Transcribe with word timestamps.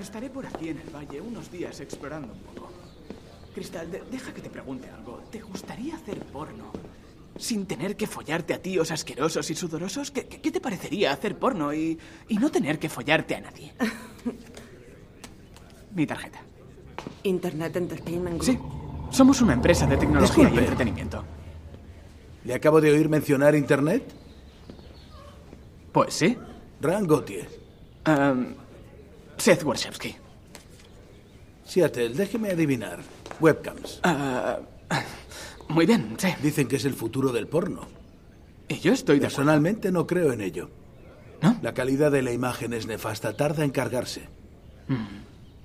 Estaré 0.00 0.30
por 0.30 0.46
aquí 0.46 0.68
en 0.70 0.78
el 0.78 0.90
valle 0.94 1.20
unos 1.20 1.50
días 1.50 1.80
explorando 1.80 2.32
un 2.32 2.38
poco. 2.40 2.70
Cristal, 3.54 3.90
de- 3.90 4.02
deja 4.10 4.32
que 4.32 4.40
te 4.40 4.50
pregunte 4.50 4.88
algo. 4.88 5.20
¿Te 5.30 5.40
gustaría 5.40 5.96
hacer 5.96 6.18
porno 6.26 6.70
sin 7.36 7.66
tener 7.66 7.96
que 7.96 8.06
follarte 8.06 8.54
a 8.54 8.62
tíos 8.62 8.90
asquerosos 8.90 9.50
y 9.50 9.54
sudorosos? 9.54 10.10
¿Qué, 10.10 10.26
qué- 10.26 10.40
qué 10.40 10.50
te 10.50 10.60
parecería 10.60 11.12
hacer 11.12 11.38
porno 11.38 11.72
y, 11.74 11.98
y 12.28 12.36
no 12.38 12.50
tener 12.50 12.78
que 12.78 12.88
follarte 12.88 13.34
a 13.34 13.40
nadie? 13.40 13.72
Mi 15.94 16.06
tarjeta. 16.06 16.40
Internet 17.24 17.76
Entertainment 17.76 18.42
Sí, 18.42 18.56
Group. 18.56 19.12
somos 19.12 19.40
una 19.42 19.54
empresa 19.54 19.86
de 19.86 19.96
tecnología 19.96 20.48
y 20.50 20.58
entretenimiento. 20.58 21.24
¿Le 22.44 22.54
acabo 22.54 22.80
de 22.80 22.92
oír 22.92 23.08
mencionar 23.08 23.54
Internet? 23.54 24.04
Pues 25.92 26.14
sí. 26.14 26.38
Ran 26.80 27.06
Gauthier. 27.06 27.48
Seth 29.40 29.64
Warshawski. 29.64 30.14
Seattle, 31.64 32.10
déjeme 32.10 32.50
adivinar. 32.50 33.00
Webcams. 33.40 34.00
Ah, 34.02 34.58
muy 35.68 35.86
bien, 35.86 36.14
sí. 36.18 36.28
Dicen 36.42 36.68
que 36.68 36.76
es 36.76 36.84
el 36.84 36.94
futuro 36.94 37.32
del 37.32 37.46
porno. 37.46 37.88
Y 38.68 38.80
yo 38.80 38.92
estoy 38.92 39.18
de 39.18 39.26
acuerdo. 39.26 39.36
Personalmente 39.36 39.90
no 39.90 40.06
creo 40.06 40.32
en 40.32 40.42
ello. 40.42 40.68
¿No? 41.40 41.58
La 41.62 41.72
calidad 41.72 42.12
de 42.12 42.20
la 42.20 42.32
imagen 42.32 42.74
es 42.74 42.86
nefasta. 42.86 43.34
Tarda 43.34 43.64
en 43.64 43.70
cargarse. 43.70 44.28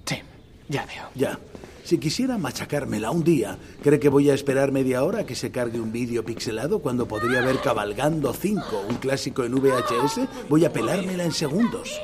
Sí, 0.05 0.21
ya 0.69 0.85
veo. 0.85 1.09
Ya. 1.15 1.37
Si 1.83 1.97
quisiera 1.97 2.37
machacármela 2.37 3.11
un 3.11 3.23
día, 3.23 3.57
¿cree 3.83 3.99
que 3.99 4.09
voy 4.09 4.29
a 4.29 4.33
esperar 4.33 4.71
media 4.71 5.03
hora 5.03 5.19
a 5.19 5.25
que 5.25 5.35
se 5.35 5.51
cargue 5.51 5.81
un 5.81 5.91
vídeo 5.91 6.23
pixelado 6.23 6.79
cuando 6.79 7.07
podría 7.07 7.41
ver 7.41 7.59
Cabalgando 7.61 8.33
5, 8.33 8.85
un 8.89 8.95
clásico 8.95 9.43
en 9.43 9.53
VHS? 9.53 10.49
Voy 10.49 10.63
a 10.63 10.71
pelármela 10.71 11.25
en 11.25 11.33
segundos. 11.33 11.99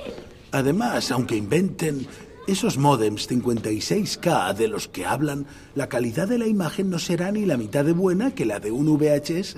Además, 0.52 1.12
aunque 1.12 1.38
inventen 1.38 2.08
esos 2.48 2.78
modems 2.78 3.30
56K 3.30 4.54
de 4.54 4.68
los 4.68 4.88
que 4.88 5.06
hablan, 5.06 5.46
la 5.76 5.88
calidad 5.88 6.28
de 6.28 6.38
la 6.38 6.48
imagen 6.48 6.90
no 6.90 7.00
será 7.00 7.32
ni 7.32 7.46
la 7.46 7.58
mitad 7.58 7.86
de 7.86 7.94
buena 7.94 8.32
que 8.32 8.46
la 8.46 8.60
de 8.60 8.72
un 8.72 8.98
VHS. 8.98 9.58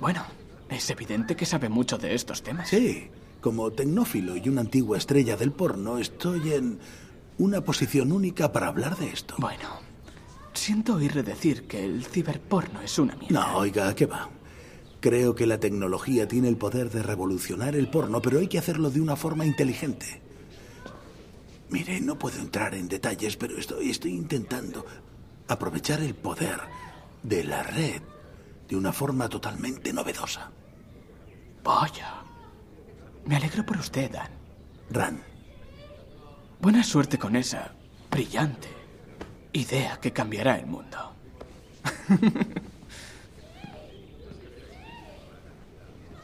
Bueno, 0.00 0.24
es 0.68 0.90
evidente 0.90 1.36
que 1.36 1.46
sabe 1.46 1.68
mucho 1.68 1.96
de 1.96 2.14
estos 2.14 2.42
temas. 2.42 2.68
Sí, 2.68 3.08
como 3.40 3.70
tecnófilo 3.70 4.36
y 4.36 4.48
una 4.48 4.62
antigua 4.62 4.98
estrella 4.98 5.36
del 5.36 5.52
porno, 5.52 5.98
estoy 5.98 6.52
en 6.52 6.78
una 7.38 7.62
posición 7.62 8.12
única 8.12 8.52
para 8.52 8.68
hablar 8.68 8.98
de 8.98 9.08
esto. 9.08 9.36
Bueno, 9.38 9.68
siento 10.52 10.94
oírle 10.94 11.22
decir 11.22 11.66
que 11.66 11.84
el 11.84 12.04
ciberporno 12.04 12.82
es 12.82 12.98
una 12.98 13.16
mierda. 13.16 13.40
No, 13.40 13.58
oiga, 13.58 13.94
¿qué 13.94 14.06
va? 14.06 14.28
Creo 15.00 15.34
que 15.34 15.46
la 15.46 15.60
tecnología 15.60 16.26
tiene 16.26 16.48
el 16.48 16.56
poder 16.56 16.90
de 16.90 17.02
revolucionar 17.02 17.76
el 17.76 17.88
porno, 17.88 18.20
pero 18.22 18.38
hay 18.38 18.48
que 18.48 18.58
hacerlo 18.58 18.90
de 18.90 19.00
una 19.00 19.16
forma 19.16 19.44
inteligente. 19.44 20.23
Mire, 21.74 22.00
no 22.00 22.16
puedo 22.16 22.38
entrar 22.38 22.72
en 22.76 22.86
detalles, 22.86 23.36
pero 23.36 23.58
estoy, 23.58 23.90
estoy 23.90 24.12
intentando 24.12 24.86
aprovechar 25.48 26.00
el 26.02 26.14
poder 26.14 26.60
de 27.20 27.42
la 27.42 27.64
red 27.64 28.00
de 28.68 28.76
una 28.76 28.92
forma 28.92 29.28
totalmente 29.28 29.92
novedosa. 29.92 30.52
Vaya. 31.64 32.22
Me 33.24 33.34
alegro 33.34 33.66
por 33.66 33.78
usted, 33.78 34.08
Dan. 34.08 34.30
Ran, 34.88 35.20
Buena 36.60 36.84
suerte 36.84 37.18
con 37.18 37.34
esa 37.34 37.72
brillante 38.08 38.68
idea 39.52 39.98
que 40.00 40.12
cambiará 40.12 40.56
el 40.56 40.66
mundo. 40.66 41.12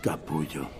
capullo. 0.01 0.80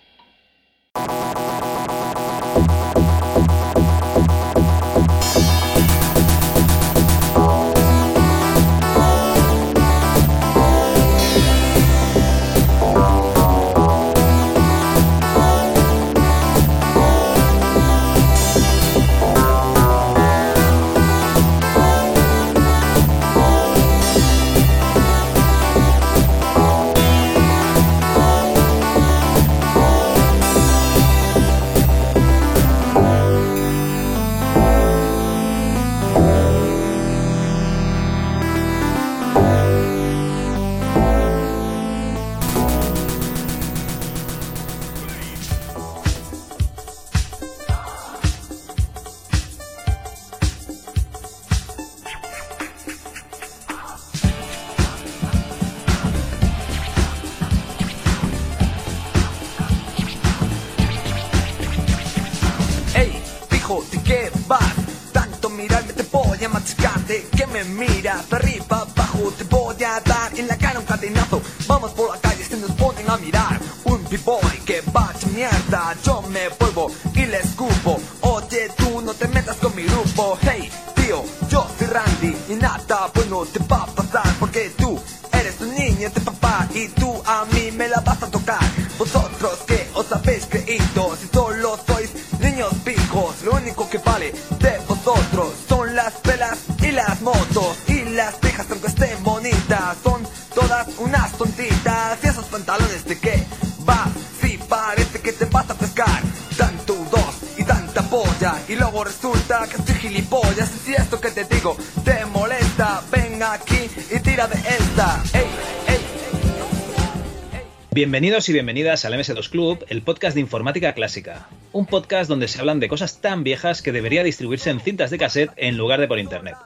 Bienvenidos 118.11 118.49
y 118.49 118.51
bienvenidas 118.51 119.05
al 119.05 119.13
MS2 119.13 119.49
Club, 119.49 119.85
el 119.87 120.01
podcast 120.01 120.35
de 120.35 120.41
informática 120.41 120.91
clásica. 120.91 121.47
Un 121.71 121.85
podcast 121.85 122.29
donde 122.29 122.49
se 122.49 122.59
hablan 122.59 122.81
de 122.81 122.89
cosas 122.89 123.21
tan 123.21 123.45
viejas 123.45 123.81
que 123.81 123.93
debería 123.93 124.21
distribuirse 124.21 124.69
en 124.69 124.81
cintas 124.81 125.11
de 125.11 125.17
cassette 125.17 125.53
en 125.55 125.77
lugar 125.77 126.01
de 126.01 126.09
por 126.09 126.19
internet. 126.19 126.57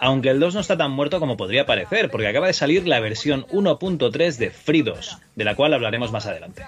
Aunque 0.00 0.30
el 0.30 0.40
2 0.40 0.54
no 0.54 0.60
está 0.60 0.78
tan 0.78 0.90
muerto 0.92 1.20
como 1.20 1.36
podría 1.36 1.66
parecer, 1.66 2.10
porque 2.10 2.28
acaba 2.28 2.46
de 2.46 2.54
salir 2.54 2.88
la 2.88 2.98
versión 2.98 3.44
1.3 3.48 4.38
de 4.38 4.48
FreeDOS, 4.48 5.18
de 5.36 5.44
la 5.44 5.54
cual 5.54 5.74
hablaremos 5.74 6.12
más 6.12 6.24
adelante. 6.24 6.64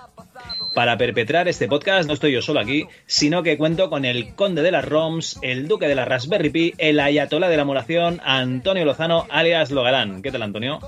Para 0.74 0.96
perpetrar 0.96 1.48
este 1.48 1.68
podcast 1.68 2.06
no 2.08 2.14
estoy 2.14 2.32
yo 2.32 2.40
solo 2.42 2.60
aquí, 2.60 2.86
sino 3.06 3.42
que 3.42 3.58
cuento 3.58 3.90
con 3.90 4.04
el 4.04 4.34
conde 4.34 4.62
de 4.62 4.70
las 4.70 4.84
ROMs, 4.84 5.38
el 5.42 5.68
duque 5.68 5.86
de 5.86 5.94
la 5.94 6.04
Raspberry 6.04 6.50
Pi, 6.50 6.74
el 6.78 6.98
ayatolá 6.98 7.48
de 7.48 7.56
la 7.56 7.62
emulación, 7.62 8.20
Antonio 8.24 8.84
Lozano, 8.84 9.26
alias 9.28 9.70
Logalán. 9.70 10.22
¿Qué 10.22 10.30
tal, 10.30 10.42
Antonio? 10.42 10.80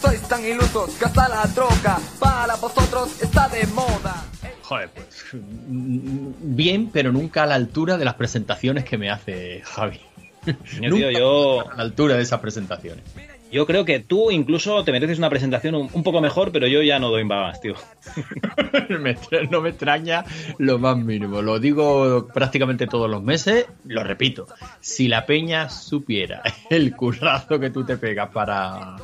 Sois 0.00 0.22
tan 0.22 0.44
ilusos 0.44 0.94
que 0.94 1.04
hasta 1.04 1.28
la 1.28 1.42
droga 1.46 1.98
Para 2.18 2.56
vosotros 2.56 3.22
está 3.22 3.48
de 3.48 3.66
moda 3.68 4.24
Joder, 4.62 4.90
pues 4.90 5.24
mm, 5.32 6.30
bien, 6.40 6.90
pero 6.92 7.10
nunca 7.10 7.44
a 7.44 7.46
la 7.46 7.54
altura 7.54 7.96
de 7.96 8.04
las 8.04 8.14
presentaciones 8.14 8.84
que 8.84 8.98
me 8.98 9.10
hace 9.10 9.62
Javi. 9.64 10.00
Tío, 10.80 11.10
yo, 11.10 11.70
A 11.70 11.76
la 11.76 11.82
altura 11.82 12.16
de 12.16 12.22
esas 12.22 12.40
presentaciones. 12.40 13.02
Yo 13.50 13.66
creo 13.66 13.84
que 13.84 14.00
tú 14.00 14.30
incluso 14.30 14.84
te 14.84 14.92
mereces 14.92 15.18
una 15.18 15.30
presentación 15.30 15.74
un, 15.74 15.88
un 15.92 16.02
poco 16.02 16.20
mejor, 16.20 16.52
pero 16.52 16.66
yo 16.66 16.82
ya 16.82 16.98
no 16.98 17.10
doy 17.10 17.24
más, 17.24 17.60
tío. 17.60 17.74
No 19.50 19.60
me 19.60 19.70
extraña 19.70 20.24
lo 20.58 20.78
más 20.78 20.96
mínimo. 20.96 21.42
Lo 21.42 21.58
digo 21.58 22.28
prácticamente 22.32 22.86
todos 22.86 23.08
los 23.08 23.22
meses. 23.22 23.66
Lo 23.84 24.02
repito. 24.04 24.46
Si 24.80 25.08
la 25.08 25.26
peña 25.26 25.70
supiera 25.70 26.42
el 26.70 26.94
currazo 26.94 27.58
que 27.58 27.70
tú 27.70 27.84
te 27.84 27.96
pegas 27.96 28.30
para, 28.30 28.96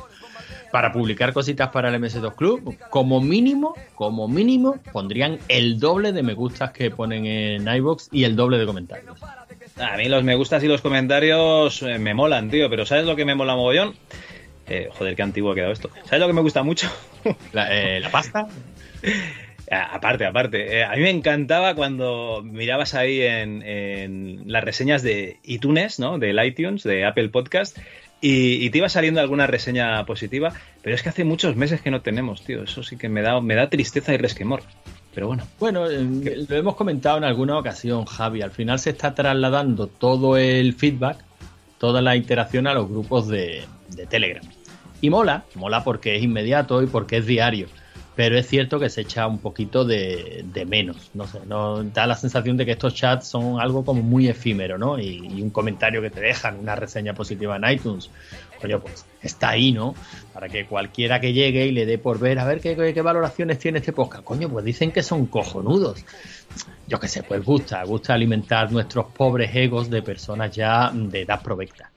para 0.71 0.91
publicar 0.91 1.33
cositas 1.33 1.69
para 1.69 1.89
el 1.89 2.01
MS2 2.01 2.35
Club, 2.35 2.77
como 2.89 3.21
mínimo, 3.21 3.75
como 3.95 4.27
mínimo, 4.27 4.77
pondrían 4.91 5.39
el 5.47 5.79
doble 5.79 6.11
de 6.11 6.23
me 6.23 6.33
gustas 6.33 6.71
que 6.71 6.91
ponen 6.91 7.25
en 7.25 7.67
iBox 7.67 8.09
y 8.11 8.23
el 8.23 8.35
doble 8.35 8.57
de 8.57 8.65
comentarios. 8.65 9.17
A 9.77 9.97
mí 9.97 10.07
los 10.07 10.23
me 10.23 10.35
gustas 10.35 10.63
y 10.63 10.67
los 10.67 10.81
comentarios 10.81 11.81
eh, 11.81 11.99
me 11.99 12.13
molan, 12.13 12.49
tío, 12.49 12.69
pero 12.69 12.85
¿sabes 12.85 13.05
lo 13.05 13.15
que 13.15 13.25
me 13.25 13.35
mola 13.35 13.55
mogollón? 13.55 13.93
Eh, 14.67 14.89
joder, 14.91 15.15
qué 15.15 15.21
antiguo 15.21 15.51
ha 15.51 15.55
quedado 15.55 15.71
esto. 15.73 15.89
¿Sabes 16.05 16.19
lo 16.19 16.27
que 16.27 16.33
me 16.33 16.41
gusta 16.41 16.63
mucho? 16.63 16.89
La, 17.53 17.67
eh, 17.75 17.99
la 17.99 18.09
pasta. 18.09 18.47
A- 19.71 19.95
Aparte, 19.95 20.25
aparte. 20.25 20.77
Eh, 20.79 20.83
a 20.83 20.91
mí 20.95 21.01
me 21.01 21.09
encantaba 21.09 21.75
cuando 21.75 22.41
mirabas 22.43 22.93
ahí 22.93 23.21
en, 23.21 23.61
en 23.63 24.43
las 24.45 24.63
reseñas 24.63 25.01
de 25.03 25.39
iTunes, 25.43 25.99
¿no? 25.99 26.17
Del 26.19 26.43
iTunes, 26.45 26.83
de 26.83 27.05
Apple 27.05 27.29
Podcast, 27.29 27.77
y, 28.21 28.63
y 28.65 28.69
te 28.69 28.77
iba 28.79 28.89
saliendo 28.89 29.21
alguna 29.21 29.47
reseña 29.47 30.03
positiva, 30.05 30.53
pero 30.81 30.95
es 30.95 31.03
que 31.03 31.09
hace 31.09 31.23
muchos 31.23 31.55
meses 31.55 31.81
que 31.81 31.91
no 31.91 32.01
tenemos, 32.01 32.43
tío. 32.43 32.63
Eso 32.63 32.83
sí 32.83 32.97
que 32.97 33.09
me 33.09 33.21
da, 33.21 33.39
me 33.41 33.55
da 33.55 33.69
tristeza 33.69 34.13
y 34.13 34.17
resquemor. 34.17 34.61
Pero 35.13 35.27
bueno. 35.27 35.43
Bueno, 35.59 35.89
eh, 35.89 36.45
lo 36.47 36.55
hemos 36.57 36.75
comentado 36.75 37.17
en 37.17 37.23
alguna 37.23 37.57
ocasión, 37.57 38.05
Javi. 38.05 38.41
Al 38.41 38.51
final 38.51 38.79
se 38.79 38.89
está 38.91 39.15
trasladando 39.15 39.87
todo 39.87 40.37
el 40.37 40.73
feedback, 40.73 41.17
toda 41.79 42.01
la 42.01 42.15
interacción 42.15 42.67
a 42.67 42.73
los 42.73 42.89
grupos 42.89 43.27
de, 43.27 43.63
de 43.89 44.05
Telegram. 44.05 44.43
Y 45.01 45.09
mola, 45.09 45.43
mola 45.55 45.83
porque 45.83 46.15
es 46.15 46.23
inmediato 46.23 46.81
y 46.81 46.87
porque 46.87 47.17
es 47.17 47.25
diario. 47.25 47.67
Pero 48.15 48.37
es 48.37 48.47
cierto 48.47 48.79
que 48.79 48.89
se 48.89 49.01
echa 49.01 49.27
un 49.27 49.39
poquito 49.39 49.83
de, 49.83 50.45
de 50.53 50.65
menos. 50.65 51.11
No 51.13 51.27
sé, 51.27 51.39
no 51.47 51.83
da 51.83 52.07
la 52.07 52.15
sensación 52.15 52.55
de 52.55 52.65
que 52.65 52.71
estos 52.71 52.93
chats 52.95 53.27
son 53.27 53.59
algo 53.59 53.83
como 53.83 54.01
muy 54.01 54.29
efímero, 54.29 54.77
¿no? 54.77 54.97
Y, 54.97 55.19
un 55.41 55.49
comentario 55.49 56.01
que 56.01 56.09
te 56.11 56.21
dejan, 56.21 56.57
una 56.59 56.77
reseña 56.77 57.13
positiva 57.13 57.57
en 57.57 57.69
iTunes. 57.69 58.09
Coño, 58.61 58.79
pues 58.79 59.05
está 59.21 59.49
ahí, 59.49 59.73
¿no? 59.73 59.95
Para 60.33 60.47
que 60.47 60.65
cualquiera 60.65 61.19
que 61.19 61.33
llegue 61.33 61.65
y 61.67 61.71
le 61.73 61.85
dé 61.85 61.97
por 61.97 62.17
ver, 62.17 62.39
a 62.39 62.45
ver 62.45 62.61
qué, 62.61 62.77
qué- 62.77 62.93
qué 62.93 63.01
valoraciones 63.01 63.59
tiene 63.59 63.79
este 63.79 63.91
podcast. 63.91 64.23
Coño, 64.23 64.47
pues 64.47 64.63
dicen 64.63 64.93
que 64.93 65.03
son 65.03 65.25
cojonudos. 65.25 66.05
Yo 66.87 67.01
qué 67.01 67.09
sé, 67.09 67.21
pues 67.23 67.43
gusta, 67.43 67.83
gusta 67.83 68.13
alimentar 68.13 68.71
nuestros 68.71 69.07
pobres 69.07 69.53
egos 69.53 69.89
de 69.89 70.01
personas 70.01 70.55
ya 70.55 70.89
de 70.93 71.23
edad 71.23 71.41
provecta. 71.43 71.91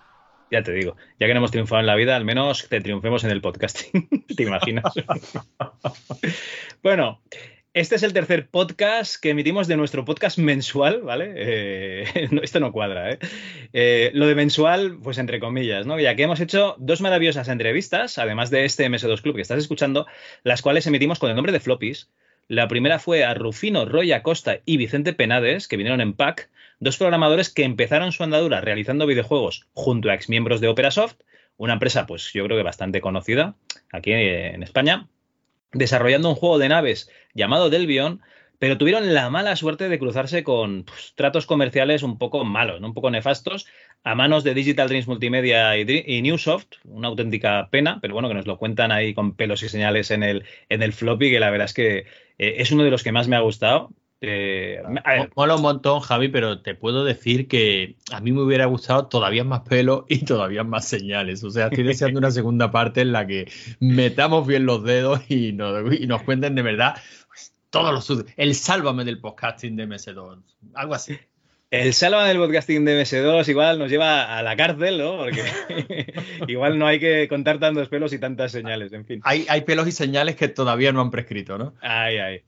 Ya 0.51 0.63
te 0.63 0.73
digo, 0.73 0.97
ya 1.21 1.27
que 1.27 1.35
no 1.35 1.39
hemos 1.39 1.51
triunfado 1.51 1.81
en 1.81 1.87
la 1.87 1.95
vida, 1.95 2.17
al 2.17 2.25
menos 2.25 2.63
que 2.63 2.81
triunfemos 2.81 3.25
en 3.25 3.31
el 3.31 3.41
podcasting. 3.41 4.09
¿Te 4.37 4.43
imaginas? 4.43 4.95
bueno, 6.83 7.21
este 7.75 7.97
es 7.97 8.03
el 8.03 8.15
tercer 8.15 8.49
podcast 8.49 9.21
que 9.21 9.31
emitimos 9.31 9.69
de 9.69 9.77
nuestro 9.77 10.07
podcast 10.07 10.39
mensual, 10.39 11.03
¿vale? 11.03 11.33
Eh, 11.37 12.05
esto 12.43 12.61
no 12.61 12.73
cuadra, 12.73 13.13
¿eh? 13.13 13.19
Eh, 13.75 14.11
Lo 14.15 14.27
de 14.27 14.35
mensual, 14.35 14.99
pues 15.03 15.19
entre 15.19 15.39
comillas, 15.39 15.87
¿no? 15.87 16.01
Ya 16.01 16.17
que 16.17 16.23
hemos 16.23 16.41
hecho 16.41 16.77
dos 16.79 17.03
maravillosas 17.03 17.49
entrevistas, 17.49 18.17
además 18.17 18.49
de 18.51 18.65
este 18.65 18.89
MS2 18.89 19.21
Club 19.21 19.37
que 19.37 19.43
estás 19.43 19.59
escuchando, 19.59 20.07
las 20.45 20.63
cuales 20.63 20.87
emitimos 20.87 21.19
con 21.19 21.29
el 21.29 21.37
nombre 21.37 21.53
de 21.53 21.61
Floppies. 21.61 22.09
La 22.49 22.69
primera 22.69 22.99
fue 22.99 23.25
a 23.25 23.35
Rufino 23.35 23.85
Roy 23.85 24.13
Acosta 24.13 24.61
y 24.65 24.79
Vicente 24.79 25.13
Penades, 25.13 25.69
que 25.69 25.77
vinieron 25.77 26.01
en 26.01 26.15
pack, 26.15 26.49
dos 26.81 26.97
programadores 26.97 27.51
que 27.51 27.65
empezaron 27.65 28.13
su 28.13 28.23
andadura 28.23 28.61
realizando 28.61 29.07
videojuegos 29.07 29.67
junto 29.73 30.11
a 30.11 30.15
exmiembros 30.15 30.61
de 30.61 30.69
Operasoft, 30.69 31.17
una 31.57 31.75
empresa, 31.75 32.07
pues 32.07 32.33
yo 32.33 32.45
creo 32.45 32.57
que 32.57 32.63
bastante 32.63 33.01
conocida 33.01 33.57
aquí 33.93 34.13
en 34.13 34.63
España, 34.63 35.09
desarrollando 35.73 36.29
un 36.29 36.37
juego 36.37 36.59
de 36.59 36.69
naves 36.69 37.11
llamado 37.35 37.71
Delvion, 37.71 38.21
pero 38.59 38.77
tuvieron 38.77 39.15
la 39.15 39.31
mala 39.31 39.55
suerte 39.57 39.89
de 39.89 39.99
cruzarse 39.99 40.43
con 40.43 40.85
pues, 40.85 41.13
tratos 41.15 41.47
comerciales 41.47 42.03
un 42.03 42.19
poco 42.19 42.45
malos, 42.45 42.81
un 42.81 42.95
poco 42.95 43.11
nefastos, 43.11 43.67
a 44.03 44.15
manos 44.15 44.45
de 44.45 44.55
Digital 44.55 44.89
Dreams 44.89 45.07
Multimedia 45.07 45.77
y 45.77 46.23
Newsoft, 46.23 46.67
una 46.85 47.09
auténtica 47.09 47.69
pena, 47.71 47.99
pero 48.01 48.15
bueno, 48.15 48.29
que 48.29 48.35
nos 48.35 48.47
lo 48.47 48.59
cuentan 48.59 48.91
ahí 48.91 49.15
con 49.15 49.35
pelos 49.35 49.63
y 49.63 49.69
señales 49.69 50.11
en 50.11 50.23
el, 50.23 50.45
en 50.69 50.83
el 50.83 50.93
floppy, 50.93 51.31
que 51.31 51.41
la 51.41 51.51
verdad 51.51 51.67
es 51.67 51.75
que 51.75 51.99
eh, 52.39 52.55
es 52.59 52.73
uno 52.73 52.85
de 52.85 52.91
los 52.91 53.03
que 53.03 53.13
más 53.13 53.29
me 53.29 53.37
ha 53.37 53.41
gustado. 53.41 53.91
Eh, 54.21 54.81
a 55.05 55.11
ver, 55.13 55.21
Mo- 55.21 55.29
Mola 55.37 55.55
un 55.57 55.63
montón, 55.63 56.01
Javi, 56.01 56.29
pero 56.29 56.61
te 56.61 56.75
puedo 56.75 57.05
decir 57.05 57.47
que 57.47 57.97
a 58.13 58.21
mí 58.21 58.33
me 58.33 58.43
hubiera 58.43 58.67
gustado 58.67 59.07
todavía 59.07 59.45
más 59.45 59.61
pelo 59.61 60.07
y 60.09 60.25
todavía 60.25 60.65
más 60.65 60.89
señales. 60.89 61.45
O 61.45 61.51
sea, 61.51 61.67
estoy 61.67 61.85
deseando 61.85 62.19
una 62.19 62.31
segunda 62.33 62.71
parte 62.71 63.01
en 63.03 63.13
la 63.13 63.27
que 63.27 63.51
metamos 63.79 64.47
bien 64.47 64.67
los 64.67 64.83
dedos 64.83 65.21
y 65.31 65.53
nos, 65.53 65.95
y 65.95 66.07
nos 66.07 66.23
cuenten 66.23 66.55
de 66.57 66.63
verdad 66.63 66.97
pues, 67.29 67.53
todos 67.71 67.93
los 67.93 68.25
el 68.37 68.55
sálvame 68.55 69.05
del 69.05 69.21
podcasting 69.21 69.77
de 69.77 69.87
MS2. 69.87 70.41
Algo 70.75 70.95
así. 70.95 71.17
El 71.71 71.93
Salva 71.93 72.25
del 72.27 72.39
podcasting 72.39 72.83
de 72.87 73.03
MS2 73.03 73.47
igual 73.51 73.79
nos 73.79 73.91
lleva 73.91 74.39
a 74.39 74.43
la 74.43 74.57
cárcel, 74.57 74.97
¿no? 74.97 75.19
Porque 75.19 76.15
igual 76.49 76.79
no 76.79 76.87
hay 76.87 76.99
que 76.99 77.29
contar 77.29 77.59
tantos 77.59 77.91
pelos 77.91 78.13
y 78.15 78.19
tantas 78.19 78.53
señales, 78.53 78.91
en 78.95 79.05
fin. 79.05 79.21
Hay, 79.23 79.45
hay 79.51 79.61
pelos 79.61 79.87
y 79.87 79.93
señales 79.93 80.35
que 80.35 80.49
todavía 80.49 80.93
no 80.93 81.03
han 81.03 81.11
prescrito, 81.11 81.59
¿no? 81.59 81.75
Ay, 81.83 82.17
ay. 82.17 82.43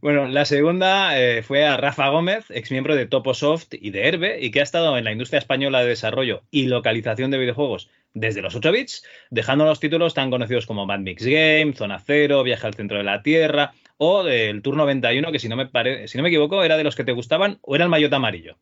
Bueno, 0.00 0.26
la 0.28 0.44
segunda 0.44 1.18
eh, 1.18 1.42
fue 1.42 1.64
a 1.64 1.76
Rafa 1.76 2.08
Gómez, 2.08 2.46
ex 2.50 2.70
miembro 2.70 2.94
de 2.96 3.06
Toposoft 3.06 3.68
y 3.72 3.90
de 3.90 4.08
Herbe, 4.08 4.38
y 4.40 4.50
que 4.50 4.60
ha 4.60 4.62
estado 4.62 4.96
en 4.98 5.04
la 5.04 5.12
industria 5.12 5.38
española 5.38 5.80
de 5.80 5.88
desarrollo 5.88 6.42
y 6.50 6.66
localización 6.66 7.30
de 7.30 7.38
videojuegos 7.38 7.88
desde 8.12 8.42
los 8.42 8.54
8 8.54 8.70
bits, 8.72 9.04
dejando 9.30 9.64
los 9.64 9.80
títulos 9.80 10.14
tan 10.14 10.30
conocidos 10.30 10.66
como 10.66 10.86
Mad 10.86 11.00
Mix 11.00 11.24
Game, 11.24 11.72
Zona 11.74 11.98
Cero, 12.04 12.42
Viaje 12.42 12.66
al 12.66 12.74
Centro 12.74 12.98
de 12.98 13.04
la 13.04 13.22
Tierra 13.22 13.72
o 13.96 14.26
el 14.26 14.62
Tour 14.62 14.76
91, 14.76 15.32
que 15.32 15.38
si 15.38 15.48
no 15.48 15.56
me, 15.56 15.66
pare- 15.66 16.08
si 16.08 16.18
no 16.18 16.22
me 16.22 16.28
equivoco 16.28 16.62
era 16.62 16.76
de 16.76 16.84
los 16.84 16.94
que 16.96 17.04
te 17.04 17.12
gustaban 17.12 17.58
o 17.62 17.74
era 17.74 17.84
el 17.84 17.90
Mayota 17.90 18.16
Amarillo. 18.16 18.58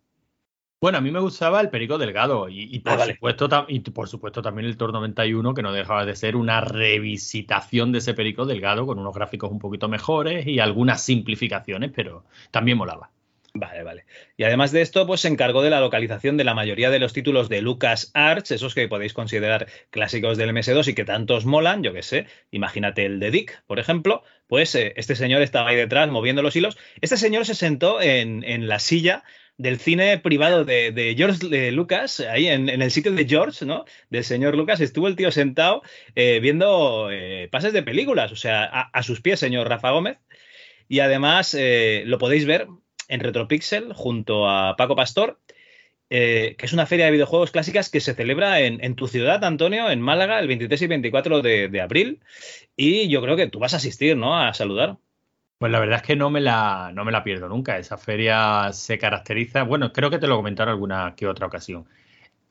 Bueno, 0.83 0.99
a 0.99 1.01
mí 1.01 1.13
me 1.13 1.21
gustaba 1.21 1.61
el 1.61 1.71
Perico 1.71 1.97
Delgado 1.97 2.49
y, 2.49 2.65
y 2.75 2.81
por, 2.81 2.95
Ah, 2.95 2.97
vale. 2.97 3.15
supuesto, 3.15 3.49
tam- 3.49 3.67
y 3.69 3.79
por 3.79 4.09
supuesto 4.09 4.43
también 4.43 4.67
el 4.67 4.77
Tour 4.77 4.93
91, 4.93 5.55
que 5.55 5.63
no 5.63 5.73
dejaba 5.73 6.05
de 6.05 6.17
ser 6.17 6.35
una 6.35 6.61
revisitación 6.61 7.93
de 7.93 7.99
ese 7.99 8.15
Perico 8.15 8.47
Delgado 8.47 8.85
con 8.85 8.99
unos 8.99 9.15
gráficos 9.15 9.51
un 9.53 9.61
poquito 9.61 9.89
mejores 9.89 10.45
y 10.47 10.59
algunas 10.59 11.01
simplificaciones, 11.03 11.93
pero 11.95 12.25
también 12.51 12.79
molaba. 12.79 13.11
Vale, 13.55 13.83
vale. 13.85 14.07
Y 14.39 14.45
además 14.45 14.73
de 14.73 14.81
esto, 14.81 15.07
pues 15.07 15.21
se 15.21 15.29
encargó 15.29 15.63
de 15.63 15.69
la 15.71 15.79
localización 15.79 16.37
de 16.39 16.45
la 16.45 16.55
mayoría 16.55 16.89
de 16.91 16.99
los 16.99 17.13
títulos 17.13 17.49
de 17.51 17.61
Lucas 17.63 18.11
Arts, 18.15 18.51
esos 18.51 18.75
que 18.75 18.89
podéis 18.89 19.13
considerar 19.13 19.69
clásicos 19.91 20.39
del 20.39 20.49
MS2 20.51 20.89
y 20.89 20.95
que 20.95 21.05
tantos 21.05 21.45
molan, 21.45 21.83
yo 21.83 21.93
qué 21.93 22.03
sé. 22.03 22.27
Imagínate 22.51 23.05
el 23.05 23.21
de 23.21 23.31
Dick, 23.31 23.63
por 23.67 23.79
ejemplo. 23.79 24.23
Pues 24.47 24.75
eh, 24.75 24.95
este 24.97 25.15
señor 25.17 25.43
estaba 25.43 25.69
ahí 25.69 25.77
detrás 25.77 26.09
moviendo 26.11 26.41
los 26.43 26.57
hilos. 26.57 26.79
Este 27.03 27.19
señor 27.19 27.45
se 27.45 27.55
sentó 27.55 28.01
en, 28.01 28.43
en 28.43 28.69
la 28.69 28.79
silla 28.79 29.23
del 29.63 29.79
cine 29.79 30.19
privado 30.19 30.65
de, 30.65 31.15
George 31.17 31.71
Lucas, 31.71 32.19
ahí 32.19 32.49
en, 32.49 32.69
el 32.69 32.91
sitio 32.91 33.13
de 33.13 33.27
George, 33.27 33.65
¿no? 33.65 33.85
Del 34.11 34.25
señor 34.25 34.57
Lucas, 34.57 34.81
estuvo 34.81 35.07
el 35.07 35.15
tío 35.15 35.31
sentado 35.31 35.83
eh, 36.17 36.41
viendo 36.41 37.11
eh, 37.13 37.49
pases 37.51 37.73
de 37.73 37.85
películas, 37.85 38.33
o 38.33 38.37
sea, 38.37 38.65
a, 38.65 39.03
sus 39.05 39.21
pies, 39.21 39.39
señor 39.39 39.69
Rafa 39.69 39.93
Gómez. 39.93 40.19
Y 40.89 40.99
además 40.99 41.55
eh, 41.55 42.03
lo 42.07 42.19
podéis 42.19 42.45
ver 42.45 42.67
en 43.09 43.21
Retropixel 43.21 43.93
junto 43.93 44.51
a 44.51 44.75
Paco 44.77 44.97
Pastor, 44.97 45.39
que 46.09 46.57
es 46.59 46.73
una 46.75 46.85
feria 46.85 47.07
de 47.07 47.13
videojuegos 47.13 47.53
clásicas 47.53 47.89
que 47.89 48.01
se 48.01 48.15
celebra 48.15 48.61
en, 48.61 48.85
en 48.85 48.97
tu 48.97 49.07
ciudad, 49.07 49.43
Antonio, 49.45 49.91
en 49.91 50.01
Málaga, 50.01 50.41
el 50.41 50.49
23 50.49 50.83
y 50.83 50.87
24 50.89 51.41
de, 51.41 51.69
de 51.69 51.81
abril. 51.81 52.21
Y 52.77 53.09
yo 53.09 53.23
creo 53.23 53.37
que 53.37 53.47
tú 53.47 53.61
vas 53.61 53.75
a 53.75 53.79
asistir, 53.79 54.17
¿no? 54.17 54.39
A 54.39 54.53
saludar. 54.53 54.99
Pues 55.63 55.71
la 55.71 55.79
verdad 55.79 55.99
es 55.99 56.03
que 56.03 56.17
no 56.17 56.29
me 56.29 56.41
la, 56.41 56.91
no 56.93 57.05
me 57.05 57.13
la 57.13 57.23
pierdo 57.23 57.49
nunca. 57.49 57.79
Esa 57.79 57.97
feria 57.97 58.73
se 58.73 58.99
caracteriza, 58.99 59.63
bueno, 59.63 59.93
creo 59.93 60.11
que 60.11 60.19
te 60.19 60.27
lo 60.27 60.35
comentaron 60.35 60.73
alguna 60.73 61.15
que 61.17 61.29
otra 61.29 61.47
ocasión. 61.47 61.85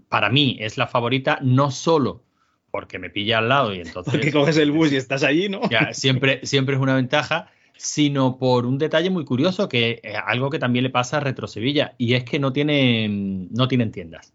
Para 0.07 0.29
mí 0.29 0.55
es 0.61 0.77
la 0.77 0.87
favorita 0.87 1.37
no 1.41 1.71
solo 1.71 2.23
porque 2.71 2.99
me 2.99 3.09
pilla 3.09 3.39
al 3.39 3.49
lado 3.49 3.75
y 3.75 3.79
entonces 3.81 4.13
Porque 4.13 4.31
coges 4.31 4.55
el 4.55 4.71
bus 4.71 4.93
y 4.93 4.95
estás 4.95 5.23
allí, 5.23 5.49
¿no? 5.49 5.59
ya, 5.69 5.93
siempre, 5.93 6.39
siempre 6.45 6.75
es 6.75 6.81
una 6.81 6.95
ventaja, 6.95 7.51
sino 7.75 8.37
por 8.37 8.65
un 8.65 8.77
detalle 8.77 9.09
muy 9.09 9.25
curioso 9.25 9.67
que 9.67 9.99
es 10.01 10.15
algo 10.25 10.49
que 10.49 10.59
también 10.59 10.83
le 10.83 10.89
pasa 10.89 11.17
a 11.17 11.19
Retro 11.19 11.47
Sevilla 11.47 11.95
y 11.97 12.13
es 12.13 12.23
que 12.23 12.39
no 12.39 12.53
tienen, 12.53 13.49
no 13.51 13.67
tienen 13.67 13.91
tiendas. 13.91 14.31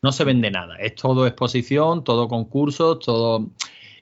No 0.00 0.10
se 0.10 0.24
vende 0.24 0.50
nada. 0.50 0.76
Es 0.76 0.94
todo 0.94 1.26
exposición, 1.26 2.02
todo 2.02 2.28
concursos, 2.28 2.98
todo. 3.00 3.50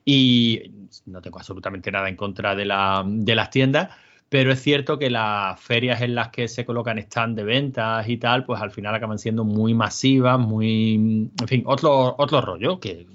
Y 0.05 0.84
no 1.07 1.21
tengo 1.21 1.39
absolutamente 1.39 1.91
nada 1.91 2.09
en 2.09 2.17
contra 2.17 2.55
de, 2.55 2.65
la, 2.65 3.05
de 3.07 3.35
las 3.35 3.51
tiendas, 3.51 3.91
pero 4.29 4.53
es 4.53 4.61
cierto 4.61 4.99
que 4.99 5.11
las 5.11 5.61
ferias 5.61 6.01
en 6.01 6.15
las 6.15 6.29
que 6.31 6.49
se 6.49 6.65
colocan 6.65 6.99
stand 6.99 7.37
de 7.37 7.45
ventas 7.45 8.09
y 8.09 8.17
tal, 8.17 8.45
pues 8.45 8.61
al 8.61 8.71
final 8.71 8.95
acaban 8.95 9.19
siendo 9.19 9.45
muy 9.45 9.75
masivas, 9.75 10.39
muy. 10.39 10.95
En 11.41 11.49
fin, 11.49 11.63
otro, 11.67 12.17
otro 12.19 12.41
rollo 12.41 12.81
que 12.81 13.07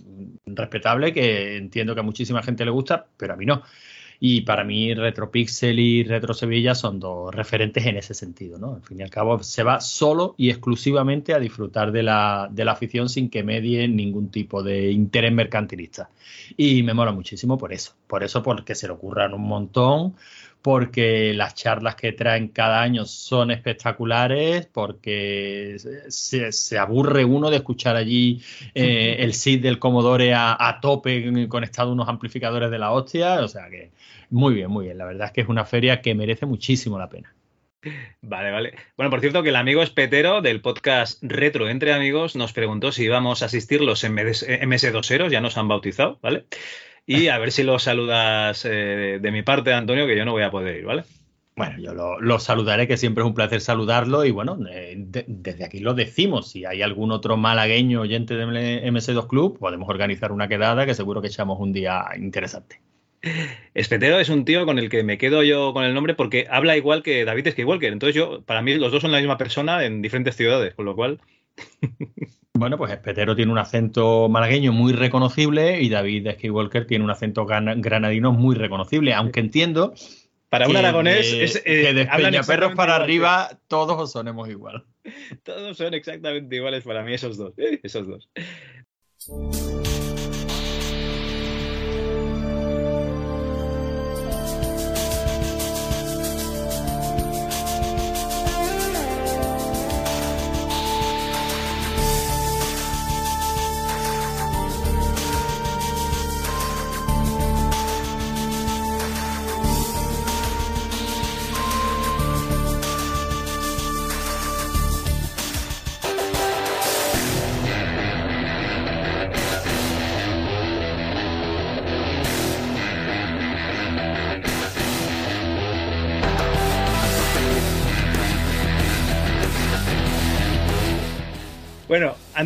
respetable, 0.46 1.14
que 1.14 1.58
entiendo 1.58 1.94
que 1.94 2.02
a 2.02 2.04
muchísima 2.04 2.42
gente 2.42 2.66
le 2.66 2.72
gusta, 2.72 3.06
pero 3.18 3.34
a 3.34 3.36
mí 3.36 3.46
no. 3.46 3.64
Y 4.22 4.42
para 4.42 4.64
mí 4.64 4.94
Retropixel 4.94 5.80
y 5.80 6.04
Retro 6.04 6.34
Sevilla 6.34 6.76
son 6.76 7.00
dos 7.00 7.34
referentes 7.34 7.86
en 7.86 7.98
ese 7.98 8.14
sentido, 8.14 8.60
¿no? 8.60 8.76
Al 8.76 8.82
fin 8.82 9.00
y 9.00 9.04
al 9.04 9.10
cabo 9.10 9.42
se 9.42 9.64
va 9.64 9.80
solo 9.80 10.36
y 10.38 10.50
exclusivamente 10.50 11.34
a 11.34 11.40
disfrutar 11.40 11.92
de 11.92 12.04
la, 12.04 12.50
de 12.52 12.66
la 12.66 12.74
afición 12.74 13.08
sin 13.08 13.30
que 13.30 13.44
medie 13.44 13.88
ningún 13.88 14.30
tipo 14.30 14.62
de 14.62 14.92
interés 14.92 15.32
mercantilista. 15.32 16.10
Y 16.58 16.84
me 16.84 16.94
mola 16.94 17.14
muchísimo 17.14 17.58
por 17.58 17.72
eso. 17.72 17.94
Por 18.08 18.24
eso, 18.24 18.44
porque 18.44 18.76
se 18.76 18.88
le 18.88 18.94
ocurran 18.94 19.34
un 19.34 19.48
montón, 19.48 20.16
porque 20.62 21.34
las 21.34 21.56
charlas 21.56 21.96
que 21.96 22.12
traen 22.12 22.50
cada 22.50 22.82
año 22.82 23.06
son 23.06 23.52
espectaculares, 23.52 24.68
porque 24.68 25.78
se, 26.10 26.78
aburre 26.78 27.24
uno 27.26 27.50
de 27.50 27.58
escuchar 27.58 27.96
allí 27.96 28.42
eh, 28.74 29.18
el 29.20 29.34
SID 29.34 29.62
del 29.62 29.80
Commodore 29.80 30.34
a, 30.34 30.56
a, 30.60 30.82
tope 30.82 31.48
conectado 31.48 31.90
a 31.90 31.94
unos 31.94 32.10
amplificadores 32.10 32.72
de 32.72 32.80
la 32.80 32.92
hostia. 32.92 33.42
O 33.42 33.48
sea 33.48 33.70
que 33.70 33.92
muy 34.30 34.54
bien, 34.54 34.70
muy 34.70 34.86
bien. 34.86 34.98
La 34.98 35.06
verdad 35.06 35.28
es 35.28 35.34
que 35.34 35.42
es 35.42 35.48
una 35.48 35.66
feria 35.66 36.02
que 36.02 36.14
merece 36.16 36.46
muchísimo 36.46 37.00
la 37.00 37.10
pena. 37.10 37.34
Vale, 38.22 38.52
vale. 38.52 38.74
Bueno, 38.98 39.10
por 39.10 39.22
cierto, 39.22 39.42
que 39.42 39.50
el 39.50 39.56
amigo 39.56 39.82
espetero 39.82 40.42
del 40.42 40.62
podcast 40.62 41.24
Retro 41.24 41.70
Entre 41.70 41.94
Amigos 41.94 42.36
nos 42.36 42.52
preguntó 42.52 42.92
si 42.92 43.06
íbamos 43.06 43.42
a 43.42 43.46
asistir 43.46 43.82
los 43.82 44.04
MS2eros, 44.04 45.30
ya 45.30 45.40
nos 45.40 45.58
han 45.58 45.70
bautizado, 45.70 46.20
¿vale? 46.22 46.46
Y 47.12 47.28
a 47.30 47.40
ver 47.40 47.52
si 47.52 47.64
lo 47.64 47.80
saludas 47.80 48.66
eh, 48.66 49.18
de 49.20 49.32
mi 49.32 49.42
parte, 49.42 49.74
Antonio, 49.74 50.06
que 50.06 50.16
yo 50.16 50.26
no 50.26 50.32
voy 50.32 50.44
a 50.44 50.52
poder 50.52 50.78
ir, 50.78 50.86
¿vale? 50.86 51.06
Bueno, 51.56 51.80
yo 51.80 52.20
lo, 52.22 52.40
saludaré, 52.40 52.88
que 52.88 52.98
siempre 52.98 53.24
es 53.24 53.28
un 53.28 53.34
placer 53.34 53.62
saludarlo. 53.62 54.26
Y 54.26 54.30
bueno, 54.30 54.60
eh, 54.72 54.94
desde 54.96 55.66
aquí 55.66 55.80
lo 55.80 55.96
decimos. 55.96 56.52
Si 56.52 56.66
hay 56.66 56.84
algún 56.84 57.12
otro 57.12 57.36
malagueño 57.36 58.02
oyente 58.02 58.36
de 58.36 58.46
MS2 58.46 59.28
Club, 59.28 59.58
podemos 59.58 59.90
organizar 59.90 60.32
una 60.32 60.48
quedada 60.48 60.86
que 60.86 60.94
seguro 60.94 61.20
que 61.20 61.30
echamos 61.30 61.60
un 61.60 61.74
día 61.74 62.06
interesante. 62.16 62.80
Espetero 63.74 64.20
es 64.20 64.30
un 64.30 64.46
tío 64.46 64.68
con 64.68 64.78
el 64.78 64.88
que 64.88 65.02
me 65.02 65.18
quedo 65.18 65.42
yo 65.42 65.74
con 65.74 65.86
el 65.86 65.96
nombre 65.96 66.14
porque 66.14 66.46
habla 66.48 66.78
igual 66.78 67.02
que 67.02 67.26
David 67.26 67.50
Skywalker. 67.50 67.92
Entonces 67.92 68.16
yo, 68.16 68.44
para 68.44 68.62
mí, 68.62 68.76
los 68.76 68.92
dos 68.92 69.02
son 69.02 69.12
la 69.12 69.18
misma 69.18 69.40
persona 69.40 69.84
en 69.84 70.04
diferentes 70.04 70.36
ciudades, 70.36 70.76
con 70.76 70.86
lo 70.86 70.96
cual. 70.96 71.20
Bueno, 72.60 72.78
pues 72.78 72.92
Espetero 72.92 73.38
tiene 73.38 73.54
un 73.54 73.58
acento 73.58 74.28
malagueño 74.28 74.74
muy 74.74 74.92
reconocible 74.92 75.82
y 75.82 75.88
David 75.88 76.32
Skywalker 76.34 76.86
tiene 76.86 77.06
un 77.06 77.10
acento 77.10 77.46
granadino 77.46 78.34
muy 78.34 78.54
reconocible, 78.54 79.14
aunque 79.14 79.40
entiendo. 79.40 79.94
Para 80.50 80.68
un 80.68 80.76
aragonés 80.76 81.32
es. 81.32 81.56
Eh, 81.58 81.62
que 81.64 81.94
de 81.94 82.06
Peñaperros 82.06 82.76
para 82.76 82.96
arriba 82.96 83.50
todos 83.68 84.12
sonemos 84.12 84.50
igual. 84.50 84.84
Todos 85.44 85.78
son 85.78 85.94
exactamente 85.94 86.56
iguales 86.56 86.84
para 86.84 87.04
mí, 87.04 87.14
esos 87.14 87.38
dos. 87.38 87.54
Esos 87.58 88.08
dos. 88.08 88.30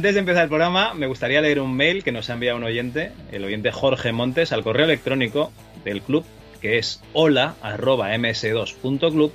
Antes 0.04 0.16
de 0.16 0.20
empezar 0.20 0.44
el 0.44 0.50
programa, 0.50 0.94
me 0.94 1.08
gustaría 1.08 1.40
leer 1.40 1.62
un 1.62 1.78
mail 1.78 2.04
que 2.04 2.12
nos 2.12 2.30
ha 2.30 2.34
enviado 2.34 2.58
un 2.58 2.66
oyente, 2.66 3.14
el 3.32 3.46
oyente 3.46 3.72
Jorge 3.72 4.12
Montes, 4.12 4.52
al 4.52 4.62
correo 4.62 4.84
electrónico 4.84 5.54
del 5.86 6.02
club, 6.02 6.26
que 6.60 6.78
es 6.78 7.02
hola.ms2.club, 7.14 9.32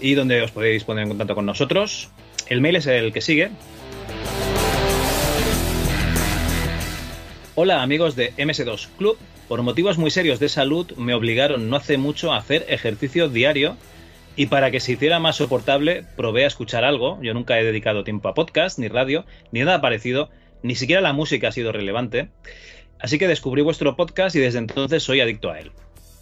y 0.00 0.14
donde 0.14 0.40
os 0.40 0.50
podéis 0.50 0.84
poner 0.84 1.02
en 1.02 1.10
contacto 1.10 1.34
con 1.34 1.44
nosotros. 1.44 2.08
El 2.46 2.62
mail 2.62 2.76
es 2.76 2.86
el 2.86 3.12
que 3.12 3.20
sigue. 3.20 3.50
Hola 7.54 7.82
amigos 7.82 8.16
de 8.16 8.32
MS2 8.38 8.88
Club, 8.96 9.18
por 9.46 9.60
motivos 9.60 9.98
muy 9.98 10.10
serios 10.10 10.40
de 10.40 10.48
salud 10.48 10.90
me 10.96 11.12
obligaron 11.12 11.68
no 11.68 11.76
hace 11.76 11.98
mucho 11.98 12.32
a 12.32 12.38
hacer 12.38 12.64
ejercicio 12.70 13.28
diario 13.28 13.76
y 14.38 14.46
para 14.46 14.70
que 14.70 14.78
se 14.78 14.92
hiciera 14.92 15.18
más 15.18 15.34
soportable, 15.34 16.04
probé 16.16 16.44
a 16.44 16.46
escuchar 16.46 16.84
algo. 16.84 17.18
Yo 17.20 17.34
nunca 17.34 17.58
he 17.58 17.64
dedicado 17.64 18.04
tiempo 18.04 18.28
a 18.28 18.34
podcast, 18.34 18.78
ni 18.78 18.86
radio, 18.86 19.24
ni 19.50 19.58
nada 19.58 19.80
parecido. 19.80 20.30
Ni 20.62 20.76
siquiera 20.76 21.02
la 21.02 21.12
música 21.12 21.48
ha 21.48 21.52
sido 21.52 21.72
relevante. 21.72 22.28
Así 23.00 23.18
que 23.18 23.26
descubrí 23.26 23.62
vuestro 23.62 23.96
podcast 23.96 24.36
y 24.36 24.38
desde 24.38 24.60
entonces 24.60 25.02
soy 25.02 25.20
adicto 25.20 25.50
a 25.50 25.58
él. 25.58 25.72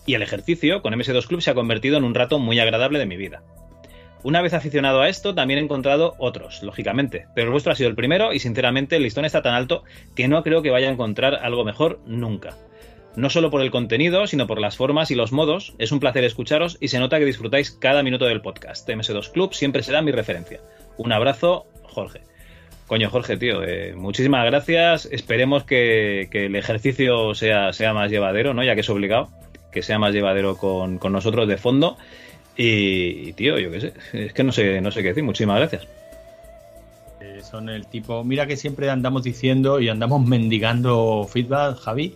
Y 0.07 0.15
el 0.15 0.23
ejercicio 0.23 0.81
con 0.81 0.95
MS2 0.95 1.27
Club 1.27 1.43
se 1.43 1.51
ha 1.51 1.55
convertido 1.55 1.99
en 1.99 2.05
un 2.05 2.15
rato 2.15 2.39
muy 2.39 2.59
agradable 2.59 2.99
de 2.99 3.05
mi 3.05 3.19
vida. 3.19 3.43
Una 4.23 4.41
vez 4.41 4.55
aficionado 4.55 5.03
a 5.03 5.11
esto, 5.11 5.35
también 5.35 5.59
he 5.59 5.65
encontrado 5.65 6.15
otros, 6.19 6.63
lógicamente, 6.63 7.27
pero 7.35 7.49
el 7.49 7.53
vuestro 7.53 7.73
ha 7.73 7.77
sido 7.77 7.91
el 7.91 7.97
primero 7.97 8.33
y 8.33 8.39
sinceramente 8.39 8.97
el 8.97 9.03
listón 9.03 9.27
está 9.27 9.43
tan 9.43 9.53
alto 9.53 9.85
que 10.15 10.27
no 10.27 10.43
creo 10.43 10.63
que 10.63 10.71
vaya 10.71 10.89
a 10.89 10.93
encontrar 10.93 11.35
algo 11.35 11.67
mejor 11.67 12.01
nunca 12.07 12.57
no 13.17 13.31
solo 13.31 13.51
por 13.51 13.63
el 13.63 13.71
contenido, 13.71 14.27
sino 14.27 14.47
por 14.47 14.61
las 14.61 14.77
formas 14.77 15.11
y 15.11 15.15
los 15.15 15.33
modos. 15.33 15.75
Es 15.79 15.91
un 15.91 16.01
placer 16.01 16.23
escucharos 16.25 16.77
y 16.81 16.89
se 16.89 16.99
nota 16.99 17.19
que 17.19 17.25
disfrutáis 17.25 17.71
cada 17.71 18.03
minuto 18.03 18.27
del 18.27 18.43
podcast. 18.43 18.89
MS2 18.89 19.33
Club 19.33 19.55
siempre 19.55 19.83
será 19.83 20.03
mi 20.03 20.13
referencia. 20.13 20.61
Un 20.99 21.13
abrazo, 21.13 21.67
Jorge. 21.83 22.21
Coño, 22.87 23.11
Jorge, 23.11 23.37
tío, 23.37 23.65
eh, 23.65 23.95
muchísimas 23.97 24.45
gracias. 24.45 25.09
Esperemos 25.11 25.65
que, 25.65 26.29
el 26.31 26.55
ejercicio 26.55 27.35
sea, 27.35 27.73
sea 27.73 27.93
más 27.95 28.11
llevadero, 28.11 28.55
¿no? 28.55 28.63
Ya 28.63 28.75
que 28.75 28.83
es 28.83 28.91
obligado, 28.91 29.29
que 29.73 29.83
sea 29.83 29.99
más 29.99 30.13
llevadero 30.13 30.57
con, 30.57 31.01
nosotros 31.11 31.49
de 31.49 31.57
fondo. 31.57 31.97
Y, 32.57 33.33
tío, 33.33 33.59
yo 33.59 33.71
qué 33.71 33.81
sé, 33.81 33.93
es 34.13 34.33
que 34.33 34.45
no 34.45 34.53
sé, 34.53 34.81
no 34.81 34.93
sé 34.93 35.03
qué 35.03 35.09
decir. 35.09 35.25
Muchísimas 35.25 35.59
gracias. 35.59 35.89
Eh, 37.21 37.41
son 37.43 37.71
el 37.71 37.87
tipo, 37.87 38.23
mira 38.25 38.47
que 38.47 38.57
siempre 38.57 38.89
andamos 38.91 39.25
diciendo 39.25 39.81
y 39.81 39.89
andamos 39.89 40.25
mendigando 40.25 41.27
feedback, 41.29 41.79
Javi 41.79 42.15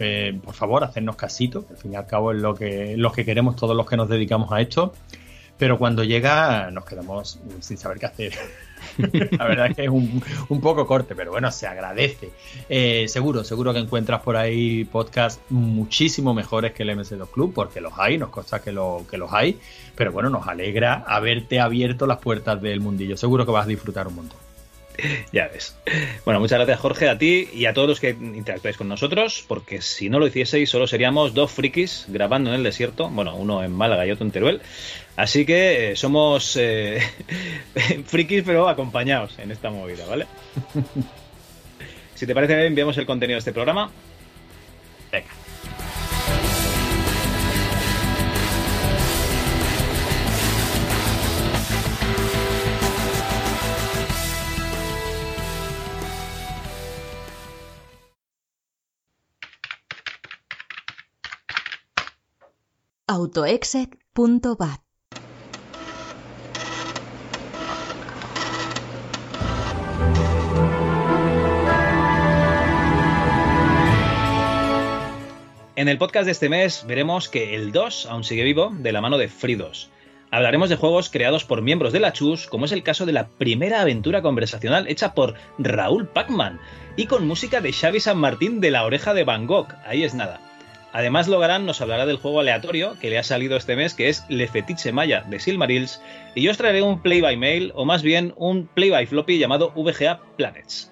eh, 0.00 0.38
por 0.42 0.54
favor, 0.54 0.82
hacernos 0.82 1.16
casito, 1.16 1.66
que 1.66 1.74
al 1.74 1.78
fin 1.78 1.92
y 1.92 1.96
al 1.96 2.06
cabo 2.06 2.32
es 2.32 2.40
lo 2.40 2.54
que, 2.54 2.96
lo 2.96 3.12
que 3.12 3.24
queremos 3.24 3.56
todos 3.56 3.76
los 3.76 3.88
que 3.88 3.96
nos 3.96 4.08
dedicamos 4.08 4.50
a 4.52 4.60
esto. 4.60 4.92
Pero 5.58 5.78
cuando 5.78 6.02
llega 6.04 6.70
nos 6.70 6.86
quedamos 6.86 7.38
sin 7.60 7.76
saber 7.76 7.98
qué 7.98 8.06
hacer. 8.06 8.32
La 9.38 9.46
verdad 9.46 9.66
es 9.66 9.76
que 9.76 9.84
es 9.84 9.90
un, 9.90 10.60
poco 10.62 10.86
corte, 10.86 11.14
pero 11.14 11.32
bueno, 11.32 11.50
se 11.50 11.66
agradece. 11.66 12.30
Eh, 12.68 13.06
seguro, 13.08 13.44
seguro 13.44 13.74
que 13.74 13.78
encuentras 13.78 14.22
por 14.22 14.36
ahí 14.36 14.84
podcasts 14.84 15.42
muchísimo 15.50 16.32
mejores 16.32 16.72
que 16.72 16.82
el 16.82 16.90
MS2 16.90 17.30
Club, 17.30 17.52
porque 17.54 17.82
los 17.82 17.92
hay, 17.98 18.16
nos 18.16 18.30
consta 18.30 18.62
que, 18.62 18.72
lo, 18.72 19.04
que 19.10 19.18
los 19.18 19.30
hay, 19.34 19.60
pero 19.94 20.12
bueno, 20.12 20.30
nos 20.30 20.48
alegra 20.48 21.04
haberte 21.06 21.60
abierto 21.60 22.06
las 22.06 22.18
puertas 22.18 22.62
del 22.62 22.80
mundillo. 22.80 23.18
Seguro 23.18 23.44
que 23.44 23.52
vas 23.52 23.66
a 23.66 23.68
disfrutar 23.68 24.08
un 24.08 24.14
montón. 24.14 24.49
ya 25.32 25.48
ves. 25.48 25.76
Bueno, 26.24 26.40
muchas 26.40 26.58
gracias 26.58 26.80
Jorge, 26.80 27.08
a 27.08 27.18
ti 27.18 27.48
y 27.52 27.66
a 27.66 27.74
todos 27.74 27.88
los 27.88 28.00
que 28.00 28.10
interactuáis 28.10 28.76
con 28.76 28.88
nosotros, 28.88 29.44
porque 29.46 29.80
si 29.82 30.08
no 30.08 30.18
lo 30.18 30.26
hicieseis 30.26 30.70
solo 30.70 30.86
seríamos 30.86 31.34
dos 31.34 31.50
frikis 31.52 32.06
grabando 32.08 32.50
en 32.50 32.56
el 32.56 32.62
desierto, 32.62 33.08
bueno, 33.08 33.36
uno 33.36 33.62
en 33.62 33.72
Málaga 33.72 34.06
y 34.06 34.10
otro 34.10 34.24
en 34.26 34.32
Teruel. 34.32 34.60
Así 35.16 35.44
que 35.44 35.92
eh, 35.92 35.96
somos 35.96 36.56
eh, 36.56 37.00
frikis 38.06 38.42
pero 38.44 38.68
acompañados 38.68 39.38
en 39.38 39.50
esta 39.50 39.70
movida, 39.70 40.06
¿vale? 40.06 40.26
si 42.14 42.26
te 42.26 42.34
parece 42.34 42.54
bien, 42.54 42.68
enviamos 42.68 42.96
el 42.98 43.06
contenido 43.06 43.36
de 43.36 43.40
este 43.40 43.52
programa. 43.52 43.90
Venga. 45.12 45.39
En 75.80 75.88
el 75.88 75.96
podcast 75.96 76.26
de 76.26 76.32
este 76.32 76.50
mes 76.50 76.84
veremos 76.86 77.30
que 77.30 77.54
el 77.54 77.72
2 77.72 78.06
aún 78.06 78.22
sigue 78.22 78.44
vivo 78.44 78.70
de 78.70 78.92
la 78.92 79.00
mano 79.00 79.16
de 79.16 79.28
Fridos. 79.28 79.88
Hablaremos 80.30 80.68
de 80.68 80.76
juegos 80.76 81.08
creados 81.08 81.44
por 81.44 81.62
miembros 81.62 81.94
de 81.94 82.00
la 82.00 82.12
Chus, 82.12 82.46
como 82.46 82.66
es 82.66 82.72
el 82.72 82.82
caso 82.82 83.06
de 83.06 83.12
la 83.12 83.28
primera 83.28 83.80
aventura 83.80 84.20
conversacional 84.20 84.88
hecha 84.88 85.14
por 85.14 85.36
Raúl 85.58 86.06
Pacman 86.06 86.60
y 86.96 87.06
con 87.06 87.26
música 87.26 87.62
de 87.62 87.72
Xavi 87.72 87.98
San 87.98 88.18
Martín 88.18 88.60
de 88.60 88.70
la 88.70 88.84
oreja 88.84 89.14
de 89.14 89.24
Van 89.24 89.46
Gogh. 89.46 89.68
Ahí 89.86 90.04
es 90.04 90.12
nada. 90.12 90.49
Además, 90.92 91.28
Logarán 91.28 91.66
nos 91.66 91.80
hablará 91.80 92.04
del 92.06 92.16
juego 92.16 92.40
aleatorio 92.40 92.96
que 93.00 93.10
le 93.10 93.18
ha 93.18 93.22
salido 93.22 93.56
este 93.56 93.76
mes, 93.76 93.94
que 93.94 94.08
es 94.08 94.24
Le 94.28 94.48
Fetiche 94.48 94.92
Maya 94.92 95.24
de 95.28 95.38
Silmarils, 95.38 96.02
y 96.34 96.42
yo 96.42 96.50
os 96.50 96.58
traeré 96.58 96.82
un 96.82 97.00
play 97.00 97.20
by 97.20 97.36
mail, 97.36 97.72
o 97.74 97.84
más 97.84 98.02
bien 98.02 98.34
un 98.36 98.66
play 98.66 98.90
by 98.90 99.06
floppy 99.06 99.38
llamado 99.38 99.72
VGA 99.74 100.20
Planets. 100.36 100.90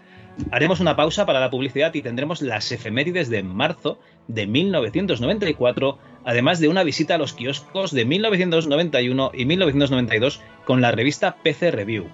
Haremos 0.52 0.78
una 0.78 0.95
pausa 0.95 1.26
para 1.26 1.40
la 1.40 1.50
publicidad 1.50 1.93
y 1.95 2.02
tendremos 2.02 2.43
las 2.43 2.71
efemérides 2.71 3.28
de 3.28 3.43
marzo 3.43 3.99
de 4.28 4.47
1994, 4.47 5.99
además 6.25 6.61
de 6.61 6.69
una 6.69 6.85
visita 6.85 7.17
a 7.17 7.19
los 7.19 7.33
kioscos 7.33 7.90
de 7.90 8.05
1991 8.05 9.33
y 9.35 9.45
1992 9.47 10.40
con 10.64 10.81
la 10.81 10.93
revista 10.93 11.37
PC 11.43 11.73
Review. 11.73 12.09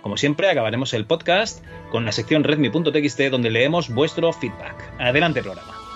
Como 0.00 0.16
siempre, 0.16 0.48
acabaremos 0.48 0.94
el 0.94 1.04
podcast 1.04 1.62
con 1.90 2.06
la 2.06 2.12
sección 2.12 2.44
redmi.txt 2.44 3.20
donde 3.30 3.50
leemos 3.50 3.90
vuestro 3.90 4.32
feedback. 4.32 4.94
Adelante, 4.98 5.42
programa. 5.42 5.89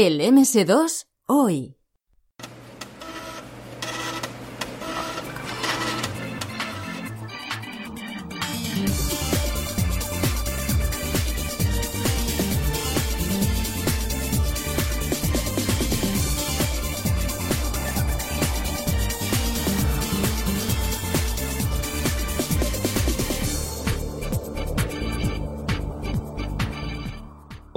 El 0.00 0.20
MS2 0.20 1.06
hoy. 1.26 1.77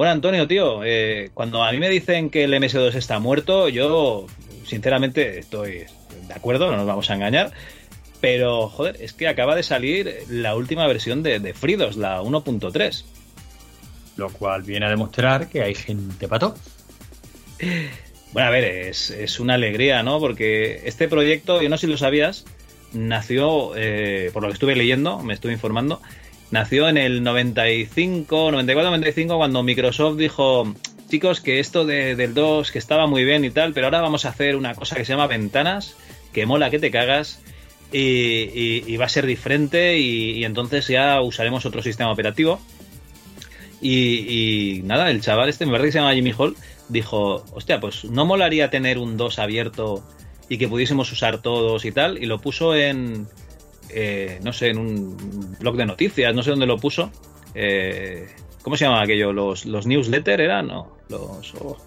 Bueno, 0.01 0.13
Antonio, 0.13 0.47
tío, 0.47 0.83
eh, 0.83 1.29
cuando 1.35 1.63
a 1.63 1.71
mí 1.71 1.77
me 1.77 1.87
dicen 1.87 2.31
que 2.31 2.45
el 2.45 2.53
MS2 2.55 2.95
está 2.95 3.19
muerto, 3.19 3.69
yo 3.69 4.25
sinceramente 4.65 5.37
estoy 5.37 5.85
de 6.27 6.33
acuerdo, 6.33 6.71
no 6.71 6.77
nos 6.77 6.87
vamos 6.87 7.11
a 7.11 7.13
engañar. 7.13 7.51
Pero, 8.19 8.67
joder, 8.67 8.97
es 8.99 9.13
que 9.13 9.27
acaba 9.27 9.55
de 9.55 9.61
salir 9.61 10.23
la 10.27 10.55
última 10.55 10.87
versión 10.87 11.21
de, 11.21 11.39
de 11.39 11.53
Fridos, 11.53 11.97
la 11.97 12.19
1.3. 12.23 13.03
Lo 14.17 14.31
cual 14.31 14.63
viene 14.63 14.87
a 14.87 14.89
demostrar 14.89 15.49
que 15.49 15.61
hay 15.61 15.75
gente 15.75 16.27
pato. 16.27 16.55
Bueno, 18.33 18.47
a 18.47 18.51
ver, 18.51 18.63
es, 18.63 19.11
es, 19.11 19.39
una 19.39 19.53
alegría, 19.53 20.01
¿no? 20.01 20.19
Porque 20.19 20.81
este 20.85 21.09
proyecto, 21.09 21.61
yo 21.61 21.69
no 21.69 21.77
sé 21.77 21.85
si 21.85 21.91
lo 21.91 21.97
sabías, 21.99 22.45
nació, 22.91 23.73
eh, 23.75 24.31
por 24.33 24.41
lo 24.41 24.47
que 24.47 24.53
estuve 24.55 24.75
leyendo, 24.75 25.19
me 25.19 25.35
estuve 25.35 25.53
informando, 25.53 26.01
nació 26.51 26.87
en 26.87 26.97
el 26.97 27.23
95, 27.23 28.51
94, 28.51 28.91
95, 28.91 29.37
cuando 29.37 29.63
Microsoft 29.63 30.17
dijo, 30.17 30.73
chicos, 31.09 31.41
que 31.41 31.59
esto 31.59 31.85
de, 31.85 32.15
del 32.15 32.33
2, 32.33 32.71
que 32.71 32.79
estaba 32.79 33.07
muy 33.07 33.23
bien 33.25 33.43
y 33.43 33.49
tal, 33.49 33.73
pero 33.73 33.87
ahora 33.87 34.01
vamos 34.01 34.25
a 34.25 34.29
hacer 34.29 34.55
una 34.55 34.75
cosa 34.75 34.95
que 34.95 35.05
se 35.05 35.13
llama 35.13 35.27
ventanas, 35.27 35.95
que 36.33 36.45
mola 36.45 36.69
que 36.69 36.79
te 36.79 36.91
cagas, 36.91 37.41
y 37.91 38.95
va 38.97 39.05
a 39.05 39.09
ser 39.09 39.25
diferente, 39.25 39.97
y, 39.97 40.31
y, 40.39 40.45
entonces 40.45 40.87
ya 40.87 41.21
usaremos 41.21 41.65
otro 41.65 41.81
sistema 41.81 42.11
operativo. 42.11 42.61
Y, 43.81 44.81
nada, 44.83 45.09
el 45.09 45.21
chaval 45.21 45.49
este, 45.49 45.65
me 45.65 45.71
parece 45.71 45.87
que 45.87 45.91
se 45.93 45.99
llama 45.99 46.13
Jimmy 46.13 46.33
Hall, 46.37 46.55
dijo, 46.87 47.43
hostia, 47.53 47.79
pues 47.79 48.05
no 48.05 48.25
molaría 48.25 48.69
tener 48.69 48.99
un 48.99 49.17
2 49.17 49.39
abierto 49.39 50.03
y 50.49 50.57
que 50.57 50.67
pudiésemos 50.67 51.11
usar 51.11 51.41
todos 51.41 51.83
y 51.85 51.91
tal, 51.91 52.21
y 52.21 52.27
lo 52.27 52.39
puso 52.39 52.75
en, 52.75 53.27
eh, 53.93 54.39
no 54.43 54.53
sé, 54.53 54.69
en 54.69 54.77
un 54.77 55.55
blog 55.59 55.75
de 55.75 55.85
noticias, 55.85 56.33
no 56.33 56.43
sé 56.43 56.51
dónde 56.51 56.65
lo 56.65 56.77
puso. 56.77 57.11
Eh, 57.53 58.27
¿Cómo 58.61 58.77
se 58.77 58.85
llama 58.85 59.01
aquello? 59.01 59.33
¿Los, 59.33 59.65
los 59.65 59.87
newsletter 59.87 60.41
eran? 60.41 60.67
No, 60.67 60.97
los... 61.09 61.53
Oh. 61.55 61.77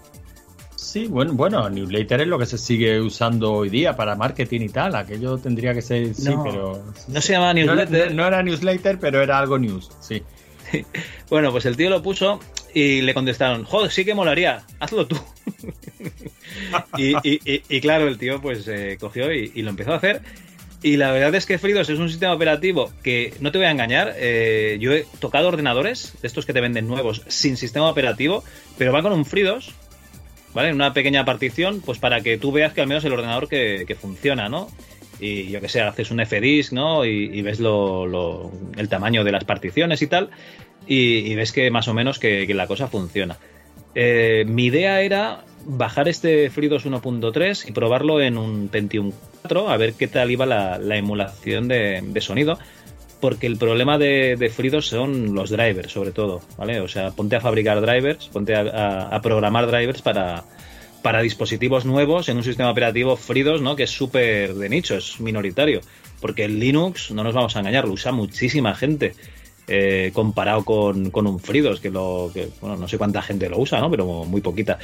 Sí, 0.76 1.06
bueno, 1.06 1.32
bueno, 1.32 1.68
newsletter 1.70 2.20
es 2.20 2.26
lo 2.26 2.38
que 2.38 2.46
se 2.46 2.58
sigue 2.58 3.00
usando 3.00 3.52
hoy 3.52 3.68
día 3.68 3.96
para 3.96 4.14
marketing 4.14 4.60
y 4.60 4.68
tal. 4.68 4.94
Aquello 4.94 5.38
tendría 5.38 5.74
que 5.74 5.82
ser, 5.82 6.14
sí, 6.14 6.30
pero... 6.44 6.84
No 7.08 7.20
se 7.20 7.32
llama 7.32 7.52
newsletter. 7.54 7.90
No 7.90 7.96
era, 7.96 8.10
no 8.10 8.26
era, 8.26 8.42
newsletter, 8.42 8.98
pero 8.98 9.22
era 9.22 9.38
algo 9.38 9.58
news, 9.58 9.90
sí. 10.00 10.22
bueno, 11.30 11.50
pues 11.52 11.66
el 11.66 11.76
tío 11.76 11.90
lo 11.90 12.02
puso 12.02 12.40
y 12.74 13.02
le 13.02 13.14
contestaron, 13.14 13.64
joder, 13.64 13.90
sí 13.90 14.04
que 14.04 14.14
molaría, 14.14 14.64
hazlo 14.80 15.06
tú. 15.06 15.16
y, 16.98 17.14
y, 17.22 17.40
y, 17.44 17.62
y, 17.68 17.80
claro, 17.80 18.08
el 18.08 18.18
tío 18.18 18.40
pues 18.40 18.66
eh, 18.68 18.96
cogió 18.98 19.32
y, 19.32 19.62
lo 19.62 19.70
empezó 19.70 19.92
a 19.92 19.96
hacer. 19.96 20.22
Y 20.84 20.98
la 20.98 21.12
verdad 21.12 21.34
es 21.34 21.46
que 21.46 21.56
Fridos 21.56 21.88
es 21.88 21.98
un 21.98 22.10
sistema 22.10 22.34
operativo 22.34 22.92
que, 23.02 23.32
no 23.40 23.50
te 23.50 23.56
voy 23.56 23.66
a 23.66 23.70
engañar, 23.70 24.12
eh, 24.18 24.76
yo 24.78 24.92
he 24.92 25.06
tocado 25.18 25.48
ordenadores, 25.48 26.12
de 26.20 26.28
estos 26.28 26.44
que 26.44 26.52
te 26.52 26.60
venden 26.60 26.86
nuevos, 26.86 27.22
sin 27.26 27.56
sistema 27.56 27.88
operativo, 27.88 28.44
pero 28.76 28.92
va 28.92 29.00
con 29.00 29.14
un 29.14 29.24
Fridos, 29.24 29.72
¿vale? 30.52 30.68
En 30.68 30.74
una 30.74 30.92
pequeña 30.92 31.24
partición, 31.24 31.80
pues 31.80 31.98
para 31.98 32.20
que 32.20 32.36
tú 32.36 32.52
veas 32.52 32.74
que 32.74 32.82
al 32.82 32.86
menos 32.86 33.02
el 33.06 33.14
ordenador 33.14 33.48
que, 33.48 33.96
funciona, 33.98 34.50
¿no? 34.50 34.68
Y 35.18 35.48
yo 35.48 35.62
que 35.62 35.70
sé, 35.70 35.80
haces 35.80 36.10
un 36.10 36.20
FDISC, 36.20 36.72
¿no? 36.72 37.06
Y, 37.06 37.40
ves 37.40 37.60
lo, 37.60 38.52
el 38.76 38.88
tamaño 38.90 39.24
de 39.24 39.32
las 39.32 39.44
particiones 39.44 40.02
y 40.02 40.06
tal, 40.06 40.28
y, 40.86 41.32
y 41.32 41.34
ves 41.34 41.52
que 41.52 41.70
más 41.70 41.88
o 41.88 41.94
menos 41.94 42.18
que, 42.18 42.46
que 42.46 42.52
la 42.52 42.66
cosa 42.66 42.88
funciona. 42.88 43.38
Eh, 43.94 44.44
mi 44.46 44.66
idea 44.66 45.00
era 45.00 45.44
bajar 45.66 46.08
este 46.08 46.50
FreeDOS 46.50 46.86
1.3 46.86 47.68
y 47.68 47.72
probarlo 47.72 48.20
en 48.20 48.38
un 48.38 48.68
Pentium 48.68 49.12
4 49.42 49.68
a 49.68 49.76
ver 49.76 49.94
qué 49.94 50.06
tal 50.06 50.30
iba 50.30 50.46
la, 50.46 50.78
la 50.78 50.96
emulación 50.96 51.68
de, 51.68 52.20
sonido. 52.20 52.58
Porque 53.20 53.46
el 53.46 53.56
problema 53.56 53.96
de, 53.96 54.36
de, 54.36 54.82
son 54.82 55.34
los 55.34 55.48
drivers, 55.48 55.92
sobre 55.92 56.10
todo, 56.10 56.42
¿vale? 56.58 56.80
O 56.80 56.88
sea, 56.88 57.10
ponte 57.12 57.36
a 57.36 57.40
fabricar 57.40 57.80
drivers, 57.80 58.28
ponte 58.28 58.54
a, 58.54 59.18
programar 59.22 59.66
drivers 59.66 60.02
para, 60.02 60.44
para, 61.02 61.22
dispositivos 61.22 61.86
nuevos 61.86 62.28
en 62.28 62.36
un 62.36 62.44
sistema 62.44 62.70
operativo 62.70 63.16
FreeDOS, 63.16 63.62
¿no? 63.62 63.76
Que 63.76 63.84
es 63.84 63.90
súper 63.90 64.54
de 64.54 64.68
nicho, 64.68 64.96
es 64.96 65.20
minoritario. 65.20 65.80
Porque 66.20 66.44
el 66.44 66.60
Linux, 66.60 67.12
no 67.12 67.24
nos 67.24 67.32
vamos 67.32 67.56
a 67.56 67.60
engañar, 67.60 67.86
lo 67.86 67.94
usa 67.94 68.12
muchísima 68.12 68.74
gente. 68.74 69.14
Eh, 69.66 70.10
comparado 70.12 70.62
con, 70.62 71.10
con, 71.10 71.26
un 71.26 71.40
FreeDOS, 71.40 71.80
que 71.80 71.88
lo, 71.88 72.30
bueno, 72.60 72.76
no 72.76 72.86
sé 72.86 72.98
cuánta 72.98 73.22
gente 73.22 73.48
lo 73.48 73.58
usa, 73.58 73.80
¿no? 73.80 73.90
Pero 73.90 74.04
muy 74.26 74.42
poquita 74.42 74.78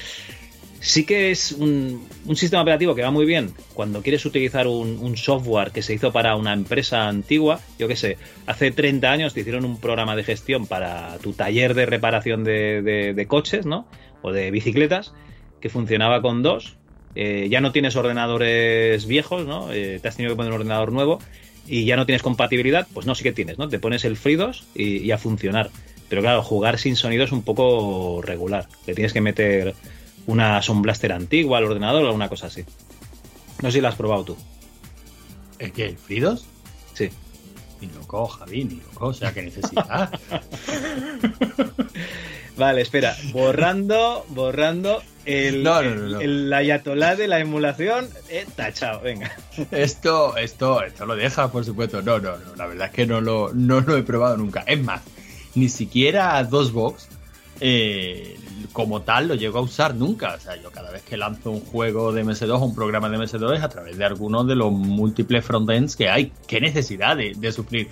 sí 0.80 1.04
que 1.04 1.30
es 1.30 1.52
un, 1.52 2.08
sistema 2.34 2.62
operativo 2.62 2.94
que 2.94 3.02
va 3.02 3.10
muy 3.10 3.26
bien 3.26 3.52
cuando 3.74 4.02
quieres 4.02 4.24
utilizar 4.24 4.66
un, 4.66 5.16
software 5.16 5.70
que 5.70 5.82
se 5.82 5.94
hizo 5.94 6.12
para 6.12 6.36
una 6.36 6.52
empresa 6.52 7.06
antigua. 7.06 7.60
Yo 7.78 7.86
qué 7.86 7.96
sé, 7.96 8.16
hace 8.46 8.70
30 8.70 9.10
años 9.10 9.34
te 9.34 9.40
hicieron 9.40 9.64
un 9.64 9.78
programa 9.78 10.16
de 10.16 10.24
gestión 10.24 10.66
para 10.66 11.18
tu 11.18 11.32
taller 11.32 11.74
de 11.74 11.86
reparación 11.86 12.44
de 12.44 13.26
coches, 13.28 13.66
¿no? 13.66 13.86
O 14.22 14.32
de 14.32 14.50
bicicletas, 14.50 15.12
que 15.60 15.68
funcionaba 15.68 16.22
con 16.22 16.42
dos. 16.42 16.76
Eh, 17.14 17.48
ya 17.50 17.60
no 17.60 17.72
tienes 17.72 17.96
ordenadores 17.96 19.06
viejos, 19.06 19.46
¿no? 19.46 19.72
Eh, 19.72 19.98
te 20.00 20.08
has 20.08 20.16
tenido 20.16 20.32
que 20.32 20.36
poner 20.36 20.52
un 20.52 20.60
ordenador 20.60 20.92
nuevo 20.92 21.18
y 21.66 21.84
ya 21.84 21.96
no 21.96 22.06
tienes 22.06 22.22
compatibilidad, 22.22 22.86
pues 22.92 23.06
no, 23.06 23.14
sí 23.14 23.22
que 23.22 23.32
tienes, 23.32 23.58
¿no? 23.58 23.68
Te 23.68 23.78
pones 23.78 24.04
el 24.04 24.16
FreeDOS 24.16 24.64
y, 24.74 24.98
y 24.98 25.10
a 25.10 25.18
funcionar. 25.18 25.70
Pero 26.08 26.22
claro, 26.22 26.42
jugar 26.42 26.78
sin 26.78 26.96
sonido 26.96 27.24
es 27.24 27.32
un 27.32 27.42
poco 27.42 28.20
regular. 28.22 28.66
Le 28.86 28.94
tienes 28.94 29.12
que 29.12 29.20
meter 29.20 29.74
una 30.26 30.60
Sound 30.62 30.82
Blaster 30.82 31.12
antigua 31.12 31.58
al 31.58 31.64
ordenador 31.64 32.04
o 32.04 32.06
alguna 32.06 32.28
cosa 32.28 32.46
así. 32.46 32.64
No 33.62 33.70
sé 33.70 33.78
si 33.78 33.80
la 33.80 33.90
has 33.90 33.94
probado 33.94 34.24
tú. 34.24 34.36
¿El 35.58 35.72
qué? 35.72 35.86
¿El 35.86 35.98
Fridos? 35.98 36.46
Sí. 36.94 37.10
Ni 37.80 37.88
loco, 37.88 38.26
Javi, 38.26 38.64
ni 38.64 38.76
loco, 38.76 39.06
o 39.06 39.14
sea, 39.14 39.32
¿qué 39.32 39.42
necesidad? 39.42 40.10
vale, 42.56 42.82
espera, 42.82 43.16
borrando, 43.32 44.24
borrando 44.28 45.02
el, 45.24 45.62
no, 45.62 45.82
no, 45.82 45.94
no, 45.94 46.08
no. 46.08 46.20
el, 46.20 46.30
el 46.30 46.52
ayatolá 46.52 47.16
de 47.16 47.28
la 47.28 47.40
emulación, 47.40 48.08
eh, 48.28 48.46
tachado, 48.56 49.00
venga. 49.00 49.32
Esto, 49.70 50.36
esto, 50.36 50.82
esto 50.82 51.06
lo 51.06 51.16
deja, 51.16 51.52
por 51.52 51.64
supuesto. 51.64 52.02
No, 52.02 52.18
no, 52.18 52.36
no, 52.38 52.56
la 52.56 52.66
verdad 52.66 52.88
es 52.88 52.94
que 52.94 53.06
no 53.06 53.20
lo, 53.20 53.52
no 53.52 53.80
lo 53.80 53.96
he 53.96 54.02
probado 54.02 54.36
nunca. 54.36 54.64
Es 54.66 54.82
más, 54.82 55.02
ni 55.54 55.68
siquiera 55.68 56.42
DOSBox 56.44 57.08
eh, 57.60 58.38
como 58.72 59.02
tal 59.02 59.28
lo 59.28 59.34
llego 59.34 59.58
a 59.58 59.62
usar 59.62 59.94
nunca. 59.94 60.34
O 60.34 60.40
sea, 60.40 60.56
yo 60.56 60.70
cada 60.70 60.90
vez 60.90 61.02
que 61.02 61.16
lanzo 61.16 61.50
un 61.50 61.60
juego 61.60 62.12
de 62.12 62.24
MS2 62.24 62.60
o 62.60 62.64
un 62.64 62.74
programa 62.74 63.08
de 63.08 63.18
MS2 63.18 63.56
es 63.56 63.62
a 63.62 63.68
través 63.68 63.96
de 63.98 64.04
algunos 64.04 64.46
de 64.46 64.54
los 64.54 64.72
múltiples 64.72 65.44
frontends 65.44 65.96
que 65.96 66.08
hay. 66.08 66.32
¿Qué 66.46 66.60
necesidad 66.60 67.16
de, 67.16 67.34
de 67.36 67.52
sufrir? 67.52 67.88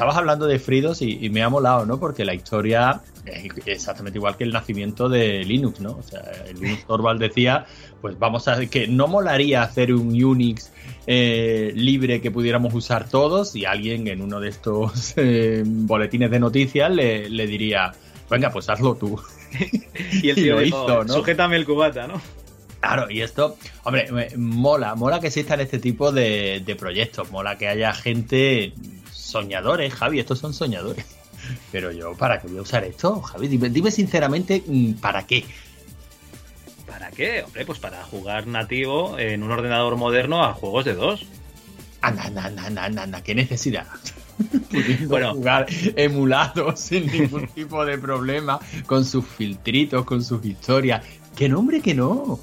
Estabas 0.00 0.16
hablando 0.16 0.46
de 0.46 0.58
Fridos 0.58 1.02
y, 1.02 1.28
me 1.28 1.42
ha 1.42 1.50
molado, 1.50 1.84
¿no? 1.84 2.00
Porque 2.00 2.24
la 2.24 2.32
historia 2.32 3.02
es 3.26 3.52
exactamente 3.66 4.18
igual 4.18 4.34
que 4.34 4.44
el 4.44 4.50
nacimiento 4.50 5.10
de 5.10 5.44
Linux, 5.44 5.78
¿no? 5.80 5.90
O 5.90 6.02
sea, 6.02 6.22
Linux 6.58 6.86
Torvald 6.86 7.20
decía, 7.20 7.66
pues 8.00 8.18
vamos 8.18 8.48
a 8.48 8.64
que 8.64 8.88
no 8.88 9.08
molaría 9.08 9.62
hacer 9.62 9.92
un 9.92 10.08
Unix 10.24 10.72
eh, 11.06 11.72
libre 11.74 12.22
que 12.22 12.30
pudiéramos 12.30 12.72
usar 12.72 13.10
todos 13.10 13.54
y 13.54 13.66
alguien 13.66 14.08
en 14.08 14.22
uno 14.22 14.40
de 14.40 14.48
estos 14.48 15.12
eh, 15.16 15.64
boletines 15.66 16.30
de 16.30 16.40
noticias 16.40 16.90
le, 16.90 17.28
le 17.28 17.46
diría, 17.46 17.92
venga, 18.30 18.50
pues 18.50 18.70
hazlo 18.70 18.94
tú. 18.94 19.20
Y 20.22 20.30
el 20.30 20.34
tío 20.36 20.60
y 20.60 20.64
dijo, 20.64 20.84
hizo, 20.84 21.04
¿no? 21.04 21.14
sujétame 21.14 21.56
el 21.56 21.64
cubata, 21.64 22.06
¿no? 22.06 22.20
Claro, 22.80 23.10
y 23.10 23.20
esto, 23.20 23.58
hombre, 23.84 24.08
mola, 24.36 24.94
mola 24.94 25.20
que 25.20 25.26
existan 25.26 25.60
este 25.60 25.78
tipo 25.78 26.12
de, 26.12 26.62
de 26.64 26.76
proyectos, 26.76 27.30
mola 27.30 27.58
que 27.58 27.68
haya 27.68 27.92
gente 27.92 28.72
soñadores, 29.12 29.94
Javi, 29.94 30.18
estos 30.18 30.38
son 30.38 30.54
soñadores. 30.54 31.04
Pero 31.72 31.92
yo, 31.92 32.14
¿para 32.14 32.40
qué 32.40 32.48
voy 32.48 32.58
a 32.58 32.62
usar 32.62 32.84
esto, 32.84 33.20
Javi? 33.20 33.48
Dime, 33.48 33.90
sinceramente, 33.90 34.62
mm, 34.66 34.94
¿para 34.94 35.26
qué? 35.26 35.44
¿Para 36.86 37.10
qué? 37.10 37.42
Hombre, 37.44 37.64
pues 37.64 37.78
para 37.78 38.02
jugar 38.04 38.46
nativo 38.46 39.18
en 39.18 39.42
un 39.42 39.50
ordenador 39.50 39.96
moderno 39.96 40.44
a 40.44 40.54
juegos 40.54 40.84
de 40.84 40.94
dos. 40.94 41.26
Anda, 42.00 42.24
anda, 42.24 42.44
anda, 42.46 42.84
anda, 42.84 43.02
anda, 43.02 43.22
qué 43.22 43.34
necesidad. 43.34 43.86
bueno, 45.08 45.34
jugar 45.34 45.66
emulado 45.96 46.76
sin 46.76 47.06
ningún 47.06 47.46
tipo 47.48 47.84
de 47.84 47.98
problema, 47.98 48.58
con 48.86 49.04
sus 49.04 49.26
filtritos, 49.26 50.04
con 50.04 50.22
sus 50.22 50.44
historias. 50.44 51.04
¡Qué 51.36 51.48
nombre 51.48 51.80
que 51.80 51.94
no! 51.94 52.40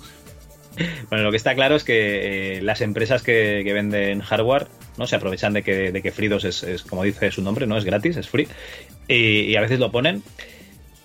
Bueno, 1.09 1.23
lo 1.23 1.31
que 1.31 1.37
está 1.37 1.55
claro 1.55 1.75
es 1.75 1.83
que 1.83 2.57
eh, 2.57 2.61
las 2.61 2.81
empresas 2.81 3.23
que, 3.23 3.63
venden 3.73 4.21
hardware 4.21 4.67
no 4.97 5.07
se 5.07 5.15
aprovechan 5.15 5.53
de 5.53 5.63
que, 5.63 5.91
de 5.91 6.01
que 6.01 6.11
Fridos 6.11 6.45
es, 6.45 6.83
como 6.83 7.03
dice 7.03 7.31
su 7.31 7.41
nombre, 7.41 7.65
no 7.65 7.77
es 7.77 7.85
gratis, 7.85 8.17
es 8.17 8.29
free, 8.29 8.47
y, 9.07 9.55
a 9.55 9.61
veces 9.61 9.79
lo 9.79 9.91
ponen. 9.91 10.21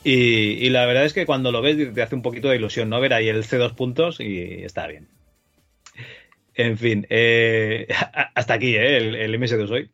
Y, 0.05 0.69
la 0.71 0.85
verdad 0.85 1.05
es 1.05 1.13
que 1.13 1.27
cuando 1.27 1.53
lo 1.53 1.63
ves 1.63 1.95
te 1.95 2.03
hace 2.03 2.15
un 2.15 2.23
poquito 2.23 2.49
de 2.49 2.57
ilusión, 2.57 2.91
¿no? 2.91 3.01
Ver 3.01 3.15
ahí 3.15 3.29
el 3.29 3.45
C2 3.45 3.75
puntos 3.75 4.21
y 4.21 4.63
está 4.65 4.87
bien. 4.87 5.09
En 6.55 6.77
fin, 6.77 7.07
eh, 7.09 7.89
hasta 8.35 8.55
aquí, 8.55 8.75
¿eh? 8.77 8.97
El, 8.99 9.15
el 9.15 9.41
MS2 9.41 9.71
hoy. 9.71 9.91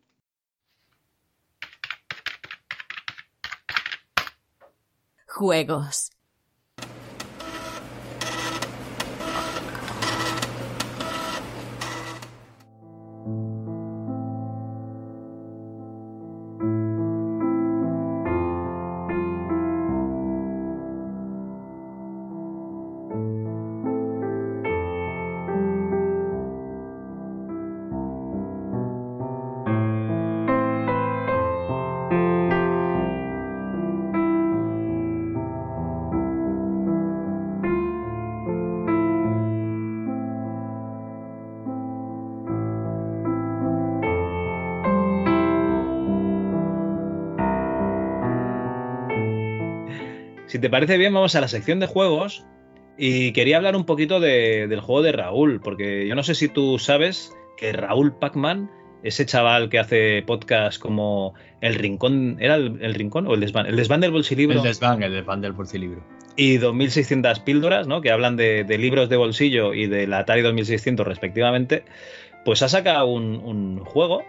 Juegos. 5.39 6.11
Si 50.59 50.63
te 50.63 50.71
parece 50.71 50.99
bien, 50.99 51.15
vamos 51.15 51.37
a 51.37 51.41
la 51.41 51.47
sección 51.47 51.79
de 51.79 51.87
juegos. 51.87 52.45
Y 52.97 53.31
quería 53.31 53.59
hablar 53.59 53.77
un 53.77 53.85
poquito 53.85 54.19
del 54.19 54.81
juego 54.81 55.03
de 55.03 55.13
Raúl, 55.13 55.61
porque 55.61 56.09
yo 56.09 56.17
no 56.17 56.25
sé 56.25 56.35
si 56.35 56.49
tú 56.49 56.81
sabes 56.81 57.33
que 57.57 57.71
Raúl 57.71 58.13
Pacman, 58.19 58.69
ese 59.05 59.25
chaval 59.25 59.69
que 59.69 59.79
hace 59.79 60.25
podcast 60.27 60.83
como 60.83 61.35
El 61.61 61.77
Rincón, 61.77 62.39
¿era 62.41 62.57
el, 62.57 62.95
Rincón 62.95 63.29
o 63.29 63.35
el 63.35 63.41
Desván? 63.41 63.67
El 63.67 63.77
Desván 63.77 64.01
del 64.01 64.11
Bolsilibro. 64.11 64.57
El 64.57 64.65
Desván, 64.65 65.01
el 65.01 65.13
Desván 65.13 65.43
del 65.43 65.53
Bolsilibro. 65.53 66.03
Y 66.35 66.57
2600 66.57 67.39
píldoras, 67.39 67.87
¿no? 67.87 68.01
Que 68.01 68.11
hablan 68.11 68.35
de, 68.35 68.65
libros 68.81 69.09
de 69.09 69.17
bolsillo 69.17 69.75
y 69.75 69.87
de 69.87 70.09
la 70.09 70.19
Atari 70.19 70.43
2600 70.43 71.07
respectivamente. 71.07 71.85
Pues 72.45 72.63
ha 72.63 72.69
sacado 72.69 73.07
un, 73.07 73.79
juego 73.85 74.25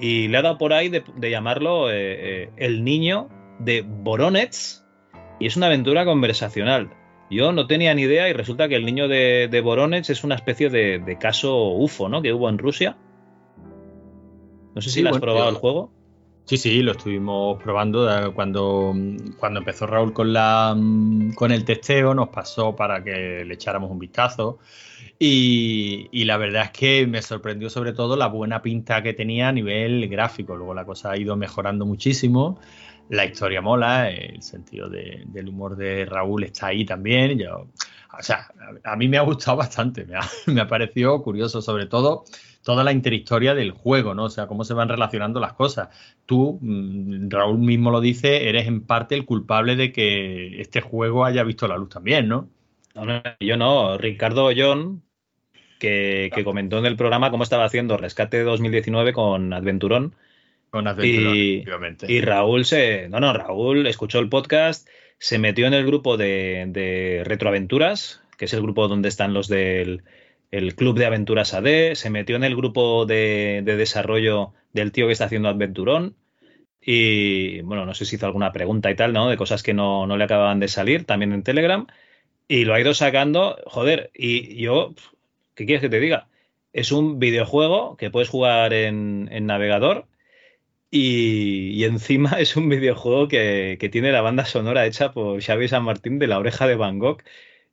y 0.00 0.28
le 0.28 0.38
ha 0.38 0.40
dado 0.40 0.56
por 0.56 0.72
ahí 0.72 0.88
de, 0.88 1.02
llamarlo 1.30 1.90
eh, 1.90 1.96
eh, 2.44 2.50
El 2.56 2.82
Niño 2.82 3.28
de 3.58 3.82
Boronets 3.86 4.87
y 5.38 5.46
es 5.46 5.56
una 5.56 5.66
aventura 5.66 6.04
conversacional. 6.04 6.90
Yo 7.30 7.52
no 7.52 7.66
tenía 7.66 7.94
ni 7.94 8.02
idea 8.02 8.28
y 8.28 8.32
resulta 8.32 8.68
que 8.68 8.76
el 8.76 8.86
niño 8.86 9.06
de, 9.06 9.48
de 9.50 10.00
es 10.08 10.24
una 10.24 10.34
especie 10.34 10.70
de, 10.70 11.18
caso 11.20 11.72
UFO, 11.72 12.08
¿no? 12.08 12.22
Que 12.22 12.32
hubo 12.32 12.48
en 12.48 12.58
Rusia. 12.58 12.96
No 14.74 14.80
sé 14.80 14.90
si 14.90 15.02
lo 15.02 15.10
has 15.10 15.20
probado 15.20 15.50
el 15.50 15.56
juego. 15.56 15.92
Sí, 16.44 16.56
sí, 16.56 16.80
lo 16.80 16.92
estuvimos 16.92 17.62
probando 17.62 18.32
cuando, 18.34 18.94
cuando 19.38 19.58
empezó 19.58 19.86
Raúl 19.86 20.14
con, 20.14 20.32
la, 20.32 20.74
con 21.34 21.52
el 21.52 21.64
testeo, 21.66 22.14
nos 22.14 22.30
pasó 22.30 22.74
para 22.74 23.04
que 23.04 23.44
le 23.44 23.54
echáramos 23.54 23.90
un 23.90 23.98
vistazo. 23.98 24.58
Y, 25.18 26.08
y, 26.10 26.24
la 26.24 26.38
verdad 26.38 26.62
es 26.64 26.70
que 26.70 27.06
me 27.06 27.20
sorprendió 27.20 27.68
sobre 27.68 27.92
todo 27.92 28.16
la 28.16 28.28
buena 28.28 28.62
pinta 28.62 29.02
que 29.02 29.12
tenía 29.12 29.48
a 29.48 29.52
nivel 29.52 30.08
gráfico. 30.08 30.56
Luego 30.56 30.72
la 30.72 30.86
cosa 30.86 31.10
ha 31.10 31.18
ido 31.18 31.36
mejorando 31.36 31.84
muchísimo 31.84 32.58
la 33.08 33.24
historia 33.24 33.60
mola, 33.60 34.10
el 34.10 34.42
sentido 34.42 34.88
del 34.88 35.48
humor 35.48 35.76
de 35.76 36.04
Raúl 36.04 36.44
está 36.44 36.68
ahí 36.68 36.84
también. 36.84 37.38
Yo, 37.38 37.68
o 38.18 38.22
sea, 38.22 38.48
a, 38.84 38.96
mí 38.96 39.08
me 39.08 39.18
ha 39.18 39.22
gustado 39.22 39.56
bastante, 39.56 40.06
me 40.46 40.60
ha, 40.60 40.68
parecido 40.68 41.22
curioso, 41.22 41.62
sobre 41.62 41.86
todo 41.86 42.24
toda 42.62 42.84
la 42.84 42.92
interhistoria 42.92 43.54
del 43.54 43.70
juego, 43.70 44.14
¿no? 44.14 44.24
O 44.24 44.30
sea, 44.30 44.46
cómo 44.46 44.64
se 44.64 44.74
van 44.74 44.88
relacionando 44.88 45.40
las 45.40 45.54
cosas. 45.54 45.88
Tú, 46.26 46.58
mm, 46.60 47.30
Raúl 47.30 47.58
mismo 47.58 47.90
lo 47.90 48.00
dice, 48.00 48.48
eres 48.48 48.66
en 48.66 48.84
parte 48.84 49.14
el 49.14 49.24
culpable 49.24 49.76
de 49.76 49.92
que 49.92 50.60
este 50.60 50.80
juego 50.80 51.24
haya 51.24 51.44
visto 51.44 51.66
la 51.66 51.78
luz 51.78 51.88
también, 51.88 52.28
no 52.28 52.48
yo 53.40 53.56
no. 53.56 53.98
Ricardo 53.98 54.44
Ollón, 54.44 55.02
que, 55.78 56.30
que 56.34 56.44
comentó 56.44 56.78
en 56.78 56.86
el 56.86 56.96
programa 56.96 57.30
cómo 57.30 57.42
estaba 57.42 57.64
haciendo 57.64 57.96
Rescate 57.96 58.42
2019 58.42 59.12
con 59.12 59.52
Adventurón 59.52 60.14
y, 61.02 61.64
y, 62.06 62.20
Raúl 62.20 62.64
se. 62.64 63.08
No, 63.08 63.20
no, 63.20 63.32
Raúl 63.32 63.86
escuchó 63.86 64.18
el 64.18 64.28
podcast, 64.28 64.88
se 65.18 65.38
metió 65.38 65.66
en 65.66 65.74
el 65.74 65.86
grupo 65.86 66.16
de, 66.16 67.22
Retroaventuras, 67.24 68.22
que 68.36 68.44
es 68.44 68.52
el 68.52 68.62
grupo 68.62 68.88
donde 68.88 69.08
están 69.08 69.34
los 69.34 69.48
del 69.48 70.02
Club 70.76 70.98
de 70.98 71.06
Aventuras 71.06 71.54
AD, 71.54 71.94
se 71.94 72.10
metió 72.10 72.36
en 72.36 72.44
el 72.44 72.56
grupo 72.56 73.06
de, 73.06 73.62
desarrollo 73.64 74.52
del 74.72 74.92
tío 74.92 75.06
que 75.06 75.12
está 75.12 75.24
haciendo 75.24 75.48
Adventurón. 75.48 76.16
Y 76.80 77.60
bueno, 77.62 77.84
no 77.84 77.94
sé 77.94 78.04
si 78.04 78.16
hizo 78.16 78.26
alguna 78.26 78.52
pregunta 78.52 78.90
y 78.90 78.96
tal, 78.96 79.12
¿no? 79.12 79.28
De 79.28 79.36
cosas 79.36 79.62
que 79.62 79.74
no, 79.74 80.06
le 80.16 80.24
acababan 80.24 80.60
de 80.60 80.68
salir, 80.68 81.04
también 81.04 81.32
en 81.32 81.42
Telegram. 81.42 81.86
Y 82.46 82.64
lo 82.64 82.74
ha 82.74 82.80
ido 82.80 82.94
sacando, 82.94 83.58
joder, 83.66 84.10
y 84.14 84.56
yo, 84.62 84.94
¿qué 85.54 85.66
quieres 85.66 85.82
que 85.82 85.90
te 85.90 86.00
diga? 86.00 86.28
Es 86.72 86.92
un 86.92 87.18
videojuego 87.18 87.96
que 87.96 88.10
puedes 88.10 88.28
jugar 88.28 88.72
en, 88.72 89.28
en 89.32 89.46
navegador 89.46 90.06
y, 90.90 91.84
encima 91.84 92.30
es 92.40 92.56
un 92.56 92.68
videojuego 92.68 93.28
que, 93.28 93.88
tiene 93.92 94.12
la 94.12 94.22
banda 94.22 94.44
sonora 94.44 94.86
hecha 94.86 95.12
por 95.12 95.42
Xavi 95.42 95.68
San 95.68 95.84
Martín 95.84 96.18
de 96.18 96.26
La 96.26 96.38
Oreja 96.38 96.66
de 96.66 96.76
Van 96.76 96.98
Gogh, 96.98 97.22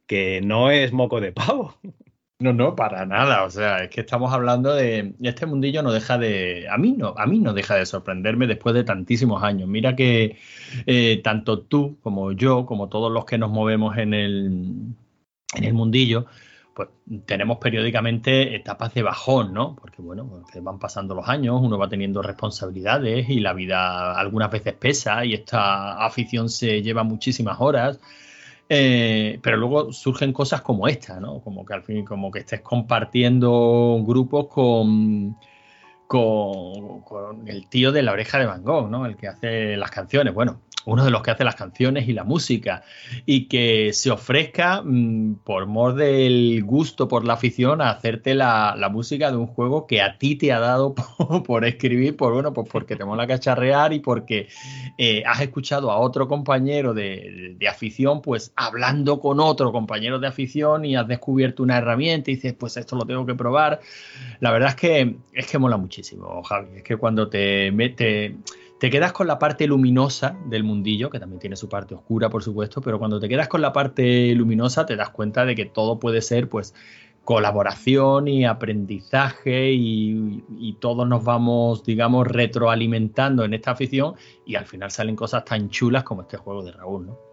que 0.07 0.41
no 0.41 0.71
es 0.71 0.93
moco 0.93 1.21
de 1.21 1.31
pavo. 1.31 1.77
No, 2.37 2.51
no, 2.51 2.75
para 2.75 3.05
nada. 3.05 3.45
O 3.45 3.49
sea, 3.49 3.85
es 3.85 3.89
que 3.89 4.01
estamos 4.01 4.33
hablando 4.33 4.75
de. 4.75 5.15
Este 5.21 5.45
mundillo 5.45 5.81
no 5.83 5.93
deja 5.93 6.17
de. 6.17 6.67
A 6.69 6.77
mí 6.77 6.91
no, 6.91 7.13
a 7.17 7.25
mí 7.27 7.39
no 7.39 7.53
deja 7.53 7.75
de 7.75 7.85
sorprenderme 7.85 8.45
después 8.45 8.75
de 8.75 8.83
tantísimos 8.83 9.41
años. 9.41 9.69
Mira 9.69 9.95
que 9.95 10.37
eh, 10.85 11.21
tanto 11.23 11.61
tú 11.61 11.97
como 12.01 12.33
yo, 12.33 12.65
como 12.65 12.89
todos 12.89 13.09
los 13.11 13.23
que 13.25 13.37
nos 13.37 13.51
movemos 13.51 13.97
en 13.97 14.13
el, 14.13 14.45
en 15.55 15.63
el 15.63 15.73
mundillo, 15.73 16.25
pues 16.75 16.89
tenemos 17.25 17.57
periódicamente 17.57 18.53
etapas 18.53 18.93
de 18.93 19.01
bajón, 19.01 19.53
¿no? 19.53 19.77
Porque 19.79 20.01
bueno, 20.01 20.43
van 20.61 20.77
pasando 20.77 21.15
los 21.15 21.27
años, 21.29 21.61
uno 21.61 21.77
va 21.77 21.87
teniendo 21.87 22.21
responsabilidades 22.21 23.29
y 23.29 23.39
la 23.39 23.53
vida 23.53 24.11
algunas 24.19 24.51
veces 24.51 24.73
pesa 24.73 25.23
y 25.23 25.33
esta 25.33 26.05
afición 26.05 26.49
se 26.49 26.81
lleva 26.81 27.03
muchísimas 27.03 27.61
horas. 27.61 28.01
Eh, 28.67 29.39
pero 29.41 29.55
luego 29.55 29.93
surgen 29.93 30.33
cosas 30.33 30.61
como 30.61 30.87
esta, 30.89 31.19
¿no? 31.19 31.39
Como 31.39 31.65
que 31.65 31.73
al 31.75 31.83
fin, 31.83 32.03
como 32.03 32.29
que 32.29 32.39
estés 32.39 32.59
compartiendo 32.59 34.03
grupos 34.05 34.47
con, 34.47 35.37
con, 36.07 37.47
el 37.47 37.67
tío 37.67 37.91
de 37.91 38.03
la 38.03 38.11
oreja 38.11 38.39
de 38.39 38.45
Van 38.45 38.63
Gogh, 38.63 38.89
¿no? 38.89 39.05
El 39.05 39.15
que 39.15 39.27
hace 39.27 39.77
las 39.77 39.91
canciones. 39.91 40.33
Bueno, 40.33 40.61
uno 40.85 41.03
de 41.03 41.11
los 41.11 41.21
que 41.21 41.31
hace 41.31 41.43
las 41.43 41.55
canciones 41.55 42.07
y 42.07 42.13
la 42.13 42.23
música, 42.23 42.83
y 43.25 43.47
que 43.47 43.91
se 43.93 44.11
ofrezca 44.11 44.81
mm, 44.83 45.39
por 45.43 45.65
mor 45.65 45.95
del 45.95 46.63
gusto, 46.63 47.07
por 47.07 47.25
la 47.25 47.33
afición, 47.33 47.81
a 47.81 47.89
hacerte 47.89 48.35
la, 48.35 48.75
música 48.91 49.31
de 49.31 49.37
un 49.37 49.47
juego 49.47 49.87
que 49.87 50.01
a 50.01 50.17
ti 50.19 50.35
te 50.35 50.53
ha 50.53 50.59
dado 50.59 50.93
por, 51.45 51.65
escribir, 51.65 52.15
por 52.15 52.33
bueno, 52.33 52.53
pues 52.53 52.69
porque 52.71 52.95
te 52.95 53.03
mola 53.03 53.25
cacharrear 53.25 53.93
y 53.93 53.99
porque 53.99 54.47
eh, 54.97 55.23
has 55.25 55.41
escuchado 55.41 55.91
a 55.91 55.97
otro 55.97 56.27
compañero 56.27 56.93
de, 56.93 57.57
afición, 57.67 58.21
pues 58.21 58.53
hablando 58.55 59.19
con 59.19 59.39
otro 59.39 59.71
compañero 59.71 60.19
de 60.19 60.27
afición 60.27 60.85
y 60.85 60.95
has 60.95 61.07
descubierto 61.07 61.63
una 61.63 61.77
herramienta 61.77 62.29
y 62.29 62.35
dices, 62.35 62.53
pues 62.53 62.77
esto 62.77 62.95
lo 62.95 63.05
tengo 63.05 63.25
que 63.25 63.33
probar. 63.33 63.81
La 64.39 64.51
verdad 64.51 64.69
es 64.69 64.75
que 64.75 65.15
es 65.33 65.47
que 65.47 65.57
mola 65.57 65.77
muchísimo, 65.95 66.43
Javi. 66.43 66.77
Es 66.77 66.83
que 66.83 66.97
cuando 66.97 67.29
te 67.29 67.71
metes 67.71 68.33
te 68.79 68.89
quedas 68.89 69.13
con 69.13 69.27
la 69.27 69.39
parte 69.39 69.65
luminosa 69.67 70.37
del 70.47 70.65
mundillo, 70.65 71.09
que 71.09 71.19
también 71.19 71.39
tiene 71.39 71.55
su 71.55 71.69
parte 71.69 71.95
oscura, 71.95 72.29
por 72.29 72.43
supuesto, 72.43 72.81
pero 72.81 72.99
cuando 72.99 73.21
te 73.21 73.29
quedas 73.29 73.47
con 73.47 73.61
la 73.61 73.71
parte 73.71 74.35
luminosa 74.35 74.85
te 74.85 74.97
das 74.97 75.11
cuenta 75.11 75.45
de 75.45 75.55
que 75.55 75.65
todo 75.65 75.97
puede 75.97 76.21
ser, 76.21 76.49
pues, 76.49 76.75
colaboración 77.23 78.27
y 78.27 78.45
aprendizaje 78.45 79.71
y, 79.71 80.43
y, 80.59 80.73
todos 80.73 81.07
nos 81.07 81.23
vamos, 81.23 81.83
digamos, 81.85 82.27
retroalimentando 82.27 83.45
en 83.45 83.53
esta 83.53 83.71
afición 83.71 84.15
y 84.45 84.55
al 84.55 84.65
final 84.65 84.91
salen 84.91 85.15
cosas 85.15 85.45
tan 85.45 85.69
chulas 85.69 86.03
como 86.03 86.23
este 86.23 86.37
juego 86.37 86.63
de 86.63 86.73
Raúl, 86.73 87.07
¿no? 87.07 87.24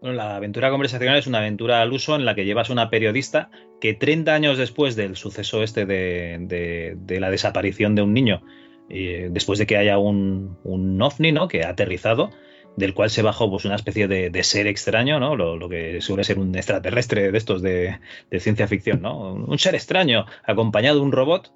Bueno, 0.00 0.16
la 0.16 0.36
aventura 0.36 0.70
conversacional 0.70 1.18
es 1.18 1.26
una 1.26 1.38
aventura 1.38 1.82
al 1.82 1.92
uso 1.92 2.16
en 2.16 2.24
la 2.24 2.34
que 2.34 2.46
llevas 2.46 2.70
una 2.70 2.88
periodista 2.88 3.50
que 3.80 3.92
30 3.92 4.34
años 4.34 4.56
después 4.56 4.96
del 4.96 5.16
suceso 5.16 5.62
este 5.62 5.84
de, 5.84 6.38
de, 6.40 6.96
de 6.96 7.20
la 7.20 7.30
desaparición 7.30 7.94
de 7.94 8.02
un 8.02 8.14
niño, 8.14 8.42
eh, 8.88 9.28
después 9.30 9.58
de 9.58 9.66
que 9.66 9.76
haya 9.76 9.98
un, 9.98 10.56
un 10.64 11.00
ovni, 11.02 11.32
¿no? 11.32 11.48
Que 11.48 11.64
ha 11.64 11.68
aterrizado, 11.70 12.30
del 12.76 12.94
cual 12.94 13.10
se 13.10 13.20
bajó 13.20 13.50
pues, 13.50 13.66
una 13.66 13.74
especie 13.74 14.08
de, 14.08 14.42
ser 14.42 14.66
extraño, 14.66 15.20
¿no? 15.20 15.36
Lo, 15.36 15.56
lo, 15.56 15.68
que 15.68 16.00
suele 16.00 16.24
ser 16.24 16.38
un 16.38 16.54
extraterrestre 16.56 17.30
de 17.30 17.36
estos 17.36 17.60
de, 17.60 17.98
de, 18.30 18.40
ciencia 18.40 18.66
ficción, 18.68 19.02
¿no? 19.02 19.34
Un 19.34 19.58
ser 19.58 19.74
extraño 19.74 20.24
acompañado 20.44 20.96
de 20.96 21.02
un 21.02 21.12
robot, 21.12 21.52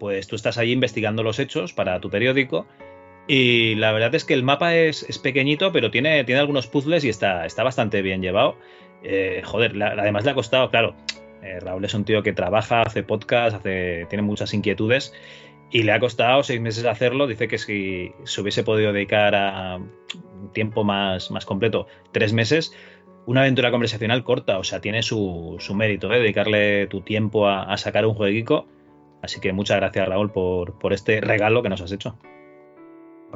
pues 0.00 0.26
tú 0.26 0.34
estás 0.34 0.58
ahí 0.58 0.72
investigando 0.72 1.22
los 1.22 1.38
hechos 1.38 1.72
para 1.72 2.00
tu 2.00 2.10
periódico 2.10 2.66
y 3.28 3.74
la 3.74 3.92
verdad 3.92 4.14
es 4.14 4.24
que 4.24 4.34
el 4.34 4.42
mapa 4.42 4.74
es, 4.76 5.02
es 5.08 5.18
pequeñito, 5.18 5.72
pero 5.72 5.90
tiene, 5.90 6.22
tiene, 6.24 6.40
algunos 6.40 6.68
puzzles 6.68 7.04
y 7.04 7.08
está, 7.08 7.44
está 7.46 7.62
bastante 7.64 8.02
bien 8.02 8.22
llevado. 8.22 8.56
Eh, 9.02 9.42
joder, 9.44 9.80
además 9.82 10.24
le 10.24 10.30
ha 10.30 10.34
costado, 10.34 10.70
claro, 10.70 10.94
eh, 11.42 11.60
Raúl 11.60 11.84
es 11.84 11.94
un 11.94 12.04
tío 12.04 12.22
que 12.22 12.32
trabaja, 12.32 12.82
hace 12.82 13.02
podcast, 13.02 13.56
hace, 13.56 14.06
tiene 14.08 14.22
muchas 14.22 14.54
inquietudes 14.54 15.12
y 15.70 15.82
le 15.82 15.92
ha 15.92 16.00
costado 16.00 16.42
seis 16.42 16.60
meses 16.60 16.84
hacerlo. 16.84 17.26
Dice 17.26 17.48
que 17.48 17.58
si 17.58 18.12
se 18.24 18.40
hubiese 18.40 18.62
podido 18.62 18.92
dedicar 18.92 19.34
a 19.34 19.80
tiempo 20.52 20.84
más, 20.84 21.30
más 21.30 21.44
completo, 21.44 21.86
tres 22.12 22.32
meses, 22.32 22.72
una 23.26 23.40
aventura 23.40 23.72
conversacional 23.72 24.22
corta, 24.22 24.58
o 24.58 24.64
sea, 24.64 24.80
tiene 24.80 25.02
su, 25.02 25.56
su 25.58 25.74
mérito, 25.74 26.12
¿eh? 26.12 26.20
dedicarle 26.20 26.86
tu 26.86 27.00
tiempo 27.00 27.48
a, 27.48 27.64
a, 27.64 27.76
sacar 27.76 28.06
un 28.06 28.14
jueguico. 28.14 28.68
Así 29.22 29.40
que 29.40 29.52
muchas 29.52 29.78
gracias, 29.78 30.08
Raúl, 30.08 30.30
por, 30.30 30.78
por 30.78 30.92
este 30.92 31.20
regalo 31.20 31.62
que 31.62 31.68
nos 31.68 31.80
has 31.80 31.90
hecho. 31.90 32.16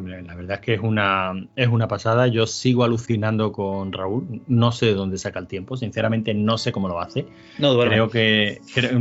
Hombre, 0.01 0.23
la 0.23 0.35
verdad 0.35 0.55
es 0.55 0.61
que 0.65 0.75
es 0.75 0.81
una, 0.81 1.35
es 1.57 1.69
una 1.69 1.87
pasada. 1.87 2.27
Yo 2.27 2.47
sigo 2.47 2.85
alucinando 2.85 3.53
con 3.53 3.93
Raúl. 3.93 4.41
No 4.47 4.73
sé 4.73 4.87
de 4.87 4.95
dónde 4.95 5.19
saca 5.19 5.39
el 5.39 5.47
tiempo. 5.47 5.77
Sinceramente, 5.77 6.33
no 6.33 6.57
sé 6.57 6.73
cómo 6.73 6.89
lo 6.89 7.01
hace. 7.01 7.27
No 7.59 7.75
duerme. 7.75 7.97
Creo 7.97 8.09
que. 8.09 8.61
Creo, 8.73 8.99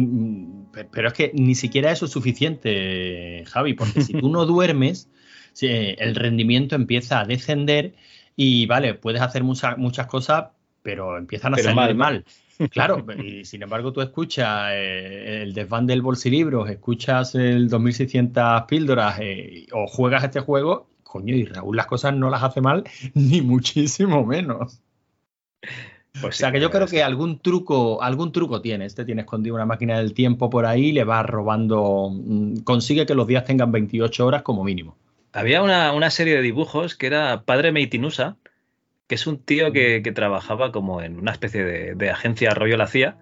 pero 0.92 1.08
es 1.08 1.14
que 1.14 1.32
ni 1.34 1.56
siquiera 1.56 1.90
eso 1.90 2.04
es 2.04 2.12
suficiente, 2.12 3.46
Javi, 3.48 3.76
porque 3.76 4.02
si 4.02 4.12
tú 4.12 4.28
no 4.30 4.46
duermes, 4.46 5.10
el 5.62 6.16
rendimiento 6.16 6.76
empieza 6.76 7.22
a 7.22 7.26
descender 7.26 7.96
y, 8.36 8.66
vale, 8.66 8.94
puedes 8.94 9.22
hacer 9.22 9.46
muchas, 9.46 9.78
muchas 9.78 10.08
cosas, 10.08 10.48
pero 10.84 11.18
empiezan 11.18 11.54
a 11.54 11.56
pero 11.56 11.70
salir 11.74 11.76
mal, 11.78 11.96
mal. 11.96 12.26
Claro, 12.72 13.06
y 13.18 13.46
sin 13.46 13.64
embargo 13.64 13.94
tú 13.94 14.02
escuchas 14.02 14.72
eh, 14.74 15.44
el 15.44 15.54
desván 15.54 15.88
del 15.88 16.02
bolsilibros, 16.02 16.70
escuchas 16.70 17.34
el 17.36 17.70
2600 17.70 18.64
píldoras 18.64 19.18
eh, 19.22 19.66
o 19.72 19.88
juegas 19.88 20.26
este 20.26 20.42
juego, 20.42 20.90
coño, 21.04 21.34
y 21.34 21.46
Raúl 21.46 21.78
las 21.78 21.88
cosas 21.88 22.14
no 22.14 22.30
las 22.30 22.44
hace 22.44 22.60
mal, 22.60 22.84
ni 23.14 23.42
muchísimo 23.42 24.26
menos. 24.26 24.82
Pues 26.20 26.36
o 26.36 26.38
sea 26.38 26.52
que 26.52 26.60
yo 26.60 26.70
creo 26.70 26.88
que 26.88 27.02
algún 27.02 27.40
truco, 27.40 28.02
algún 28.04 28.32
truco 28.34 28.62
tiene. 28.62 28.86
Este 28.86 29.06
tiene 29.06 29.22
escondido 29.22 29.56
una 29.56 29.66
máquina 29.66 29.98
del 29.98 30.14
tiempo 30.14 30.50
por 30.50 30.66
ahí, 30.66 30.92
le 30.92 31.06
va 31.06 31.24
robando, 31.24 32.10
mm, 32.12 32.58
consigue 32.64 33.06
que 33.06 33.16
los 33.16 33.28
días 33.28 33.46
tengan 33.46 33.72
28 33.72 34.26
horas 34.26 34.42
como 34.42 34.64
mínimo. 34.64 34.98
Había 35.32 35.62
una, 35.62 35.94
una 35.94 36.10
serie 36.10 36.36
de 36.36 36.42
dibujos 36.42 36.96
que 36.96 37.08
era 37.08 37.44
Padre 37.44 37.72
Meitinusa, 37.72 38.36
que 39.10 39.16
es 39.16 39.26
un 39.26 39.44
tío 39.44 39.74
que, 39.74 40.02
que 40.04 40.12
trabajaba 40.12 40.72
como 40.72 41.02
en 41.02 41.20
una 41.20 41.32
especie 41.32 41.64
de, 41.64 41.96
de 41.96 42.10
agencia 42.12 42.54
rollo 42.54 42.78
la 42.78 42.86
CIA. 42.86 43.18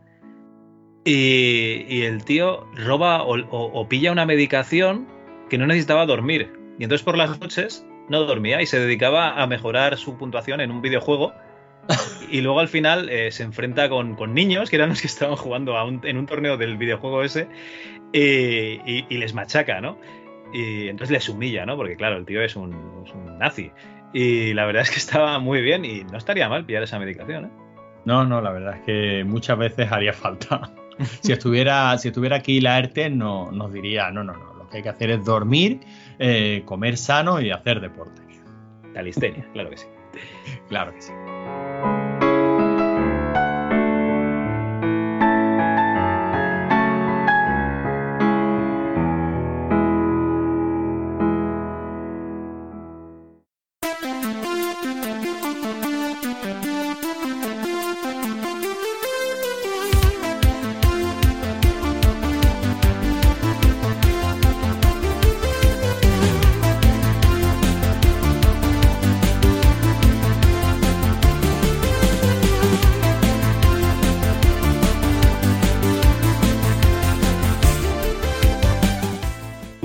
Y, 1.05 1.85
y 1.87 2.01
el 2.01 2.25
tío 2.25 2.67
roba 2.75 3.23
o, 3.23 3.39
o, 3.39 3.71
o, 3.71 3.87
pilla 3.87 4.11
una 4.11 4.25
medicación 4.25 5.07
que 5.49 5.57
no 5.57 5.65
necesitaba 5.65 6.05
dormir. 6.05 6.51
Y 6.77 6.83
entonces 6.83 7.05
por 7.05 7.17
las 7.17 7.39
noches 7.39 7.87
no 8.09 8.25
dormía 8.25 8.61
y 8.61 8.65
se 8.65 8.79
dedicaba 8.79 9.41
a 9.41 9.47
mejorar 9.47 9.97
su 9.97 10.17
puntuación 10.17 10.59
en 10.59 10.71
un 10.71 10.81
videojuego. 10.81 11.33
Y 12.29 12.41
luego 12.41 12.59
al 12.59 12.67
final 12.67 13.07
eh, 13.07 13.31
se 13.31 13.43
enfrenta 13.43 13.87
con, 13.87 14.15
con, 14.15 14.33
niños 14.33 14.69
que 14.69 14.75
eran 14.75 14.89
los 14.89 14.99
que 14.99 15.07
estaban 15.07 15.37
jugando 15.37 15.81
un, 15.85 16.01
en 16.03 16.17
un 16.17 16.25
torneo 16.25 16.57
del 16.57 16.75
videojuego 16.75 17.23
ese 17.23 17.47
y, 18.11 18.19
y, 18.19 19.05
y, 19.07 19.17
les 19.17 19.33
machaca, 19.33 19.79
¿no? 19.79 19.97
Y 20.51 20.89
entonces 20.89 21.13
les 21.13 21.29
humilla, 21.29 21.65
¿no? 21.65 21.77
Porque 21.77 21.95
claro, 21.95 22.17
el 22.17 22.25
tío 22.25 22.41
es 22.41 22.57
un, 22.57 23.03
es 23.05 23.13
un 23.13 23.37
nazi. 23.37 23.71
Y 24.13 24.53
la 24.53 24.65
verdad 24.65 24.83
es 24.83 24.89
que 24.89 24.97
estaba 24.97 25.39
muy 25.39 25.61
bien 25.61 25.85
y 25.85 26.03
no 26.03 26.17
estaría 26.17 26.49
mal 26.49 26.65
pillar 26.65 26.83
esa 26.83 26.99
medicación. 26.99 27.45
¿eh? 27.45 27.49
No, 28.05 28.25
no, 28.25 28.41
la 28.41 28.51
verdad 28.51 28.77
es 28.77 28.81
que 28.83 29.23
muchas 29.23 29.57
veces 29.57 29.91
haría 29.91 30.13
falta. 30.13 30.71
si, 31.21 31.31
estuviera, 31.31 31.97
si 31.97 32.07
estuviera 32.09 32.37
aquí 32.37 32.61
la 32.61 32.79
ERTE, 32.79 33.09
no, 33.09 33.51
nos 33.51 33.71
diría, 33.73 34.09
no, 34.11 34.23
no, 34.23 34.33
no, 34.33 34.53
lo 34.53 34.69
que 34.69 34.77
hay 34.77 34.83
que 34.83 34.89
hacer 34.89 35.09
es 35.09 35.25
dormir, 35.25 35.81
eh, 36.19 36.63
comer 36.65 36.97
sano 36.97 37.41
y 37.41 37.51
hacer 37.51 37.81
deporte. 37.81 38.21
Calistenia, 38.93 39.45
claro 39.53 39.69
que 39.69 39.77
sí. 39.77 39.87
claro 40.69 40.93
que 40.93 41.01
sí. 41.01 41.13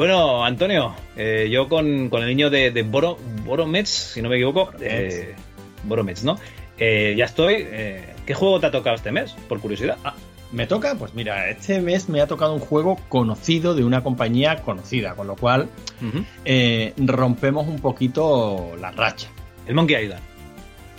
Bueno, 0.03 0.45
Antonio, 0.45 0.97
eh, 1.17 1.49
yo 1.49 1.69
con, 1.69 2.09
con, 2.09 2.23
el 2.23 2.29
niño 2.29 2.51
de, 2.51 2.73
de 2.73 2.83
Boro, 2.83 3.19
Boromets, 3.45 3.89
si 3.89 4.21
no 4.21 4.29
me 4.29 4.35
equivoco, 4.35 4.73
eh, 4.81 5.37
Boromets, 5.85 6.25
¿no? 6.25 6.41
Eh, 6.77 7.15
ya 7.17 7.27
estoy. 7.27 7.55
eh, 7.59 8.13
¿Qué 8.27 8.35
juego 8.35 8.59
te 8.59 8.67
ha 8.67 8.73
tocado 8.73 8.97
este 8.97 9.13
mes? 9.13 9.31
Por 9.49 9.61
curiosidad. 9.61 9.99
Ah, 10.03 10.15
¿Me 10.51 10.67
toca? 10.67 10.97
Pues 10.97 11.15
mira, 11.15 11.49
este 11.51 11.81
mes 11.81 12.09
me 12.09 12.21
ha 12.21 12.27
tocado 12.27 12.53
un 12.53 12.59
juego 12.59 12.99
conocido 13.09 13.77
de 13.77 13.85
una 13.85 14.03
compañía 14.03 14.57
conocida, 14.63 15.15
con 15.15 15.29
lo 15.29 15.37
cual 15.37 15.69
uh 16.01 16.05
-huh. 16.05 16.95
rompemos 17.07 17.69
un 17.69 17.79
poquito 17.79 18.73
la 18.81 18.91
racha. 18.91 19.29
El 19.69 19.77
Monkey 19.77 20.03
Island. 20.03 20.23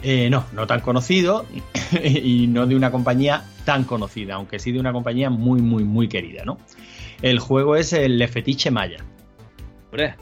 Eh, 0.01 0.29
no, 0.29 0.45
no 0.53 0.65
tan 0.65 0.79
conocido 0.79 1.45
y 2.05 2.47
no 2.47 2.67
de 2.67 2.75
una 2.77 2.89
compañía 2.89 3.43
tan 3.65 3.83
conocida, 3.83 4.35
aunque 4.35 4.59
sí 4.59 4.71
de 4.71 4.79
una 4.79 4.93
compañía 4.93 5.29
muy, 5.29 5.61
muy, 5.61 5.83
muy 5.83 6.07
querida, 6.07 6.43
¿no? 6.45 6.57
El 7.23 7.39
juego 7.39 7.77
es 7.77 7.93
el 7.93 8.19
Le 8.19 8.27
Fetiche 8.27 8.69
Maya. 8.69 8.97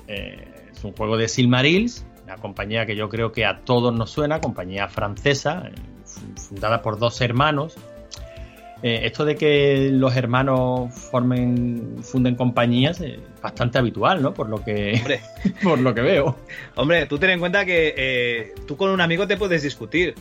Eh, 0.07 0.45
es 0.71 0.83
un 0.83 0.93
juego 0.93 1.17
de 1.17 1.27
Silmarils, 1.27 2.05
una 2.23 2.35
compañía 2.35 2.85
que 2.85 2.95
yo 2.95 3.09
creo 3.09 3.31
que 3.31 3.43
a 3.43 3.61
todos 3.61 3.91
nos 3.91 4.11
suena, 4.11 4.39
compañía 4.39 4.87
francesa, 4.87 5.63
eh, 5.67 5.73
fundada 6.35 6.83
por 6.83 6.99
dos 6.99 7.19
hermanos. 7.21 7.75
Eh, 8.83 9.01
esto 9.05 9.25
de 9.25 9.35
que 9.35 9.89
los 9.91 10.15
hermanos 10.15 10.93
formen, 10.93 11.97
funden 12.03 12.35
compañías 12.35 13.01
es 13.01 13.19
bastante 13.41 13.79
habitual, 13.79 14.21
¿no? 14.21 14.35
Por 14.35 14.49
lo 14.49 14.63
que, 14.63 14.93
Hombre. 14.99 15.21
por 15.63 15.79
lo 15.79 15.95
que 15.95 16.01
veo. 16.01 16.37
Hombre, 16.75 17.07
tú 17.07 17.17
ten 17.17 17.31
en 17.31 17.39
cuenta 17.39 17.65
que 17.65 17.95
eh, 17.97 18.53
tú 18.67 18.77
con 18.77 18.91
un 18.91 19.01
amigo 19.01 19.25
te 19.25 19.37
puedes 19.37 19.63
discutir, 19.63 20.13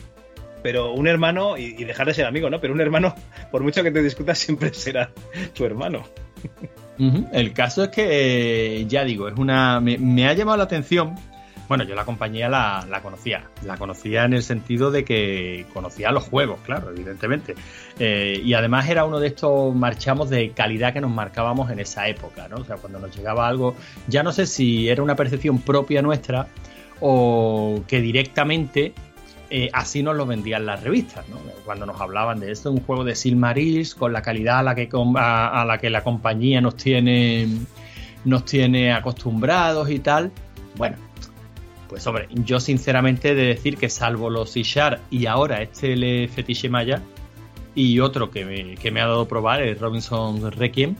pero 0.63 0.93
un 0.93 1.07
hermano, 1.07 1.59
y, 1.59 1.75
y, 1.77 1.83
dejar 1.83 2.07
de 2.07 2.15
ser 2.15 2.25
amigo, 2.25 2.49
¿no? 2.49 2.59
Pero 2.59 2.73
un 2.73 2.81
hermano, 2.81 3.13
por 3.51 3.61
mucho 3.61 3.83
que 3.83 3.91
te 3.91 4.01
discutas, 4.01 4.39
siempre 4.39 4.73
será 4.73 5.11
tu 5.53 5.63
hermano. 5.63 6.03
El 7.31 7.53
caso 7.53 7.83
es 7.83 7.89
que, 7.89 8.85
ya 8.87 9.03
digo, 9.03 9.27
es 9.27 9.37
una. 9.37 9.79
Me, 9.79 10.27
ha 10.27 10.33
llamado 10.33 10.57
la 10.57 10.63
atención. 10.63 11.15
Bueno, 11.67 11.85
yo 11.85 11.95
la 11.95 12.03
compañía 12.03 12.49
la, 12.49 12.85
la, 12.89 13.01
conocía. 13.01 13.45
La 13.65 13.77
conocía 13.77 14.25
en 14.25 14.33
el 14.33 14.43
sentido 14.43 14.91
de 14.91 15.05
que 15.05 15.65
conocía 15.73 16.11
los 16.11 16.25
juegos, 16.25 16.59
claro, 16.65 16.89
evidentemente. 16.91 17.55
Eh, 17.97 18.41
y 18.43 18.53
además 18.53 18.89
era 18.89 19.05
uno 19.05 19.19
de 19.19 19.27
estos 19.27 19.73
marchamos 19.73 20.29
de 20.29 20.51
calidad 20.51 20.91
que 20.93 20.99
nos 20.99 21.11
marcábamos 21.11 21.71
en 21.71 21.79
esa 21.79 22.09
época, 22.09 22.49
¿no? 22.49 22.57
O 22.57 22.65
sea, 22.65 22.75
cuando 22.75 22.99
nos 22.99 23.15
llegaba 23.15 23.47
algo, 23.47 23.75
ya 24.07 24.21
no 24.21 24.33
sé 24.33 24.47
si 24.47 24.89
era 24.89 25.01
una 25.01 25.15
percepción 25.15 25.59
propia 25.59 26.01
nuestra 26.01 26.47
o 26.99 27.81
que 27.87 28.01
directamente 28.01 28.93
eh, 29.51 29.69
así 29.73 30.01
nos 30.01 30.15
lo 30.15 30.25
vendían 30.25 30.65
las 30.65 30.81
revistas, 30.81 31.27
¿no? 31.29 31.35
Cuando 31.65 31.85
nos 31.85 31.99
hablaban 32.01 32.39
de 32.39 32.51
esto, 32.51 32.71
un 32.71 32.79
juego 32.81 33.03
de 33.03 33.15
Silmarils 33.15 33.93
con 33.93 34.13
la 34.13 34.21
calidad 34.21 34.59
a 34.59 34.63
la 34.63 34.73
que, 34.75 34.89
a, 35.17 35.61
a 35.61 35.65
la, 35.65 35.77
que 35.77 35.89
la 35.89 36.03
compañía 36.03 36.61
nos 36.61 36.77
tiene, 36.77 37.47
nos 38.25 38.45
tiene 38.45 38.93
acostumbrados 38.93 39.89
y 39.89 39.99
tal. 39.99 40.31
Bueno, 40.77 40.95
Pues 41.89 42.07
hombre, 42.07 42.29
yo 42.31 42.61
sinceramente 42.61 43.31
he 43.31 43.35
de 43.35 43.47
decir 43.47 43.75
que 43.75 43.89
salvo 43.89 44.29
los 44.29 44.55
Ishar 44.55 45.01
y 45.09 45.25
ahora 45.25 45.61
este 45.61 45.91
el 45.91 46.29
Fetiche 46.29 46.69
Maya 46.69 47.01
y 47.75 47.99
otro 47.99 48.31
que 48.31 48.45
me, 48.45 48.75
que 48.75 48.91
me 48.91 49.01
ha 49.01 49.07
dado 49.07 49.27
probar, 49.27 49.61
el 49.61 49.77
Robinson 49.77 50.51
Requiem, 50.53 50.95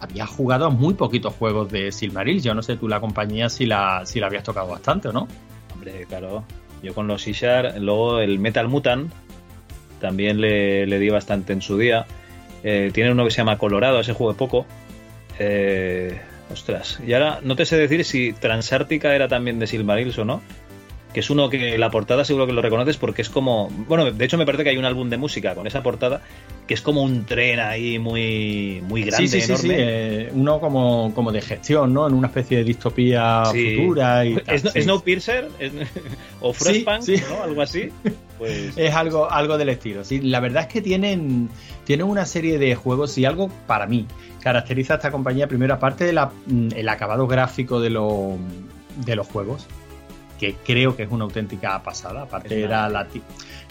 había 0.00 0.26
jugado 0.26 0.66
a 0.66 0.70
muy 0.70 0.92
poquitos 0.92 1.32
juegos 1.34 1.70
de 1.70 1.90
Silmaril. 1.90 2.42
Yo 2.42 2.54
no 2.54 2.62
sé 2.62 2.76
tú 2.76 2.86
la 2.86 3.00
compañía 3.00 3.48
si 3.48 3.64
la, 3.64 4.04
si 4.04 4.20
la 4.20 4.26
habías 4.26 4.44
tocado 4.44 4.68
bastante 4.68 5.08
o 5.08 5.12
no. 5.12 5.26
Hombre, 5.72 6.04
claro. 6.06 6.44
Yo 6.84 6.94
con 6.94 7.08
los 7.08 7.26
Ishar, 7.26 7.80
luego 7.80 8.20
el 8.20 8.38
Metal 8.38 8.68
Mutant 8.68 9.10
también 10.00 10.40
le, 10.40 10.86
le 10.86 10.98
di 10.98 11.08
bastante 11.08 11.54
en 11.54 11.62
su 11.62 11.78
día. 11.78 12.04
Eh, 12.62 12.90
tiene 12.92 13.10
uno 13.10 13.24
que 13.24 13.30
se 13.30 13.38
llama 13.38 13.58
Colorado, 13.58 14.00
ese 14.00 14.12
juego 14.12 14.32
de 14.32 14.38
poco. 14.38 14.66
Eh, 15.38 16.20
ostras, 16.52 17.00
y 17.06 17.14
ahora 17.14 17.40
no 17.42 17.56
te 17.56 17.64
sé 17.64 17.78
decir 17.78 18.04
si 18.04 18.34
Transártica 18.34 19.14
era 19.14 19.28
también 19.28 19.58
de 19.58 19.66
Silmarils 19.66 20.18
o 20.18 20.24
no 20.26 20.42
que 21.14 21.20
es 21.20 21.30
uno 21.30 21.48
que 21.48 21.78
la 21.78 21.90
portada 21.90 22.24
seguro 22.24 22.46
que 22.46 22.52
lo 22.52 22.60
reconoces 22.60 22.96
porque 22.96 23.22
es 23.22 23.30
como, 23.30 23.70
bueno, 23.88 24.10
de 24.10 24.24
hecho 24.24 24.36
me 24.36 24.44
parece 24.44 24.64
que 24.64 24.70
hay 24.70 24.76
un 24.76 24.84
álbum 24.84 25.08
de 25.08 25.16
música 25.16 25.54
con 25.54 25.66
esa 25.66 25.80
portada 25.82 26.22
que 26.66 26.74
es 26.74 26.82
como 26.82 27.02
un 27.02 27.24
tren 27.24 27.60
ahí 27.60 28.00
muy, 28.00 28.82
muy 28.88 29.04
grande, 29.04 29.28
sí, 29.28 29.40
sí, 29.40 29.52
enorme. 29.52 29.76
Sí, 29.76 29.80
eh, 29.80 30.30
uno 30.34 30.58
como, 30.58 31.12
como 31.14 31.30
de 31.30 31.40
gestión, 31.40 31.94
¿no? 31.94 32.08
En 32.08 32.14
una 32.14 32.26
especie 32.26 32.58
de 32.58 32.64
distopía 32.64 33.44
futura. 33.44 34.26
Y 34.26 34.36
¿Es, 34.46 34.62
tal, 34.64 34.82
Snowpiercer? 34.82 35.48
¿O 36.40 36.52
Frostpunk? 36.52 37.06
¿no? 37.30 37.42
Algo 37.44 37.62
así. 37.62 37.90
Pues... 38.38 38.76
Es 38.76 38.94
algo, 38.94 39.30
algo 39.30 39.56
del 39.56 39.68
estilo. 39.68 40.02
Sí, 40.02 40.20
la 40.20 40.40
verdad 40.40 40.62
es 40.62 40.68
que 40.68 40.82
tienen, 40.82 41.48
tienen 41.84 42.06
una 42.06 42.26
serie 42.26 42.58
de 42.58 42.74
juegos 42.74 43.16
y 43.18 43.24
algo 43.24 43.50
para 43.66 43.86
mí 43.86 44.06
caracteriza 44.40 44.94
a 44.94 44.96
esta 44.96 45.12
compañía, 45.12 45.46
primero, 45.46 45.74
aparte 45.74 46.04
del 46.04 46.18
el 46.74 46.88
acabado 46.88 47.26
gráfico 47.28 47.80
de, 47.80 47.90
lo, 47.90 48.36
de 49.04 49.16
los 49.16 49.26
juegos, 49.28 49.66
que 50.38 50.54
creo 50.64 50.96
que 50.96 51.04
es 51.04 51.10
una 51.10 51.24
auténtica 51.24 51.82
pasada. 51.82 52.22
Aparte, 52.22 52.62
era 52.62 52.88
la, 52.88 53.06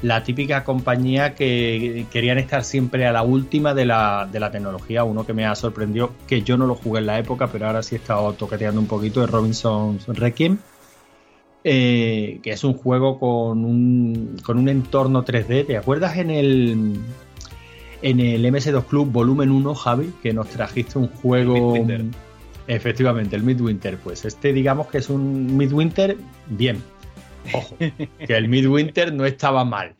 la, 0.01 0.23
típica 0.23 0.63
compañía 0.63 1.35
que 1.35 2.05
querían 2.11 2.37
estar 2.37 2.63
siempre 2.63 3.05
a 3.05 3.11
la 3.11 3.23
última 3.23 3.73
de 3.73 3.85
la, 3.85 4.27
de 4.31 4.39
la, 4.39 4.51
tecnología. 4.51 5.03
Uno 5.03 5.25
que 5.25 5.33
me 5.33 5.45
ha 5.45 5.55
sorprendido, 5.55 6.11
que 6.27 6.41
yo 6.41 6.57
no 6.57 6.65
lo 6.65 6.75
jugué 6.75 6.99
en 6.99 7.07
la 7.07 7.19
época, 7.19 7.47
pero 7.47 7.67
ahora 7.67 7.83
sí 7.83 7.95
he 7.95 7.97
estado 7.97 8.33
toqueteando 8.33 8.79
un 8.79 8.87
poquito, 8.87 9.23
es 9.23 9.29
Robinson 9.29 9.99
Requiem. 10.07 10.57
Eh, 11.65 12.39
que 12.43 12.51
es 12.51 12.63
un 12.65 12.73
juego 12.73 13.17
con 13.19 13.63
un, 13.63 14.37
con 14.43 14.57
un 14.57 14.67
entorno 14.67 15.23
3D. 15.23 15.65
¿Te 15.65 15.77
acuerdas 15.77 16.17
en 16.17 16.29
el 16.29 16.99
en 18.03 18.19
el 18.19 18.45
MS2 18.45 18.83
Club 18.83 19.11
Volumen 19.11 19.49
1, 19.49 19.73
Javi, 19.75 20.13
que 20.21 20.33
nos 20.33 20.49
trajiste 20.49 20.99
un 20.99 21.07
juego 21.07 21.73
Efectivamente, 22.67 23.35
el 23.35 23.43
Midwinter, 23.43 23.97
pues 23.97 24.25
este 24.25 24.53
digamos 24.53 24.87
que 24.87 24.99
es 24.99 25.09
un 25.09 25.57
Midwinter 25.57 26.17
bien. 26.47 26.81
Ojo, 27.53 27.75
que 27.79 28.37
el 28.37 28.47
Midwinter 28.47 29.13
no 29.13 29.25
estaba 29.25 29.65
mal. 29.65 29.95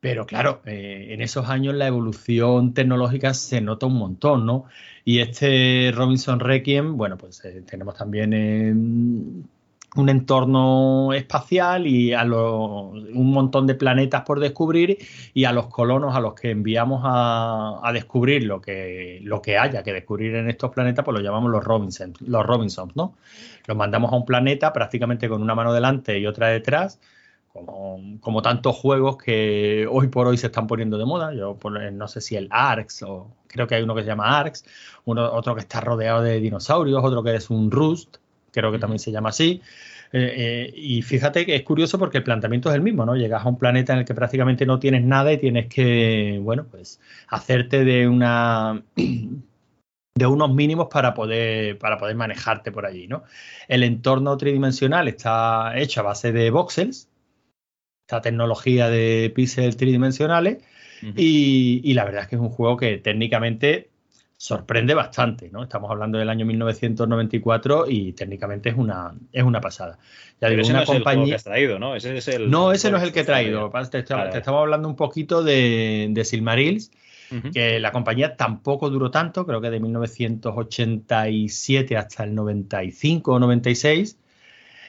Pero 0.00 0.26
claro, 0.26 0.60
eh, 0.66 1.08
en 1.12 1.22
esos 1.22 1.48
años 1.48 1.74
la 1.74 1.86
evolución 1.86 2.74
tecnológica 2.74 3.32
se 3.32 3.62
nota 3.62 3.86
un 3.86 3.96
montón, 3.96 4.44
¿no? 4.44 4.66
Y 5.02 5.20
este 5.20 5.92
Robinson 5.94 6.40
Requiem, 6.40 6.98
bueno, 6.98 7.16
pues 7.16 7.42
eh, 7.46 7.62
tenemos 7.66 7.96
también 7.96 9.48
un 9.96 10.08
entorno 10.08 11.12
espacial 11.12 11.86
y 11.86 12.12
a 12.12 12.24
un 12.24 13.30
montón 13.30 13.66
de 13.66 13.74
planetas 13.74 14.22
por 14.22 14.40
descubrir 14.40 14.98
y 15.32 15.44
a 15.44 15.52
los 15.52 15.68
colonos 15.68 16.14
a 16.16 16.20
los 16.20 16.34
que 16.34 16.50
enviamos 16.50 17.02
a, 17.04 17.90
descubrir 17.92 18.44
lo 18.44 18.60
que, 18.60 19.20
lo 19.22 19.40
que 19.40 19.56
haya 19.56 19.82
que 19.84 19.92
descubrir 19.92 20.34
en 20.34 20.50
estos 20.50 20.72
planetas, 20.72 21.04
pues 21.04 21.14
los 21.14 21.22
llamamos 21.22 21.50
los 21.50 21.62
Robinsons, 21.62 22.20
los 22.22 22.44
Robinsons, 22.44 22.96
¿no? 22.96 23.14
Los 23.66 23.76
mandamos 23.76 24.12
a 24.12 24.16
un 24.16 24.24
planeta 24.24 24.72
prácticamente 24.72 25.28
con 25.28 25.42
una 25.42 25.54
mano 25.54 25.72
delante 25.72 26.18
y 26.18 26.26
otra 26.26 26.48
detrás, 26.48 27.00
como, 27.52 28.18
como 28.20 28.42
tantos 28.42 28.74
juegos 28.74 29.16
que 29.16 29.86
hoy 29.88 30.08
por 30.08 30.26
hoy 30.26 30.38
se 30.38 30.46
están 30.46 30.66
poniendo 30.66 30.98
de 30.98 31.04
moda. 31.04 31.32
Yo 31.32 31.56
no 31.92 32.08
sé 32.08 32.20
si 32.20 32.34
el 32.34 32.48
ARX 32.50 33.04
o 33.04 33.28
creo 33.46 33.68
que 33.68 33.76
hay 33.76 33.82
uno 33.84 33.94
que 33.94 34.02
se 34.02 34.08
llama 34.08 34.38
ARX, 34.40 34.64
uno, 35.04 35.32
otro 35.32 35.54
que 35.54 35.60
está 35.60 35.80
rodeado 35.80 36.20
de 36.22 36.40
dinosaurios, 36.40 37.04
otro 37.04 37.22
que 37.22 37.36
es 37.36 37.48
un 37.48 37.70
Rust 37.70 38.16
creo 38.54 38.72
que 38.72 38.78
también 38.78 38.98
se 38.98 39.12
llama 39.12 39.30
así. 39.30 39.60
Eh, 40.12 40.32
eh, 40.36 40.72
y 40.76 41.02
fíjate 41.02 41.44
que 41.44 41.56
es 41.56 41.62
curioso 41.62 41.98
porque 41.98 42.18
el 42.18 42.24
planteamiento 42.24 42.70
es 42.70 42.76
el 42.76 42.82
mismo, 42.82 43.04
¿no? 43.04 43.16
Llegas 43.16 43.44
a 43.44 43.48
un 43.48 43.58
planeta 43.58 43.92
en 43.92 44.00
el 44.00 44.04
que 44.04 44.14
prácticamente 44.14 44.64
no 44.64 44.78
tienes 44.78 45.02
nada 45.02 45.32
y 45.32 45.38
tienes 45.38 45.66
que, 45.66 46.38
bueno, 46.40 46.66
pues 46.70 47.00
hacerte 47.28 47.84
de 47.84 48.06
una 48.06 48.80
de 50.16 50.26
unos 50.26 50.54
mínimos 50.54 50.86
para 50.88 51.14
poder, 51.14 51.78
para 51.78 51.98
poder 51.98 52.14
manejarte 52.14 52.70
por 52.70 52.86
allí, 52.86 53.08
¿no? 53.08 53.24
El 53.66 53.82
entorno 53.82 54.36
tridimensional 54.36 55.08
está 55.08 55.76
hecho 55.76 56.00
a 56.00 56.04
base 56.04 56.30
de 56.30 56.50
voxels, 56.50 57.08
esta 58.06 58.20
tecnología 58.20 58.88
de 58.88 59.32
píxeles 59.34 59.76
tridimensionales, 59.76 60.62
y, 61.16 61.82
y, 61.84 61.92
la 61.92 62.04
verdad 62.04 62.22
es 62.22 62.28
que 62.28 62.36
es 62.36 62.40
un 62.40 62.48
juego 62.48 62.78
que 62.78 62.96
técnicamente 62.96 63.90
sorprende 64.44 64.92
bastante, 64.92 65.48
¿no? 65.48 65.62
Estamos 65.62 65.90
hablando 65.90 66.18
del 66.18 66.28
año 66.28 66.44
1994 66.44 67.86
y 67.88 68.12
técnicamente 68.12 68.68
es 68.68 68.76
una, 68.76 69.14
es 69.32 69.42
una 69.42 69.58
pasada. 69.58 69.98
Ya 70.38 70.50
digo, 70.50 70.60
ese 70.60 70.72
una 70.72 70.80
no 70.80 70.86
compañía... 70.86 71.22
es 71.22 71.22
el 71.22 71.30
que 71.30 71.36
has 71.36 71.44
traído, 71.44 71.78
¿no? 71.78 71.96
Ese 71.96 72.18
es 72.18 72.28
el... 72.28 72.50
No, 72.50 72.70
ese 72.70 72.90
no 72.90 72.98
es 72.98 73.04
el 73.04 73.12
que 73.12 73.20
he 73.20 73.24
traído. 73.24 73.72
Te, 73.90 74.00
estaba, 74.00 74.60
hablando 74.60 74.86
un 74.86 74.96
poquito 74.96 75.42
de, 75.42 76.08
de 76.10 76.24
Silmarils, 76.26 76.90
que 77.54 77.80
la 77.80 77.90
compañía 77.90 78.36
tampoco 78.36 78.90
duró 78.90 79.10
tanto, 79.10 79.46
creo 79.46 79.62
que 79.62 79.70
de 79.70 79.80
1987 79.80 81.96
hasta 81.96 82.24
el 82.24 82.34
95 82.34 83.32
o 83.32 83.38
96, 83.38 84.18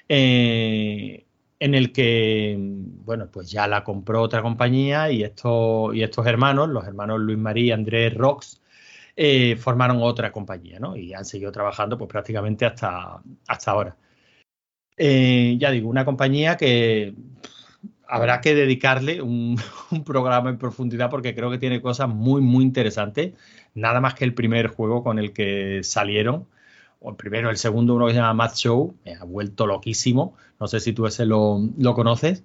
eh, 0.10 1.24
en 1.60 1.76
el 1.76 1.94
que, 1.94 2.58
bueno, 2.60 3.30
pues 3.32 3.50
ya 3.50 3.70
la 3.70 3.86
compró 3.86 4.22
otra 4.22 4.42
compañía 4.42 5.10
y, 5.12 5.24
esto, 5.24 5.94
y 5.94 6.04
estos 6.04 6.28
hermanos, 6.28 6.68
los 6.68 6.86
hermanos 6.86 7.22
Luis 7.22 7.38
María 7.38 7.68
y 7.68 7.72
Andrés 7.72 8.14
Rox, 8.14 8.60
eh, 9.16 9.56
formaron 9.58 10.02
otra 10.02 10.32
compañía, 10.32 10.80
¿no? 10.80 10.96
Y 10.98 11.14
han 11.14 11.26
seguido 11.26 11.52
trabajando 11.52 11.98
pues 11.98 12.10
prácticamente 12.10 12.66
hasta, 12.66 13.22
hasta 13.48 13.72
ahora. 13.72 13.98
Eh, 14.98 15.56
ya 15.60 15.72
digo, 15.72 15.90
una 15.90 16.06
compañía 16.06 16.58
que 16.58 17.14
habrá 18.08 18.42
que 18.42 18.56
dedicarle 18.56 19.22
un, 19.22 19.58
programa 20.06 20.50
en 20.50 20.58
profundidad 20.58 21.10
porque 21.10 21.36
creo 21.36 21.52
que 21.52 21.58
tiene 21.58 21.82
cosas 21.82 22.10
muy, 22.10 22.42
muy 22.42 22.64
interesantes. 22.64 23.34
Nada 23.74 24.02
más 24.02 24.16
que 24.16 24.26
el 24.26 24.34
primer 24.34 24.68
juego 24.68 25.04
con 25.04 25.20
el 25.20 25.34
que 25.34 25.82
salieron, 25.84 26.48
o 27.00 27.12
el 27.12 27.16
primero, 27.18 27.50
el 27.50 27.58
segundo, 27.58 27.96
uno 27.96 28.08
que 28.08 28.14
se 28.14 28.20
llama 28.20 28.34
Math 28.34 28.56
Show, 28.56 28.96
me 29.06 29.16
ha 29.16 29.24
vuelto 29.24 29.68
loquísimo. 29.68 30.36
No 30.60 30.68
sé 30.68 30.80
si 30.80 30.94
tú 30.94 31.08
ese 31.08 31.26
lo, 31.26 31.60
lo 31.78 31.94
conoces. 31.94 32.44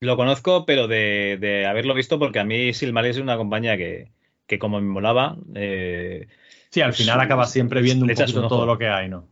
Lo 0.00 0.16
conozco, 0.16 0.64
pero 0.66 0.88
de, 0.88 1.36
de, 1.40 1.66
haberlo 1.66 1.94
visto 1.94 2.18
porque 2.18 2.40
a 2.40 2.44
mí 2.44 2.72
Silmarils 2.72 3.18
es 3.18 3.22
una 3.22 3.36
compañía 3.36 3.76
que, 3.76 4.10
que 4.50 4.58
como 4.58 4.80
me 4.80 4.88
molaba. 4.88 5.36
Eh, 5.54 6.26
sí, 6.70 6.80
al 6.80 6.92
final 6.92 7.20
acaba 7.20 7.46
siempre 7.46 7.80
viendo 7.82 8.04
un 8.04 8.12
poquito 8.12 8.48
todo 8.48 8.66
lo 8.66 8.76
que 8.76 8.88
hay, 8.88 9.08
¿no? 9.08 9.28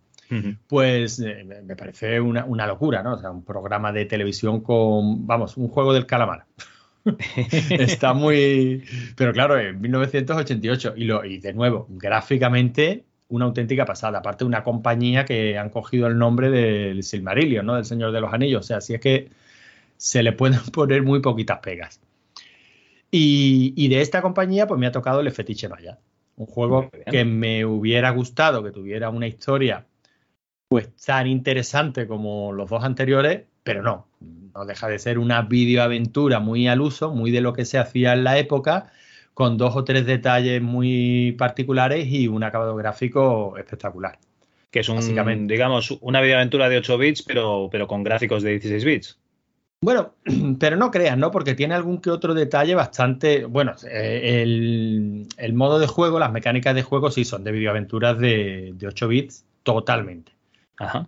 Pues 0.68 1.18
eh, 1.18 1.44
me 1.64 1.74
parece 1.74 2.20
una, 2.20 2.66
locura, 2.68 3.02
¿no? 3.02 3.14
O 3.14 3.18
sea, 3.18 3.32
un 3.32 3.44
programa 3.44 3.92
de 3.92 4.04
televisión 4.04 4.60
con, 4.60 5.26
vamos, 5.26 5.56
un 5.56 5.68
juego 5.68 5.92
del 5.92 6.06
calamar. 6.06 6.44
Está 7.70 8.12
muy. 8.12 8.84
Pero 9.16 9.32
claro, 9.32 9.58
en 9.58 9.80
1988. 9.80 10.94
Y, 10.96 11.04
lo, 11.04 11.24
y 11.24 11.38
de 11.38 11.52
nuevo, 11.52 11.88
gráficamente, 11.90 13.04
una 13.26 13.46
auténtica 13.46 13.84
pasada. 13.84 14.20
Aparte, 14.20 14.44
una 14.44 14.62
compañía 14.62 15.24
que 15.24 15.58
han 15.58 15.70
cogido 15.70 16.06
el 16.06 16.16
nombre 16.16 16.48
del 16.48 17.02
Silmarillion, 17.02 17.66
¿no? 17.66 17.74
Del 17.74 17.86
Señor 17.86 18.12
de 18.12 18.20
los 18.20 18.32
Anillos. 18.32 18.60
O 18.60 18.68
sea, 18.68 18.76
así 18.76 18.94
es 18.94 19.00
que 19.00 19.30
se 19.96 20.22
le 20.22 20.32
pueden 20.32 20.60
poner 20.72 21.02
muy 21.02 21.20
poquitas 21.20 21.58
pegas. 21.58 22.00
Y, 23.10 23.88
de 23.88 24.00
esta 24.00 24.20
compañía, 24.20 24.66
pues 24.66 24.78
me 24.78 24.86
ha 24.86 24.92
tocado 24.92 25.20
el 25.20 25.30
Fetiche 25.30 25.68
Maya. 25.68 25.98
Un 26.36 26.46
juego 26.46 26.90
que 27.10 27.24
me 27.24 27.64
hubiera 27.64 28.10
gustado 28.10 28.62
que 28.62 28.70
tuviera 28.70 29.10
una 29.10 29.26
historia 29.26 29.86
pues 30.68 30.94
tan 30.96 31.26
interesante 31.26 32.06
como 32.06 32.52
los 32.52 32.68
dos 32.68 32.84
anteriores, 32.84 33.44
pero 33.62 33.82
no. 33.82 34.06
No 34.54 34.66
deja 34.66 34.88
de 34.88 34.98
ser 34.98 35.18
una 35.18 35.42
videoaventura 35.42 36.40
muy 36.40 36.68
al 36.68 36.80
uso, 36.80 37.14
muy 37.14 37.30
de 37.30 37.40
lo 37.40 37.54
que 37.54 37.64
se 37.64 37.78
hacía 37.78 38.12
en 38.12 38.24
la 38.24 38.38
época, 38.38 38.92
con 39.34 39.56
dos 39.56 39.74
o 39.76 39.84
tres 39.84 40.04
detalles 40.04 40.60
muy 40.60 41.34
particulares 41.38 42.06
y 42.08 42.28
un 42.28 42.44
acabado 42.44 42.76
gráfico 42.76 43.56
espectacular. 43.56 44.18
Que 44.70 44.80
es 44.80 44.88
un, 44.90 45.46
digamos, 45.46 45.96
una 46.02 46.20
videoaventura 46.20 46.68
de 46.68 46.76
8 46.76 46.98
bits, 46.98 47.22
pero, 47.22 47.68
pero 47.72 47.88
con 47.88 48.02
gráficos 48.02 48.42
de 48.42 48.50
16 48.50 48.84
bits. 48.84 49.18
Bueno, 49.80 50.14
pero 50.58 50.76
no 50.76 50.90
creas, 50.90 51.16
¿no? 51.16 51.30
Porque 51.30 51.54
tiene 51.54 51.74
algún 51.74 52.00
que 52.00 52.10
otro 52.10 52.34
detalle 52.34 52.74
bastante. 52.74 53.44
Bueno, 53.44 53.74
eh, 53.88 54.42
el, 54.42 55.52
modo 55.54 55.78
de 55.78 55.86
juego, 55.86 56.18
las 56.18 56.32
mecánicas 56.32 56.74
de 56.74 56.82
juego 56.82 57.10
sí 57.10 57.24
son 57.24 57.44
de 57.44 57.52
videoaventuras 57.52 58.18
de, 58.18 58.74
8 58.84 59.08
bits 59.08 59.44
totalmente. 59.62 60.32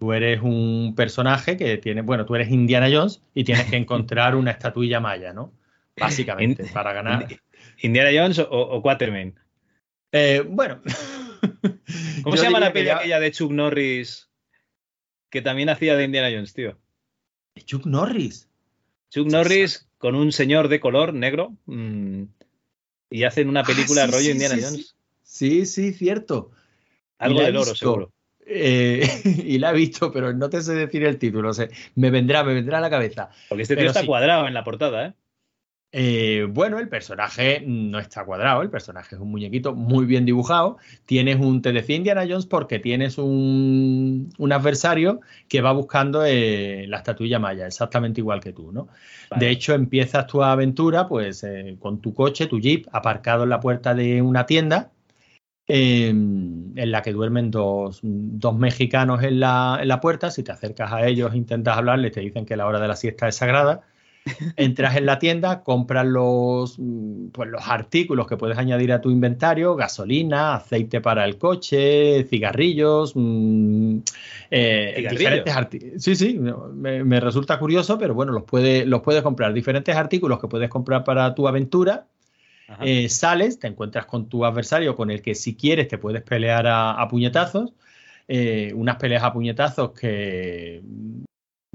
Tú 0.00 0.12
eres 0.12 0.42
un 0.42 0.94
personaje 0.96 1.56
que 1.56 1.78
tiene, 1.78 2.02
bueno, 2.02 2.26
tú 2.26 2.34
eres 2.34 2.50
Indiana 2.50 2.88
Jones 2.92 3.22
y 3.34 3.44
tienes 3.44 3.70
que 3.70 3.76
encontrar 3.76 4.34
una 4.34 4.50
estatuilla 4.50 4.98
maya, 4.98 5.32
¿no? 5.32 5.52
Básicamente, 5.96 6.64
para 6.74 6.92
ganar. 6.92 7.28
¿Indiana 7.80 8.10
Jones 8.12 8.44
o, 8.50 8.82
Quatermain? 8.82 9.38
Eh, 10.10 10.44
bueno. 10.44 10.80
¿Cómo 12.24 12.36
se 12.36 12.42
llama 12.42 12.58
la 12.58 12.72
peli 12.72 12.88
aquella 12.90 13.20
de 13.20 13.30
Chuck 13.30 13.52
Norris 13.52 14.28
que 15.30 15.40
también 15.40 15.68
hacía 15.68 15.96
de 15.96 16.04
Indiana 16.04 16.30
Jones, 16.32 16.52
tío? 16.52 16.76
Chuck 17.64 17.86
Norris. 17.86 18.49
Chuck 19.10 19.26
Norris 19.28 19.88
con 19.98 20.14
un 20.14 20.32
señor 20.32 20.68
de 20.68 20.80
color 20.80 21.12
negro 21.12 21.54
mm, 21.66 22.22
y 23.10 23.24
hacen 23.24 23.48
una 23.48 23.64
película 23.64 24.04
Ah, 24.04 24.06
sí, 24.06 24.12
rollo 24.12 24.24
sí, 24.24 24.30
Indiana 24.30 24.54
sí, 24.54 24.62
Jones. 24.62 24.96
Sí, 25.22 25.66
sí, 25.66 25.92
cierto. 25.92 26.52
Algo 27.18 27.40
del 27.40 27.56
oro, 27.56 27.74
seguro. 27.74 28.12
Eh, 28.46 29.06
y 29.44 29.58
la 29.58 29.70
he 29.70 29.74
visto, 29.74 30.10
pero 30.10 30.32
no 30.32 30.48
te 30.48 30.62
sé 30.62 30.74
decir 30.74 31.04
el 31.04 31.18
título. 31.18 31.50
o 31.50 31.54
sea, 31.54 31.68
me 31.94 32.10
vendrá, 32.10 32.42
me 32.42 32.54
vendrá 32.54 32.78
a 32.78 32.80
la 32.80 32.90
cabeza. 32.90 33.30
Porque 33.48 33.62
este 33.62 33.74
tío 33.74 33.82
Pero 33.82 33.90
está 33.90 34.06
cuadrado 34.06 34.46
en 34.46 34.54
la 34.54 34.64
portada, 34.64 35.06
¿eh? 35.06 35.14
Eh, 35.92 36.46
bueno, 36.48 36.78
el 36.78 36.88
personaje 36.88 37.64
no 37.66 37.98
está 37.98 38.24
cuadrado, 38.24 38.62
el 38.62 38.70
personaje 38.70 39.16
es 39.16 39.20
un 39.20 39.30
muñequito 39.30 39.74
muy 39.74 40.06
bien 40.06 40.24
dibujado. 40.24 40.78
Tienes 41.04 41.40
un, 41.40 41.62
te 41.62 41.72
decía 41.72 41.96
Indiana 41.96 42.24
Jones 42.28 42.46
porque 42.46 42.78
tienes 42.78 43.18
un, 43.18 44.32
un 44.38 44.52
adversario 44.52 45.20
que 45.48 45.60
va 45.60 45.72
buscando 45.72 46.24
eh, 46.24 46.86
la 46.88 46.98
estatuilla 46.98 47.40
maya, 47.40 47.66
exactamente 47.66 48.20
igual 48.20 48.40
que 48.40 48.52
tú, 48.52 48.70
¿no? 48.70 48.88
Vale. 49.30 49.44
De 49.44 49.50
hecho, 49.50 49.74
empiezas 49.74 50.26
tu 50.28 50.42
aventura 50.42 51.08
pues 51.08 51.42
eh, 51.42 51.76
con 51.80 52.00
tu 52.00 52.14
coche, 52.14 52.46
tu 52.46 52.60
jeep, 52.60 52.86
aparcado 52.92 53.42
en 53.42 53.50
la 53.50 53.58
puerta 53.58 53.92
de 53.92 54.22
una 54.22 54.46
tienda 54.46 54.92
eh, 55.72 56.08
en 56.08 56.90
la 56.90 57.02
que 57.02 57.12
duermen 57.12 57.50
dos, 57.50 58.00
dos 58.02 58.56
mexicanos 58.56 59.22
en 59.22 59.40
la, 59.40 59.78
en 59.80 59.88
la 59.88 60.00
puerta. 60.00 60.30
Si 60.30 60.42
te 60.42 60.52
acercas 60.52 60.92
a 60.92 61.06
ellos, 61.06 61.34
intentas 61.34 61.76
hablarles, 61.76 62.12
te 62.12 62.20
dicen 62.20 62.46
que 62.46 62.56
la 62.56 62.66
hora 62.66 62.80
de 62.80 62.88
la 62.88 62.96
siesta 62.96 63.28
es 63.28 63.36
sagrada. 63.36 63.82
Entras 64.56 64.96
en 64.96 65.06
la 65.06 65.18
tienda, 65.18 65.62
compras 65.62 66.06
los, 66.06 66.78
mm, 66.78 67.28
pues 67.28 67.48
los 67.48 67.66
artículos 67.66 68.26
que 68.26 68.36
puedes 68.36 68.58
añadir 68.58 68.92
a 68.92 69.00
tu 69.00 69.10
inventario, 69.10 69.76
gasolina, 69.76 70.54
aceite 70.54 71.00
para 71.00 71.24
el 71.24 71.38
coche, 71.38 72.24
cigarrillos, 72.24 73.12
mm, 73.14 73.98
eh, 74.50 74.92
¿Cigarrillos? 74.96 75.44
diferentes 75.44 76.02
Sí, 76.02 76.16
sí, 76.16 76.38
me, 76.38 77.02
me 77.04 77.20
resulta 77.20 77.58
curioso, 77.58 77.98
pero 77.98 78.14
bueno, 78.14 78.32
los, 78.32 78.44
puede, 78.44 78.84
los 78.84 79.00
puedes 79.00 79.22
comprar. 79.22 79.52
Diferentes 79.52 79.96
artículos 79.96 80.38
que 80.38 80.48
puedes 80.48 80.68
comprar 80.68 81.04
para 81.04 81.34
tu 81.34 81.48
aventura. 81.48 82.06
Eh, 82.82 83.08
sales, 83.08 83.58
te 83.58 83.66
encuentras 83.66 84.06
con 84.06 84.28
tu 84.28 84.44
adversario 84.44 84.94
con 84.94 85.10
el 85.10 85.22
que 85.22 85.34
si 85.34 85.56
quieres 85.56 85.88
te 85.88 85.98
puedes 85.98 86.22
pelear 86.22 86.68
a, 86.68 86.92
a 86.92 87.08
puñetazos. 87.08 87.72
Eh, 88.28 88.72
unas 88.76 88.94
peleas 88.94 89.24
a 89.24 89.32
puñetazos 89.32 89.90
que 89.90 90.80
mm, 90.84 91.24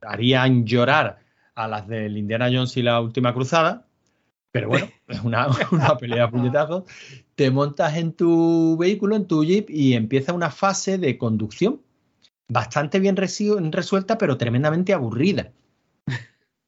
harían 0.03 0.65
llorar 0.65 1.24
a 1.55 1.67
las 1.67 1.87
del 1.87 2.17
Indiana 2.17 2.49
Jones 2.51 2.75
y 2.77 2.83
la 2.83 3.01
última 3.01 3.33
cruzada. 3.33 3.87
Pero 4.51 4.69
bueno, 4.69 4.87
es 5.07 5.21
una, 5.21 5.47
una 5.71 5.97
pelea 5.97 6.25
a 6.25 6.29
puñetazos. 6.29 6.83
Te 7.35 7.51
montas 7.51 7.97
en 7.97 8.13
tu 8.13 8.77
vehículo, 8.77 9.15
en 9.15 9.27
tu 9.27 9.43
jeep, 9.43 9.69
y 9.69 9.93
empieza 9.93 10.33
una 10.33 10.51
fase 10.51 10.97
de 10.97 11.17
conducción 11.17 11.81
bastante 12.47 12.99
bien 12.99 13.15
resuelta, 13.15 14.17
pero 14.17 14.37
tremendamente 14.37 14.93
aburrida. 14.93 15.51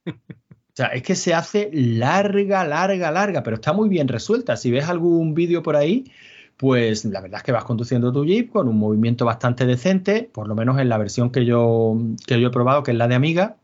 O 0.08 0.78
sea, 0.78 0.88
es 0.88 1.02
que 1.04 1.16
se 1.16 1.34
hace 1.34 1.70
larga, 1.74 2.64
larga, 2.66 3.12
larga, 3.12 3.44
pero 3.44 3.56
está 3.56 3.74
muy 3.74 3.90
bien 3.90 4.08
resuelta. 4.08 4.58
Si 4.58 4.72
ves 4.72 4.88
algún 4.88 5.34
vídeo 5.34 5.64
por 5.64 5.76
ahí, 5.76 6.12
pues 6.56 7.06
la 7.06 7.22
verdad 7.22 7.40
es 7.40 7.44
que 7.44 7.52
vas 7.52 7.66
conduciendo 7.66 8.12
tu 8.12 8.26
Jeep 8.26 8.52
con 8.52 8.68
un 8.68 8.78
movimiento 8.78 9.26
bastante 9.26 9.66
decente, 9.66 10.30
por 10.32 10.48
lo 10.48 10.56
menos 10.56 10.80
en 10.80 10.90
la 10.90 10.98
versión 10.98 11.32
que 11.32 11.46
yo, 11.46 11.98
que 12.26 12.40
yo 12.40 12.50
he 12.50 12.52
probado, 12.52 12.84
que 12.84 12.92
es 12.92 12.98
la 12.98 13.08
de 13.08 13.16
Amiga. 13.16 13.58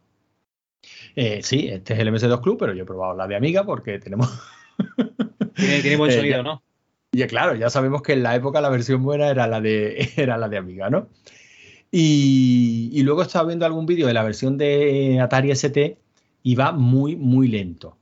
Eh, 1.16 1.42
sí, 1.44 1.68
este 1.68 1.94
es 1.94 2.00
el 2.00 2.10
MS2 2.10 2.42
Club, 2.42 2.58
pero 2.60 2.74
yo 2.74 2.84
he 2.84 2.86
probado 2.86 3.16
la 3.16 3.28
de 3.28 3.36
Amiga 3.36 3.64
porque 3.66 4.00
tenemos... 4.00 4.30
Tiene, 5.56 5.82
tiene 5.82 5.98
buen 5.98 6.10
Eh, 6.10 6.16
sonido, 6.16 6.42
¿no? 6.42 6.64
Y 7.12 7.24
claro, 7.28 7.54
ya 7.54 7.70
sabemos 7.70 8.02
que 8.02 8.14
en 8.14 8.24
la 8.24 8.36
época 8.36 8.60
la 8.60 8.70
versión 8.70 9.04
buena 9.04 9.30
era 9.30 9.46
la 9.46 9.62
de, 9.62 10.10
era 10.18 10.38
la 10.38 10.50
de 10.50 10.58
Amiga, 10.58 10.90
¿no? 10.90 11.10
Y, 11.92 12.90
y 12.92 13.04
luego 13.04 13.22
estaba 13.22 13.46
viendo 13.48 13.66
algún 13.68 13.86
vídeo 13.86 14.08
de 14.08 14.14
la 14.14 14.24
versión 14.24 14.58
de 14.58 15.20
Atari 15.22 15.52
ST 15.52 15.98
y 16.42 16.56
va 16.56 16.72
muy, 16.72 17.16
muy 17.16 17.48
lento. 17.48 17.98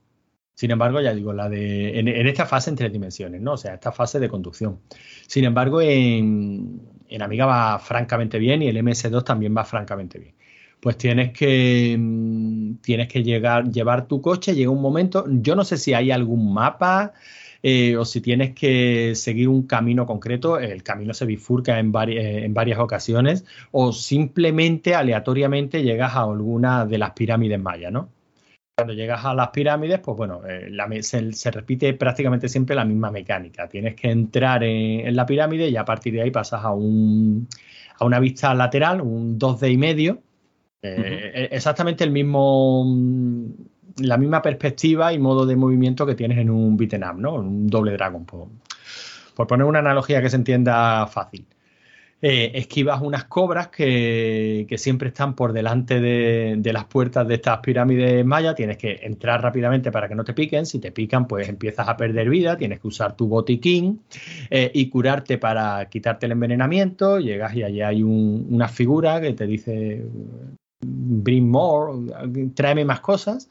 Sin 0.54 0.72
embargo, 0.72 1.02
ya 1.02 1.14
digo, 1.14 1.34
la 1.34 1.50
de 1.50 2.00
en, 2.00 2.08
en 2.08 2.28
esta 2.28 2.46
fase 2.46 2.70
en 2.70 2.78
tres 2.78 2.94
dimensiones, 2.94 3.42
¿no? 3.42 3.54
O 3.54 3.58
sea, 3.58 3.74
esta 3.74 3.92
fase 3.92 4.20
de 4.20 4.30
conducción. 4.30 4.80
Sin 5.28 5.44
embargo, 5.44 5.82
en, 5.82 6.82
en 7.10 7.22
Amiga 7.22 7.46
va 7.46 7.80
francamente 7.80 8.40
bien 8.40 8.62
y 8.62 8.68
el 8.70 8.78
MS2 8.78 9.26
también 9.26 9.56
va 9.58 9.66
francamente 9.66 10.20
bien. 10.20 10.36
Pues 10.82 10.98
tienes 10.98 11.32
que 11.32 11.96
mm, 11.98 12.76
tienes 12.82 13.08
que 13.08 13.24
llegar, 13.24 13.70
llevar 13.72 14.08
tu 14.08 14.22
coche, 14.22 14.56
llega 14.56 14.72
un 14.72 14.82
momento, 14.82 15.26
yo 15.30 15.56
no 15.56 15.64
sé 15.64 15.78
si 15.78 15.94
hay 15.94 16.12
algún 16.12 16.54
mapa 16.54 17.14
eh, 17.64 17.96
o 17.98 18.06
si 18.06 18.22
tienes 18.22 18.54
que 18.56 19.14
seguir 19.16 19.48
un 19.50 19.68
camino 19.68 20.06
concreto, 20.08 20.60
el 20.60 20.82
camino 20.84 21.14
se 21.14 21.26
bifurca 21.26 21.78
en, 21.80 21.94
vari- 21.94 22.18
eh, 22.18 22.46
en 22.46 22.54
varias 22.56 22.80
ocasiones, 22.80 23.46
o 23.72 23.94
simplemente 23.94 24.96
aleatoriamente 24.96 25.84
llegas 25.84 26.16
a 26.16 26.24
alguna 26.24 26.86
de 26.88 26.98
las 26.98 27.12
pirámides 27.12 27.60
mayas, 27.60 27.92
¿no? 27.92 28.10
Cuando 28.78 28.94
llegas 28.96 29.24
a 29.26 29.34
las 29.36 29.50
pirámides, 29.50 30.00
pues 30.00 30.18
bueno, 30.18 30.42
eh, 30.48 30.70
la 30.72 30.90
se, 31.04 31.34
se 31.34 31.52
repite 31.52 31.94
prácticamente 31.94 32.50
siempre 32.50 32.76
la 32.76 32.86
misma 32.86 33.12
mecánica. 33.12 33.70
Tienes 33.70 33.96
que 33.96 34.10
entrar 34.10 34.64
en, 34.64 35.08
en 35.08 35.16
la 35.16 35.26
pirámide 35.26 35.70
y 35.70 35.78
a 35.78 35.86
partir 35.86 36.14
de 36.14 36.24
ahí 36.24 36.32
pasas 36.32 36.64
a, 36.66 36.72
un, 36.72 37.48
a 38.00 38.06
una 38.06 38.20
vista 38.20 38.54
lateral, 38.56 39.02
un 39.02 39.38
2D 39.38 39.72
y 39.72 39.78
medio. 39.78 40.24
Eh, 40.84 41.32
eh, 41.34 41.50
Exactamente 41.52 42.04
el 42.04 42.12
mismo, 42.12 42.84
mm, 42.86 43.46
la 43.98 44.18
misma 44.18 44.42
perspectiva 44.42 45.14
y 45.14 45.20
modo 45.20 45.46
de 45.46 45.56
movimiento 45.56 46.06
que 46.06 46.16
tienes 46.16 46.38
en 46.40 46.50
un 46.50 46.78
beat'em 46.78 47.04
up, 47.04 47.20
¿no? 47.20 47.36
Un 47.36 47.68
doble 47.68 47.92
dragon, 47.94 48.26
por, 48.26 48.48
poner 49.48 49.66
una 49.66 49.80
analogía 49.80 50.22
que 50.22 50.30
se 50.30 50.36
entienda 50.38 51.08
fácil. 51.08 51.46
Eh, 52.24 52.52
esquivas 52.54 53.02
unas 53.02 53.24
cobras 53.26 53.70
que, 53.70 54.68
siempre 54.78 55.08
están 55.08 55.36
por 55.36 55.54
delante 55.54 56.00
de, 56.00 56.72
las 56.72 56.86
puertas 56.86 57.28
de 57.28 57.36
estas 57.36 57.60
pirámides 57.60 58.24
mayas. 58.26 58.56
Tienes 58.56 58.78
que 58.78 59.00
entrar 59.02 59.42
rápidamente 59.42 59.92
para 59.92 60.08
que 60.08 60.16
no 60.16 60.24
te 60.24 60.34
piquen. 60.34 60.68
Si 60.68 60.80
te 60.80 60.92
pican, 60.92 61.28
pues 61.28 61.50
empiezas 61.50 61.88
a 61.90 61.98
perder 61.98 62.30
vida. 62.30 62.58
Tienes 62.58 62.80
que 62.80 62.88
usar 62.88 63.16
tu 63.16 63.28
botiquín 63.28 64.02
eh, 64.52 64.72
y 64.74 64.90
curarte 64.90 65.40
para 65.40 65.90
quitarte 65.90 66.28
el 66.28 66.34
envenenamiento. 66.34 67.20
Llegas 67.20 67.56
y 67.56 67.64
allí 67.64 67.82
hay 67.82 68.04
un- 68.04 68.48
una 68.52 68.68
figura 68.68 69.20
que 69.20 69.34
te 69.34 69.48
dice 69.48 70.06
bring 70.82 71.50
more, 71.50 71.94
tráeme 72.56 72.86
más 72.86 73.00
cosas. 73.02 73.50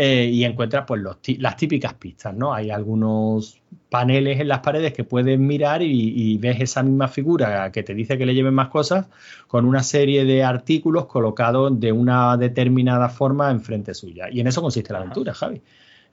eh, 0.00 0.26
y 0.32 0.44
encuentras 0.44 0.84
pues 0.86 1.00
los 1.02 1.16
las 1.38 1.56
típicas 1.56 1.94
pistas, 1.94 2.32
¿no? 2.34 2.54
Hay 2.54 2.70
algunos 2.70 3.60
paneles 3.90 4.38
en 4.40 4.46
las 4.48 4.60
paredes 4.60 4.92
que 4.92 5.02
puedes 5.02 5.38
mirar 5.40 5.82
y, 5.82 5.88
y 6.34 6.38
ves 6.38 6.60
esa 6.60 6.84
misma 6.84 7.08
figura 7.08 7.72
que 7.72 7.82
te 7.82 7.94
dice 7.94 8.16
que 8.16 8.24
le 8.26 8.34
lleven 8.34 8.54
más 8.54 8.68
cosas 8.68 9.06
con 9.48 9.64
una 9.64 9.82
serie 9.82 10.24
de 10.24 10.44
artículos 10.44 11.06
colocados 11.06 11.80
de 11.80 11.90
una 11.90 12.36
determinada 12.36 13.08
forma 13.08 13.50
enfrente 13.50 13.92
suya. 13.94 14.28
Y 14.30 14.40
en 14.40 14.46
eso 14.46 14.62
consiste 14.62 14.92
la 14.92 15.00
aventura, 15.00 15.34
Javi. 15.34 15.62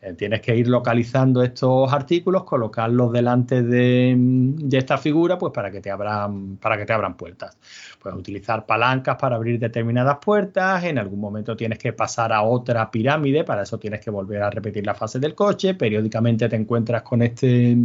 Eh, 0.05 0.13
Tienes 0.13 0.41
que 0.41 0.55
ir 0.55 0.67
localizando 0.67 1.41
estos 1.41 1.91
artículos, 1.91 2.43
colocarlos 2.43 3.11
delante 3.11 3.63
de, 3.63 4.13
de 4.15 4.77
esta 4.77 4.99
figura, 4.99 5.37
pues 5.39 5.51
para 5.51 5.71
que 5.71 5.81
te 5.81 5.89
abran, 5.89 6.57
para 6.57 6.77
que 6.77 6.85
te 6.85 6.93
abran 6.93 7.17
puertas. 7.17 7.57
Puedes 7.99 8.19
utilizar 8.19 8.67
palancas 8.67 9.17
para 9.17 9.35
abrir 9.35 9.59
determinadas 9.59 10.19
puertas. 10.19 10.83
En 10.83 10.99
algún 10.99 11.19
momento 11.19 11.55
tienes 11.55 11.79
que 11.79 11.91
pasar 11.91 12.31
a 12.33 12.43
otra 12.43 12.91
pirámide, 12.91 13.43
para 13.43 13.63
eso 13.63 13.79
tienes 13.79 13.99
que 13.99 14.11
volver 14.11 14.43
a 14.43 14.51
repetir 14.51 14.85
la 14.85 14.93
fase 14.93 15.19
del 15.19 15.33
coche. 15.33 15.73
Periódicamente 15.73 16.47
te 16.47 16.55
encuentras 16.55 17.01
con 17.01 17.23
este, 17.23 17.75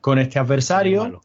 con 0.00 0.18
este 0.18 0.38
adversario. 0.38 1.20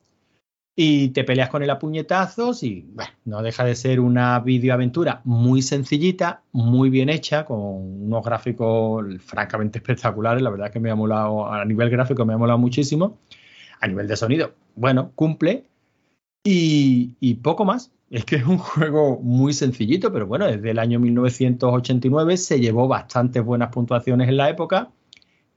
Y 0.81 1.09
te 1.09 1.25
peleas 1.25 1.49
con 1.49 1.61
él 1.61 1.69
a 1.71 1.77
puñetazos 1.77 2.63
y 2.63 2.87
no 3.25 3.41
deja 3.41 3.65
de 3.65 3.75
ser 3.75 3.99
una 3.99 4.39
videoaventura 4.39 5.19
muy 5.25 5.61
sencillita, 5.61 6.43
muy 6.53 6.89
bien 6.89 7.09
hecha, 7.09 7.43
con 7.43 7.59
unos 7.59 8.23
gráficos 8.23 9.05
francamente 9.19 9.79
espectaculares. 9.79 10.41
La 10.41 10.49
verdad 10.49 10.71
que 10.71 10.79
me 10.79 10.89
ha 10.89 10.95
molado, 10.95 11.51
a 11.51 11.65
nivel 11.65 11.89
gráfico 11.89 12.25
me 12.25 12.33
ha 12.33 12.37
molado 12.37 12.57
muchísimo. 12.59 13.17
A 13.81 13.87
nivel 13.87 14.07
de 14.07 14.15
sonido, 14.15 14.53
bueno, 14.75 15.11
cumple. 15.15 15.65
Y, 16.45 17.17
y 17.19 17.33
poco 17.33 17.65
más. 17.65 17.91
Es 18.09 18.23
que 18.23 18.37
es 18.37 18.45
un 18.45 18.57
juego 18.57 19.19
muy 19.21 19.51
sencillito, 19.51 20.13
pero 20.13 20.27
bueno, 20.27 20.45
desde 20.47 20.71
el 20.71 20.79
año 20.79 21.01
1989 21.01 22.37
se 22.37 22.61
llevó 22.61 22.87
bastantes 22.87 23.43
buenas 23.43 23.67
puntuaciones 23.67 24.29
en 24.29 24.37
la 24.37 24.49
época. 24.49 24.91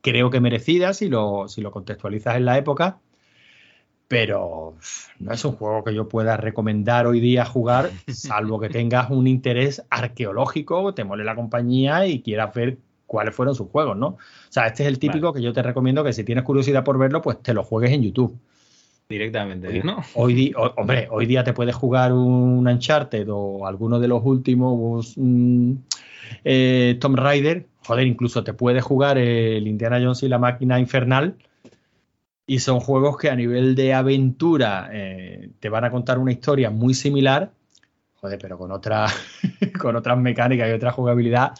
Creo 0.01 0.31
que 0.31 0.41
merecidas 0.41 0.97
si 0.97 1.09
lo, 1.09 1.47
si 1.47 1.61
lo 1.61 1.71
contextualizas 1.71 2.35
en 2.39 2.45
la 2.45 2.59
época 2.59 2.99
pero 4.13 4.75
no 5.21 5.33
es 5.33 5.43
un 5.45 5.53
juego 5.53 5.83
que 5.85 5.95
yo 5.95 6.07
pueda 6.07 6.37
recomendar 6.37 7.07
hoy 7.07 7.19
día 7.19 7.47
jugar, 7.47 7.91
salvo 8.09 8.61
que 8.61 8.69
tengas 8.69 9.09
un 9.11 9.27
interés 9.27 9.83
arqueológico, 9.89 10.93
te 10.93 11.03
mole 11.03 11.25
la 11.25 11.35
compañía 11.35 12.07
y 12.07 12.21
quieras 12.21 12.53
ver 12.55 12.77
cuáles 13.07 13.35
fueron 13.35 13.55
sus 13.55 13.69
juegos, 13.71 13.97
¿no? 13.97 14.07
O 14.09 14.19
sea, 14.51 14.67
este 14.67 14.83
es 14.83 14.89
el 14.91 14.99
típico 14.99 15.33
que 15.33 15.41
yo 15.41 15.55
te 15.55 15.63
recomiendo 15.63 16.05
que 16.05 16.13
si 16.13 16.25
tienes 16.25 16.45
curiosidad 16.45 16.85
por 16.85 16.99
verlo, 16.99 17.23
pues 17.23 17.43
te 17.43 17.55
lo 17.55 17.65
juegues 17.65 17.91
en 17.93 18.03
YouTube. 18.03 18.37
Directamente, 19.09 19.83
¿no? 19.83 20.03
Hoy 20.15 20.35
di- 20.35 20.53
ho- 20.57 20.73
hombre, 20.77 21.09
hoy 21.11 21.25
día 21.27 21.43
te 21.43 21.55
puedes 21.55 21.75
jugar 21.75 22.13
un 22.13 22.67
Uncharted 22.69 23.27
o 23.31 23.67
alguno 23.67 23.99
de 23.99 24.09
los 24.09 24.21
últimos 24.25 25.15
eh, 26.45 26.97
Tomb 27.01 27.17
Raider. 27.17 27.67
Joder, 27.87 28.07
incluso 28.07 28.45
te 28.45 28.53
puedes 28.53 28.85
jugar 28.85 29.19
el 29.19 29.67
Indiana 29.67 29.99
Jones 30.03 30.23
y 30.23 30.29
la 30.29 30.39
máquina 30.39 30.79
infernal. 30.79 31.35
Y 32.47 32.59
son 32.59 32.81
juegos 32.81 33.17
que 33.17 33.31
a 33.31 33.37
nivel 33.37 33.75
de 33.75 33.95
aventura 33.95 34.91
eh, 34.93 35.51
te 35.61 35.69
van 35.69 35.85
a 35.85 35.91
contar 35.91 36.19
una 36.19 36.33
historia 36.33 36.71
muy 36.71 36.95
similar. 36.95 37.53
Joder, 38.15 38.39
pero 38.41 38.59
con 38.59 38.73
otra, 38.73 39.07
con 39.81 39.97
otras 39.97 40.19
mecánicas 40.19 40.69
y 40.69 40.73
otra 40.73 40.93
jugabilidad 40.93 41.53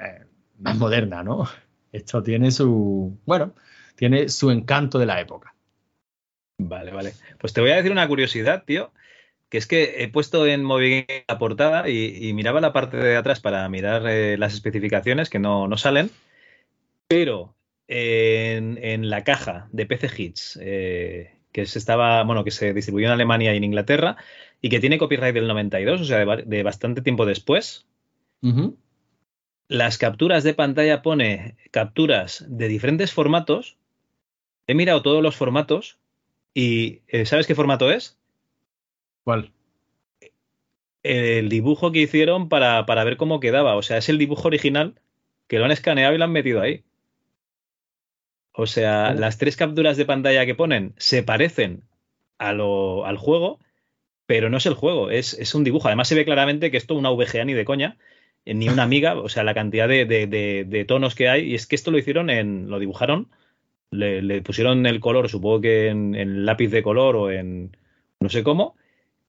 eh, 0.00 0.24
más 0.58 0.76
moderna, 0.76 1.22
¿no? 1.22 1.48
Esto 1.92 2.22
tiene 2.22 2.50
su, 2.50 3.18
bueno, 3.24 3.54
tiene 3.94 4.28
su 4.28 4.50
encanto 4.50 4.98
de 4.98 5.06
la 5.06 5.20
época. 5.20 5.54
Vale, 6.58 6.92
vale. 6.92 7.12
Pues 7.38 7.52
te 7.52 7.60
voy 7.60 7.70
a 7.70 7.76
decir 7.76 7.92
una 7.92 8.08
curiosidad, 8.08 8.64
tío, 8.64 8.92
que 9.48 9.58
es 9.58 9.66
que 9.66 10.02
he 10.02 10.08
puesto 10.08 10.46
en 10.46 10.64
Movie 10.64 11.06
la 11.28 11.38
portada 11.38 11.88
y, 11.88 12.32
miraba 12.32 12.60
la 12.60 12.72
parte 12.72 12.96
de 12.96 13.16
atrás 13.16 13.40
para 13.40 13.68
mirar 13.68 14.06
eh, 14.08 14.36
las 14.38 14.54
especificaciones 14.54 15.30
que 15.30 15.38
no, 15.38 15.68
no 15.68 15.76
salen, 15.76 16.10
pero 17.08 17.53
en, 17.88 18.78
en, 18.82 19.10
la 19.10 19.24
caja 19.24 19.68
de 19.72 19.86
PC 19.86 20.10
Hits, 20.16 20.58
eh, 20.62 21.34
que 21.52 21.66
se 21.66 21.78
estaba, 21.78 22.22
bueno, 22.24 22.44
que 22.44 22.50
se 22.50 22.72
distribuyó 22.72 23.06
en 23.06 23.12
Alemania 23.12 23.54
y 23.54 23.56
en 23.56 23.64
Inglaterra, 23.64 24.16
y 24.60 24.70
que 24.70 24.80
tiene 24.80 24.98
copyright 24.98 25.34
del 25.34 25.46
92, 25.46 26.00
o 26.00 26.04
sea, 26.04 26.24
de, 26.24 26.62
bastante 26.62 27.02
tiempo 27.02 27.26
después. 27.26 27.86
Las 29.68 29.96
capturas 29.98 30.44
de 30.44 30.54
pantalla 30.54 31.02
pone 31.02 31.56
capturas 31.70 32.44
de 32.48 32.68
diferentes 32.68 33.12
formatos. 33.12 33.76
He 34.66 34.74
mirado 34.74 35.02
todos 35.02 35.22
los 35.22 35.36
formatos 35.36 35.98
y 36.52 37.00
eh, 37.08 37.26
¿sabes 37.26 37.46
qué 37.46 37.54
formato 37.54 37.90
es? 37.90 38.18
¿Cuál? 39.24 39.52
El 41.02 41.48
dibujo 41.48 41.92
que 41.92 42.00
hicieron 42.00 42.48
para, 42.48 42.86
para 42.86 43.04
ver 43.04 43.16
cómo 43.16 43.40
quedaba. 43.40 43.76
O 43.76 43.82
sea, 43.82 43.98
es 43.98 44.08
el 44.08 44.18
dibujo 44.18 44.48
original 44.48 44.94
que 45.46 45.58
lo 45.58 45.64
han 45.64 45.72
escaneado 45.72 46.14
y 46.14 46.18
lo 46.18 46.24
han 46.24 46.32
metido 46.32 46.60
ahí. 46.60 46.84
O 48.56 48.66
sea, 48.66 49.14
las 49.14 49.36
tres 49.36 49.56
capturas 49.56 49.96
de 49.96 50.06
pantalla 50.06 50.46
que 50.46 50.54
ponen 50.54 50.94
se 50.96 51.24
parecen 51.24 51.82
a 52.38 52.52
lo, 52.52 53.04
al 53.04 53.16
juego, 53.16 53.58
pero 54.26 54.48
no 54.48 54.58
es 54.58 54.66
el 54.66 54.74
juego, 54.74 55.10
es, 55.10 55.34
es, 55.34 55.56
un 55.56 55.64
dibujo. 55.64 55.88
Además 55.88 56.06
se 56.06 56.14
ve 56.14 56.24
claramente 56.24 56.70
que 56.70 56.76
esto 56.76 56.94
es 56.94 57.00
una 57.00 57.10
VGA 57.10 57.44
ni 57.44 57.52
de 57.52 57.64
coña, 57.64 57.98
eh, 58.44 58.54
ni 58.54 58.68
una 58.68 58.84
amiga, 58.84 59.18
o 59.18 59.28
sea, 59.28 59.42
la 59.42 59.54
cantidad 59.54 59.88
de, 59.88 60.04
de, 60.06 60.64
de, 60.64 60.84
tonos 60.84 61.16
que 61.16 61.28
hay, 61.28 61.50
y 61.50 61.54
es 61.56 61.66
que 61.66 61.74
esto 61.74 61.90
lo 61.90 61.98
hicieron 61.98 62.30
en, 62.30 62.70
lo 62.70 62.78
dibujaron, 62.78 63.28
le, 63.90 64.22
le 64.22 64.40
pusieron 64.40 64.86
el 64.86 65.00
color, 65.00 65.28
supongo 65.28 65.60
que 65.60 65.88
en, 65.88 66.14
en, 66.14 66.46
lápiz 66.46 66.68
de 66.68 66.82
color 66.84 67.16
o 67.16 67.30
en 67.32 67.76
no 68.20 68.28
sé 68.28 68.44
cómo, 68.44 68.76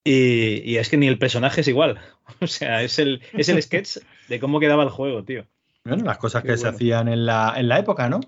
y, 0.04 0.62
y, 0.70 0.78
es 0.78 0.88
que 0.90 0.98
ni 0.98 1.08
el 1.08 1.18
personaje 1.18 1.62
es 1.62 1.68
igual. 1.68 2.00
O 2.42 2.48
sea, 2.48 2.84
es 2.84 3.00
el, 3.00 3.22
es 3.34 3.50
el 3.50 3.62
sketch 3.64 3.98
de 4.30 4.40
cómo 4.40 4.60
quedaba 4.60 4.84
el 4.84 4.90
juego, 4.90 5.24
tío. 5.24 5.46
Bueno, 5.84 6.04
las 6.06 6.18
cosas 6.18 6.44
que 6.44 6.58
se 6.58 6.68
hacían 6.68 7.08
en 7.08 7.26
la, 7.26 7.54
en 7.56 7.68
la 7.68 7.78
época, 7.78 8.10
¿no? 8.10 8.20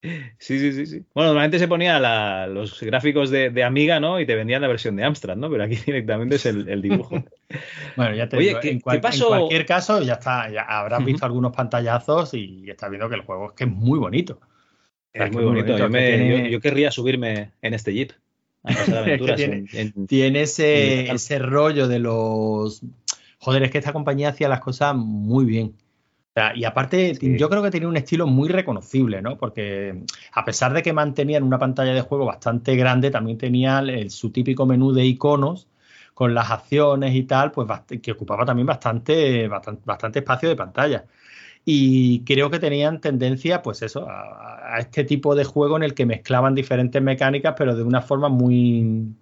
Sí, 0.00 0.60
sí, 0.60 0.72
sí, 0.72 0.86
sí. 0.86 1.04
Bueno, 1.12 1.30
normalmente 1.30 1.58
se 1.58 1.66
ponía 1.66 1.98
la, 1.98 2.46
los 2.46 2.80
gráficos 2.80 3.30
de, 3.30 3.50
de, 3.50 3.64
Amiga, 3.64 3.98
¿no? 3.98 4.20
Y 4.20 4.26
te 4.26 4.36
vendían 4.36 4.62
la 4.62 4.68
versión 4.68 4.94
de 4.94 5.02
Amstrad, 5.04 5.36
¿no? 5.36 5.50
Pero 5.50 5.64
aquí 5.64 5.76
directamente 5.86 6.36
es 6.36 6.46
el, 6.46 6.68
el 6.68 6.80
dibujo. 6.80 7.24
bueno, 7.96 8.14
ya 8.14 8.28
te 8.28 8.36
Oye, 8.36 8.48
digo, 8.48 8.60
¿qué, 8.60 8.70
en, 8.70 8.80
cual, 8.80 8.96
¿qué 8.96 9.02
pasó? 9.02 9.34
en, 9.34 9.40
cualquier 9.40 9.66
caso, 9.66 10.02
ya 10.02 10.14
está, 10.14 10.50
ya 10.50 10.62
habrás 10.62 11.04
visto 11.04 11.26
algunos 11.26 11.54
pantallazos 11.54 12.34
y 12.34 12.70
estás 12.70 12.90
viendo 12.90 13.08
que 13.08 13.16
el 13.16 13.22
juego 13.22 13.48
es 13.48 13.52
que 13.56 13.64
es 13.64 13.70
muy 13.70 13.98
bonito. 13.98 14.40
Es, 15.12 15.22
es 15.22 15.32
muy 15.32 15.44
bonito. 15.44 15.72
bonito. 15.72 15.78
Yo, 15.78 15.90
me, 15.90 16.06
tiene... 16.06 16.44
yo, 16.44 16.48
yo, 16.48 16.60
querría 16.60 16.92
subirme 16.92 17.52
en 17.60 17.74
este 17.74 17.92
Jeep. 17.92 18.12
A 18.62 18.68
pasar 18.68 18.98
aventuras 18.98 19.36
tiene, 19.36 19.64
en, 19.72 19.92
en, 19.96 20.06
tiene 20.06 20.42
ese, 20.42 21.10
ese 21.10 21.40
rollo 21.40 21.88
de 21.88 21.98
los. 21.98 22.82
Joder, 23.40 23.64
es 23.64 23.70
que 23.72 23.78
esta 23.78 23.92
compañía 23.92 24.28
hacía 24.28 24.48
las 24.48 24.60
cosas 24.60 24.94
muy 24.94 25.44
bien. 25.44 25.74
Y 26.54 26.64
aparte, 26.64 27.14
sí. 27.14 27.36
yo 27.38 27.48
creo 27.48 27.62
que 27.62 27.70
tenía 27.70 27.88
un 27.88 27.96
estilo 27.96 28.26
muy 28.26 28.48
reconocible, 28.48 29.22
¿no? 29.22 29.36
Porque 29.38 30.02
a 30.32 30.44
pesar 30.44 30.72
de 30.72 30.82
que 30.82 30.92
mantenían 30.92 31.42
una 31.42 31.58
pantalla 31.58 31.92
de 31.94 32.00
juego 32.02 32.24
bastante 32.26 32.76
grande, 32.76 33.10
también 33.10 33.38
tenía 33.38 33.78
el, 33.80 34.10
su 34.10 34.30
típico 34.30 34.66
menú 34.66 34.92
de 34.92 35.04
iconos 35.04 35.68
con 36.14 36.34
las 36.34 36.50
acciones 36.50 37.14
y 37.14 37.22
tal, 37.24 37.52
pues 37.52 37.68
que 38.02 38.12
ocupaba 38.12 38.44
también 38.44 38.66
bastante, 38.66 39.46
bastante, 39.48 39.82
bastante 39.84 40.18
espacio 40.20 40.48
de 40.48 40.56
pantalla. 40.56 41.04
Y 41.64 42.24
creo 42.24 42.50
que 42.50 42.58
tenían 42.58 43.00
tendencia, 43.00 43.62
pues 43.62 43.82
eso, 43.82 44.08
a, 44.08 44.74
a, 44.74 44.78
este 44.80 45.04
tipo 45.04 45.34
de 45.34 45.44
juego 45.44 45.76
en 45.76 45.82
el 45.82 45.94
que 45.94 46.06
mezclaban 46.06 46.54
diferentes 46.54 47.00
mecánicas, 47.02 47.54
pero 47.56 47.76
de 47.76 47.82
una 47.82 48.00
forma 48.00 48.28
muy, 48.28 49.14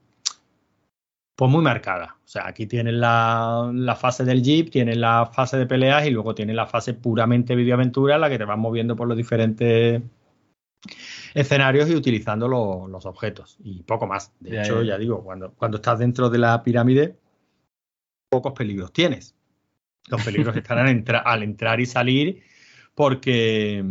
pues 1.36 1.50
muy 1.50 1.62
marcada. 1.62 2.16
O 2.24 2.28
sea, 2.28 2.46
aquí 2.46 2.66
tienen 2.66 2.98
la, 2.98 3.70
la, 3.72 3.94
fase 3.94 4.24
del 4.24 4.42
jeep, 4.42 4.70
tienen 4.70 5.00
la 5.00 5.26
fase 5.26 5.58
de 5.58 5.66
peleas 5.66 6.06
y 6.06 6.10
luego 6.10 6.34
tienen 6.34 6.56
la 6.56 6.66
fase 6.66 6.94
puramente 6.94 7.54
videoaventura 7.54 8.14
en 8.14 8.22
la 8.22 8.30
que 8.30 8.38
te 8.38 8.44
vas 8.44 8.58
moviendo 8.58 8.96
por 8.96 9.06
los 9.06 9.16
diferentes 9.16 10.02
escenarios 11.34 11.90
y 11.90 11.94
utilizando 11.94 12.48
lo, 12.48 12.88
los 12.88 13.04
objetos 13.04 13.58
y 13.62 13.82
poco 13.82 14.06
más. 14.06 14.32
De 14.40 14.50
yeah, 14.50 14.62
hecho, 14.62 14.82
yeah. 14.82 14.94
ya 14.94 14.98
digo, 14.98 15.22
cuando, 15.22 15.52
cuando 15.52 15.76
estás 15.76 15.98
dentro 15.98 16.30
de 16.30 16.38
la 16.38 16.62
pirámide, 16.62 17.16
pocos 18.30 18.54
peligros 18.54 18.92
tienes. 18.92 19.36
Los 20.08 20.24
peligros 20.24 20.56
están 20.56 20.78
al, 20.78 20.88
entra 20.88 21.18
al 21.18 21.42
entrar 21.42 21.80
y 21.80 21.86
salir 21.86 22.42
porque, 22.96 23.84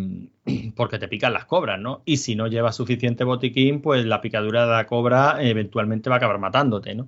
porque 0.76 1.00
te 1.00 1.08
pican 1.08 1.32
las 1.32 1.46
cobras, 1.46 1.80
¿no? 1.80 2.02
Y 2.06 2.18
si 2.18 2.36
no 2.36 2.48
llevas 2.48 2.76
suficiente 2.76 3.24
botiquín, 3.24 3.82
pues 3.82 4.04
la 4.04 4.20
picadura 4.20 4.66
de 4.66 4.72
la 4.72 4.88
cobra 4.88 5.38
eventualmente 5.40 6.10
va 6.10 6.16
a 6.16 6.18
acabar 6.18 6.40
matándote, 6.40 6.96
¿no? 6.96 7.08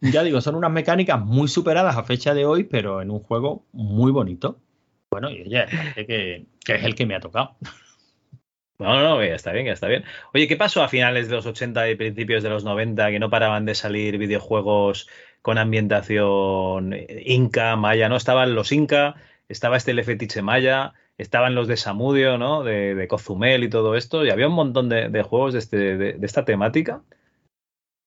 Ya 0.00 0.22
digo, 0.22 0.40
son 0.40 0.54
unas 0.54 0.70
mecánicas 0.70 1.20
muy 1.20 1.48
superadas 1.48 1.96
a 1.96 2.04
fecha 2.04 2.32
de 2.32 2.46
hoy, 2.46 2.64
pero 2.64 3.02
en 3.02 3.10
un 3.10 3.18
juego 3.18 3.64
muy 3.72 4.12
bonito. 4.12 4.60
Bueno, 5.10 5.30
y 5.30 5.48
que, 5.48 6.46
que 6.64 6.74
es 6.74 6.84
el 6.84 6.94
que 6.94 7.06
me 7.06 7.16
ha 7.16 7.20
tocado. 7.20 7.56
No, 8.78 9.00
no, 9.00 9.24
ya 9.24 9.34
está 9.34 9.52
bien, 9.52 9.66
ya 9.66 9.72
está 9.72 9.88
bien. 9.88 10.04
Oye, 10.34 10.46
¿qué 10.46 10.56
pasó 10.56 10.82
a 10.82 10.88
finales 10.88 11.28
de 11.28 11.34
los 11.34 11.46
80 11.46 11.90
y 11.90 11.94
principios 11.96 12.42
de 12.42 12.50
los 12.50 12.62
90 12.62 13.10
que 13.10 13.18
no 13.18 13.30
paraban 13.30 13.64
de 13.64 13.74
salir 13.74 14.18
videojuegos 14.18 15.08
con 15.40 15.56
ambientación 15.56 16.94
inca, 17.24 17.74
maya? 17.76 18.10
¿No? 18.10 18.16
Estaban 18.16 18.54
los 18.54 18.72
inca, 18.72 19.14
estaba 19.48 19.78
este 19.78 19.92
El 19.92 20.04
Fetiche 20.04 20.42
Maya, 20.42 20.92
estaban 21.18 21.54
los 21.54 21.68
de 21.68 21.76
Samudio, 21.76 22.38
¿no? 22.38 22.62
De, 22.62 22.94
de, 22.94 23.08
Cozumel 23.08 23.64
y 23.64 23.70
todo 23.70 23.94
esto, 23.94 24.24
y 24.24 24.30
había 24.30 24.48
un 24.48 24.54
montón 24.54 24.88
de, 24.88 25.08
de 25.08 25.22
juegos 25.22 25.52
de, 25.54 25.58
este, 25.58 25.96
de, 25.96 26.18
esta 26.22 26.44
temática. 26.44 27.02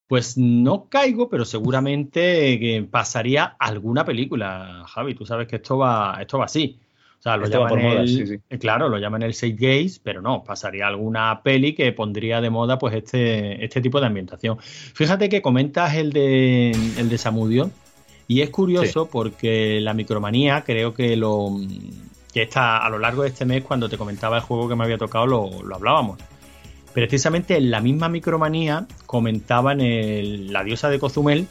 Pues 0.08 0.38
no 0.38 0.90
caigo, 0.90 1.30
pero 1.30 1.46
seguramente 1.46 2.88
pasaría 2.90 3.44
alguna 3.60 4.06
película, 4.06 4.84
Javi. 4.88 5.14
Tú 5.14 5.24
sabes 5.26 5.48
que 5.48 5.58
esto 5.58 5.78
va, 5.78 6.18
esto 6.20 6.40
va 6.40 6.46
así. 6.46 6.80
O 7.20 7.22
sea, 7.22 7.38
lo 7.38 7.46
esto 7.46 7.68
llaman 7.68 7.80
el, 7.80 8.08
sí, 8.08 8.26
sí. 8.26 8.58
claro, 8.58 8.90
lo 8.90 8.98
llaman 8.98 9.24
el 9.24 9.34
Save 9.34 9.58
Gaze, 9.60 10.00
pero 10.02 10.22
no, 10.22 10.44
pasaría 10.44 10.88
alguna 10.88 11.42
peli 11.44 11.76
que 11.76 11.92
pondría 11.92 12.42
de 12.42 12.50
moda 12.50 12.80
pues 12.80 12.96
este, 12.96 13.64
este 13.64 13.82
tipo 13.82 14.00
de 14.00 14.08
ambientación. 14.08 14.58
Fíjate 14.60 15.30
que 15.30 15.42
comentas 15.42 15.96
el 15.96 16.14
de, 16.14 16.72
el 16.72 17.10
de 17.10 17.18
Samudio, 17.18 17.72
y 18.30 18.42
es 18.42 18.52
curioso 18.52 19.04
sí. 19.04 19.10
porque 19.12 19.82
la 19.82 19.94
micromanía 19.94 20.64
creo 20.64 20.94
que 20.94 21.18
lo 21.18 21.50
que 22.34 22.44
está 22.44 22.78
a 22.78 22.90
lo 22.90 23.00
largo 23.00 23.24
de 23.24 23.30
este 23.30 23.46
mes, 23.46 23.64
cuando 23.64 23.90
te 23.90 23.98
comentaba 23.98 24.38
el 24.38 24.44
juego 24.44 24.70
que 24.70 24.76
me 24.76 24.84
había 24.84 24.98
tocado, 24.98 25.26
lo, 25.26 25.64
lo 25.64 25.76
hablábamos. 25.76 26.20
Precisamente 26.94 27.56
en 27.56 27.70
la 27.72 27.82
misma 27.82 28.10
micromanía 28.10 28.88
comentaban 29.06 29.80
el, 29.82 30.52
la 30.52 30.64
diosa 30.64 30.90
de 30.90 31.00
Cozumel 31.00 31.48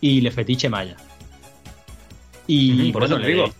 y 0.00 0.20
Le 0.20 0.30
Fetiche 0.30 0.68
Maya. 0.68 0.96
Y 2.46 2.92
por 2.92 3.02
bueno, 3.02 3.16
eso 3.16 3.24
le, 3.24 3.32
digo. 3.32 3.50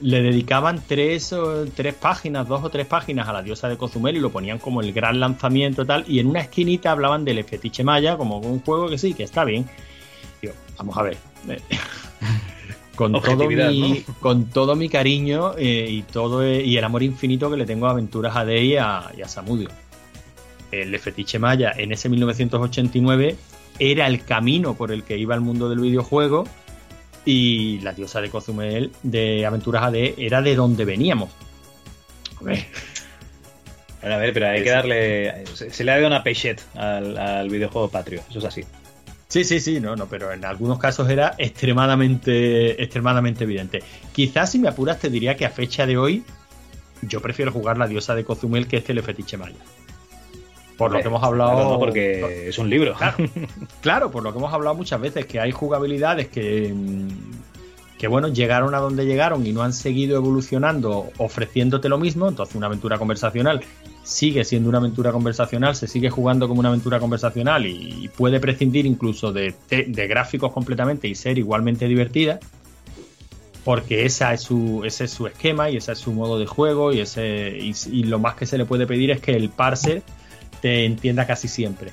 le 0.00 0.22
dedicaban 0.22 0.82
tres, 0.86 1.34
tres 1.74 1.94
páginas, 1.94 2.48
dos 2.48 2.64
o 2.64 2.70
tres 2.70 2.86
páginas 2.86 3.28
a 3.28 3.32
la 3.32 3.42
diosa 3.42 3.68
de 3.68 3.76
Cozumel 3.76 4.16
y 4.16 4.20
lo 4.20 4.30
ponían 4.30 4.58
como 4.58 4.80
el 4.80 4.92
gran 4.92 5.20
lanzamiento 5.20 5.84
tal. 5.84 6.04
Y 6.06 6.20
en 6.20 6.26
una 6.26 6.40
esquinita 6.40 6.92
hablaban 6.92 7.24
de 7.24 7.34
Le 7.34 7.44
Fetiche 7.44 7.84
Maya 7.84 8.16
como 8.16 8.38
un 8.38 8.60
juego 8.60 8.88
que 8.88 8.98
sí, 8.98 9.14
que 9.14 9.24
está 9.24 9.44
bien. 9.44 9.66
Digo, 10.40 10.54
vamos 10.78 10.96
a 10.96 11.02
ver. 11.02 11.16
con 13.00 13.12
todo, 13.12 13.48
mi, 13.48 13.56
¿no? 13.56 14.14
con 14.20 14.44
todo 14.50 14.76
mi 14.76 14.90
cariño 14.90 15.54
eh, 15.56 15.86
y 15.88 16.02
todo 16.02 16.44
eh, 16.44 16.62
y 16.62 16.76
el 16.76 16.84
amor 16.84 17.02
infinito 17.02 17.50
que 17.50 17.56
le 17.56 17.64
tengo 17.64 17.86
a 17.86 17.92
Aventuras 17.92 18.36
AD 18.36 18.50
y 18.50 18.76
a, 18.76 19.10
y 19.16 19.22
a 19.22 19.28
Samudio. 19.28 19.70
El 20.70 20.98
Fetiche 20.98 21.38
Maya 21.38 21.72
en 21.74 21.92
ese 21.92 22.10
1989 22.10 23.36
era 23.78 24.06
el 24.06 24.22
camino 24.22 24.74
por 24.74 24.92
el 24.92 25.02
que 25.02 25.16
iba 25.16 25.34
el 25.34 25.40
mundo 25.40 25.70
del 25.70 25.80
videojuego 25.80 26.44
y 27.24 27.80
la 27.80 27.94
diosa 27.94 28.20
de 28.20 28.28
Cozumel 28.28 28.92
de 29.02 29.46
Aventuras 29.46 29.84
AD 29.84 29.94
era 30.18 30.42
de 30.42 30.54
donde 30.54 30.84
veníamos. 30.84 31.30
A 32.38 32.44
ver. 32.44 32.66
A 34.02 34.16
ver, 34.18 34.34
pero 34.34 34.48
hay 34.48 34.62
que 34.62 34.70
darle. 34.70 35.44
Se, 35.54 35.84
le 35.84 35.90
ha 35.90 35.94
dado 35.94 36.06
una 36.06 36.22
pechette 36.22 36.62
al, 36.74 37.16
al 37.16 37.48
videojuego 37.48 37.88
patrio, 37.88 38.22
eso 38.28 38.40
es 38.40 38.44
así. 38.44 38.64
Sí, 39.30 39.44
sí, 39.44 39.60
sí, 39.60 39.78
no, 39.78 39.94
no, 39.94 40.06
pero 40.06 40.32
en 40.32 40.44
algunos 40.44 40.80
casos 40.80 41.08
era 41.08 41.36
extremadamente, 41.38 42.82
extremadamente 42.82 43.44
evidente. 43.44 43.80
Quizás 44.12 44.50
si 44.50 44.58
me 44.58 44.68
apuras 44.68 44.98
te 44.98 45.08
diría 45.08 45.36
que 45.36 45.46
a 45.46 45.50
fecha 45.50 45.86
de 45.86 45.96
hoy 45.96 46.24
yo 47.02 47.20
prefiero 47.22 47.52
jugar 47.52 47.78
la 47.78 47.86
diosa 47.86 48.16
de 48.16 48.24
Cozumel 48.24 48.66
que 48.66 48.78
este 48.78 48.92
Le 48.92 49.02
Fetiche 49.02 49.36
Maya. 49.36 49.60
Por 50.76 50.90
lo 50.90 51.00
que 51.00 51.06
hemos 51.06 51.22
hablado. 51.22 51.74
No, 51.74 51.78
porque 51.78 52.48
es 52.48 52.58
un 52.58 52.68
libro. 52.68 52.94
Claro, 52.94 53.16
claro, 53.80 54.10
por 54.10 54.24
lo 54.24 54.32
que 54.32 54.38
hemos 54.38 54.52
hablado 54.52 54.74
muchas 54.74 55.00
veces, 55.00 55.26
que 55.26 55.38
hay 55.38 55.52
jugabilidades 55.52 56.26
que, 56.26 56.74
que, 57.98 58.08
bueno, 58.08 58.26
llegaron 58.28 58.74
a 58.74 58.78
donde 58.78 59.06
llegaron 59.06 59.46
y 59.46 59.52
no 59.52 59.62
han 59.62 59.74
seguido 59.74 60.16
evolucionando 60.16 61.10
ofreciéndote 61.18 61.88
lo 61.88 61.98
mismo. 61.98 62.26
Entonces, 62.26 62.56
una 62.56 62.66
aventura 62.66 62.98
conversacional 62.98 63.62
sigue 64.02 64.44
siendo 64.44 64.68
una 64.68 64.78
aventura 64.78 65.12
conversacional, 65.12 65.76
se 65.76 65.86
sigue 65.86 66.10
jugando 66.10 66.48
como 66.48 66.60
una 66.60 66.70
aventura 66.70 66.98
conversacional 66.98 67.66
y 67.66 68.10
puede 68.16 68.40
prescindir 68.40 68.86
incluso 68.86 69.32
de, 69.32 69.54
gráficos 70.08 70.52
completamente 70.52 71.08
y 71.08 71.14
ser 71.14 71.38
igualmente 71.38 71.86
divertida. 71.86 72.40
porque 73.64 74.06
esa 74.06 74.32
es 74.32 74.40
su, 74.40 74.82
ese 74.84 75.04
es 75.04 75.10
su 75.10 75.26
esquema 75.26 75.68
y 75.68 75.76
ese 75.76 75.92
es 75.92 75.98
su 75.98 76.12
modo 76.12 76.38
de 76.38 76.46
juego 76.46 76.92
y, 76.92 77.00
ese, 77.00 77.58
y, 77.58 78.04
lo 78.04 78.18
más 78.18 78.34
que 78.34 78.46
se 78.46 78.56
le 78.56 78.64
puede 78.64 78.86
pedir 78.86 79.10
es 79.10 79.20
que 79.20 79.32
el 79.32 79.50
parser 79.50 80.02
te 80.62 80.86
entienda 80.86 81.26
casi 81.26 81.46
siempre. 81.46 81.92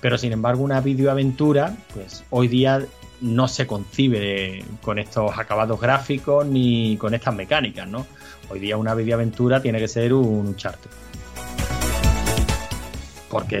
Pero 0.00 0.18
sin 0.18 0.32
embargo 0.32 0.64
una 0.64 0.80
videoaventura, 0.80 1.76
pues 1.94 2.24
hoy 2.30 2.48
día 2.48 2.84
no 3.20 3.46
se 3.46 3.66
concibe 3.66 4.64
con 4.82 4.98
estos 4.98 5.38
acabados 5.38 5.80
gráficos 5.80 6.44
ni 6.46 6.96
con 6.96 7.14
estas 7.14 7.34
mecánicas, 7.34 7.88
¿no? 7.88 8.04
Hoy 8.50 8.58
día 8.58 8.76
una 8.76 8.94
videoaventura 8.94 9.62
tiene 9.62 9.78
que 9.78 9.88
ser 9.88 10.12
un 10.12 10.56
charter 10.56 11.03
porque 13.34 13.58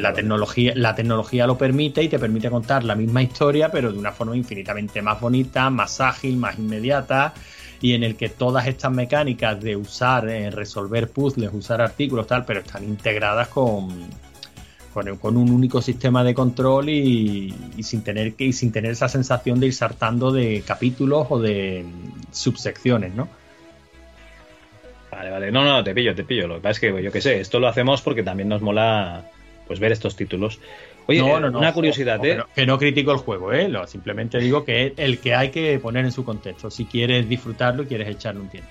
la, 0.00 0.14
tecnología, 0.14 0.72
la 0.74 0.94
tecnología 0.94 1.46
lo 1.46 1.58
permite 1.58 2.02
y 2.02 2.08
te 2.08 2.18
permite 2.18 2.48
contar 2.48 2.84
la 2.84 2.94
misma 2.94 3.22
historia, 3.22 3.70
pero 3.70 3.92
de 3.92 3.98
una 3.98 4.12
forma 4.12 4.34
infinitamente 4.34 5.02
más 5.02 5.20
bonita, 5.20 5.68
más 5.68 6.00
ágil, 6.00 6.38
más 6.38 6.58
inmediata, 6.58 7.34
y 7.82 7.92
en 7.92 8.02
el 8.02 8.16
que 8.16 8.30
todas 8.30 8.66
estas 8.66 8.90
mecánicas 8.90 9.60
de 9.60 9.76
usar, 9.76 10.26
eh, 10.26 10.50
resolver 10.50 11.10
puzzles, 11.10 11.50
usar 11.52 11.82
artículos, 11.82 12.26
tal, 12.26 12.46
pero 12.46 12.60
están 12.60 12.82
integradas 12.82 13.48
con, 13.48 13.90
con, 14.94 15.36
un 15.36 15.50
único 15.50 15.82
sistema 15.82 16.24
de 16.24 16.32
control 16.32 16.88
y, 16.88 17.54
sin 17.82 18.00
tener 18.00 18.32
que, 18.32 18.44
y 18.44 18.54
sin 18.54 18.72
tener 18.72 18.92
esa 18.92 19.10
sensación 19.10 19.60
de 19.60 19.66
ir 19.66 19.74
saltando 19.74 20.32
de 20.32 20.62
capítulos 20.66 21.26
o 21.28 21.38
de 21.38 21.84
subsecciones, 22.32 23.14
¿no? 23.14 23.28
Vale, 25.20 25.30
vale. 25.30 25.52
No, 25.52 25.62
no, 25.62 25.84
te 25.84 25.94
pillo, 25.94 26.14
te 26.14 26.24
pillo. 26.24 26.48
Lo 26.48 26.54
que 26.54 26.60
pasa 26.62 26.70
es 26.70 26.80
que 26.80 27.02
yo 27.02 27.12
qué 27.12 27.20
sé, 27.20 27.40
esto 27.40 27.60
lo 27.60 27.68
hacemos 27.68 28.00
porque 28.00 28.22
también 28.22 28.48
nos 28.48 28.62
mola 28.62 29.22
pues 29.66 29.78
ver 29.78 29.92
estos 29.92 30.16
títulos. 30.16 30.58
Oye, 31.06 31.22
una 31.22 31.74
curiosidad, 31.74 32.24
¿eh? 32.24 32.42
Que 32.54 32.64
no 32.64 32.78
critico 32.78 33.12
el 33.12 33.18
juego, 33.18 33.52
¿eh? 33.52 33.70
simplemente 33.86 34.38
digo 34.38 34.64
que 34.64 34.86
es 34.86 34.92
el 34.96 35.18
que 35.18 35.34
hay 35.34 35.50
que 35.50 35.78
poner 35.78 36.06
en 36.06 36.12
su 36.12 36.24
contexto, 36.24 36.70
si 36.70 36.86
quieres 36.86 37.28
disfrutarlo 37.28 37.82
y 37.82 37.86
quieres 37.86 38.08
echarle 38.08 38.40
un 38.40 38.48
tiempo. 38.48 38.70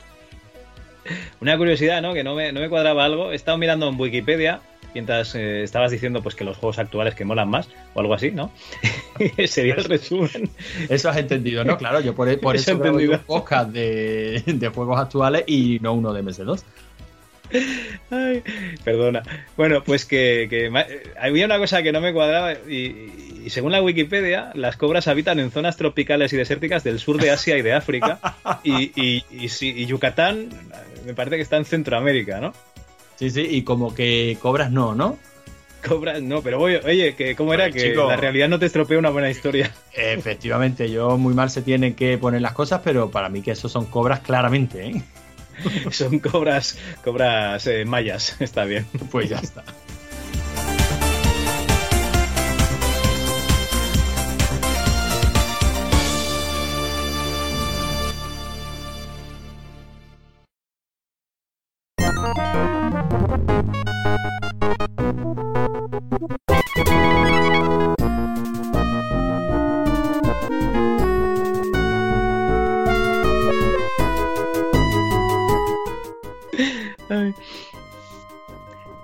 Una 1.41 1.57
curiosidad, 1.57 2.01
¿no? 2.01 2.14
Que 2.14 2.24
no 2.24 2.36
me, 2.36 2.51
no 2.51 2.60
me 2.60 2.70
cuadraba 2.70 3.05
algo. 3.05 3.32
He 3.32 3.36
estado 3.36 3.57
mirando 3.57 3.88
en 3.88 3.99
Wikipedia 3.99 4.62
mientras 4.93 5.36
eh, 5.36 5.64
estabas 5.64 5.91
diciendo 5.91 6.22
pues 6.24 6.36
que 6.36 6.43
los 6.43 6.57
juegos 6.57 6.80
actuales 6.80 7.16
que 7.16 7.26
molan 7.26 7.49
más 7.49 7.70
o 7.93 7.99
algo 7.99 8.14
así, 8.14 8.32
¿no? 8.32 8.51
Sería 9.47 9.76
el 9.76 9.84
resumen. 9.84 10.49
Eso 10.89 11.10
has 11.10 11.18
entendido, 11.18 11.64
¿no? 11.64 11.78
Claro, 11.78 11.99
yo 12.01 12.16
por, 12.16 12.39
por 12.39 12.55
eso, 12.55 12.72
he 12.72 12.74
entendido. 12.76 13.14
un 13.14 13.20
podcast 13.20 13.72
de, 13.72 14.43
de, 14.45 14.70
juegos 14.70 14.99
actuales 14.99 15.43
y 15.47 15.80
no 15.82 15.93
uno 15.93 16.14
de 16.14 16.24
MS2. 16.24 16.64
Ay, 18.11 18.43
perdona. 18.83 19.23
Bueno, 19.57 19.83
pues 19.83 20.05
que, 20.05 20.47
que, 20.49 20.71
había 21.19 21.45
una 21.45 21.57
cosa 21.57 21.83
que 21.83 21.91
no 21.91 22.01
me 22.01 22.13
cuadraba 22.13 22.53
y, 22.53 23.49
según 23.49 23.71
la 23.71 23.81
Wikipedia, 23.81 24.51
las 24.53 24.77
cobras 24.77 25.07
habitan 25.07 25.39
en 25.39 25.51
zonas 25.51 25.77
tropicales 25.77 26.33
y 26.33 26.37
desérticas 26.37 26.83
del 26.83 26.99
sur 26.99 27.19
de 27.19 27.31
Asia 27.31 27.57
y 27.57 27.61
de 27.61 27.73
África 27.73 28.19
y, 28.63 28.91
y, 28.95 29.23
y 29.31 29.85
Yucatán 29.85 30.49
me 31.05 31.13
parece 31.13 31.37
que 31.37 31.41
está 31.41 31.57
en 31.57 31.65
Centroamérica, 31.65 32.39
¿no? 32.39 32.53
Sí, 33.15 33.29
sí, 33.29 33.41
y 33.41 33.63
como 33.63 33.93
que 33.93 34.37
cobras 34.41 34.71
no, 34.71 34.95
¿no? 34.95 35.17
Cobras 35.85 36.21
no, 36.21 36.41
pero 36.41 36.59
voy, 36.59 36.75
oye, 36.75 37.15
que 37.15 37.35
¿cómo 37.35 37.53
era? 37.53 37.71
que 37.71 37.93
la 37.95 38.15
realidad 38.15 38.49
no 38.49 38.59
te 38.59 38.65
estropea 38.65 38.99
una 38.99 39.09
buena 39.09 39.29
historia. 39.29 39.71
Efectivamente, 39.93 40.89
yo 40.89 41.17
muy 41.17 41.33
mal 41.33 41.49
se 41.49 41.61
tienen 41.61 41.95
que 41.95 42.17
poner 42.17 42.41
las 42.41 42.53
cosas, 42.53 42.81
pero 42.83 43.09
para 43.09 43.29
mí 43.29 43.41
que 43.41 43.51
eso 43.51 43.69
son 43.69 43.85
cobras 43.85 44.19
claramente, 44.19 44.87
¿eh? 44.87 45.01
son 45.91 46.20
cobras, 46.20 46.78
cobras 47.03 47.66
eh, 47.68 47.86
mayas, 47.86 48.36
está 48.41 48.66
bien. 48.66 48.86
Pues 49.12 49.30
ya 49.30 49.39
está. 49.39 49.64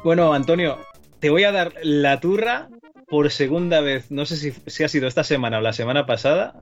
Bueno, 0.06 0.36
Antonio, 0.36 0.78
te 1.20 1.32
voy 1.32 1.46
a 1.46 1.52
dar 1.52 1.74
la 1.82 2.20
turra 2.20 2.70
por 3.08 3.32
segunda 3.32 3.82
vez. 3.82 4.12
No 4.12 4.28
sé 4.28 4.36
si, 4.38 4.84
ha 4.84 4.88
sido 4.88 5.08
esta 5.08 5.24
semana 5.24 5.58
o 5.58 5.62
la 5.62 5.74
semana 5.74 6.06
pasada. 6.06 6.62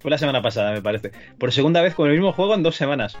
Fue 0.00 0.10
la 0.10 0.18
semana 0.18 0.42
pasada, 0.42 0.72
me 0.72 0.82
parece. 0.82 1.12
Por 1.38 1.52
segunda 1.52 1.82
vez 1.82 1.94
con 1.94 2.08
el 2.08 2.14
mismo 2.14 2.32
juego 2.32 2.52
en 2.52 2.64
dos 2.64 2.74
semanas. 2.74 3.16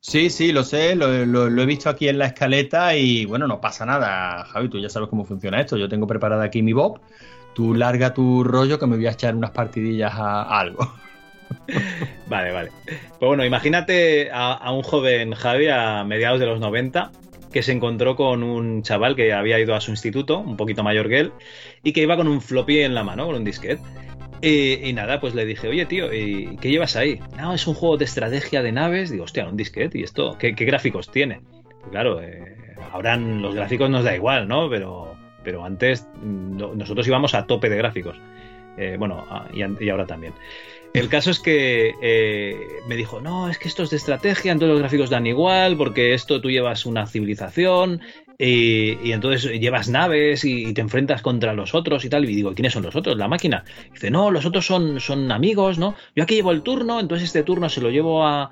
Sí, 0.00 0.28
sí, 0.28 0.50
lo 0.50 0.64
sé, 0.64 0.96
lo, 0.96 1.46
he 1.46 1.66
visto 1.66 1.88
aquí 1.88 2.08
en 2.08 2.18
la 2.18 2.26
escaleta 2.26 2.96
y 2.96 3.26
bueno, 3.26 3.46
no 3.46 3.60
pasa 3.60 3.86
nada, 3.86 4.44
Javi, 4.46 4.68
tú 4.68 4.80
ya 4.80 4.88
sabes 4.88 5.08
cómo 5.08 5.24
funciona 5.24 5.60
esto. 5.60 5.76
Yo 5.76 5.88
tengo 5.88 6.08
preparada 6.08 6.42
aquí 6.42 6.62
mi 6.62 6.72
Bob, 6.72 7.00
tú 7.54 7.74
larga 7.74 8.12
tu 8.12 8.42
rollo 8.42 8.80
que 8.80 8.88
me 8.88 8.96
voy 8.96 9.06
a 9.06 9.12
echar 9.12 9.36
unas 9.36 9.52
partidillas 9.52 10.14
a, 10.16 10.58
algo. 10.58 10.92
Vale, 12.26 12.50
vale. 12.50 12.72
Pues 12.84 13.20
bueno, 13.20 13.44
imagínate 13.44 14.32
a, 14.32 14.52
a, 14.52 14.72
un 14.72 14.82
joven 14.82 15.32
Javi 15.32 15.68
a 15.68 16.02
mediados 16.02 16.40
de 16.40 16.46
los 16.46 16.58
90 16.58 17.12
que 17.56 17.62
se 17.62 17.72
encontró 17.72 18.16
con 18.16 18.42
un 18.42 18.82
chaval 18.82 19.16
que 19.16 19.32
había 19.32 19.58
ido 19.58 19.74
a 19.74 19.80
su 19.80 19.90
instituto, 19.90 20.40
un 20.40 20.58
poquito 20.58 20.84
mayor 20.84 21.08
que 21.08 21.20
él, 21.20 21.32
y 21.82 21.94
que 21.94 22.02
iba 22.02 22.14
con 22.14 22.28
un 22.28 22.42
floppy 22.42 22.80
en 22.80 22.94
la 22.94 23.02
mano, 23.02 23.24
con 23.24 23.34
un 23.34 23.44
disquete. 23.44 23.80
Y, 24.42 24.92
nada, 24.92 25.20
pues 25.20 25.34
le 25.34 25.46
dije, 25.46 25.66
oye 25.66 25.86
tío, 25.86 26.12
¿y 26.12 26.58
qué 26.60 26.68
llevas 26.68 26.96
ahí? 26.96 27.18
No, 27.38 27.54
es 27.54 27.66
un 27.66 27.72
juego 27.72 27.96
de 27.96 28.04
estrategia 28.04 28.62
de 28.62 28.72
naves. 28.72 29.08
Digo, 29.08 29.24
hostia, 29.24 29.48
un 29.48 29.56
disquete, 29.56 29.98
¿y 29.98 30.02
esto? 30.02 30.36
¿Qué, 30.38 30.50
gráficos 30.50 31.10
tiene? 31.10 31.40
Pues 31.62 31.92
claro, 31.92 32.20
eh, 32.20 32.56
ahora 32.92 33.16
los 33.16 33.54
gráficos 33.54 33.88
nos 33.88 34.04
da 34.04 34.14
igual, 34.14 34.46
¿no? 34.46 34.68
Pero, 34.68 35.16
pero 35.42 35.64
antes 35.64 36.06
mm, 36.22 36.76
nosotros 36.76 37.08
íbamos 37.08 37.32
a 37.32 37.46
tope 37.46 37.70
de 37.70 37.78
gráficos. 37.78 38.20
Eh, 38.76 38.96
bueno, 38.98 39.24
y 39.54 39.88
ahora 39.88 40.04
también. 40.04 40.34
El 40.96 41.10
caso 41.10 41.30
es 41.30 41.40
que 41.40 41.94
eh, 42.00 42.80
me 42.88 42.96
dijo, 42.96 43.20
no, 43.20 43.50
es 43.50 43.58
que 43.58 43.68
esto 43.68 43.82
es 43.82 43.90
de 43.90 43.98
estrategia, 43.98 44.50
entonces 44.50 44.72
los 44.72 44.80
gráficos 44.80 45.10
dan 45.10 45.26
igual, 45.26 45.76
porque 45.76 46.14
esto 46.14 46.40
tú 46.40 46.50
llevas 46.50 46.86
una 46.86 47.06
civilización 47.06 48.00
y, 48.38 49.12
entonces 49.12 49.60
llevas 49.60 49.90
naves 49.90 50.46
y, 50.46 50.72
te 50.72 50.80
enfrentas 50.80 51.20
contra 51.20 51.52
los 51.52 51.74
otros 51.74 52.02
y 52.06 52.08
tal. 52.08 52.24
Y 52.24 52.34
digo, 52.34 52.54
¿quiénes 52.54 52.72
son 52.72 52.82
los 52.82 52.96
otros? 52.96 53.14
La 53.18 53.28
máquina. 53.28 53.62
dice, 53.92 54.10
no, 54.10 54.30
los 54.30 54.46
otros 54.46 54.64
son, 54.64 54.98
son 54.98 55.30
amigos, 55.32 55.78
¿no? 55.78 55.94
Yo 56.14 56.22
aquí 56.22 56.34
llevo 56.34 56.50
el 56.50 56.62
turno, 56.62 56.98
entonces 56.98 57.26
este 57.26 57.42
turno 57.42 57.68
se 57.68 57.82
lo 57.82 57.90
llevo 57.90 58.26
a, 58.26 58.50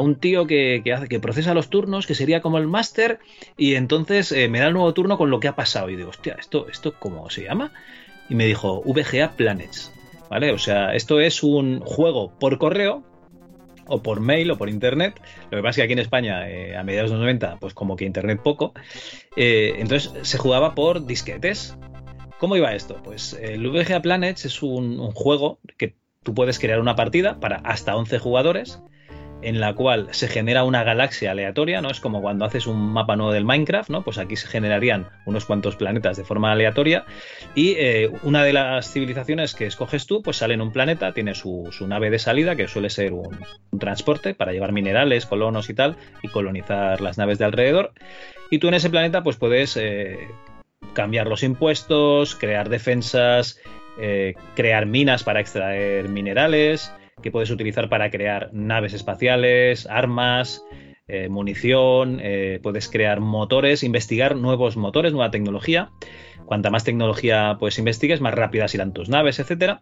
un 0.00 0.14
tío 0.14 0.46
que, 0.46 0.82
hace, 0.94 1.08
que 1.08 1.20
procesa 1.20 1.52
los 1.52 1.68
turnos, 1.68 2.06
que 2.06 2.14
sería 2.14 2.40
como 2.40 2.56
el 2.56 2.68
máster, 2.68 3.18
y 3.58 3.74
entonces 3.74 4.32
eh, 4.32 4.48
me 4.48 4.60
da 4.60 4.68
el 4.68 4.72
nuevo 4.72 4.94
turno 4.94 5.18
con 5.18 5.28
lo 5.28 5.40
que 5.40 5.48
ha 5.48 5.56
pasado. 5.56 5.90
Y 5.90 5.96
digo, 5.96 6.08
hostia, 6.08 6.36
¿esto, 6.40 6.68
¿esto 6.70 6.94
cómo 6.98 7.28
se 7.28 7.44
llama? 7.44 7.70
Y 8.30 8.34
me 8.34 8.46
dijo, 8.46 8.82
VGA 8.82 9.32
Planets. 9.36 9.92
¿Vale? 10.30 10.52
O 10.52 10.58
sea, 10.58 10.94
esto 10.94 11.20
es 11.20 11.42
un 11.42 11.80
juego 11.80 12.32
por 12.38 12.58
correo 12.58 13.04
o 13.86 14.02
por 14.02 14.20
mail 14.20 14.50
o 14.50 14.58
por 14.58 14.68
internet. 14.68 15.20
Lo 15.50 15.58
que 15.58 15.62
pasa 15.62 15.70
es 15.70 15.76
que 15.76 15.82
aquí 15.82 15.92
en 15.92 15.98
España, 16.00 16.48
eh, 16.48 16.76
a 16.76 16.82
mediados 16.82 17.10
de 17.10 17.16
los 17.16 17.22
90, 17.22 17.58
pues 17.60 17.74
como 17.74 17.96
que 17.96 18.04
internet 18.04 18.40
poco. 18.42 18.74
Eh, 19.36 19.74
entonces 19.78 20.12
se 20.22 20.38
jugaba 20.38 20.74
por 20.74 21.06
disquetes. 21.06 21.76
¿Cómo 22.38 22.56
iba 22.56 22.74
esto? 22.74 23.00
Pues 23.02 23.32
el 23.40 23.66
VGA 23.68 24.02
Planets 24.02 24.44
es 24.44 24.62
un, 24.62 25.00
un, 25.00 25.12
juego 25.12 25.58
que 25.78 25.94
tú 26.22 26.34
puedes 26.34 26.58
crear 26.58 26.80
una 26.80 26.96
partida 26.96 27.40
para 27.40 27.56
hasta 27.56 27.96
11 27.96 28.18
jugadores 28.18 28.82
en 29.42 29.60
la 29.60 29.74
cual 29.74 30.08
se 30.12 30.28
genera 30.28 30.64
una 30.64 30.82
galaxia 30.82 31.30
aleatoria, 31.30 31.80
¿no? 31.80 31.90
Es 31.90 32.00
como 32.00 32.22
cuando 32.22 32.44
haces 32.44 32.66
un 32.66 32.92
mapa 32.92 33.16
nuevo 33.16 33.32
del 33.32 33.44
Minecraft, 33.44 33.90
¿no? 33.90 34.02
Pues 34.02 34.18
aquí 34.18 34.36
se 34.36 34.48
generarían 34.48 35.08
unos 35.24 35.44
cuantos 35.44 35.76
planetas 35.76 36.16
de 36.16 36.24
forma 36.24 36.52
aleatoria 36.52 37.04
y 37.54 37.74
eh, 37.78 38.10
una 38.22 38.44
de 38.44 38.52
las 38.52 38.90
civilizaciones 38.90 39.54
que 39.54 39.66
escoges 39.66 40.06
tú, 40.06 40.22
pues 40.22 40.38
sale 40.38 40.54
en 40.54 40.60
un 40.60 40.72
planeta, 40.72 41.12
tiene 41.12 41.34
su, 41.34 41.70
nave 41.86 42.10
de 42.10 42.18
salida, 42.18 42.56
que 42.56 42.68
suele 42.68 42.90
ser 42.90 43.12
un, 43.12 43.38
transporte 43.78 44.34
para 44.34 44.52
llevar 44.52 44.72
minerales, 44.72 45.26
colonos 45.26 45.68
y 45.70 45.74
tal, 45.74 45.96
y 46.22 46.28
colonizar 46.28 47.00
las 47.00 47.18
naves 47.18 47.38
de 47.38 47.44
alrededor. 47.44 47.92
Y 48.50 48.58
tú 48.58 48.68
en 48.68 48.74
ese 48.74 48.90
planeta, 48.90 49.22
pues 49.22 49.36
puedes 49.36 49.76
eh, 49.76 50.28
cambiar 50.94 51.26
los 51.26 51.42
impuestos, 51.42 52.34
crear 52.34 52.68
defensas, 52.68 53.60
eh, 53.98 54.34
crear 54.54 54.86
minas 54.86 55.24
para 55.24 55.40
extraer 55.40 56.08
minerales, 56.08 56.92
que 57.22 57.30
puedes 57.30 57.50
utilizar 57.50 57.88
para 57.88 58.10
crear 58.10 58.50
naves 58.52 58.92
espaciales, 58.92 59.86
armas, 59.86 60.62
eh, 61.08 61.28
munición, 61.28 62.20
eh, 62.22 62.60
puedes 62.62 62.88
crear 62.90 63.20
motores, 63.20 63.82
investigar 63.82 64.36
nuevos 64.36 64.76
motores, 64.76 65.12
nueva 65.12 65.30
tecnología. 65.30 65.90
Cuanta 66.44 66.70
más 66.70 66.84
tecnología 66.84 67.56
pues 67.58 67.78
investigues, 67.78 68.20
más 68.20 68.34
rápidas 68.34 68.74
irán 68.74 68.92
tus 68.92 69.08
naves, 69.08 69.38
etc. 69.38 69.78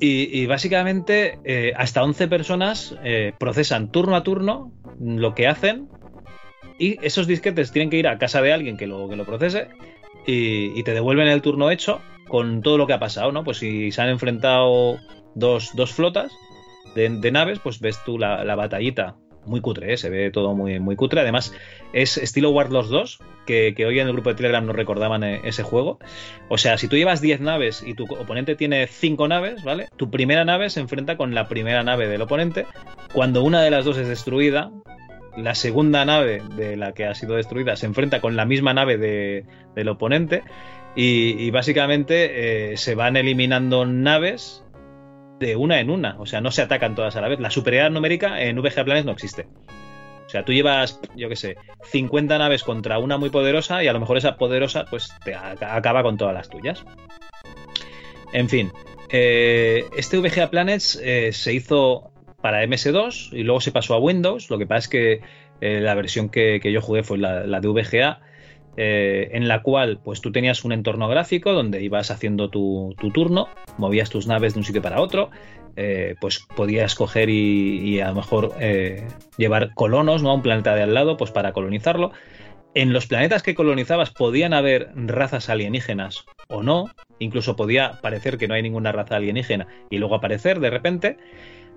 Y, 0.00 0.46
básicamente 0.46 1.38
eh, 1.44 1.72
hasta 1.76 2.04
11 2.04 2.28
personas 2.28 2.96
procesan 3.38 3.90
turno 3.90 4.14
a 4.14 4.22
turno 4.22 4.72
lo 5.00 5.34
que 5.34 5.48
hacen 5.48 5.88
y 6.78 7.04
esos 7.04 7.26
disquetes 7.26 7.72
tienen 7.72 7.90
que 7.90 7.96
ir 7.96 8.06
a 8.06 8.18
casa 8.18 8.40
de 8.40 8.52
alguien 8.52 8.76
que 8.76 8.86
lo, 8.86 9.08
que 9.08 9.16
lo 9.16 9.24
procese 9.24 9.66
y, 10.24 10.78
y, 10.78 10.82
te 10.84 10.94
devuelven 10.94 11.26
el 11.26 11.42
turno 11.42 11.72
hecho 11.72 12.00
con 12.28 12.62
todo 12.62 12.78
lo 12.78 12.86
que 12.86 12.92
ha 12.92 13.00
pasado, 13.00 13.32
¿no? 13.32 13.42
Pues 13.42 13.56
si 13.56 13.90
se 13.90 14.02
han 14.02 14.08
enfrentado 14.08 15.00
dos, 15.38 15.92
flotas 15.92 16.32
de, 16.94 17.30
naves, 17.30 17.60
pues 17.60 17.80
ves 17.80 17.98
tú 18.04 18.18
la, 18.18 18.54
batallita 18.54 19.16
muy 19.44 19.60
cutre, 19.60 19.94
¿eh? 19.94 19.96
se 19.96 20.10
ve 20.10 20.30
todo 20.30 20.54
muy, 20.54 20.78
muy 20.78 20.96
cutre. 20.96 21.20
Además, 21.20 21.54
es 21.92 22.18
estilo 22.18 22.50
Warlords 22.50 22.90
2, 22.90 23.18
que, 23.46 23.74
hoy 23.86 23.98
en 23.98 24.06
el 24.06 24.12
grupo 24.12 24.30
de 24.30 24.34
Telegram 24.34 24.66
nos 24.66 24.76
recordaban 24.76 25.24
eh, 25.24 25.40
ese 25.44 25.62
juego. 25.62 25.98
O 26.48 26.58
sea, 26.58 26.76
si 26.76 26.88
tú 26.88 26.96
llevas 26.96 27.20
10 27.22 27.40
naves 27.40 27.82
y 27.86 27.94
tu 27.94 28.04
oponente 28.04 28.56
tiene 28.56 28.86
5 28.86 29.26
naves, 29.28 29.64
¿vale? 29.64 29.88
Tu 29.96 30.10
primera 30.10 30.44
nave 30.44 30.68
se 30.68 30.80
enfrenta 30.80 31.16
con 31.16 31.34
la 31.34 31.48
primera 31.48 31.82
nave 31.82 32.08
del 32.08 32.20
oponente. 32.20 32.66
Cuando 33.14 33.42
una 33.42 33.62
de 33.62 33.70
las 33.70 33.84
dos 33.84 33.96
es 33.96 34.08
destruida, 34.08 34.70
la 35.36 35.54
segunda 35.54 36.04
nave 36.04 36.42
de 36.56 36.76
la 36.76 36.92
que 36.92 37.06
ha 37.06 37.14
sido 37.14 37.36
destruida 37.36 37.76
se 37.76 37.86
enfrenta 37.86 38.20
con 38.20 38.36
la 38.36 38.44
misma 38.44 38.74
nave 38.74 38.98
de, 38.98 39.46
del 39.74 39.88
oponente. 39.88 40.42
Y, 40.94 41.36
y 41.38 41.50
básicamente 41.50 42.72
eh, 42.72 42.76
se 42.76 42.96
van 42.96 43.16
eliminando 43.16 43.86
naves 43.86 44.64
de 45.38 45.56
una 45.56 45.80
en 45.80 45.90
una, 45.90 46.16
o 46.18 46.26
sea, 46.26 46.40
no 46.40 46.50
se 46.50 46.62
atacan 46.62 46.94
todas 46.94 47.16
a 47.16 47.20
la 47.20 47.28
vez. 47.28 47.40
La 47.40 47.50
superioridad 47.50 47.90
numérica 47.90 48.42
en 48.42 48.60
VGA 48.60 48.84
Planes 48.84 49.04
no 49.04 49.12
existe. 49.12 49.46
O 50.26 50.30
sea, 50.30 50.44
tú 50.44 50.52
llevas, 50.52 51.00
yo 51.16 51.28
qué 51.30 51.36
sé, 51.36 51.56
50 51.84 52.36
naves 52.36 52.62
contra 52.62 52.98
una 52.98 53.16
muy 53.16 53.30
poderosa 53.30 53.82
y 53.82 53.88
a 53.88 53.92
lo 53.94 54.00
mejor 54.00 54.18
esa 54.18 54.36
poderosa 54.36 54.84
pues 54.84 55.10
te 55.24 55.34
acaba 55.34 56.02
con 56.02 56.18
todas 56.18 56.34
las 56.34 56.50
tuyas. 56.50 56.84
En 58.32 58.48
fin, 58.48 58.70
eh, 59.08 59.86
este 59.96 60.18
VGA 60.18 60.50
Planets 60.50 61.00
eh, 61.02 61.32
se 61.32 61.54
hizo 61.54 62.12
para 62.42 62.62
MS2 62.62 63.32
y 63.32 63.42
luego 63.42 63.60
se 63.60 63.72
pasó 63.72 63.94
a 63.94 63.98
Windows. 63.98 64.50
Lo 64.50 64.58
que 64.58 64.66
pasa 64.66 64.78
es 64.78 64.88
que 64.88 65.20
eh, 65.62 65.80
la 65.80 65.94
versión 65.94 66.28
que, 66.28 66.60
yo 66.62 66.82
jugué 66.82 67.02
fue 67.02 67.16
la, 67.16 67.46
la 67.46 67.60
de 67.60 67.68
VGA 67.68 68.20
eh, 68.80 69.30
en 69.32 69.48
la 69.48 69.62
cual 69.62 69.98
pues 70.04 70.20
tú 70.20 70.30
tenías 70.30 70.64
un 70.64 70.70
entorno 70.70 71.08
gráfico 71.08 71.52
donde 71.52 71.82
ibas 71.82 72.12
haciendo 72.12 72.48
tu, 72.48 72.94
tu 72.96 73.10
turno, 73.10 73.48
movías 73.76 74.08
tus 74.08 74.28
naves 74.28 74.54
de 74.54 74.60
un 74.60 74.64
sitio 74.64 74.80
para 74.80 75.00
otro, 75.00 75.30
eh, 75.74 76.14
pues 76.20 76.46
podías 76.54 76.94
coger 76.94 77.28
y, 77.28 78.00
a 78.00 78.10
lo 78.10 78.14
mejor 78.14 78.54
eh, 78.60 79.04
llevar 79.36 79.74
colonos 79.74 80.22
¿no? 80.22 80.30
a 80.30 80.34
un 80.34 80.42
planeta 80.42 80.76
de 80.76 80.84
al 80.84 80.94
lado 80.94 81.16
pues 81.16 81.32
para 81.32 81.52
colonizarlo. 81.52 82.12
En 82.74 82.92
los 82.92 83.08
planetas 83.08 83.42
que 83.42 83.56
colonizabas 83.56 84.12
podían 84.12 84.54
haber 84.54 84.92
razas 84.94 85.48
alienígenas 85.48 86.24
o 86.46 86.62
no, 86.62 86.84
incluso 87.18 87.56
podía 87.56 87.98
parecer 88.00 88.38
que 88.38 88.46
no 88.46 88.54
hay 88.54 88.62
ninguna 88.62 88.92
raza 88.92 89.16
alienígena 89.16 89.66
y 89.90 89.98
luego 89.98 90.14
aparecer 90.14 90.60
de 90.60 90.70
repente. 90.70 91.16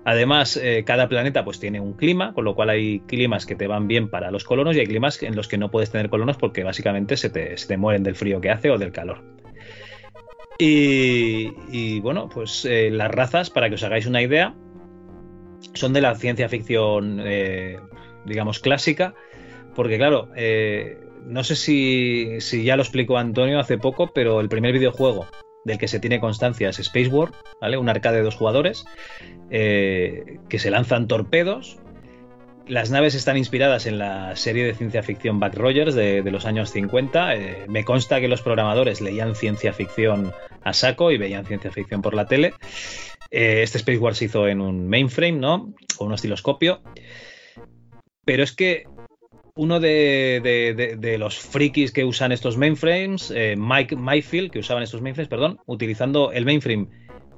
Además, 0.04 0.56
eh, 0.56 0.82
cada 0.84 1.08
planeta 1.08 1.44
pues 1.44 1.60
tiene 1.60 1.80
un 1.80 1.92
clima, 1.92 2.32
con 2.32 2.44
lo 2.44 2.54
cual 2.54 2.70
hay 2.70 3.00
climas 3.00 3.46
que 3.46 3.54
te 3.54 3.68
van 3.68 3.86
bien 3.86 4.08
para 4.08 4.30
los 4.30 4.44
colonos 4.44 4.76
y 4.76 4.80
hay 4.80 4.86
climas 4.86 5.22
en 5.22 5.36
los 5.36 5.46
que 5.46 5.58
no 5.58 5.70
puedes 5.70 5.90
tener 5.90 6.10
colonos 6.10 6.36
porque 6.36 6.64
básicamente 6.64 7.16
se 7.16 7.30
te, 7.30 7.76
mueren 7.76 8.02
del 8.02 8.16
frío 8.16 8.40
que 8.40 8.50
hace 8.50 8.70
o 8.70 8.78
del 8.78 8.90
calor. 8.90 9.22
Y, 10.58 11.52
y 11.70 12.00
bueno, 12.00 12.28
pues 12.28 12.64
eh, 12.64 12.90
las 12.90 13.10
razas, 13.10 13.50
para 13.50 13.68
que 13.68 13.76
os 13.76 13.82
hagáis 13.84 14.06
una 14.06 14.22
idea, 14.22 14.54
son 15.74 15.92
de 15.92 16.00
la 16.00 16.14
ciencia 16.16 16.48
ficción, 16.48 17.20
eh, 17.24 17.78
digamos, 18.24 18.58
clásica, 18.58 19.14
porque 19.74 19.96
claro, 19.98 20.28
no 21.26 21.44
sé 21.44 21.56
si 21.56 22.64
ya 22.64 22.76
lo 22.76 22.82
explicó 22.82 23.18
Antonio 23.18 23.60
hace 23.60 23.78
poco, 23.78 24.10
pero 24.12 24.40
el 24.40 24.48
primer 24.48 24.72
videojuego 24.72 25.26
del 25.64 25.78
que 25.78 25.88
se 25.88 26.00
tiene 26.00 26.20
constancia 26.20 26.68
es 26.68 26.78
Space 26.78 27.08
War, 27.08 27.32
¿vale? 27.60 27.76
Un 27.76 27.88
arcade 27.88 28.18
de 28.18 28.22
dos 28.22 28.36
jugadores 28.36 28.84
eh, 29.50 30.38
que 30.48 30.58
se 30.58 30.70
lanzan 30.70 31.06
torpedos. 31.06 31.78
Las 32.66 32.90
naves 32.90 33.14
están 33.14 33.36
inspiradas 33.36 33.86
en 33.86 33.98
la 33.98 34.36
serie 34.36 34.64
de 34.64 34.74
ciencia 34.74 35.02
ficción 35.02 35.40
Back 35.40 35.54
Rogers 35.54 35.94
de, 35.94 36.22
los 36.30 36.46
años 36.46 36.70
50. 36.70 37.34
Eh, 37.34 37.64
me 37.68 37.84
consta 37.84 38.20
que 38.20 38.28
los 38.28 38.42
programadores 38.42 39.00
leían 39.00 39.34
ciencia 39.34 39.72
ficción 39.72 40.32
a 40.62 40.72
saco 40.72 41.10
y 41.10 41.18
veían 41.18 41.44
ciencia 41.44 41.72
ficción 41.72 42.02
por 42.02 42.14
la 42.14 42.26
tele. 42.26 42.54
Eh, 43.30 43.62
este 43.62 43.78
Space 43.78 43.98
War 43.98 44.14
se 44.14 44.26
hizo 44.26 44.46
en 44.46 44.60
un 44.60 44.88
mainframe, 44.88 45.38
¿no? 45.38 45.74
O 45.98 46.04
un 46.04 46.12
osciloscopio. 46.12 46.82
Pero 48.24 48.44
es 48.44 48.52
que 48.52 48.84
uno 49.54 49.80
de, 49.80 51.16
los 51.18 51.38
frikis 51.38 51.92
que 51.92 52.04
usan 52.04 52.32
estos 52.32 52.56
mainframes, 52.56 53.30
eh, 53.34 53.54
Mike 53.56 53.96
Mayfield, 53.96 54.50
que 54.50 54.60
usaban 54.60 54.82
estos 54.82 55.02
mainframes, 55.02 55.28
perdón, 55.28 55.60
utilizando 55.66 56.32
el 56.32 56.44
mainframe 56.44 56.88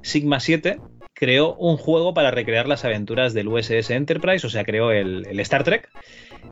Sigma 0.01 0.39
7, 0.39 0.79
creó 1.13 1.55
un 1.55 1.77
juego 1.77 2.13
para 2.13 2.31
recrear 2.31 2.67
las 2.67 2.85
aventuras 2.85 3.33
del 3.33 3.47
USS 3.47 3.89
Enterprise, 3.91 4.45
o 4.47 4.49
sea, 4.49 4.63
creó 4.63 4.91
el, 4.91 5.25
el 5.27 5.39
Star 5.39 5.63
Trek 5.63 5.89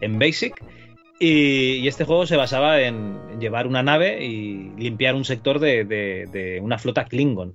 en 0.01 0.20
Basic. 0.20 0.55
Y, 1.20 1.88
este 1.88 2.03
juego 2.03 2.26
se 2.26 2.36
basaba 2.36 2.82
en 2.82 3.39
llevar 3.39 3.68
una 3.68 3.84
nave 3.84 4.26
y 4.26 4.72
limpiar 4.78 5.16
un 5.16 5.24
sector 5.24 5.59
de, 5.59 6.59
una 6.61 6.78
flota 6.78 7.05
Klingon. 7.05 7.53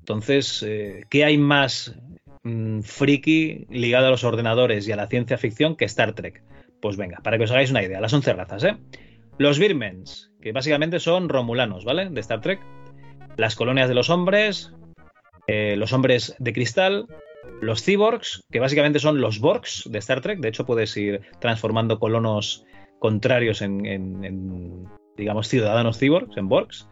Entonces, 0.00 0.62
eh, 0.66 1.04
¿qué 1.08 1.24
hay 1.24 1.38
más 1.38 1.94
mmm, 2.42 2.80
friki 2.80 3.66
ligado 3.70 4.08
a 4.08 4.10
los 4.10 4.24
ordenadores 4.24 4.88
y 4.88 4.92
a 4.92 4.96
la 4.96 5.06
ciencia 5.06 5.38
ficción 5.38 5.76
que 5.76 5.84
Star 5.84 6.14
Trek? 6.14 6.42
Pues 6.80 6.96
venga, 6.96 7.18
para 7.22 7.36
que 7.36 7.44
os 7.44 7.50
hagáis 7.50 7.70
una 7.70 7.82
idea, 7.82 8.00
las 8.00 8.12
11 8.12 8.32
razas, 8.32 8.64
¿eh? 8.64 8.76
Los 9.38 9.58
Birmens, 9.58 10.30
que 10.40 10.52
básicamente 10.52 11.00
son 11.00 11.28
romulanos, 11.28 11.84
¿vale? 11.84 12.10
De 12.10 12.20
Star 12.20 12.40
Trek. 12.40 12.60
Las 13.36 13.56
colonias 13.56 13.88
de 13.88 13.94
los 13.94 14.10
hombres, 14.10 14.72
eh, 15.46 15.76
los 15.76 15.92
hombres 15.92 16.34
de 16.38 16.52
cristal, 16.52 17.06
los 17.60 17.82
cyborgs, 17.82 18.42
que 18.50 18.60
básicamente 18.60 18.98
son 18.98 19.20
los 19.20 19.40
Borgs 19.40 19.88
de 19.90 19.98
Star 19.98 20.20
Trek. 20.20 20.40
De 20.40 20.48
hecho, 20.48 20.66
puedes 20.66 20.96
ir 20.96 21.22
transformando 21.38 21.98
colonos 21.98 22.64
contrarios 22.98 23.62
en, 23.62 23.86
en, 23.86 24.86
digamos, 25.16 25.48
ciudadanos 25.48 25.98
cyborgs, 25.98 26.36
en 26.36 26.48
Borgs. 26.48 26.88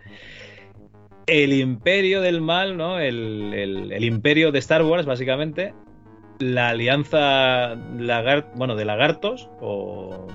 El 1.26 1.52
imperio 1.52 2.22
del 2.22 2.40
mal, 2.40 2.78
¿no? 2.78 2.98
El 2.98 4.02
imperio 4.02 4.52
de 4.52 4.58
Star 4.60 4.82
Wars, 4.82 5.04
básicamente, 5.04 5.74
la 6.38 6.70
alianza 6.70 7.74
bueno, 8.54 8.76
de 8.76 8.84
lagartos 8.84 9.48
o 9.60 10.28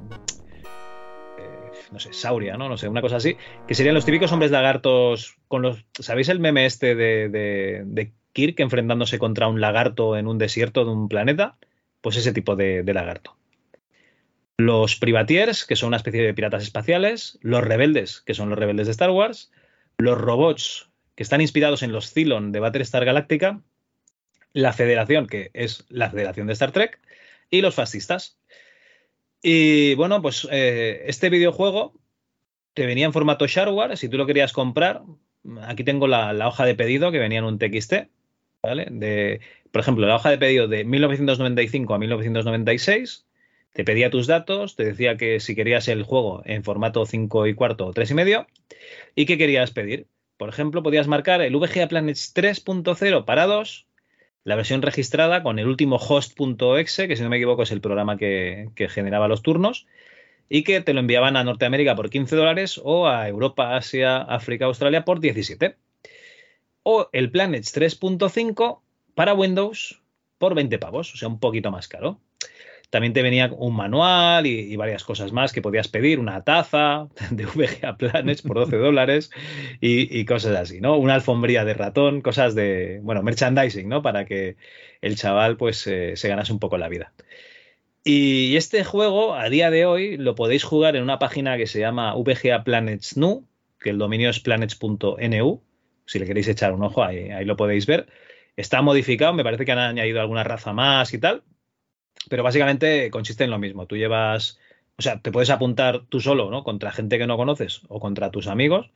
eh, 1.37 1.71
no 1.91 1.99
sé, 1.99 2.13
Sauria, 2.13 2.57
¿no? 2.57 2.69
No 2.69 2.77
sé, 2.77 2.87
una 2.87 3.01
cosa 3.01 3.17
así, 3.17 3.37
que 3.67 3.75
serían 3.75 3.95
los 3.95 4.05
típicos 4.05 4.31
hombres 4.31 4.51
lagartos 4.51 5.37
con 5.47 5.61
los 5.61 5.85
¿sabéis 5.99 6.29
el 6.29 6.39
meme 6.39 6.65
este 6.65 6.95
de, 6.95 7.29
de, 7.29 7.83
de 7.85 8.11
Kirk 8.33 8.59
enfrentándose 8.59 9.19
contra 9.19 9.47
un 9.47 9.61
lagarto 9.61 10.17
en 10.17 10.27
un 10.27 10.37
desierto 10.37 10.85
de 10.85 10.91
un 10.91 11.07
planeta? 11.07 11.57
Pues 12.01 12.17
ese 12.17 12.33
tipo 12.33 12.55
de, 12.55 12.83
de 12.83 12.93
lagarto. 12.93 13.37
Los 14.57 14.97
privatiers, 14.97 15.65
que 15.65 15.75
son 15.75 15.87
una 15.87 15.97
especie 15.97 16.21
de 16.21 16.33
piratas 16.33 16.63
espaciales, 16.63 17.39
los 17.41 17.63
rebeldes, 17.63 18.21
que 18.21 18.33
son 18.33 18.49
los 18.49 18.59
rebeldes 18.59 18.87
de 18.87 18.91
Star 18.91 19.09
Wars, 19.09 19.51
los 19.97 20.17
robots, 20.17 20.89
que 21.15 21.23
están 21.23 21.41
inspirados 21.41 21.81
en 21.81 21.91
los 21.91 22.13
Cylon 22.13 22.51
de 22.51 22.59
Battlestar 22.59 23.05
Galactica, 23.05 23.61
la 24.53 24.73
Federación, 24.73 25.27
que 25.27 25.51
es 25.53 25.85
la 25.89 26.09
Federación 26.09 26.47
de 26.47 26.53
Star 26.53 26.71
Trek, 26.71 26.99
y 27.49 27.61
los 27.61 27.75
fascistas. 27.75 28.37
Y 29.41 29.95
bueno, 29.95 30.21
pues 30.21 30.47
eh, 30.51 31.03
este 31.07 31.29
videojuego 31.29 31.93
te 32.73 32.85
venía 32.85 33.05
en 33.05 33.13
formato 33.13 33.45
shareware, 33.45 33.97
si 33.97 34.09
tú 34.09 34.17
lo 34.17 34.25
querías 34.25 34.53
comprar, 34.53 35.03
aquí 35.61 35.83
tengo 35.83 36.07
la, 36.07 36.47
hoja 36.47 36.65
de 36.65 36.75
pedido 36.75 37.11
que 37.11 37.19
venía 37.19 37.39
en 37.39 37.45
un 37.45 37.59
TXT, 37.59 37.93
¿vale? 38.61 38.87
De, 38.89 39.41
por 39.71 39.81
ejemplo, 39.81 40.07
la 40.07 40.15
hoja 40.15 40.29
de 40.29 40.37
pedido 40.37 40.67
de 40.67 40.83
1995 40.83 41.93
a 41.93 41.99
1996, 41.99 43.25
te 43.73 43.83
pedía 43.83 44.09
tus 44.09 44.27
datos, 44.27 44.75
te 44.75 44.85
decía 44.85 45.17
que 45.17 45.39
si 45.39 45.55
querías 45.55 45.87
el 45.87 46.03
juego 46.03 46.41
en 46.45 46.63
formato 46.63 47.05
5 47.05 47.47
y 47.47 47.55
cuarto 47.55 47.87
o 47.87 47.93
3 47.93 48.11
y 48.11 48.13
medio, 48.13 48.47
y 49.15 49.25
qué 49.25 49.37
querías 49.37 49.71
pedir. 49.71 50.07
Por 50.37 50.49
ejemplo, 50.49 50.83
podías 50.83 51.07
marcar 51.07 51.41
el 51.41 51.55
VGA 51.55 51.87
Planets 51.87 52.33
3.0 52.35 53.25
para 53.25 53.45
2, 53.45 53.87
la 54.43 54.55
versión 54.55 54.81
registrada 54.81 55.43
con 55.43 55.59
el 55.59 55.67
último 55.67 55.95
host.exe, 55.97 57.07
que 57.07 57.15
si 57.15 57.23
no 57.23 57.29
me 57.29 57.37
equivoco 57.37 57.63
es 57.63 57.71
el 57.71 57.81
programa 57.81 58.17
que, 58.17 58.69
generaba 58.89 59.27
los 59.27 59.41
turnos, 59.41 59.87
y 60.49 60.63
que 60.63 60.81
te 60.81 60.93
lo 60.93 60.99
enviaban 60.99 61.37
a 61.37 61.43
Norteamérica 61.43 61.95
por 61.95 62.09
15 62.09 62.35
dólares 62.35 62.79
o 62.83 63.07
a 63.07 63.27
Europa, 63.27 63.75
Asia, 63.75 64.17
África, 64.17 64.65
Australia 64.65 65.05
por 65.05 65.19
17. 65.19 65.77
O 66.83 67.09
el 67.13 67.31
Planets 67.31 67.75
3.5 67.75 68.81
para 69.15 69.33
Windows 69.33 70.01
por 70.37 70.53
20 70.53 70.77
pavos, 70.79 71.13
o 71.13 71.17
sea, 71.17 71.29
un 71.29 71.39
poquito 71.39 71.71
más 71.71 71.87
caro. 71.87 72.19
También 72.93 73.13
te 73.13 73.23
venía 73.23 73.51
un 73.57 73.75
manual 73.75 74.45
y, 74.45 74.75
varias 74.75 75.03
cosas 75.03 75.31
más 75.31 75.51
que 75.51 75.63
podías 75.63 75.87
pedir, 75.87 76.19
una 76.19 76.43
taza 76.43 77.07
de 77.31 77.47
VGA 77.47 77.97
Planets 77.97 78.43
por 78.43 78.55
12 78.55 78.77
dólares 78.77 79.31
y, 79.81 80.15
y, 80.15 80.25
cosas 80.25 80.55
así, 80.55 80.79
¿no? 80.79 80.95
Una 80.97 81.15
alfombría 81.15 81.65
de 81.65 81.73
ratón, 81.73 82.21
cosas 82.21 82.53
de, 82.53 82.99
bueno, 83.01 83.23
merchandising, 83.23 83.89
¿no? 83.89 84.03
Para 84.03 84.25
que 84.25 84.57
el 85.01 85.15
chaval 85.15 85.57
pues 85.57 85.87
eh, 85.87 86.15
se 86.17 86.27
ganase 86.27 86.53
un 86.53 86.59
poco 86.59 86.77
la 86.77 86.87
vida. 86.87 87.13
Y 88.03 88.57
este 88.57 88.83
juego, 88.83 89.33
a 89.33 89.49
día 89.49 89.71
de 89.71 89.87
hoy, 89.87 90.17
lo 90.17 90.35
podéis 90.35 90.63
jugar 90.63 90.95
en 90.95 91.01
una 91.01 91.17
página 91.17 91.57
que 91.57 91.65
se 91.65 91.79
llama 91.79 92.13
VGA 92.13 92.63
Planets 92.63 93.17
Nu, 93.17 93.47
que 93.79 93.89
el 93.89 93.97
dominio 93.97 94.29
es 94.29 94.39
planets.nu. 94.39 95.63
Si 96.05 96.19
le 96.19 96.27
queréis 96.27 96.47
echar 96.47 96.73
un 96.73 96.83
ojo, 96.83 97.03
ahí, 97.03 97.31
ahí 97.31 97.43
lo 97.43 97.55
podéis 97.55 97.87
ver. 97.87 98.05
Está 98.55 98.83
modificado, 98.83 99.33
me 99.33 99.43
parece 99.43 99.65
que 99.65 99.71
han 99.71 99.79
añadido 99.79 100.21
alguna 100.21 100.43
raza 100.43 100.73
más 100.73 101.11
y 101.15 101.17
tal, 101.17 101.41
pero 102.29 102.43
básicamente 102.43 103.09
consiste 103.11 103.43
en 103.43 103.51
lo 103.51 103.59
mismo. 103.59 103.85
Tú 103.87 103.97
llevas, 103.97 104.59
o 104.97 105.01
sea, 105.01 105.19
te 105.19 105.31
puedes 105.31 105.49
apuntar 105.49 106.05
tú 106.09 106.19
solo, 106.19 106.49
¿no? 106.49 106.63
Contra 106.63 106.91
gente 106.91 107.17
que 107.17 107.27
no 107.27 107.37
conoces 107.37 107.81
o 107.87 107.99
contra 107.99 108.31
tus 108.31 108.47
amigos 108.47 108.91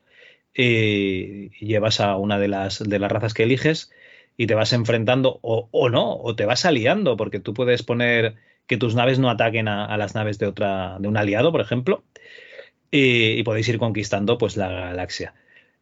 y 0.53 1.49
llevas 1.65 1.99
a 1.99 2.17
una 2.17 2.39
de 2.39 2.47
las, 2.47 2.79
de 2.79 2.99
las 2.99 3.11
razas 3.11 3.33
que 3.33 3.43
eliges 3.43 3.91
y 4.37 4.47
te 4.47 4.55
vas 4.55 4.73
enfrentando 4.73 5.39
o, 5.41 5.89
no, 5.89 6.15
o 6.15 6.35
te 6.35 6.45
vas 6.45 6.65
aliando, 6.65 7.17
porque 7.17 7.39
tú 7.39 7.53
puedes 7.53 7.83
poner 7.83 8.35
que 8.67 8.77
tus 8.77 8.95
naves 8.95 9.19
no 9.19 9.29
ataquen 9.29 9.67
a, 9.67 9.95
las 9.97 10.15
naves 10.15 10.39
de 10.39 10.47
otra, 10.47 10.97
de 10.99 11.07
un 11.07 11.17
aliado, 11.17 11.51
por 11.51 11.61
ejemplo, 11.61 12.03
y, 12.91 13.39
y 13.39 13.43
podéis 13.43 13.67
ir 13.69 13.79
conquistando 13.79 14.37
pues 14.37 14.57
la 14.57 14.69
galaxia. 14.69 15.33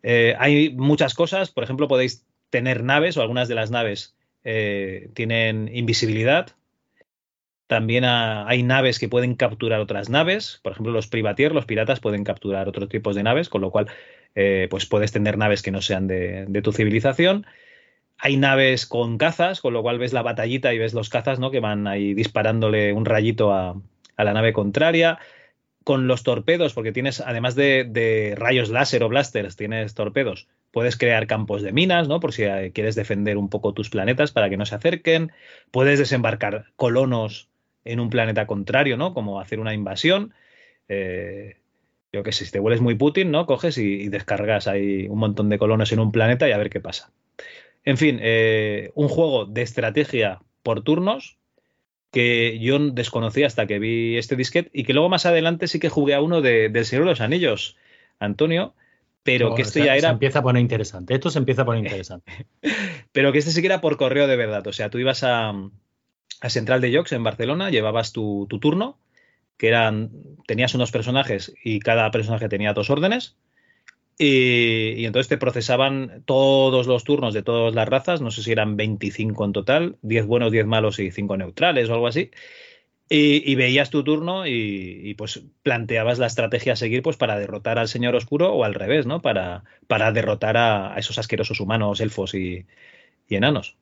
Eh, 0.07 0.35
hay 0.37 0.69
muchas 0.69 1.15
cosas, 1.15 1.49
por 1.49 1.63
ejemplo, 1.63 1.87
podéis 1.87 2.25
tener 2.51 2.83
naves 2.83 3.17
o 3.17 3.21
algunas 3.21 3.47
de 3.47 3.55
las 3.55 3.71
naves 3.71 4.15
eh, 4.43 5.09
tienen 5.15 5.67
invisibilidad. 5.73 6.55
También 7.67 8.03
ha, 8.05 8.47
hay 8.47 8.61
naves 8.61 8.99
que 8.99 9.09
pueden 9.09 9.35
capturar 9.35 9.79
otras 9.79 10.09
naves. 10.09 10.59
Por 10.61 10.73
ejemplo, 10.73 10.93
los 10.93 11.07
privatiers, 11.07 11.53
los 11.53 11.65
piratas, 11.65 11.99
pueden 11.99 12.23
capturar 12.23 12.67
otros 12.67 12.89
tipos 12.89 13.15
de 13.15 13.23
naves, 13.23 13.49
con 13.49 13.61
lo 13.61 13.71
cual 13.71 13.87
eh, 14.35 14.67
pues 14.69 14.85
puedes 14.85 15.11
tener 15.11 15.37
naves 15.37 15.61
que 15.63 15.71
no 15.71 15.81
sean 15.81 16.07
de, 16.07 16.61
tu 16.63 16.71
civilización. 16.71 17.47
Hay 18.17 18.37
naves 18.37 18.85
con 18.85 19.17
cazas, 19.17 19.61
con 19.61 19.73
lo 19.73 19.81
cual 19.81 19.97
ves 19.97 20.13
la 20.13 20.21
batallita 20.21 20.73
y 20.73 20.77
ves 20.77 20.93
los 20.93 21.09
cazas, 21.09 21.39
¿no? 21.39 21.51
Que 21.51 21.59
van 21.59 21.87
ahí 21.87 22.13
disparándole 22.13 22.93
un 22.93 23.05
rayito 23.05 23.51
a, 23.51 23.81
a 24.15 24.23
la 24.23 24.33
nave 24.33 24.53
contraria. 24.53 25.17
Con 25.83 26.07
los 26.07 26.23
torpedos, 26.23 26.73
porque 26.73 26.91
tienes, 26.91 27.21
además 27.21 27.53
de, 27.53 27.83
de, 27.87 28.33
rayos 28.35 28.69
láser 28.69 29.03
o 29.03 29.09
blasters, 29.09 29.55
tienes 29.55 29.93
torpedos, 29.93 30.47
puedes 30.71 30.97
crear 30.97 31.27
campos 31.27 31.61
de 31.61 31.71
minas, 31.73 32.07
¿no? 32.07 32.19
Por 32.19 32.33
si 32.33 32.41
eh, 32.43 32.71
quieres 32.73 32.95
defender 32.95 33.37
un 33.37 33.49
poco 33.49 33.73
tus 33.73 33.91
planetas 33.91 34.31
para 34.31 34.49
que 34.49 34.57
no 34.57 34.65
se 34.65 34.73
acerquen. 34.73 35.31
Puedes 35.69 35.99
desembarcar 35.99 36.65
colonos 36.75 37.49
en 37.85 37.99
un 37.99 38.09
planeta 38.09 38.45
contrario, 38.47 38.97
¿no? 38.97 39.13
Como 39.13 39.39
hacer 39.39 39.59
una 39.59 39.73
invasión. 39.73 40.33
Eh, 40.89 41.57
yo 42.11 42.23
que 42.23 42.31
sé, 42.31 42.45
si 42.45 42.51
te 42.51 42.59
hueles 42.59 42.81
muy 42.81 42.95
Putin, 42.95 43.31
¿no? 43.31 43.45
Coges 43.45 43.77
y, 43.77 44.01
y, 44.01 44.09
descargas 44.09 44.67
ahí 44.67 45.07
un 45.07 45.19
montón 45.19 45.49
de 45.49 45.57
colonos 45.57 45.91
en 45.91 45.99
un 45.99 46.11
planeta 46.11 46.47
y 46.49 46.51
a 46.51 46.57
ver 46.57 46.69
qué 46.69 46.79
pasa. 46.79 47.11
En 47.85 47.97
fin, 47.97 48.19
eh, 48.21 48.91
un 48.95 49.07
juego 49.07 49.45
de 49.45 49.61
estrategia 49.61 50.41
por 50.63 50.81
turnos 50.81 51.37
que 52.11 52.57
yo 52.59 52.79
desconocí 52.79 53.43
hasta 53.43 53.67
que 53.67 53.77
vi 53.77 54.17
este 54.17 54.35
disquete 54.35 54.71
y 54.73 54.83
que 54.83 54.93
luego 54.93 55.09
más 55.09 55.25
adelante 55.25 55.67
sí 55.67 55.79
que 55.79 55.89
jugué 55.89 56.15
a 56.15 56.21
uno 56.21 56.41
de, 56.41 56.69
del 56.69 56.85
Señor 56.85 57.05
de 57.05 57.11
los 57.11 57.21
Anillos, 57.21 57.77
Antonio, 58.19 58.73
pero 59.21 59.49
no, 59.49 59.55
que 59.55 59.61
esto 59.61 59.79
se, 59.79 59.85
ya 59.85 59.95
era... 59.95 60.09
Se 60.09 60.13
empieza 60.13 60.39
a 60.39 60.43
poner 60.43 60.61
interesante, 60.61 61.13
esto 61.13 61.29
se 61.29 61.39
empieza 61.39 61.61
a 61.61 61.65
poner 61.65 61.83
interesante. 61.85 62.47
pero 63.11 63.31
que 63.31 63.39
este 63.39 63.51
sí 63.51 63.61
que 63.61 63.67
era 63.67 63.81
por 63.81 63.97
correo 63.97 64.27
de 64.27 64.35
verdad, 64.35 64.65
o 64.65 64.73
sea, 64.73 64.89
tú 64.89 64.97
ibas 64.97 65.23
a, 65.23 65.53
a 66.41 66.49
Central 66.49 66.81
de 66.81 66.95
Jocs 66.95 67.13
en 67.13 67.23
Barcelona, 67.23 67.69
llevabas 67.69 68.11
tu, 68.11 68.47
tu, 68.49 68.59
turno, 68.59 68.97
que 69.57 69.67
eran, 69.67 70.11
tenías 70.47 70.75
unos 70.75 70.91
personajes 70.91 71.53
y 71.63 71.79
cada 71.79 72.09
personaje 72.11 72.49
tenía 72.49 72.73
dos 72.73 72.89
órdenes, 72.89 73.37
y, 74.17 75.05
entonces 75.05 75.27
te 75.27 75.37
procesaban 75.37 76.23
todos 76.25 76.87
los 76.87 77.03
turnos 77.03 77.33
de 77.33 77.43
todas 77.43 77.75
las 77.75 77.87
razas, 77.87 78.21
no 78.21 78.31
sé 78.31 78.43
si 78.43 78.51
eran 78.51 78.77
25 78.77 79.45
en 79.45 79.53
total, 79.53 79.97
10 80.03 80.25
buenos, 80.25 80.51
10 80.51 80.65
malos 80.65 80.99
y 80.99 81.11
5 81.11 81.37
neutrales 81.37 81.89
o 81.89 81.93
algo 81.93 82.07
así. 82.07 82.31
Y, 83.09 83.55
veías 83.55 83.91
tu 83.91 84.03
turno 84.03 84.47
y, 84.47 85.13
pues 85.15 85.43
planteabas 85.63 86.17
la 86.19 86.27
estrategia 86.27 86.73
a 86.73 86.75
seguir 86.75 87.03
pues 87.03 87.17
para 87.17 87.37
derrotar 87.37 87.77
al 87.77 87.87
señor 87.87 88.15
oscuro 88.15 88.53
o 88.53 88.63
al 88.63 88.73
revés, 88.73 89.05
¿no? 89.05 89.21
Para, 89.21 89.63
para 89.87 90.11
derrotar 90.11 90.57
a, 90.57 90.95
esos 90.97 91.19
asquerosos 91.19 91.59
humanos, 91.59 92.01
elfos 92.01 92.33
y 92.33 92.65
enanos. 93.29 93.77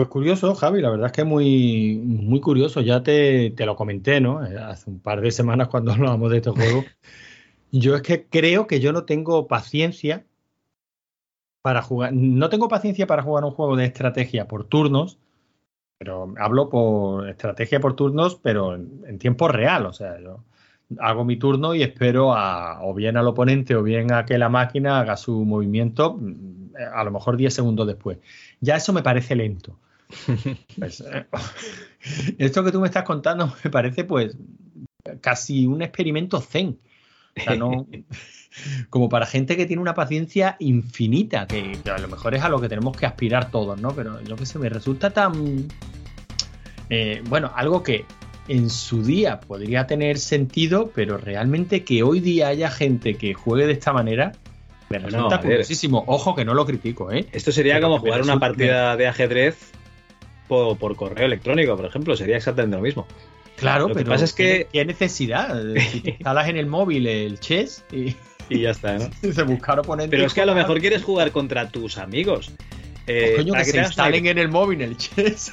Pues 0.00 0.08
curioso, 0.08 0.54
Javi, 0.54 0.80
la 0.80 0.88
verdad 0.88 1.08
es 1.08 1.12
que 1.12 1.24
muy, 1.24 2.00
muy 2.02 2.40
curioso. 2.40 2.80
Ya 2.80 3.02
te, 3.02 3.50
te 3.50 3.66
lo 3.66 3.76
comenté, 3.76 4.18
¿no? 4.18 4.42
Eh, 4.42 4.58
hace 4.58 4.88
un 4.88 4.98
par 4.98 5.20
de 5.20 5.30
semanas 5.30 5.68
cuando 5.68 5.92
hablábamos 5.92 6.30
de 6.30 6.38
este 6.38 6.48
juego. 6.48 6.86
Yo 7.70 7.94
es 7.94 8.00
que 8.00 8.24
creo 8.26 8.66
que 8.66 8.80
yo 8.80 8.94
no 8.94 9.04
tengo 9.04 9.46
paciencia 9.46 10.24
para 11.60 11.82
jugar. 11.82 12.14
No 12.14 12.48
tengo 12.48 12.66
paciencia 12.68 13.06
para 13.06 13.22
jugar 13.22 13.44
un 13.44 13.50
juego 13.50 13.76
de 13.76 13.84
estrategia 13.84 14.48
por 14.48 14.64
turnos, 14.64 15.18
pero 15.98 16.32
hablo 16.38 16.70
por 16.70 17.28
estrategia 17.28 17.78
por 17.78 17.94
turnos, 17.94 18.36
pero 18.36 18.76
en, 18.76 19.02
en 19.06 19.18
tiempo 19.18 19.48
real. 19.48 19.84
O 19.84 19.92
sea, 19.92 20.18
yo 20.18 20.44
hago 20.98 21.26
mi 21.26 21.36
turno 21.36 21.74
y 21.74 21.82
espero 21.82 22.32
a 22.32 22.82
o 22.84 22.94
bien 22.94 23.18
al 23.18 23.28
oponente 23.28 23.76
o 23.76 23.82
bien 23.82 24.14
a 24.14 24.24
que 24.24 24.38
la 24.38 24.48
máquina 24.48 24.98
haga 24.98 25.18
su 25.18 25.44
movimiento 25.44 26.16
mm, 26.18 26.72
a 26.94 27.04
lo 27.04 27.10
mejor 27.10 27.36
10 27.36 27.52
segundos 27.52 27.86
después. 27.86 28.16
Ya 28.60 28.76
eso 28.76 28.94
me 28.94 29.02
parece 29.02 29.36
lento. 29.36 29.78
Pues, 30.78 31.00
eh, 31.00 31.26
esto 32.38 32.64
que 32.64 32.72
tú 32.72 32.80
me 32.80 32.88
estás 32.88 33.04
contando 33.04 33.54
me 33.64 33.70
parece 33.70 34.04
pues 34.04 34.36
casi 35.20 35.66
un 35.66 35.82
experimento 35.82 36.40
zen. 36.40 36.78
O 37.36 37.40
sea, 37.42 37.54
no, 37.56 37.86
como 38.90 39.08
para 39.08 39.26
gente 39.26 39.56
que 39.56 39.66
tiene 39.66 39.82
una 39.82 39.94
paciencia 39.94 40.56
infinita, 40.58 41.46
que, 41.46 41.78
que, 41.82 41.90
a 41.90 41.98
lo 41.98 42.08
mejor 42.08 42.34
es 42.34 42.42
a 42.42 42.48
lo 42.48 42.60
que 42.60 42.68
tenemos 42.68 42.96
que 42.96 43.06
aspirar 43.06 43.50
todos, 43.50 43.80
¿no? 43.80 43.94
Pero 43.94 44.20
yo 44.22 44.36
que 44.36 44.46
sé, 44.46 44.58
me 44.58 44.68
resulta 44.68 45.10
tan. 45.10 45.68
Eh, 46.88 47.22
bueno, 47.28 47.52
algo 47.54 47.82
que 47.82 48.04
en 48.48 48.68
su 48.68 49.04
día 49.04 49.40
podría 49.40 49.86
tener 49.86 50.18
sentido, 50.18 50.90
pero 50.92 51.18
realmente 51.18 51.84
que 51.84 52.02
hoy 52.02 52.18
día 52.20 52.48
haya 52.48 52.70
gente 52.70 53.14
que 53.14 53.34
juegue 53.34 53.66
de 53.66 53.72
esta 53.74 53.92
manera. 53.92 54.32
Me 54.88 54.98
resulta 54.98 55.36
no, 55.36 55.42
curiosísimo. 55.42 56.02
Ojo 56.08 56.34
que 56.34 56.44
no 56.44 56.52
lo 56.52 56.66
critico, 56.66 57.12
¿eh? 57.12 57.26
Esto 57.30 57.52
sería 57.52 57.74
pero 57.74 57.86
como 57.86 58.00
jugar 58.00 58.22
una 58.22 58.40
partida 58.40 58.96
de 58.96 59.06
ajedrez 59.06 59.70
por, 60.50 60.76
por 60.76 60.96
correo 60.96 61.26
electrónico, 61.26 61.76
por 61.76 61.86
ejemplo. 61.86 62.16
Sería 62.16 62.36
exactamente 62.36 62.76
lo 62.76 62.82
mismo. 62.82 63.06
Claro, 63.56 63.88
lo 63.88 63.94
pero 63.94 64.04
que 64.04 64.10
pasa 64.10 64.24
es 64.24 64.32
que 64.32 64.66
¿qué 64.72 64.84
necesidad? 64.84 65.62
Si 65.78 66.00
te 66.00 66.10
instalas 66.18 66.48
en 66.48 66.56
el 66.56 66.66
móvil 66.66 67.06
el 67.06 67.38
chess 67.38 67.84
y, 67.92 68.16
y 68.48 68.62
ya 68.62 68.70
está, 68.70 68.98
¿no? 68.98 69.10
se 69.32 69.42
buscar 69.44 69.78
oponentes. 69.78 70.10
Pero 70.10 70.26
es 70.26 70.34
que 70.34 70.40
a 70.40 70.46
lo 70.46 70.56
mejor 70.56 70.80
quieres 70.80 71.04
jugar 71.04 71.30
contra 71.30 71.68
tus 71.68 71.98
amigos. 71.98 72.52
Eh, 73.06 73.34
pues 73.34 73.44
coño, 73.44 73.52
que, 73.54 73.58
que 73.60 73.64
se 73.66 73.78
instalen 73.78 74.22
una... 74.22 74.30
en 74.32 74.38
el 74.38 74.48
móvil 74.48 74.82
el 74.82 74.96
chess. 74.96 75.52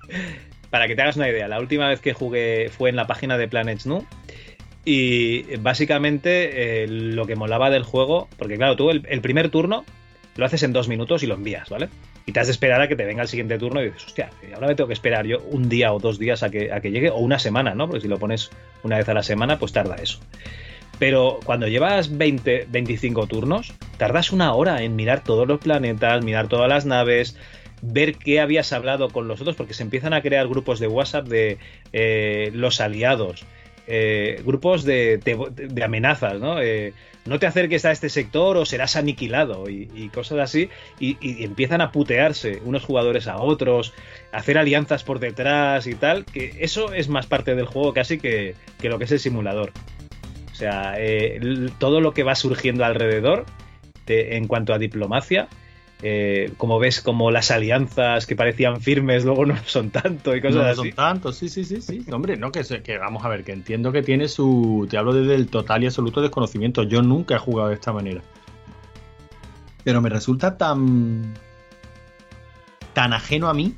para 0.70 0.86
que 0.86 0.94
te 0.94 1.02
hagas 1.02 1.16
una 1.16 1.28
idea, 1.28 1.48
la 1.48 1.58
última 1.58 1.88
vez 1.88 2.00
que 2.00 2.12
jugué 2.12 2.70
fue 2.70 2.90
en 2.90 2.96
la 2.96 3.08
página 3.08 3.36
de 3.36 3.48
Planets 3.48 3.86
New. 3.86 4.06
Y 4.84 5.56
básicamente 5.56 6.84
eh, 6.84 6.86
lo 6.88 7.26
que 7.26 7.34
molaba 7.34 7.70
del 7.70 7.82
juego, 7.82 8.28
porque 8.36 8.56
claro, 8.56 8.76
tú 8.76 8.90
el, 8.90 9.04
el 9.08 9.20
primer 9.20 9.48
turno 9.48 9.84
lo 10.36 10.46
haces 10.46 10.62
en 10.62 10.72
dos 10.72 10.88
minutos 10.88 11.22
y 11.22 11.26
lo 11.26 11.34
envías, 11.34 11.68
¿vale? 11.68 11.88
Y 12.26 12.32
te 12.32 12.40
has 12.40 12.46
de 12.46 12.52
esperar 12.52 12.80
a 12.80 12.88
que 12.88 12.96
te 12.96 13.04
venga 13.04 13.22
el 13.22 13.28
siguiente 13.28 13.58
turno 13.58 13.80
y 13.80 13.86
dices, 13.86 14.06
hostia, 14.06 14.30
ahora 14.54 14.68
me 14.68 14.74
tengo 14.74 14.88
que 14.88 14.94
esperar 14.94 15.26
yo 15.26 15.38
un 15.50 15.68
día 15.68 15.92
o 15.92 15.98
dos 15.98 16.18
días 16.18 16.42
a 16.42 16.50
que, 16.50 16.72
a 16.72 16.80
que 16.80 16.90
llegue, 16.90 17.10
o 17.10 17.18
una 17.18 17.38
semana, 17.38 17.74
¿no? 17.74 17.86
Porque 17.86 18.02
si 18.02 18.08
lo 18.08 18.18
pones 18.18 18.50
una 18.82 18.96
vez 18.96 19.08
a 19.08 19.14
la 19.14 19.22
semana, 19.22 19.58
pues 19.58 19.72
tarda 19.72 19.96
eso. 19.96 20.20
Pero 20.98 21.40
cuando 21.44 21.66
llevas 21.66 22.16
20, 22.16 22.66
25 22.70 23.26
turnos, 23.26 23.72
tardas 23.96 24.30
una 24.30 24.54
hora 24.54 24.82
en 24.82 24.94
mirar 24.94 25.24
todos 25.24 25.48
los 25.48 25.58
planetas, 25.58 26.24
mirar 26.24 26.48
todas 26.48 26.68
las 26.68 26.86
naves, 26.86 27.36
ver 27.80 28.14
qué 28.14 28.40
habías 28.40 28.72
hablado 28.72 29.08
con 29.08 29.26
los 29.26 29.40
otros, 29.40 29.56
porque 29.56 29.74
se 29.74 29.82
empiezan 29.82 30.12
a 30.12 30.22
crear 30.22 30.46
grupos 30.46 30.78
de 30.78 30.86
WhatsApp 30.86 31.26
de 31.26 31.58
eh, 31.92 32.50
los 32.54 32.80
aliados, 32.80 33.44
eh, 33.88 34.40
grupos 34.44 34.84
de, 34.84 35.18
de, 35.18 35.68
de, 35.68 35.84
amenazas, 35.84 36.38
¿no? 36.38 36.60
Eh, 36.60 36.92
no 37.24 37.38
te 37.38 37.46
acerques 37.46 37.84
a 37.84 37.92
este 37.92 38.08
sector 38.08 38.56
o 38.56 38.64
serás 38.64 38.96
aniquilado 38.96 39.68
y, 39.68 39.88
y 39.94 40.08
cosas 40.08 40.38
así, 40.40 40.68
y, 40.98 41.16
empiezan 41.44 41.80
a 41.80 41.92
putearse 41.92 42.60
unos 42.64 42.84
jugadores 42.84 43.28
a 43.28 43.36
otros, 43.38 43.92
hacer 44.32 44.58
alianzas 44.58 45.04
por 45.04 45.20
detrás 45.20 45.86
y 45.86 45.94
tal, 45.94 46.24
que 46.24 46.56
eso 46.60 46.92
es 46.92 47.08
más 47.08 47.26
parte 47.26 47.54
del 47.54 47.66
juego 47.66 47.92
casi 47.92 48.18
que, 48.18 48.54
que 48.80 48.88
lo 48.88 48.98
que 48.98 49.04
es 49.04 49.12
el 49.12 49.20
simulador. 49.20 49.72
O 50.50 50.54
sea, 50.54 50.94
eh, 50.98 51.40
todo 51.78 52.00
lo 52.00 52.12
que 52.12 52.24
va 52.24 52.34
surgiendo 52.34 52.84
alrededor 52.84 53.46
de, 54.06 54.36
en 54.36 54.46
cuanto 54.46 54.74
a 54.74 54.78
diplomacia, 54.78 55.48
eh, 56.04 56.52
como 56.56 56.80
ves, 56.80 57.00
como 57.00 57.30
las 57.30 57.52
alianzas 57.52 58.26
que 58.26 58.34
parecían 58.34 58.80
firmes 58.80 59.24
luego 59.24 59.46
no 59.46 59.56
son 59.66 59.90
tanto 59.90 60.34
y 60.34 60.40
cosas 60.40 60.56
no 60.56 60.62
así. 60.62 60.74
son 60.74 60.92
tanto, 60.92 61.32
sí, 61.32 61.48
sí, 61.48 61.64
sí, 61.64 61.80
sí. 61.80 62.04
Hombre, 62.10 62.36
no, 62.36 62.50
que, 62.50 62.64
que 62.82 62.98
vamos 62.98 63.24
a 63.24 63.28
ver, 63.28 63.44
que 63.44 63.52
entiendo 63.52 63.92
que 63.92 64.02
tiene 64.02 64.26
su. 64.26 64.86
Te 64.90 64.98
hablo 64.98 65.14
desde 65.14 65.36
el 65.36 65.46
total 65.46 65.84
y 65.84 65.86
absoluto 65.86 66.20
desconocimiento. 66.20 66.82
Yo 66.82 67.02
nunca 67.02 67.36
he 67.36 67.38
jugado 67.38 67.68
de 67.68 67.76
esta 67.76 67.92
manera. 67.92 68.20
Pero 69.84 70.00
me 70.00 70.08
resulta 70.08 70.58
tan. 70.58 71.34
tan 72.94 73.12
ajeno 73.12 73.48
a 73.48 73.54
mí 73.54 73.72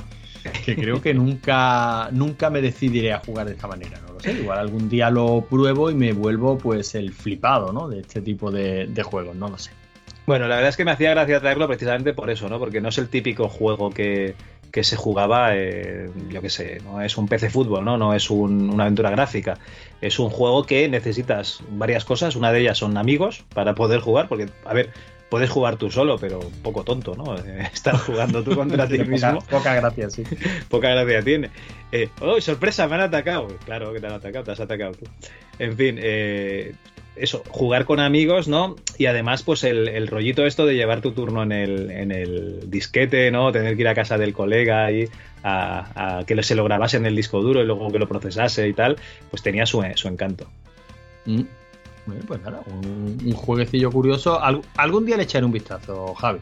que 0.65 0.77
creo 0.77 1.03
que 1.03 1.13
nunca, 1.15 2.09
nunca 2.11 2.49
me 2.49 2.63
decidiré 2.63 3.13
a 3.13 3.19
jugar 3.21 3.47
de 3.47 3.53
esta 3.53 3.67
manera, 3.69 4.01
no 4.07 4.15
lo 4.15 4.21
sé. 4.21 4.33
Igual 4.33 4.59
algún 4.59 4.89
día 4.89 5.11
lo 5.11 5.43
pruebo 5.43 5.91
y 5.91 5.95
me 5.95 6.15
vuelvo 6.15 6.57
pues 6.57 6.95
el 6.95 7.13
flipado, 7.13 7.71
¿no? 7.71 7.89
De 7.89 8.01
este 8.01 8.23
tipo 8.23 8.51
de, 8.51 8.87
de 8.87 9.03
juegos, 9.03 9.37
no 9.37 9.49
lo 9.49 9.59
sé. 9.59 9.73
Bueno, 10.27 10.49
la 10.49 10.57
verdad 10.57 10.71
es 10.71 10.77
que 10.77 10.85
me 10.85 10.91
hacía 10.91 11.11
gracia 11.11 11.41
traerlo 11.41 11.67
precisamente 11.67 12.15
por 12.15 12.31
eso, 12.31 12.49
¿no? 12.49 12.59
Porque 12.59 12.81
no 12.81 12.89
es 12.89 12.99
el 12.99 13.09
típico 13.09 13.49
juego 13.49 13.91
que, 13.91 14.35
que 14.75 14.83
se 14.83 14.97
jugaba, 14.97 15.51
eh, 15.55 16.11
yo 16.31 16.41
qué 16.41 16.51
sé, 16.51 16.81
no 16.83 17.01
es 17.01 17.17
un 17.17 17.29
PC 17.29 17.51
fútbol, 17.51 17.85
¿no? 17.85 17.99
No 17.99 18.15
es 18.15 18.31
un, 18.31 18.71
una 18.71 18.85
aventura 18.85 19.11
gráfica. 19.11 19.59
Es 20.01 20.19
un 20.19 20.31
juego 20.31 20.65
que 20.65 20.89
necesitas 20.89 21.61
varias 21.71 22.05
cosas. 22.05 22.37
Una 22.37 22.53
de 22.53 22.61
ellas 22.61 22.79
son 22.79 22.97
amigos 22.97 23.45
para 23.55 23.75
poder 23.75 24.01
jugar, 24.01 24.29
porque, 24.29 24.49
a 24.65 24.73
ver, 24.73 24.91
puedes 25.29 25.51
jugar 25.51 25.77
tú 25.77 25.91
solo, 25.91 26.19
pero 26.19 26.41
un 26.41 26.63
poco 26.63 26.85
tonto, 26.85 27.15
¿no? 27.15 27.37
Estar 27.73 27.97
jugando 27.99 28.43
tú 28.43 28.57
contra 28.57 28.89
ti 28.89 28.99
mismo. 28.99 29.35
Poca, 29.35 29.59
poca, 29.59 29.75
gracia, 29.75 30.11
sí. 30.11 30.25
poca 30.69 30.89
gracia 30.89 31.23
tiene. 31.23 31.51
Eh, 31.93 32.09
¡Oh, 32.21 32.41
sorpresa! 32.41 32.89
Me 32.89 32.95
han 32.97 33.03
atacado. 33.03 33.49
Claro 33.65 33.93
que 33.93 34.01
te 34.01 34.07
han 34.07 34.15
atacado, 34.15 34.45
te 34.45 34.53
has 34.53 34.61
atacado 34.61 34.93
tú. 34.95 35.07
En 35.59 35.77
fin, 35.77 35.99
eh, 36.01 36.75
eso, 37.17 37.43
jugar 37.49 37.85
con 37.85 38.01
amigos, 38.01 38.49
¿no? 38.49 38.77
Y 38.99 39.07
además, 39.07 39.43
pues 39.43 39.65
el, 39.65 40.07
rollito 40.09 40.47
esto 40.47 40.67
de 40.67 40.75
llevar 40.75 41.01
tu 41.01 41.13
turno 41.13 41.43
en 41.43 41.53
el, 41.53 41.91
en 41.91 42.13
el 42.13 42.71
disquete, 42.71 43.31
¿no? 43.31 43.53
Tener 43.53 43.77
que 43.77 43.83
ir 43.83 43.89
a 43.89 43.95
casa 43.95 44.19
del 44.19 44.33
colega 44.33 44.91
y 44.91 45.09
a, 45.43 46.25
que 46.27 46.43
se 46.43 46.55
lo 46.55 46.65
grabase 46.65 46.97
en 46.97 47.07
el 47.07 47.15
disco 47.15 47.41
duro 47.43 47.63
y 47.63 47.67
luego 47.67 47.91
que 47.93 47.99
lo 47.99 48.09
procesase 48.09 48.67
y 48.69 48.73
tal, 48.73 48.97
pues 49.31 49.43
tenía 49.43 49.67
su, 49.67 49.85
su 49.95 50.09
encanto. 50.09 50.49
Mm. 51.27 51.43
Bueno, 52.07 52.23
pues 52.27 52.43
nada, 52.43 52.61
un, 52.67 53.19
un 53.25 53.33
jueguecillo 53.33 53.91
curioso. 53.91 54.39
algún 54.77 55.07
día 55.07 55.17
le 55.17 55.23
echaré 55.23 55.47
un 55.47 55.53
vistazo, 55.53 56.15
Javi. 56.15 56.41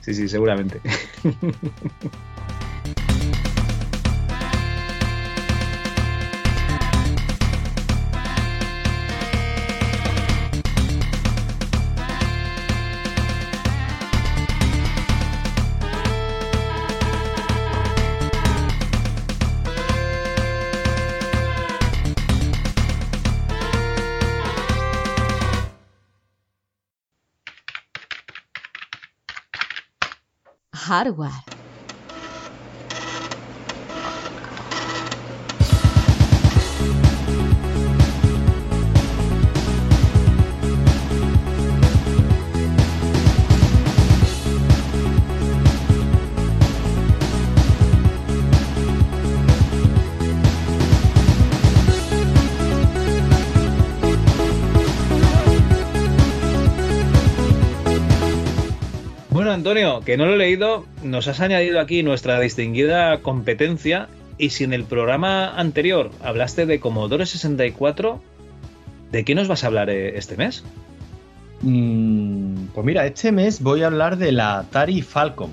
Sí, 0.00 0.14
sí, 0.14 0.28
seguramente. 0.28 0.80
hardware. 30.94 31.44
Antonio, 59.54 60.00
que 60.00 60.16
no 60.16 60.26
lo 60.26 60.34
he 60.34 60.38
leído, 60.38 60.84
nos 61.02 61.28
has 61.28 61.40
añadido 61.40 61.80
aquí 61.80 62.02
nuestra 62.02 62.40
distinguida 62.40 63.18
competencia 63.18 64.08
y 64.36 64.50
si 64.50 64.64
en 64.64 64.72
el 64.72 64.84
programa 64.84 65.56
anterior 65.56 66.10
hablaste 66.22 66.66
de 66.66 66.80
Commodore 66.80 67.24
64, 67.24 68.20
¿de 69.12 69.24
qué 69.24 69.34
nos 69.34 69.48
vas 69.48 69.64
a 69.64 69.68
hablar 69.68 69.90
eh, 69.90 70.18
este 70.18 70.36
mes? 70.36 70.64
Mm, 71.62 72.66
pues 72.74 72.84
mira, 72.84 73.06
este 73.06 73.32
mes 73.32 73.62
voy 73.62 73.82
a 73.82 73.86
hablar 73.86 74.18
de 74.18 74.32
la 74.32 74.58
Atari 74.58 75.02
Falcon. 75.02 75.52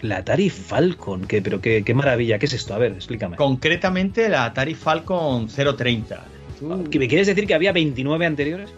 La 0.00 0.18
Atari 0.18 0.50
Falcon, 0.50 1.26
¿qué, 1.26 1.42
pero 1.42 1.60
qué, 1.60 1.82
maravilla, 1.94 2.38
¿qué 2.38 2.46
es 2.46 2.52
esto? 2.52 2.74
A 2.74 2.78
ver, 2.78 2.92
explícame. 2.92 3.36
Concretamente 3.36 4.28
la 4.28 4.44
Atari 4.44 4.74
Falcon 4.74 5.48
030. 5.48 6.24
¿Me 6.62 7.08
quieres 7.08 7.26
decir 7.26 7.46
que 7.46 7.54
había 7.54 7.72
29 7.72 8.24
anteriores? 8.24 8.70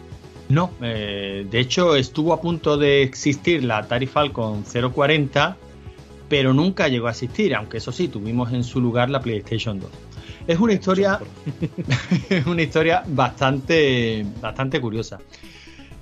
No, 0.49 0.71
eh, 0.81 1.45
de 1.49 1.59
hecho 1.59 1.95
estuvo 1.95 2.33
a 2.33 2.39
punto 2.39 2.77
de 2.77 3.03
existir 3.03 3.63
la 3.63 3.79
Atari 3.79 4.07
Falcon 4.07 4.63
040, 4.63 5.57
pero 6.29 6.53
nunca 6.53 6.87
llegó 6.87 7.07
a 7.07 7.11
existir, 7.11 7.53
aunque 7.53 7.77
eso 7.77 7.91
sí, 7.91 8.07
tuvimos 8.07 8.53
en 8.53 8.63
su 8.63 8.79
lugar 8.79 9.09
la 9.09 9.19
PlayStation 9.19 9.79
2. 9.79 9.89
Es 10.47 10.59
una 10.59 10.73
historia, 10.73 11.19
es 12.29 12.45
una 12.45 12.61
historia 12.61 13.03
bastante, 13.05 14.25
bastante 14.41 14.79
curiosa. 14.79 15.19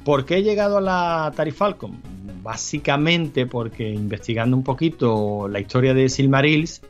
¿Por 0.03 0.25
qué 0.25 0.37
he 0.37 0.43
llegado 0.43 0.77
a 0.77 0.81
la 0.81 1.25
Atari 1.25 1.49
Falcon? 1.49 1.99
Básicamente 2.43 3.47
porque 3.47 3.89
investigando 3.89 4.55
un 4.55 4.63
poquito 4.63 5.47
la 5.47 5.59
historia 5.59 5.95
de 5.95 6.07
Silmarils, 6.09 6.83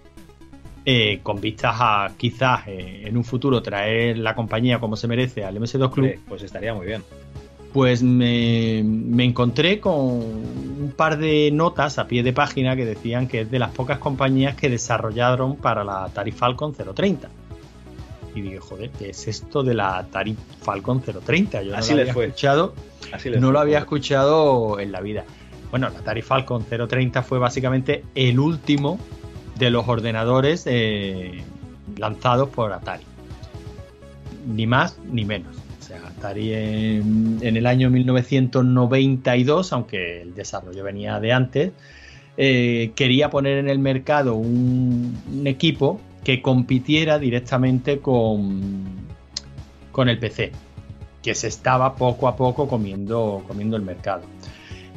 eh, 0.84 1.22
con 1.24 1.40
vistas 1.40 1.76
a 1.80 2.12
quizás 2.18 2.68
eh, 2.68 3.04
en 3.06 3.16
un 3.16 3.24
futuro 3.24 3.62
traer 3.62 4.18
la 4.18 4.36
compañía 4.36 4.80
como 4.80 4.98
se 4.98 5.08
merece 5.08 5.46
al 5.46 5.58
MS2 5.58 5.92
Club. 5.92 6.20
Pues 6.28 6.44
estaría 6.44 6.74
muy 6.74 6.88
bien 6.88 7.02
pues 7.76 8.04
me, 8.04 8.80
encontré 9.22 9.82
con 9.82 9.96
un 9.96 10.94
par 10.96 11.18
de 11.18 11.52
notas 11.52 12.00
a 12.00 12.08
pie 12.08 12.24
de 12.24 12.32
página 12.32 12.74
que 12.78 12.86
decían 12.86 13.28
que 13.28 13.42
es 13.42 13.52
de 13.52 13.60
las 13.60 13.72
pocas 13.72 14.00
compañías 14.00 14.56
que 14.56 14.70
desarrollaron 14.70 15.58
para 15.58 15.84
la 15.84 16.06
Atari 16.06 16.32
Falcon 16.32 16.74
030. 16.74 17.28
Y 18.34 18.40
dije, 18.40 18.60
joder, 18.60 18.92
¿qué 18.92 19.10
es 19.10 19.28
esto 19.28 19.62
de 19.62 19.74
la 19.74 19.98
Atari 19.98 20.38
Falcon 20.62 21.02
030? 21.02 21.64
Yo 21.64 21.72
no 21.74 21.82
lo 21.82 21.90
había 21.90 22.04
escuchado, 22.06 22.74
no 23.42 23.52
lo 23.52 23.60
había 23.60 23.80
escuchado 23.80 24.80
en 24.80 24.94
la 24.94 25.02
vida. 25.02 25.26
Bueno, 25.70 25.90
la 25.90 26.00
Atari 26.00 26.22
Falcon 26.22 26.64
030 26.64 27.24
fue 27.24 27.40
básicamente 27.40 28.06
el 28.16 28.40
último 28.40 29.00
de 29.58 29.70
los 29.70 29.86
ordenadores 29.86 30.64
eh, 30.66 31.44
lanzados 31.98 32.48
por 32.48 32.72
Atari. 32.72 33.04
Ni 34.48 34.66
más 34.66 34.98
ni 35.12 35.26
menos. 35.26 35.65
Atari 35.94 36.54
en, 36.54 37.40
el 37.42 37.66
año 37.66 37.90
1992, 37.90 39.74
aunque 39.74 40.22
el 40.22 40.34
desarrollo 40.34 40.84
venía 40.84 41.20
de 41.20 41.34
antes, 41.34 41.72
eh, 42.38 42.92
quería 42.96 43.30
poner 43.30 43.58
en 43.58 43.70
el 43.70 43.80
mercado 43.80 44.36
un, 44.36 45.44
equipo 45.46 46.00
que 46.24 46.42
compitiera 46.42 47.20
directamente 47.20 48.00
con, 48.00 48.84
con 49.92 50.10
el 50.10 50.18
PC, 50.18 50.52
que 51.22 51.36
se 51.36 51.48
estaba 51.48 51.96
poco 51.96 52.28
a 52.28 52.36
poco 52.36 52.68
comiendo, 52.68 53.44
comiendo 53.48 53.78
el 53.78 53.84
mercado. 53.84 54.24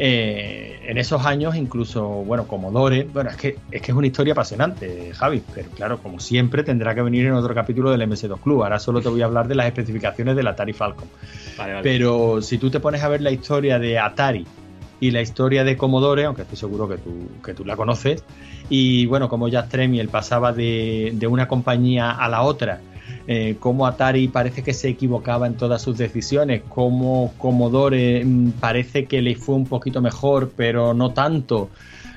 Eh, 0.00 0.80
en 0.86 0.96
esos 0.96 1.26
años, 1.26 1.56
incluso, 1.56 2.06
bueno, 2.06 2.46
Commodore, 2.46 3.08
bueno, 3.12 3.30
es 3.30 3.36
que, 3.36 3.56
es 3.70 3.82
que 3.82 3.90
es 3.90 3.96
una 3.96 4.06
historia 4.06 4.32
apasionante, 4.32 5.12
Javi, 5.12 5.42
pero 5.52 5.70
claro, 5.70 5.98
como 5.98 6.20
siempre, 6.20 6.62
tendrá 6.62 6.94
que 6.94 7.02
venir 7.02 7.26
en 7.26 7.32
otro 7.32 7.52
capítulo 7.54 7.90
del 7.90 8.02
MS2 8.02 8.40
Club. 8.40 8.62
Ahora 8.62 8.78
solo 8.78 9.00
te 9.00 9.08
voy 9.08 9.22
a 9.22 9.24
hablar 9.24 9.48
de 9.48 9.56
las 9.56 9.66
especificaciones 9.66 10.36
del 10.36 10.46
Atari 10.46 10.72
Falcon. 10.72 11.08
Pero 11.82 12.40
si 12.40 12.58
tú 12.58 12.70
te 12.70 12.78
pones 12.78 13.02
a 13.02 13.08
ver 13.08 13.22
la 13.22 13.32
historia 13.32 13.78
de 13.80 13.98
Atari 13.98 14.46
y 15.00 15.10
la 15.10 15.20
historia 15.20 15.64
de 15.64 15.76
Commodore, 15.76 16.24
aunque 16.24 16.42
estoy 16.42 16.56
seguro 16.56 16.88
que 16.88 16.98
tú, 16.98 17.28
que 17.44 17.54
tú 17.54 17.64
la 17.64 17.76
conoces, 17.76 18.24
y 18.68 19.06
bueno, 19.06 19.28
como 19.28 19.48
Jack 19.48 19.68
Tremiel 19.68 20.08
pasaba 20.08 20.52
de, 20.52 21.10
de 21.14 21.26
una 21.26 21.48
compañía 21.48 22.12
a 22.12 22.28
la 22.28 22.42
otra, 22.42 22.80
eh, 23.30 23.56
cómo 23.60 23.86
Atari 23.86 24.26
parece 24.28 24.62
que 24.62 24.72
se 24.72 24.88
equivocaba 24.88 25.46
en 25.46 25.58
todas 25.58 25.82
sus 25.82 25.98
decisiones, 25.98 26.62
cómo 26.66 27.34
Commodore 27.36 28.24
mm, 28.24 28.52
parece 28.52 29.04
que 29.04 29.20
le 29.20 29.34
fue 29.34 29.54
un 29.54 29.66
poquito 29.66 30.00
mejor, 30.00 30.50
pero 30.56 30.94
no 30.94 31.12
tanto. 31.12 31.68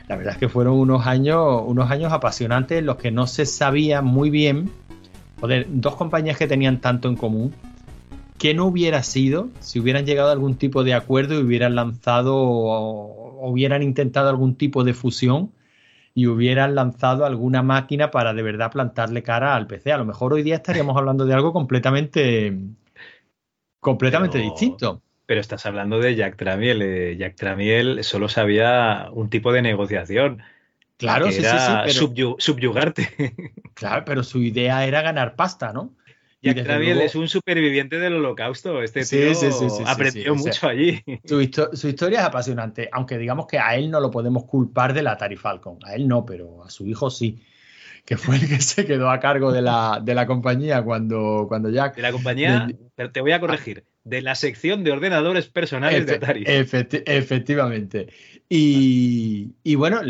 La 0.07 0.15
verdad 0.15 0.35
es 0.35 0.39
que 0.39 0.47
fueron 0.47 0.75
unos 0.75 1.05
años, 1.05 1.63
unos 1.65 1.91
años 1.91 2.13
apasionantes 2.13 2.79
en 2.79 2.85
los 2.85 2.95
que 2.95 3.11
no 3.11 3.27
se 3.27 3.45
sabía 3.45 4.01
muy 4.01 4.29
bien, 4.29 4.71
joder, 5.41 5.67
dos 5.69 5.97
compañías 5.97 6.37
que 6.37 6.47
tenían 6.47 6.79
tanto 6.79 7.09
en 7.09 7.17
común, 7.17 7.53
¿qué 8.37 8.53
no 8.53 8.65
hubiera 8.65 9.03
sido 9.03 9.49
si 9.59 9.81
hubieran 9.81 10.05
llegado 10.05 10.29
a 10.29 10.31
algún 10.31 10.55
tipo 10.55 10.85
de 10.85 10.93
acuerdo 10.93 11.37
y 11.37 11.43
hubieran 11.43 11.75
lanzado 11.75 12.37
o 12.37 13.49
hubieran 13.49 13.83
intentado 13.83 14.29
algún 14.29 14.55
tipo 14.55 14.85
de 14.85 14.93
fusión 14.93 15.51
y 16.13 16.27
hubieran 16.27 16.75
lanzado 16.75 17.25
alguna 17.25 17.63
máquina 17.63 18.11
para 18.11 18.33
de 18.33 18.41
verdad 18.41 18.71
plantarle 18.71 19.23
cara 19.23 19.55
al 19.55 19.67
PC. 19.67 19.91
A 19.91 19.97
lo 19.97 20.05
mejor 20.05 20.33
hoy 20.33 20.43
día 20.43 20.55
estaríamos 20.55 20.97
hablando 20.97 21.25
de 21.25 21.33
algo 21.33 21.53
completamente, 21.53 22.57
completamente 23.79 24.37
distinto. 24.37 25.01
Pero 25.25 25.39
estás 25.39 25.65
hablando 25.65 25.99
de 25.99 26.15
Jack 26.15 26.35
Tramiel. 26.35 26.81
Eh, 26.81 27.15
Jack 27.17 27.35
Tramiel 27.35 28.03
solo 28.03 28.27
sabía 28.27 29.09
un 29.13 29.29
tipo 29.29 29.53
de 29.53 29.61
negociación. 29.61 30.41
Claro, 30.97 31.31
sí, 31.31 31.41
sí, 31.41 31.57
sí, 31.87 32.35
subyugarte. 32.37 33.09
Claro, 33.73 34.03
pero 34.05 34.23
su 34.23 34.39
idea 34.43 34.85
era 34.85 35.01
ganar 35.01 35.35
pasta, 35.35 35.73
¿no? 35.73 35.95
Jack 36.41 36.63
Traviel 36.63 37.01
es 37.01 37.15
un 37.15 37.27
superviviente 37.27 37.99
del 37.99 38.15
holocausto. 38.15 38.81
Este 38.81 39.05
tío 39.05 39.31
aprendió 39.85 40.35
mucho 40.35 40.67
allí. 40.67 41.03
Su, 41.25 41.39
historia 41.41 42.19
es 42.19 42.25
apasionante, 42.25 42.89
aunque 42.91 43.17
digamos 43.17 43.47
que 43.47 43.59
a 43.59 43.75
él 43.75 43.91
no 43.91 43.99
lo 43.99 44.09
podemos 44.09 44.45
culpar 44.45 44.93
de 44.93 45.03
la 45.03 45.11
Atari 45.11 45.35
Falcon. 45.35 45.77
A 45.85 45.93
él 45.93 46.07
no, 46.07 46.25
pero 46.25 46.63
a 46.63 46.69
su 46.69 46.87
hijo 46.87 47.09
sí. 47.09 47.43
Que 48.05 48.17
fue 48.17 48.37
el 48.37 48.47
que 48.47 48.59
se 48.59 48.85
quedó 48.85 49.11
a 49.11 49.19
cargo 49.19 49.51
de 49.51 49.61
la, 49.61 50.01
de 50.03 50.15
la 50.15 50.25
compañía 50.25 50.81
cuando, 50.81 51.45
cuando 51.47 51.69
Jack. 51.69 51.95
De 51.95 52.01
la 52.01 52.11
compañía, 52.11 52.67
pero 52.95 53.11
te 53.11 53.21
voy 53.21 53.33
a 53.33 53.39
corregir. 53.39 53.85
De 54.03 54.23
la 54.23 54.33
sección 54.33 54.83
de 54.83 54.91
ordenadores 54.91 55.47
personales 55.47 56.07
de 56.07 56.15
Atari. 56.15 56.43
efectivamente. 56.47 58.07
Y, 58.53 59.75
bueno, 59.75 60.01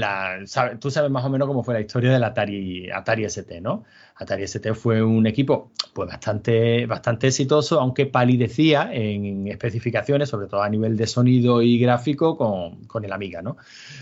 tú 0.80 0.90
sabes 0.90 1.12
más 1.12 1.26
o 1.26 1.30
menos 1.30 1.48
cómo 1.48 1.64
fue 1.64 1.76
la 1.76 1.82
historia 1.82 2.12
del 2.12 2.24
Atari, 2.24 2.90
Atari 2.90 3.26
ST, 3.26 3.62
¿no? 3.62 3.84
Atari 4.22 4.44
ST 4.44 4.76
fue 4.76 5.02
un 5.02 5.26
equipo 5.26 5.72
pues 5.94 6.08
bastante, 6.08 6.86
bastante 6.86 7.28
exitoso, 7.28 7.80
aunque 7.80 8.06
palidecía 8.06 8.92
en 8.94 9.48
especificaciones, 9.48 10.30
sobre 10.30 10.48
todo 10.48 10.62
a 10.62 10.70
nivel 10.70 10.96
de 10.96 11.08
sonido 11.08 11.64
y 11.64 11.80
gráfico, 11.80 12.38
con, 12.38 13.04
el 13.04 13.12
Amiga, 13.12 13.42
¿no? 13.42 13.58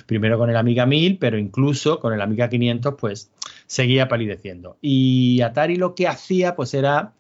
Primero 0.06 0.38
con 0.38 0.50
el 0.50 0.58
Amiga 0.58 0.86
1000, 0.86 1.18
pero 1.20 1.38
incluso 1.38 2.02
con 2.02 2.14
el 2.14 2.22
Amiga 2.22 2.50
500, 2.50 2.96
pues 3.00 3.32
seguía 3.66 4.10
palideciendo. 4.10 4.78
Y 4.82 5.40
Atari 5.42 5.78
lo 5.78 5.96
que 5.96 6.08
hacía, 6.08 6.56
pues 6.56 6.74
era 6.74 7.14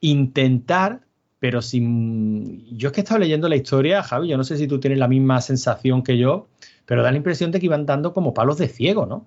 intentar 0.00 1.00
pero 1.40 1.62
sin... 1.62 2.66
Yo 2.76 2.88
es 2.88 2.92
que 2.92 3.00
he 3.00 3.02
estado 3.02 3.18
leyendo 3.18 3.48
la 3.48 3.56
historia, 3.56 4.02
Javi, 4.02 4.28
yo 4.28 4.36
no 4.36 4.44
sé 4.44 4.58
si 4.58 4.68
tú 4.68 4.78
tienes 4.78 4.98
la 4.98 5.08
misma 5.08 5.40
sensación 5.40 6.02
que 6.02 6.18
yo, 6.18 6.48
pero 6.84 7.02
da 7.02 7.10
la 7.10 7.16
impresión 7.16 7.50
de 7.50 7.58
que 7.58 7.66
iban 7.66 7.86
dando 7.86 8.12
como 8.12 8.34
palos 8.34 8.58
de 8.58 8.68
ciego, 8.68 9.06
¿no? 9.06 9.26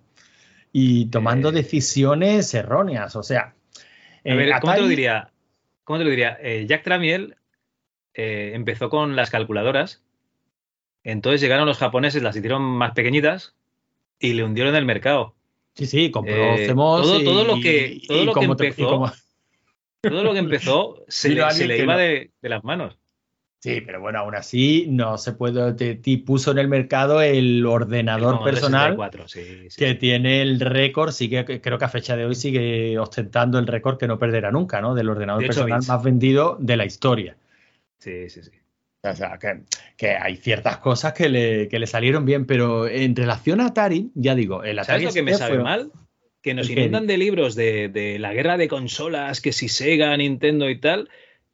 Y 0.73 1.05
tomando 1.05 1.49
Eh. 1.49 1.53
decisiones 1.53 2.53
erróneas, 2.53 3.15
o 3.15 3.23
sea... 3.23 3.53
A 4.25 4.29
eh, 4.29 4.35
ver, 4.35 4.59
¿cómo 4.59 4.73
te 4.73 4.81
lo 4.81 4.87
diría? 4.87 5.31
¿Cómo 5.85 5.99
te 5.99 6.03
lo 6.05 6.09
diría? 6.09 6.37
Eh, 6.41 6.65
Jack 6.67 6.83
Tramiel 6.83 7.35
empezó 8.15 8.89
con 8.89 9.15
las 9.15 9.29
calculadoras. 9.29 10.03
Entonces 11.03 11.41
llegaron 11.41 11.65
los 11.67 11.77
japoneses, 11.77 12.23
las 12.23 12.35
hicieron 12.35 12.61
más 12.61 12.91
pequeñitas 12.93 13.55
y 14.19 14.33
le 14.33 14.43
hundieron 14.43 14.75
el 14.75 14.85
mercado. 14.85 15.35
Sí, 15.75 15.85
sí, 15.87 16.11
compró 16.11 16.55
todo- 16.67 17.19
y- 17.19 17.23
todo 17.25 17.43
lo 17.45 17.55
que- 17.59 18.01
todo 18.07 18.21
y 18.21 18.25
lo 18.25 18.33
que 18.33 18.39
te- 18.39 18.45
empezó- 18.45 18.89
como- 18.89 19.11
Todo 20.01 20.23
lo 20.23 20.33
que 20.33 20.39
empezó 20.39 21.03
se 21.07 21.29
le, 21.29 21.49
se 21.51 21.77
iba 21.77 21.93
no. 21.93 21.99
de, 21.99 22.31
de 22.41 22.49
las 22.49 22.63
manos. 22.63 22.97
Sí, 23.63 23.79
pero 23.79 24.01
bueno, 24.01 24.19
aún 24.19 24.35
así 24.35 24.87
no 24.89 25.17
se 25.17 25.31
puede. 25.31 25.71
Te, 25.71 25.95
te 25.95 26.17
puso 26.17 26.51
en 26.51 26.57
el 26.57 26.67
mercado 26.67 27.21
el 27.21 27.65
ordenador 27.65 28.43
personal 28.43 28.97
64, 28.97 29.27
sí, 29.29 29.69
sí, 29.69 29.77
que 29.77 29.95
tiene 29.95 30.41
el 30.41 30.59
récord, 30.59 31.11
sigue, 31.11 31.45
creo 31.61 31.77
que 31.77 31.85
a 31.85 31.87
fecha 31.87 32.17
de 32.17 32.25
hoy 32.25 32.35
sigue 32.35 32.99
ostentando 32.99 33.57
el 33.59 33.65
récord 33.67 33.97
que 33.97 34.05
no 34.05 34.19
perderá 34.19 34.51
nunca, 34.51 34.81
¿no? 34.81 34.93
Del 34.95 35.07
ordenador 35.07 35.41
De 35.43 35.47
personal 35.47 35.79
bits. 35.79 35.87
más 35.87 36.03
vendido 36.03 36.57
de 36.59 36.75
la 36.75 36.83
historia. 36.83 37.37
Sí, 37.99 38.29
sí, 38.29 38.43
sí. 38.43 38.51
O 39.01 39.15
sea, 39.15 39.37
que, 39.39 39.61
que 39.95 40.09
hay 40.09 40.35
ciertas 40.35 40.79
cosas 40.79 41.13
que 41.13 41.29
le, 41.29 41.69
que 41.69 41.79
le 41.79 41.87
salieron 41.87 42.25
bien, 42.25 42.45
pero 42.45 42.85
en 42.89 43.15
relación 43.15 43.61
a 43.61 43.67
Atari, 43.67 44.11
ya 44.13 44.35
digo, 44.35 44.65
el 44.65 44.77
Atari 44.77 45.03
¿Sabes 45.03 45.15
lo 45.15 45.21
que 45.21 45.23
me 45.23 45.35
sabe 45.37 45.55
fue- 45.55 45.63
mal? 45.63 45.89
Que 46.41 46.53
nos 46.53 46.69
inundan 46.69 47.07
de 47.07 47.17
libros 47.17 47.55
de, 47.55 47.87
de 47.87 48.19
la 48.19 48.33
guerra 48.33 48.57
de 48.57 48.67
consolas, 48.67 49.39
que 49.39 49.53
si 49.53 49.69
Sega, 49.69 50.17
Nintendo 50.17 50.69
y 50.69 50.77
tal, 50.81 51.07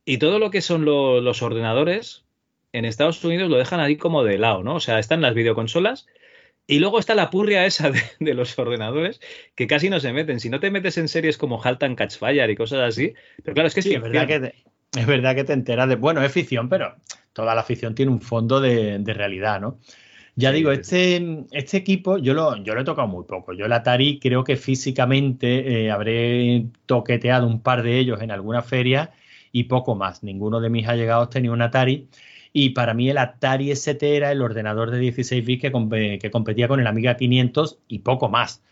y 0.10 0.18
todo 0.18 0.40
lo 0.40 0.50
que 0.52 0.62
son 0.62 0.86
lo- 0.86 1.22
los 1.22 1.42
ordenadores 1.44 2.26
en 2.74 2.86
Estados 2.86 3.24
Unidos 3.24 3.50
lo 3.50 3.58
dejan 3.58 3.80
ahí 3.80 3.98
como 3.98 4.24
de 4.24 4.38
lado, 4.38 4.64
¿no? 4.64 4.76
O 4.76 4.80
sea, 4.80 5.00
están 5.00 5.22
las 5.22 5.34
videoconsolas 5.36 6.08
y 6.68 6.80
luego 6.80 7.00
está 7.00 7.16
la 7.16 7.30
purria 7.30 7.66
esa 7.66 7.92
de, 7.92 8.02
de 8.20 8.34
los 8.34 8.58
ordenadores 8.60 9.22
que 9.56 9.68
casi 9.68 9.90
no 9.90 10.00
se 10.00 10.14
meten. 10.14 10.40
Si 10.40 10.50
no 10.50 10.60
te 10.60 10.72
metes 10.72 10.98
en 10.98 11.08
series 11.08 11.38
como 11.38 11.64
Halt 11.64 11.84
and 11.84 11.98
Catch 11.98 12.18
Fire 12.18 12.50
y 12.50 12.56
cosas 12.56 12.80
así, 12.82 13.14
pero 13.44 13.54
claro, 13.56 13.68
es 13.68 13.74
que 13.74 13.82
es 13.82 13.86
Sí, 13.86 13.94
es 13.94 14.02
ficción. 14.02 14.14
verdad 14.14 14.28
que 14.28 14.40
te, 14.40 15.00
es 15.00 15.08
verdad 15.08 15.36
que 15.36 15.44
te 15.44 15.54
enteras 15.54 15.90
de. 15.90 15.96
Bueno, 15.96 16.24
es 16.24 16.32
ficción, 16.32 16.70
pero 16.70 16.96
toda 17.34 17.56
la 17.56 17.64
ficción 17.64 17.96
tiene 17.96 18.12
un 18.12 18.22
fondo 18.22 18.60
de, 18.62 19.00
de 19.00 19.14
realidad, 19.14 19.62
¿no? 19.62 19.80
Ya 20.36 20.52
digo, 20.52 20.72
este, 20.72 21.46
este 21.52 21.78
equipo 21.78 22.18
yo 22.18 22.34
lo, 22.34 22.56
yo 22.64 22.74
lo 22.74 22.82
he 22.82 22.86
tocado 22.86 23.08
muy 23.08 23.26
poco. 23.26 23.54
Yo 23.54 23.66
el 23.66 23.74
Atari 23.74 24.20
creo 24.20 24.44
que 24.44 24.56
físicamente 24.56 25.86
eh, 25.86 25.92
habré 25.92 26.66
toqueteado 26.86 27.46
un 27.48 27.62
par 27.62 27.84
de 27.84 28.00
ellos 28.00 28.22
en 28.22 28.32
alguna 28.32 28.62
feria 28.62 29.12
y 29.52 29.66
poco 29.66 29.96
más. 29.96 30.24
Ninguno 30.24 30.60
de 30.60 30.70
mis 30.70 30.88
allegados 30.88 31.30
tenía 31.30 31.52
un 31.52 31.62
Atari. 31.62 32.10
Y 32.52 32.72
para 32.72 32.94
mí 32.94 33.10
el 33.10 33.18
Atari 33.18 33.72
ST 33.72 34.16
era 34.16 34.32
el 34.32 34.42
ordenador 34.42 34.92
de 34.92 35.00
16 35.00 35.46
bits 35.46 35.62
que, 35.62 36.20
que 36.20 36.32
competía 36.32 36.68
con 36.68 36.80
el 36.80 36.88
Amiga 36.88 37.16
500 37.16 37.80
y 37.88 38.00
poco 38.00 38.30
más. 38.30 38.64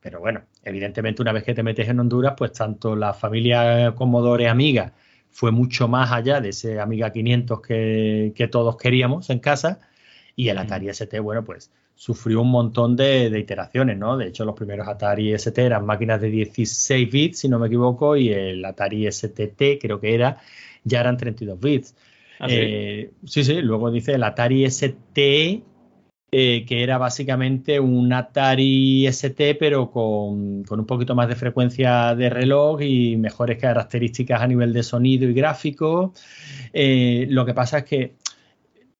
Pero 0.00 0.20
bueno, 0.20 0.42
evidentemente 0.62 1.22
una 1.22 1.32
vez 1.32 1.44
que 1.44 1.54
te 1.54 1.62
metes 1.62 1.88
en 1.88 2.00
Honduras, 2.00 2.34
pues 2.36 2.52
tanto 2.52 2.96
la 2.96 3.12
familia 3.12 3.94
Commodore 3.94 4.48
Amiga 4.48 4.92
fue 5.30 5.50
mucho 5.50 5.88
más 5.88 6.12
allá 6.12 6.40
de 6.40 6.50
ese 6.50 6.80
Amiga 6.80 7.12
500 7.12 7.60
que, 7.60 8.32
que 8.34 8.48
todos 8.48 8.76
queríamos 8.76 9.28
en 9.30 9.40
casa 9.40 9.80
y 10.36 10.48
el 10.48 10.58
Atari 10.58 10.88
ST, 10.90 11.18
bueno, 11.20 11.44
pues 11.44 11.70
sufrió 11.96 12.42
un 12.42 12.50
montón 12.50 12.94
de, 12.94 13.30
de 13.30 13.38
iteraciones, 13.40 13.96
¿no? 13.96 14.18
De 14.18 14.28
hecho, 14.28 14.44
los 14.44 14.54
primeros 14.54 14.86
Atari 14.86 15.32
ST 15.32 15.64
eran 15.64 15.86
máquinas 15.86 16.20
de 16.20 16.28
16 16.28 17.10
bits, 17.10 17.38
si 17.40 17.48
no 17.48 17.58
me 17.58 17.68
equivoco, 17.68 18.16
y 18.16 18.28
el 18.28 18.64
Atari 18.64 19.10
STT, 19.10 19.80
creo 19.80 19.98
que 19.98 20.14
era, 20.14 20.38
ya 20.84 21.00
eran 21.00 21.16
32 21.16 21.58
bits. 21.58 21.96
Ah, 22.38 22.48
sí. 22.48 22.54
Eh, 22.58 23.10
sí, 23.24 23.42
sí, 23.42 23.62
luego 23.62 23.90
dice 23.90 24.12
el 24.12 24.24
Atari 24.24 24.66
ST, 24.66 25.62
eh, 26.32 26.66
que 26.66 26.82
era 26.82 26.98
básicamente 26.98 27.80
un 27.80 28.12
Atari 28.12 29.06
ST, 29.06 29.54
pero 29.54 29.90
con, 29.90 30.64
con, 30.64 30.80
un 30.80 30.86
poquito 30.86 31.14
más 31.14 31.28
de 31.28 31.34
frecuencia 31.34 32.14
de 32.14 32.28
reloj 32.28 32.82
y 32.82 33.16
mejores 33.16 33.58
características 33.58 34.42
a 34.42 34.46
nivel 34.46 34.74
de 34.74 34.82
sonido 34.82 35.26
y 35.26 35.32
gráfico. 35.32 36.12
Eh, 36.74 37.26
lo 37.30 37.46
que 37.46 37.54
pasa 37.54 37.78
es 37.78 37.84
que 37.84 38.16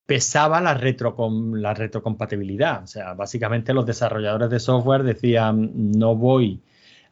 pesaba 0.06 0.60
la, 0.60 0.74
retrocom 0.74 1.54
la 1.54 1.74
retrocompatibilidad. 1.74 2.84
O 2.84 2.86
sea, 2.86 3.14
básicamente 3.14 3.74
los 3.74 3.86
desarrolladores 3.86 4.50
de 4.50 4.60
software 4.60 5.02
decían, 5.02 5.72
no 5.74 6.14
voy 6.16 6.62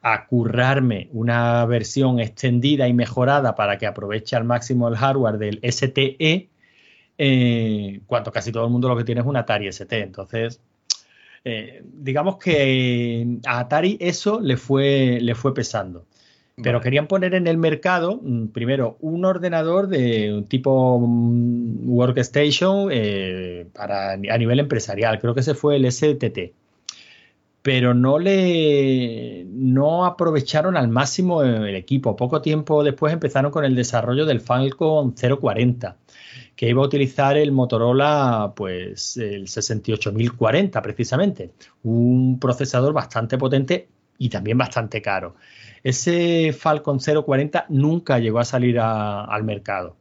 a 0.00 0.26
currarme 0.26 1.08
una 1.12 1.64
versión 1.66 2.20
extendida 2.20 2.86
y 2.86 2.92
mejorada 2.92 3.54
para 3.54 3.78
que 3.78 3.86
aproveche 3.86 4.36
al 4.36 4.44
máximo 4.44 4.88
el 4.88 4.96
hardware 4.96 5.38
del 5.38 5.60
STE, 5.62 6.50
eh, 7.16 8.00
cuando 8.06 8.30
casi 8.30 8.52
todo 8.52 8.64
el 8.66 8.70
mundo 8.70 8.88
lo 8.88 8.96
que 8.96 9.04
tiene 9.04 9.22
es 9.22 9.26
un 9.26 9.36
Atari 9.36 9.68
ST. 9.68 10.00
Entonces, 10.00 10.60
eh, 11.44 11.82
digamos 11.84 12.36
que 12.36 13.38
a 13.46 13.60
Atari 13.60 13.96
eso 14.00 14.40
le 14.40 14.56
fue, 14.56 15.18
le 15.20 15.34
fue 15.34 15.54
pesando. 15.54 16.06
Pero 16.56 16.78
Vale. 16.78 16.84
querían 16.84 17.08
poner 17.08 17.34
en 17.34 17.46
el 17.48 17.56
mercado, 17.56 18.20
mm, 18.22 18.48
primero, 18.48 18.96
un 19.00 19.24
ordenador 19.24 19.88
de 19.88 20.32
un 20.32 20.44
tipo 20.44 21.00
mm, 21.00 21.88
workstation 21.88 22.88
eh, 22.92 23.66
para, 23.72 24.12
a 24.12 24.38
nivel 24.38 24.60
empresarial. 24.60 25.18
Creo 25.18 25.34
que 25.34 25.40
ese 25.40 25.54
fue 25.54 25.76
el 25.76 25.90
STT. 25.90 26.52
Pero 27.62 27.94
no 27.94 28.18
le 28.18 29.46
no 29.48 30.04
aprovecharon 30.04 30.76
al 30.76 30.88
máximo 30.88 31.42
el 31.42 31.74
equipo. 31.74 32.14
Poco 32.14 32.42
tiempo 32.42 32.84
después 32.84 33.12
empezaron 33.12 33.50
con 33.50 33.64
el 33.64 33.74
desarrollo 33.74 34.26
del 34.26 34.40
Falcon 34.40 35.14
040, 35.14 35.96
que 36.54 36.68
iba 36.68 36.82
a 36.82 36.86
utilizar 36.86 37.36
el 37.38 37.52
Motorola, 37.52 38.52
pues 38.54 39.16
el 39.16 39.48
68040 39.48 40.82
precisamente. 40.82 41.52
Un 41.82 42.38
procesador 42.38 42.92
bastante 42.92 43.38
potente 43.38 43.88
y 44.18 44.28
también 44.28 44.58
bastante 44.58 45.00
caro. 45.02 45.34
Ese 45.84 46.52
Falcon 46.52 46.98
040 46.98 47.66
nunca 47.68 48.18
llegó 48.18 48.40
a 48.40 48.44
salir 48.44 48.78
a, 48.80 49.24
al 49.24 49.44
mercado. 49.44 49.96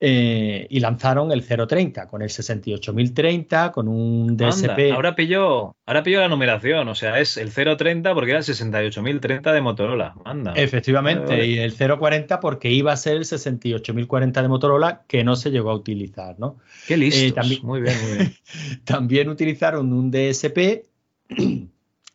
Eh, 0.00 0.68
y 0.70 0.78
lanzaron 0.78 1.32
el 1.32 1.44
030 1.44 2.06
con 2.06 2.22
el 2.22 2.30
68030, 2.30 3.72
con 3.72 3.88
un 3.88 4.36
DSP. 4.36 4.70
Anda, 4.70 4.94
ahora 4.94 5.16
pilló, 5.16 5.74
ahora 5.86 6.04
pilló 6.04 6.20
la 6.20 6.28
numeración, 6.28 6.86
o 6.86 6.94
sea, 6.94 7.18
es 7.18 7.36
el 7.36 7.50
030 7.52 8.14
porque 8.14 8.30
era 8.30 8.38
el 8.38 8.44
68030 8.44 9.52
de 9.52 9.60
Motorola. 9.60 10.14
Anda. 10.24 10.52
Efectivamente, 10.54 11.24
Vale, 11.24 11.36
vale. 11.38 11.46
y 11.48 11.58
el 11.58 11.74
040 11.74 12.38
porque 12.38 12.70
iba 12.70 12.92
a 12.92 12.96
ser 12.96 13.16
el 13.16 13.24
68040 13.24 14.40
de 14.40 14.46
Motorola 14.48 15.02
que 15.08 15.24
no 15.24 15.34
se 15.34 15.50
llegó 15.50 15.70
a 15.70 15.74
utilizar, 15.74 16.38
¿no? 16.38 16.58
Qué 16.86 16.96
listos. 16.96 17.22
eh, 17.24 17.32
también- 17.32 17.60
Muy 17.66 17.80
bien, 17.80 17.96
muy 18.00 18.18
bien. 18.18 18.34
También 18.84 19.28
utilizaron 19.28 19.92
un 19.92 20.12
DSP 20.12 20.84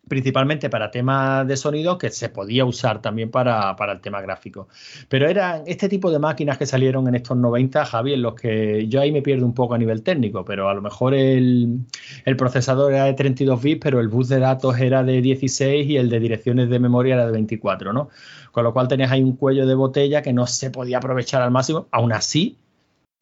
principalmente 0.07 0.69
para 0.69 0.91
temas 0.91 1.47
de 1.47 1.55
sonido 1.55 1.97
que 1.97 2.09
se 2.09 2.29
podía 2.29 2.65
usar 2.65 3.01
también 3.01 3.31
para, 3.31 3.75
para 3.75 3.93
el 3.93 4.01
tema 4.01 4.21
gráfico. 4.21 4.67
Pero 5.07 5.27
eran 5.27 5.63
este 5.65 5.87
tipo 5.87 6.11
de 6.11 6.19
máquinas 6.19 6.57
que 6.57 6.65
salieron 6.65 7.07
en 7.07 7.15
estos 7.15 7.37
90, 7.37 7.85
Javi, 7.85 8.13
en 8.13 8.21
los 8.21 8.35
que 8.35 8.87
yo 8.87 9.01
ahí 9.01 9.11
me 9.11 9.21
pierdo 9.21 9.45
un 9.45 9.53
poco 9.53 9.73
a 9.73 9.77
nivel 9.77 10.03
técnico, 10.03 10.43
pero 10.43 10.69
a 10.69 10.73
lo 10.73 10.81
mejor 10.81 11.13
el, 11.13 11.79
el 12.25 12.35
procesador 12.35 12.93
era 12.93 13.05
de 13.05 13.13
32 13.13 13.61
bits, 13.61 13.81
pero 13.81 13.99
el 13.99 14.09
bus 14.09 14.27
de 14.29 14.39
datos 14.39 14.77
era 14.79 15.03
de 15.03 15.21
16 15.21 15.89
y 15.89 15.97
el 15.97 16.09
de 16.09 16.19
direcciones 16.19 16.69
de 16.69 16.79
memoria 16.79 17.15
era 17.15 17.25
de 17.25 17.31
24, 17.31 17.93
¿no? 17.93 18.09
Con 18.51 18.63
lo 18.63 18.73
cual 18.73 18.87
tenías 18.87 19.11
ahí 19.11 19.23
un 19.23 19.35
cuello 19.35 19.65
de 19.65 19.73
botella 19.73 20.21
que 20.21 20.33
no 20.33 20.45
se 20.47 20.69
podía 20.69 20.97
aprovechar 20.97 21.41
al 21.41 21.51
máximo. 21.51 21.87
Aún 21.91 22.13
así, 22.13 22.57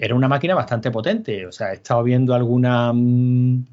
era 0.01 0.15
una 0.15 0.27
máquina 0.27 0.55
bastante 0.55 0.91
potente. 0.91 1.45
O 1.45 1.51
sea, 1.51 1.71
he 1.71 1.75
estado 1.75 2.03
viendo 2.03 2.33
alguna, 2.33 2.91
mm, 2.91 3.65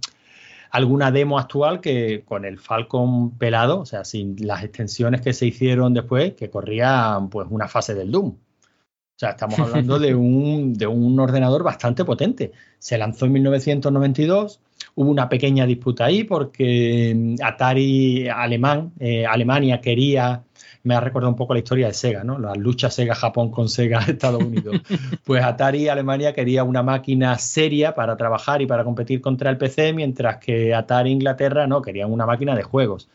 alguna 0.71 1.11
demo 1.11 1.39
actual 1.39 1.81
que 1.81 2.25
con 2.25 2.45
el 2.45 2.59
Falcon 2.59 3.37
pelado, 3.39 3.81
o 3.81 3.87
sea, 3.87 4.05
sin 4.05 4.37
las 4.47 4.65
extensiones 4.65 5.21
que 5.21 5.33
se 5.33 5.47
hicieron 5.47 5.95
después, 5.95 6.35
que 6.35 6.51
corría 6.51 7.19
pues 7.31 7.49
una 7.51 7.69
fase 7.69 7.95
del 7.95 8.11
Doom. 8.11 8.29
O 8.29 9.19
sea, 9.19 9.31
estamos 9.31 9.59
hablando 9.59 9.99
de 9.99 10.15
un, 10.15 10.75
de 10.75 10.87
un 10.87 11.19
ordenador 11.19 11.63
bastante 11.63 12.05
potente. 12.05 12.53
Se 12.79 12.97
lanzó 12.97 13.27
en 13.27 13.33
1992. 13.33 14.61
Hubo 14.95 15.11
una 15.11 15.29
pequeña 15.29 15.67
disputa 15.67 16.05
ahí 16.05 16.23
porque 16.23 17.13
mm, 17.17 17.35
Atari 17.43 18.29
alemán, 18.29 18.93
eh, 19.01 19.27
Alemania 19.27 19.81
quería, 19.81 20.45
me 20.83 20.95
ha 20.95 21.01
recordado 21.01 21.31
un 21.31 21.37
poco 21.37 21.55
la 21.55 21.61
historia 21.61 21.89
de 21.89 21.95
Sega, 21.95 22.25
¿no? 22.25 22.39
La 22.39 22.55
lucha 22.55 22.89
Sega-Japón 22.89 23.51
con 23.51 23.69
Sega-Estados 23.69 24.43
Unidos. 24.43 24.77
Pues 25.25 25.45
Atari 25.45 25.89
Alemania 25.89 26.33
quería 26.33 26.65
una 26.65 26.83
máquina 26.83 27.37
seria 27.39 27.95
para 27.95 28.17
trabajar 28.17 28.63
y 28.63 28.67
para 28.67 28.85
competir 28.85 29.21
contra 29.21 29.51
el 29.51 29.59
PC, 29.59 29.93
mientras 29.93 30.39
que 30.39 30.75
Atari 30.75 31.11
Inglaterra 31.11 31.67
no, 31.67 31.83
querían 31.83 32.11
una 32.11 32.25
máquina 32.25 32.57
de 32.57 32.63
juegos. 32.63 33.09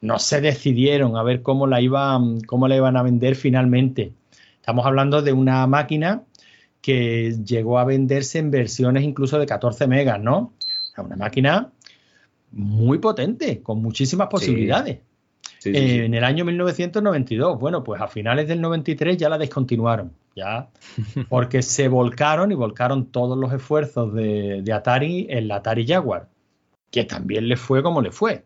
No 0.00 0.20
se 0.20 0.40
decidieron 0.40 1.16
a 1.16 1.24
ver 1.24 1.42
cómo 1.42 1.66
la 1.66 1.80
iban, 1.80 2.40
cómo 2.42 2.68
la 2.68 2.76
iban 2.76 2.96
a 2.96 3.02
vender 3.02 3.34
finalmente. 3.34 4.12
Estamos 4.56 4.86
hablando 4.86 5.22
de 5.22 5.32
una 5.32 5.66
máquina 5.66 6.22
que 6.80 7.34
llegó 7.44 7.78
a 7.78 7.84
venderse 7.84 8.38
en 8.38 8.50
versiones 8.50 9.02
incluso 9.02 9.38
de 9.38 9.46
14 9.46 9.88
megas, 9.88 10.20
¿no? 10.20 10.36
O 10.38 10.94
sea, 10.94 11.02
una 11.02 11.16
máquina 11.16 11.72
muy 12.52 12.98
potente, 12.98 13.62
con 13.62 13.82
muchísimas 13.82 14.28
posibilidades. 14.28 14.96
Sí, 14.96 15.02
sí, 15.58 15.70
eh, 15.74 16.04
En 16.04 16.14
el 16.14 16.24
año 16.24 16.44
1992, 16.44 17.58
bueno, 17.58 17.84
pues 17.84 18.00
a 18.00 18.08
finales 18.08 18.48
del 18.48 18.60
93 18.60 19.16
ya 19.16 19.28
la 19.28 19.38
descontinuaron, 19.38 20.12
ya, 20.34 20.68
porque 21.28 21.62
se 21.62 21.88
volcaron 21.88 22.52
y 22.52 22.54
volcaron 22.54 23.06
todos 23.06 23.38
los 23.38 23.52
esfuerzos 23.52 24.14
de, 24.14 24.62
de 24.62 24.72
Atari 24.72 25.26
en 25.30 25.48
la 25.48 25.56
Atari 25.56 25.86
Jaguar, 25.86 26.28
que 26.90 27.04
también 27.04 27.48
le 27.48 27.56
fue 27.56 27.82
como 27.82 28.02
le 28.02 28.10
fue. 28.10 28.44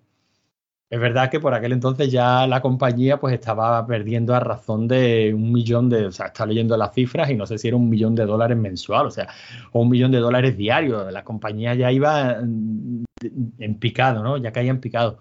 Es 0.93 1.01
verdad 1.01 1.31
que 1.31 1.41
por 1.41 1.55
aquel 1.55 1.73
entonces 1.73 2.13
ya 2.13 2.47
la 2.47 2.61
compañía 2.61 3.19
pues 3.19 3.33
estaba 3.33 3.87
perdiendo 3.87 4.35
a 4.35 4.41
razón 4.41 4.87
de 4.87 5.33
un 5.35 5.51
millón 5.51 5.89
de, 5.89 6.05
o 6.05 6.13
sea, 6.13 6.27
está 6.27 6.45
leyendo 6.45 6.77
las 6.77 6.93
cifras 6.93 7.31
y 7.31 7.35
no 7.35 7.47
sé 7.47 7.57
si 7.57 7.69
era 7.69 7.79
un 7.79 7.89
millón 7.89 8.15
de 8.15 8.27
dólares 8.27 8.59
mensual, 8.59 9.07
o 9.07 9.11
sea, 9.11 9.27
o 9.73 9.81
un 9.81 9.89
millón 9.89 10.13
de 10.13 10.19
dólares 10.19 10.55
diarios. 10.55 11.11
La 11.11 11.25
compañía 11.25 11.75
ya 11.75 11.91
iba 11.91 12.37
en 12.41 13.79
picado, 13.81 14.23
¿no? 14.23 14.37
Ya 14.37 14.53
caía 14.53 14.71
en 14.71 14.81
picado. 14.81 15.21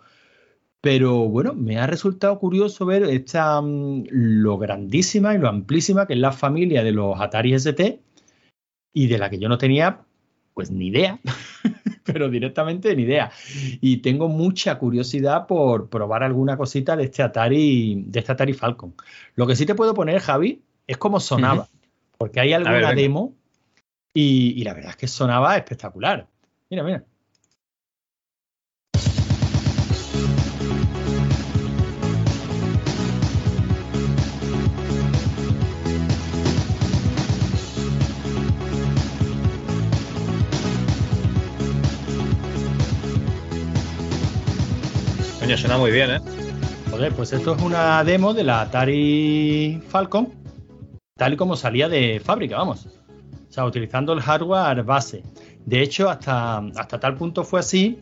Pero 0.81 1.29
bueno, 1.29 1.53
me 1.53 1.77
ha 1.77 1.85
resultado 1.85 2.39
curioso 2.39 2.85
ver 2.85 3.03
esta, 3.03 3.61
mm, 3.61 4.05
lo 4.09 4.57
grandísima 4.57 5.35
y 5.35 5.37
lo 5.37 5.47
amplísima 5.47 6.07
que 6.07 6.13
es 6.13 6.19
la 6.19 6.31
familia 6.31 6.83
de 6.83 6.91
los 6.91 7.19
Atari 7.21 7.53
ST 7.53 7.99
y 8.93 9.07
de 9.07 9.17
la 9.17 9.29
que 9.29 9.39
yo 9.39 9.47
no 9.47 9.57
tenía 9.57 10.01
pues 10.53 10.71
ni 10.71 10.87
idea. 10.87 11.19
pero 12.03 12.29
directamente 12.29 12.95
ni 12.95 13.03
idea. 13.03 13.31
Y 13.79 13.97
tengo 13.97 14.27
mucha 14.27 14.77
curiosidad 14.77 15.47
por 15.47 15.89
probar 15.89 16.23
alguna 16.23 16.57
cosita 16.57 16.95
de 16.95 17.05
este 17.05 17.23
Atari, 17.23 18.03
de 18.07 18.19
este 18.19 18.31
Atari 18.31 18.53
Falcon. 18.53 18.93
Lo 19.35 19.47
que 19.47 19.55
sí 19.55 19.65
te 19.65 19.75
puedo 19.75 19.93
poner, 19.93 20.19
Javi, 20.19 20.61
es 20.87 20.97
como 20.97 21.19
sonaba, 21.19 21.67
porque 22.17 22.39
hay 22.39 22.53
alguna 22.53 22.93
demo 22.93 23.33
y, 24.13 24.53
y 24.59 24.63
la 24.63 24.73
verdad 24.73 24.91
es 24.91 24.97
que 24.97 25.07
sonaba 25.07 25.55
espectacular. 25.57 26.27
Mira, 26.69 26.83
mira. 26.83 27.05
Suena 45.57 45.77
muy 45.77 45.91
bien, 45.91 46.11
¿eh? 46.11 46.19
Joder, 46.89 47.13
pues 47.13 47.33
esto 47.33 47.55
es 47.55 47.61
una 47.61 48.03
demo 48.03 48.33
de 48.33 48.43
la 48.43 48.61
Atari 48.61 49.81
Falcon, 49.87 50.29
tal 51.15 51.33
y 51.33 51.37
como 51.37 51.55
salía 51.55 51.87
de 51.89 52.19
fábrica, 52.19 52.57
vamos. 52.57 52.85
O 52.85 53.53
sea, 53.53 53.65
utilizando 53.65 54.13
el 54.13 54.21
hardware 54.21 54.83
base. 54.83 55.23
De 55.65 55.81
hecho, 55.81 56.09
hasta, 56.09 56.57
hasta 56.57 56.99
tal 56.99 57.15
punto 57.15 57.43
fue 57.43 57.59
así. 57.59 57.99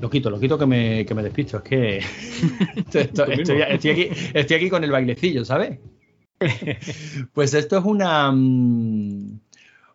Lo 0.00 0.10
quito, 0.10 0.30
lo 0.30 0.40
quito 0.40 0.58
que 0.58 0.66
me, 0.66 1.06
que 1.06 1.14
me 1.14 1.22
despisto. 1.22 1.58
Es 1.58 1.62
que 1.62 1.98
estoy, 2.92 3.62
aquí, 3.62 4.08
estoy 4.34 4.56
aquí 4.56 4.68
con 4.68 4.82
el 4.82 4.90
bailecillo, 4.90 5.44
¿sabes? 5.44 5.78
Pues 7.32 7.54
esto 7.54 7.78
es 7.78 7.84
una. 7.84 8.32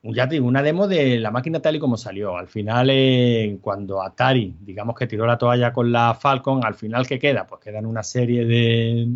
Ya 0.03 0.27
te 0.27 0.35
digo, 0.35 0.47
una 0.47 0.63
demo 0.63 0.87
de 0.87 1.19
la 1.19 1.31
máquina 1.31 1.61
tal 1.61 1.75
y 1.75 1.79
como 1.79 1.97
salió. 1.97 2.37
Al 2.37 2.47
final, 2.47 2.89
eh, 2.91 3.57
cuando 3.61 4.01
Atari, 4.01 4.55
digamos 4.61 4.95
que 4.95 5.07
tiró 5.07 5.25
la 5.25 5.37
toalla 5.37 5.73
con 5.73 5.91
la 5.91 6.13
Falcon, 6.13 6.63
al 6.65 6.75
final, 6.75 7.07
¿qué 7.07 7.19
queda? 7.19 7.45
Pues 7.47 7.61
quedan 7.61 7.85
una 7.85 8.03
serie 8.03 8.45
de, 8.45 9.09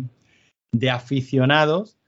de 0.72 0.90
aficionados 0.90 1.98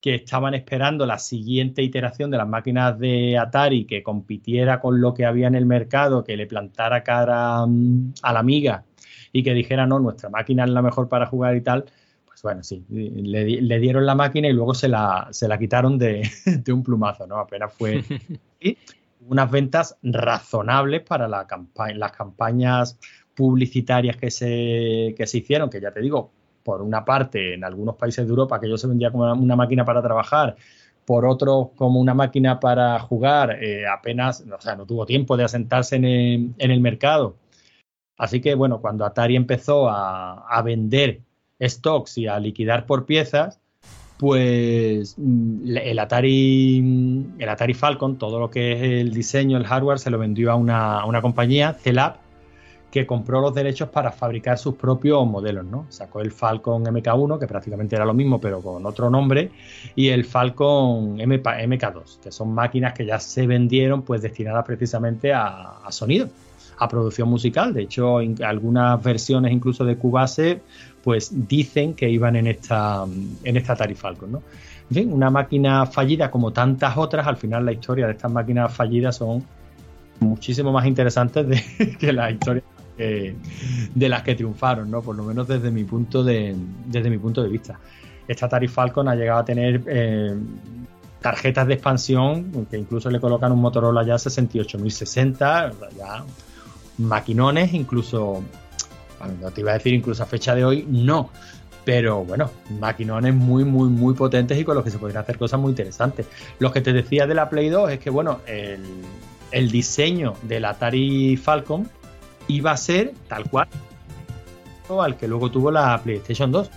que 0.00 0.16
estaban 0.16 0.52
esperando 0.54 1.06
la 1.06 1.18
siguiente 1.18 1.82
iteración 1.82 2.30
de 2.30 2.36
las 2.36 2.48
máquinas 2.48 2.98
de 2.98 3.38
Atari 3.38 3.86
que 3.86 4.02
compitiera 4.02 4.78
con 4.78 5.00
lo 5.00 5.14
que 5.14 5.24
había 5.24 5.46
en 5.46 5.54
el 5.54 5.64
mercado, 5.64 6.24
que 6.24 6.36
le 6.36 6.46
plantara 6.46 7.02
cara 7.02 7.64
mm, 7.66 8.14
a 8.22 8.32
la 8.34 8.40
amiga 8.40 8.84
y 9.32 9.42
que 9.42 9.54
dijera, 9.54 9.86
no, 9.86 9.98
nuestra 9.98 10.28
máquina 10.28 10.64
es 10.64 10.70
la 10.70 10.82
mejor 10.82 11.08
para 11.08 11.26
jugar 11.26 11.56
y 11.56 11.62
tal 11.62 11.86
bueno, 12.44 12.62
sí, 12.62 12.84
le, 12.90 13.78
dieron 13.78 14.04
la 14.04 14.14
máquina 14.14 14.48
y 14.48 14.52
luego 14.52 14.74
se 14.74 14.86
la, 14.86 15.28
se 15.30 15.48
la 15.48 15.58
quitaron 15.58 15.98
de, 15.98 16.28
un 16.68 16.82
plumazo, 16.82 17.26
¿no? 17.26 17.38
Apenas 17.38 17.72
fue 17.72 18.04
y 18.60 18.76
unas 19.26 19.50
ventas 19.50 19.96
razonables 20.02 21.00
para 21.00 21.26
la 21.26 21.46
las 21.94 22.12
campañas 22.12 22.98
publicitarias 23.34 24.18
que 24.18 24.30
se, 24.30 25.14
que 25.16 25.26
se 25.26 25.38
hicieron, 25.38 25.70
que 25.70 25.80
ya 25.80 25.90
te 25.90 26.00
digo, 26.02 26.32
por 26.62 26.82
una 26.82 27.02
parte, 27.02 27.54
en 27.54 27.64
algunos 27.64 27.96
países 27.96 28.26
de 28.26 28.30
Europa, 28.30 28.60
que 28.60 28.68
yo 28.68 28.76
se 28.76 28.88
vendía 28.88 29.10
como 29.10 29.32
una, 29.32 29.56
máquina 29.56 29.86
para 29.86 30.02
trabajar, 30.02 30.54
por 31.06 31.24
otro 31.24 31.72
como 31.74 31.98
una 31.98 32.12
máquina 32.12 32.60
para 32.60 32.98
jugar, 33.00 33.56
eh, 33.64 33.86
apenas, 33.86 34.44
o 34.54 34.60
sea, 34.60 34.76
no 34.76 34.84
tuvo 34.84 35.06
tiempo 35.06 35.38
de 35.38 35.44
asentarse 35.44 35.96
en 35.96 36.04
el, 36.04 36.54
en 36.58 36.70
el 36.70 36.80
mercado. 36.80 37.36
Así 38.18 38.42
que, 38.42 38.54
bueno, 38.54 38.82
cuando 38.82 39.06
Atari 39.06 39.34
empezó 39.34 39.88
a, 39.88 40.46
a 40.46 40.60
vender 40.60 41.22
stocks 41.68 42.18
y 42.18 42.26
a 42.26 42.38
liquidar 42.38 42.86
por 42.86 43.06
piezas, 43.06 43.60
pues 44.18 45.16
mm, 45.18 45.76
el 45.76 45.98
Atari, 45.98 46.78
el 47.38 47.48
Atari 47.48 47.74
Falcon, 47.74 48.16
todo 48.16 48.38
lo 48.38 48.50
que 48.50 48.72
es 48.72 48.82
el 49.02 49.12
diseño, 49.12 49.56
el 49.56 49.66
hardware, 49.66 49.98
se 49.98 50.10
lo 50.10 50.18
vendió 50.18 50.52
a 50.52 50.54
una, 50.54 51.04
una 51.04 51.20
compañía, 51.20 51.74
CELAB, 51.74 52.16
que 52.90 53.06
compró 53.06 53.40
los 53.40 53.52
derechos 53.52 53.88
para 53.88 54.12
fabricar 54.12 54.56
sus 54.56 54.76
propios 54.76 55.26
modelos, 55.26 55.64
¿no? 55.64 55.86
Sacó 55.88 56.20
el 56.20 56.30
Falcon 56.30 56.84
MK1, 56.84 57.40
que 57.40 57.48
prácticamente 57.48 57.96
era 57.96 58.04
lo 58.04 58.14
mismo, 58.14 58.40
pero 58.40 58.60
con 58.60 58.86
otro 58.86 59.10
nombre, 59.10 59.50
y 59.96 60.10
el 60.10 60.24
Falcon 60.24 61.18
MK2, 61.18 62.20
que 62.20 62.30
son 62.30 62.54
máquinas 62.54 62.94
que 62.94 63.04
ya 63.04 63.18
se 63.18 63.48
vendieron, 63.48 64.02
pues 64.02 64.22
destinadas 64.22 64.64
precisamente 64.64 65.32
a, 65.32 65.80
a 65.84 65.90
sonido, 65.90 66.28
a 66.78 66.88
producción 66.88 67.28
musical. 67.28 67.74
De 67.74 67.82
hecho, 67.82 68.18
algunas 68.44 69.02
versiones 69.02 69.52
incluso 69.52 69.84
de 69.84 69.96
Cubase 69.96 70.60
pues 71.04 71.30
dicen 71.46 71.94
que 71.94 72.08
iban 72.08 72.34
en 72.34 72.46
esta, 72.46 73.04
en 73.44 73.56
esta 73.56 73.74
Atari 73.74 73.94
Falcon, 73.94 74.32
¿no? 74.32 74.42
Una 75.12 75.30
máquina 75.30 75.86
fallida 75.86 76.30
como 76.30 76.52
tantas 76.52 76.96
otras, 76.96 77.26
al 77.26 77.36
final 77.36 77.64
la 77.64 77.72
historia 77.72 78.06
de 78.06 78.12
estas 78.12 78.32
máquinas 78.32 78.72
fallidas 78.72 79.16
son 79.16 79.44
muchísimo 80.20 80.72
más 80.72 80.86
interesantes 80.86 81.46
de, 81.46 81.96
que 81.98 82.12
la 82.12 82.30
historia 82.30 82.62
de 82.96 84.08
las 84.08 84.22
que 84.22 84.34
triunfaron, 84.34 84.90
¿no? 84.90 85.02
Por 85.02 85.16
lo 85.16 85.24
menos 85.24 85.46
desde 85.48 85.70
mi 85.70 85.84
punto 85.84 86.22
de, 86.22 86.54
desde 86.86 87.10
mi 87.10 87.18
punto 87.18 87.42
de 87.42 87.48
vista. 87.48 87.78
Esta 88.26 88.46
Atari 88.46 88.68
Falcon 88.68 89.08
ha 89.08 89.14
llegado 89.14 89.40
a 89.40 89.44
tener 89.44 89.82
eh, 89.86 90.34
tarjetas 91.20 91.66
de 91.66 91.74
expansión 91.74 92.66
que 92.70 92.78
incluso 92.78 93.10
le 93.10 93.20
colocan 93.20 93.52
un 93.52 93.60
Motorola 93.60 94.04
ya 94.04 94.16
68060, 94.18 95.72
ya 95.98 96.24
maquinones, 96.98 97.74
incluso 97.74 98.42
no 99.26 99.50
te 99.50 99.60
iba 99.60 99.70
a 99.72 99.74
decir 99.74 99.94
incluso 99.94 100.22
a 100.22 100.26
fecha 100.26 100.54
de 100.54 100.64
hoy, 100.64 100.86
no. 100.88 101.30
Pero 101.84 102.24
bueno, 102.24 102.50
maquinones 102.80 103.34
muy, 103.34 103.64
muy, 103.64 103.88
muy 103.88 104.14
potentes 104.14 104.58
y 104.58 104.64
con 104.64 104.74
los 104.74 104.84
que 104.84 104.90
se 104.90 104.98
podrían 104.98 105.22
hacer 105.22 105.36
cosas 105.36 105.60
muy 105.60 105.70
interesantes. 105.70 106.26
Lo 106.58 106.72
que 106.72 106.80
te 106.80 106.92
decía 106.92 107.26
de 107.26 107.34
la 107.34 107.50
Play 107.50 107.68
2 107.68 107.90
es 107.92 107.98
que, 107.98 108.10
bueno, 108.10 108.40
el, 108.46 109.70
diseño 109.70 110.34
del 110.42 110.64
Atari 110.64 111.36
Falcon 111.36 111.88
iba 112.48 112.70
a 112.70 112.76
ser 112.76 113.12
tal 113.28 113.48
cual 113.50 113.68
al 115.00 115.16
que 115.16 115.28
luego 115.28 115.50
tuvo 115.50 115.70
la 115.70 116.00
PlayStation 116.02 116.52
2. 116.52 116.70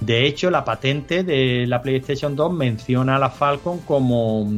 De 0.00 0.26
hecho, 0.26 0.50
la 0.50 0.64
patente 0.64 1.22
de 1.22 1.66
la 1.66 1.82
PlayStation 1.82 2.34
2 2.36 2.52
menciona 2.52 3.16
a 3.16 3.18
la 3.18 3.30
Falcon 3.30 3.80
como, 3.80 4.48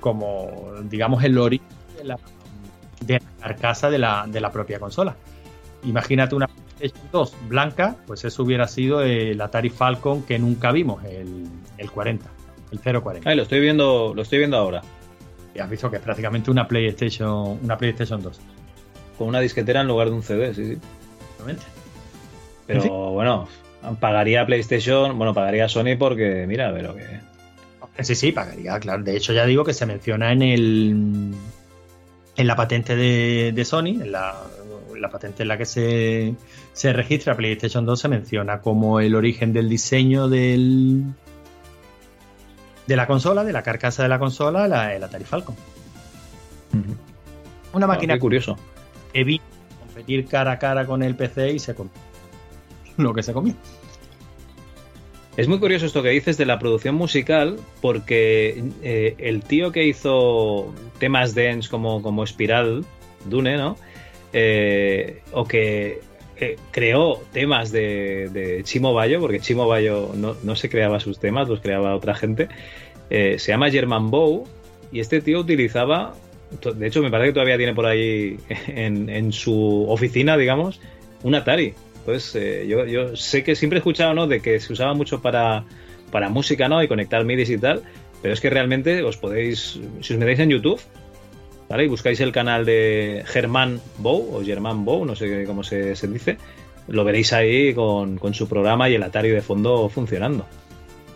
como 0.00 0.72
digamos, 0.84 1.24
el 1.24 1.38
origen 1.38 1.66
de 1.96 2.04
la, 2.04 2.18
de 3.00 3.20
carcasa 3.40 3.90
de 3.90 3.98
la, 3.98 4.26
de 4.28 4.40
la 4.40 4.50
propia 4.50 4.78
consola. 4.78 5.16
Imagínate 5.86 6.34
una 6.34 6.48
PlayStation 6.48 7.08
2 7.12 7.34
blanca, 7.48 7.96
pues 8.06 8.24
eso 8.24 8.42
hubiera 8.42 8.68
sido 8.68 9.02
el 9.02 9.40
Atari 9.40 9.70
Falcon 9.70 10.22
que 10.24 10.38
nunca 10.38 10.72
vimos, 10.72 11.02
el, 11.04 11.46
el 11.78 11.90
40, 11.90 12.26
el 12.72 13.00
040. 13.02 13.34
lo 13.34 13.42
estoy 13.42 13.60
viendo, 13.60 14.12
lo 14.14 14.22
estoy 14.22 14.38
viendo 14.38 14.56
ahora. 14.56 14.82
Y 15.54 15.58
has 15.58 15.70
visto 15.70 15.90
que 15.90 15.96
es 15.96 16.02
prácticamente 16.02 16.50
una 16.50 16.68
PlayStation, 16.68 17.58
una 17.62 17.78
PlayStation 17.78 18.20
2. 18.20 18.40
Con 19.16 19.28
una 19.28 19.40
disquetera 19.40 19.80
en 19.80 19.86
lugar 19.86 20.08
de 20.08 20.14
un 20.14 20.22
CD, 20.22 20.52
sí, 20.52 20.74
sí. 20.74 20.78
Pero 22.66 23.12
bueno, 23.12 23.48
pagaría 24.00 24.44
PlayStation, 24.44 25.16
bueno, 25.16 25.32
pagaría 25.32 25.68
Sony 25.68 25.96
porque, 25.98 26.44
mira, 26.46 26.72
pero 26.74 26.94
que. 26.94 28.04
Sí, 28.04 28.14
sí, 28.14 28.32
pagaría, 28.32 28.78
claro. 28.80 29.02
De 29.02 29.16
hecho, 29.16 29.32
ya 29.32 29.46
digo 29.46 29.64
que 29.64 29.72
se 29.72 29.86
menciona 29.86 30.32
en 30.32 30.42
el. 30.42 31.32
En 32.36 32.46
la 32.46 32.56
patente 32.56 32.96
de, 32.96 33.52
de 33.54 33.64
Sony, 33.64 34.02
en 34.02 34.12
la, 34.12 34.34
la 34.98 35.10
patente 35.10 35.42
en 35.42 35.48
la 35.48 35.58
que 35.58 35.64
se, 35.64 36.34
se 36.72 36.92
registra 36.92 37.36
PlayStation 37.36 37.84
2 37.84 38.00
se 38.00 38.08
menciona 38.08 38.60
como 38.60 39.00
el 39.00 39.14
origen 39.14 39.52
del 39.52 39.68
diseño 39.68 40.28
del 40.28 41.04
de 42.86 42.96
la 42.96 43.06
consola, 43.06 43.44
de 43.44 43.52
la 43.52 43.62
carcasa 43.62 44.02
de 44.02 44.08
la 44.08 44.18
consola, 44.18 44.68
la, 44.68 44.94
el 44.94 45.02
Atari 45.02 45.24
Falcon. 45.24 45.56
Una 47.72 47.86
máquina 47.86 48.14
ah, 48.14 48.18
curioso. 48.18 48.56
que 49.12 49.24
vino 49.24 49.44
competir 49.80 50.26
cara 50.26 50.52
a 50.52 50.58
cara 50.58 50.86
con 50.86 51.02
el 51.02 51.14
PC 51.14 51.52
y 51.52 51.58
se 51.58 51.74
comió 51.74 51.92
lo 52.96 53.12
que 53.12 53.22
se 53.22 53.32
comió. 53.32 53.54
Es 55.36 55.48
muy 55.48 55.58
curioso 55.58 55.84
esto 55.84 56.02
que 56.02 56.08
dices 56.10 56.38
de 56.38 56.46
la 56.46 56.58
producción 56.58 56.94
musical, 56.94 57.58
porque 57.82 58.64
eh, 58.82 59.14
el 59.18 59.42
tío 59.42 59.70
que 59.70 59.84
hizo 59.84 60.72
temas 60.98 61.34
dance 61.34 61.68
como, 61.68 62.00
como 62.00 62.24
Espiral, 62.24 62.86
Dune, 63.26 63.58
¿no? 63.58 63.76
Eh, 64.38 65.22
o 65.32 65.46
que 65.46 66.00
eh, 66.38 66.56
creó 66.70 67.22
temas 67.32 67.72
de, 67.72 68.28
de, 68.30 68.62
Chimo 68.64 68.92
Bayo, 68.92 69.18
porque 69.18 69.40
Chimo 69.40 69.66
Bayo 69.66 70.10
no, 70.14 70.36
no, 70.42 70.56
se 70.56 70.68
creaba 70.68 71.00
sus 71.00 71.18
temas, 71.18 71.48
los 71.48 71.60
creaba 71.60 71.96
otra 71.96 72.14
gente. 72.14 72.48
Eh, 73.08 73.38
se 73.38 73.52
llama 73.52 73.70
German 73.70 74.10
Bow 74.10 74.46
y 74.92 75.00
este 75.00 75.22
tío 75.22 75.40
utilizaba, 75.40 76.12
de 76.50 76.86
hecho 76.86 77.02
me 77.02 77.10
parece 77.10 77.30
que 77.30 77.32
todavía 77.32 77.56
tiene 77.56 77.74
por 77.74 77.86
ahí 77.86 78.36
en, 78.66 79.08
en 79.08 79.32
su 79.32 79.86
oficina, 79.88 80.36
digamos, 80.36 80.82
un 81.22 81.34
Atari. 81.34 81.72
Entonces 82.00 82.36
eh, 82.36 82.66
yo, 82.68 82.84
yo, 82.84 83.16
sé 83.16 83.42
que 83.42 83.56
siempre 83.56 83.78
he 83.78 83.80
escuchado 83.80 84.12
¿no? 84.12 84.26
de 84.26 84.40
que 84.40 84.60
se 84.60 84.70
usaba 84.70 84.92
mucho 84.92 85.22
para, 85.22 85.64
para 86.12 86.28
música 86.28 86.68
¿no? 86.68 86.82
y 86.82 86.88
conectar 86.88 87.24
midis 87.24 87.48
y 87.48 87.56
tal, 87.56 87.82
pero 88.20 88.34
es 88.34 88.42
que 88.42 88.50
realmente 88.50 89.02
os 89.02 89.16
podéis, 89.16 89.80
si 90.02 90.12
os 90.12 90.20
metéis 90.20 90.40
en 90.40 90.50
YouTube, 90.50 90.78
¿vale? 91.68 91.84
Y 91.84 91.88
buscáis 91.88 92.20
el 92.20 92.32
canal 92.32 92.64
de 92.64 93.24
Germán 93.26 93.80
Bow 93.98 94.36
o 94.36 94.44
Germán 94.44 94.84
Bow, 94.84 95.04
no 95.04 95.16
sé 95.16 95.44
cómo 95.44 95.64
se, 95.64 95.96
se 95.96 96.08
dice, 96.08 96.38
lo 96.88 97.04
veréis 97.04 97.32
ahí 97.32 97.74
con, 97.74 98.18
con, 98.18 98.34
su 98.34 98.48
programa 98.48 98.88
y 98.88 98.94
el 98.94 99.02
Atari 99.02 99.30
de 99.30 99.42
fondo 99.42 99.88
funcionando. 99.88 100.46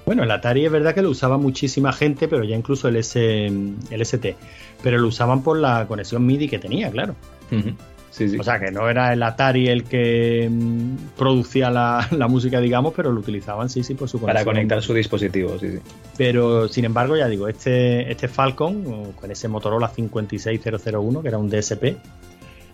Bueno, 0.07 0.25
el 0.25 0.31
Atari 0.31 0.67
es 0.67 0.73
verdad 0.73 0.95
que 0.95 1.03
lo 1.03 1.11
usaba 1.11 1.39
muchísima 1.39 1.93
gente, 1.93 2.27
pero 2.27 2.43
ya 2.43 2.57
incluso 2.57 2.89
el, 2.89 2.97
S, 2.97 3.47
el 3.47 4.01
ST. 4.01 4.37
Pero 4.83 4.99
lo 4.99 5.07
usaban 5.07 5.43
por 5.43 5.59
la 5.59 5.87
conexión 5.87 6.27
MIDI 6.27 6.49
que 6.49 6.59
tenía, 6.59 6.91
claro. 6.91 7.15
Uh 7.53 7.57
-huh. 7.57 7.75
Sí, 8.11 8.29
sí. 8.29 8.37
O 8.39 8.43
sea, 8.43 8.61
que 8.61 8.71
no 8.71 8.89
era 8.89 9.13
el 9.13 9.23
Atari 9.23 9.69
el 9.69 9.85
que 9.85 10.49
mm, 10.51 11.17
producía 11.17 11.71
la, 11.71 12.07
la, 12.11 12.29
música, 12.29 12.61
digamos, 12.61 12.93
pero 12.95 13.13
lo 13.13 13.21
utilizaban, 13.21 13.69
sí, 13.69 13.83
sí, 13.83 13.95
por 13.95 14.09
su 14.09 14.19
conexión. 14.21 14.45
Para 14.45 14.45
conectar 14.45 14.83
su 14.83 14.95
dispositivo, 14.95 15.59
sí, 15.59 15.73
sí. 15.73 15.79
Pero, 16.17 16.69
sin 16.69 16.85
embargo, 16.85 17.17
ya 17.17 17.29
digo, 17.29 17.49
este, 17.49 18.11
este 18.11 18.29
Falcon, 18.29 19.13
con 19.13 19.31
ese 19.31 19.49
Motorola 19.49 19.89
56001, 19.89 21.23
que 21.23 21.29
era 21.29 21.39
un 21.39 21.49
DSP, 21.49 21.97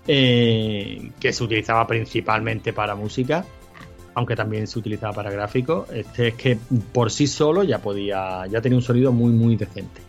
eh, 0.08 1.10
que 1.18 1.32
se 1.32 1.44
utilizaba 1.44 1.86
principalmente 1.86 2.72
para 2.72 2.94
música, 2.94 3.44
aunque 4.14 4.36
también 4.36 4.66
se 4.66 4.78
utilizaba 4.78 5.12
para 5.12 5.30
gráficos, 5.30 5.90
este 5.90 6.28
es 6.28 6.34
que 6.34 6.58
por 6.92 7.10
sí 7.10 7.26
solo 7.26 7.64
ya 7.64 7.80
podía, 7.80 8.46
ya 8.46 8.60
tenía 8.60 8.78
un 8.78 8.82
sonido 8.82 9.12
muy, 9.12 9.32
muy 9.32 9.56
decente. 9.56 10.00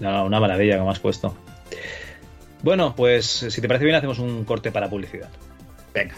No, 0.00 0.26
una 0.26 0.38
maravilla 0.38 0.78
como 0.78 0.90
has 0.90 1.00
puesto. 1.00 1.34
Bueno, 2.62 2.94
pues 2.96 3.24
si 3.26 3.60
te 3.60 3.68
parece 3.68 3.84
bien, 3.84 3.96
hacemos 3.96 4.18
un 4.18 4.44
corte 4.44 4.72
para 4.72 4.88
publicidad. 4.88 5.28
Venga. 5.94 6.14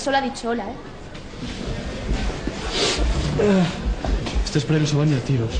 Que 0.00 0.04
solo 0.04 0.16
ha 0.16 0.22
dicho 0.22 0.48
hola, 0.48 0.64
¿eh? 0.64 0.74
Este 4.46 4.58
es 4.58 4.64
premio 4.64 4.88
se 4.88 4.96
baña 4.96 5.18
a 5.18 5.20
tiros. 5.20 5.50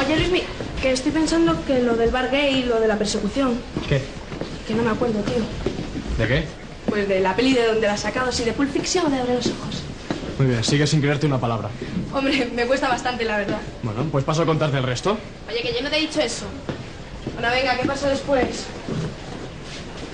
Oye, 0.00 0.16
Luismi, 0.16 0.42
que 0.82 0.90
estoy 0.90 1.12
pensando 1.12 1.64
que 1.64 1.78
lo 1.78 1.94
del 1.94 2.10
bar 2.10 2.28
gay 2.32 2.56
y 2.56 2.62
lo 2.64 2.80
de 2.80 2.88
la 2.88 2.98
persecución. 2.98 3.60
¿Qué? 3.88 4.02
Que 4.66 4.74
no 4.74 4.82
me 4.82 4.90
acuerdo, 4.90 5.20
tío. 5.20 5.36
¿De 6.18 6.26
qué? 6.26 6.44
Pues 6.88 7.06
de 7.06 7.20
la 7.20 7.36
peli 7.36 7.52
de 7.52 7.66
donde 7.66 7.86
la 7.86 7.92
has 7.92 8.00
sacado, 8.00 8.32
si 8.32 8.42
de 8.42 8.52
Pulp 8.52 8.72
Fiction 8.72 9.06
o 9.06 9.10
de 9.10 9.20
Abre 9.20 9.34
los 9.34 9.46
ojos. 9.46 9.84
Muy 10.38 10.48
bien, 10.48 10.64
sigue 10.64 10.88
sin 10.88 11.00
creerte 11.00 11.24
una 11.24 11.38
palabra. 11.38 11.70
Hombre, 12.12 12.50
me 12.52 12.66
cuesta 12.66 12.88
bastante, 12.88 13.24
la 13.24 13.36
verdad. 13.36 13.60
Bueno, 13.84 14.04
pues 14.10 14.24
paso 14.24 14.42
a 14.42 14.46
contarte 14.46 14.76
el 14.76 14.82
resto. 14.82 15.16
Oye, 15.48 15.62
que 15.62 15.72
yo 15.72 15.82
no 15.82 15.88
te 15.88 15.98
he 15.98 16.00
dicho 16.00 16.20
eso. 16.20 16.46
Bueno, 17.34 17.48
venga, 17.52 17.76
¿qué 17.76 17.86
pasa 17.86 18.08
después? 18.08 18.64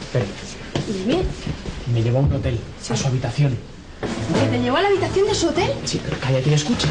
Espera. 0.03 0.27
Dime. 1.87 1.99
Me 1.99 2.03
llevó 2.03 2.19
a 2.19 2.23
un 2.23 2.33
hotel, 2.33 2.59
sí. 2.81 2.93
a 2.93 2.97
su 2.97 3.07
habitación. 3.07 3.57
¿Que 4.41 4.47
te 4.49 4.59
llevó 4.61 4.77
a 4.77 4.83
la 4.83 4.89
habitación 4.89 5.27
de 5.27 5.35
su 5.35 5.49
hotel? 5.49 5.73
Sí, 5.85 6.01
pero 6.05 6.17
cállate 6.21 6.51
y 6.51 6.55
escucha. 6.55 6.89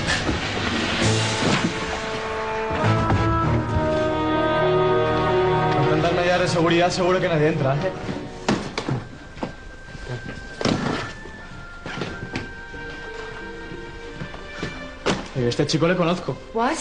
Con 5.77 5.89
tantas 5.89 6.13
medidas 6.13 6.39
de 6.41 6.47
seguridad 6.47 6.89
seguro 6.91 7.19
que 7.19 7.27
nadie 7.27 7.47
entra. 7.49 7.75
¿eh? 7.75 7.91
Este 15.47 15.65
chico 15.67 15.87
le 15.87 15.95
conozco. 15.95 16.37
¿What? 16.53 16.73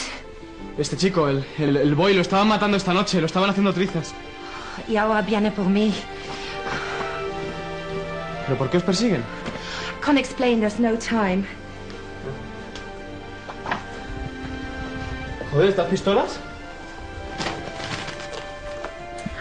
Este 0.79 0.97
chico, 0.97 1.29
el, 1.29 1.45
el, 1.59 1.77
el 1.77 1.95
boy, 1.95 2.15
lo 2.15 2.21
estaban 2.23 2.49
matando 2.49 2.77
esta 2.77 2.93
noche, 2.93 3.21
lo 3.21 3.27
estaban 3.27 3.51
haciendo 3.51 3.73
trizas. 3.73 4.15
Y 4.89 4.97
ahora 4.97 5.23
viene 5.23 5.51
por 5.51 5.67
mí. 5.67 5.93
¿Pero 8.53 8.59
por 8.59 8.71
qué 8.71 8.77
os 8.77 8.83
persiguen? 8.83 9.25
Can't 10.03 10.19
explain, 10.19 10.61
there's 10.61 10.79
no 10.79 10.95
time. 10.99 11.47
Joder, 15.51 15.71
¿estas 15.71 15.87
pistolas? 15.87 16.39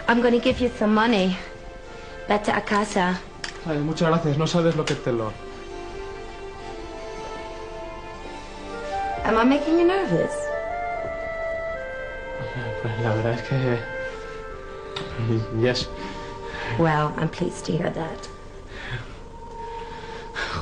I'm 0.07 0.21
gonna 0.21 0.39
give 0.39 0.61
you 0.61 0.71
some 0.79 0.93
money. 0.93 1.38
Vete 2.29 2.53
a 2.53 2.61
casa. 2.61 3.19
Ay, 3.65 3.79
muchas 3.79 4.07
gracias, 4.07 4.38
no 4.38 4.47
sabes 4.47 4.77
lo 4.77 4.85
que 4.85 4.95
te 4.95 5.11
lo... 5.11 5.33
Am 9.25 9.35
I 9.35 9.43
making 9.43 9.77
you 9.77 9.85
nervous? 9.85 10.31
Pues 12.81 12.93
la 13.03 13.13
verdad 13.15 13.33
es 13.33 13.41
que... 13.41 13.79
Yes. 15.61 15.89
Well, 16.79 17.13
I'm 17.17 17.27
pleased 17.27 17.65
to 17.65 17.73
hear 17.73 17.89
that. 17.89 18.30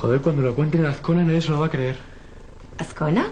Joder, 0.01 0.21
cuando 0.21 0.41
lo 0.41 0.55
cuenten 0.55 0.81
en 0.81 0.87
Azcona 0.87 1.23
nadie 1.23 1.41
se 1.41 1.49
lo 1.49 1.59
va 1.59 1.67
a 1.67 1.69
creer. 1.69 1.97
¿Azcona? 2.77 3.31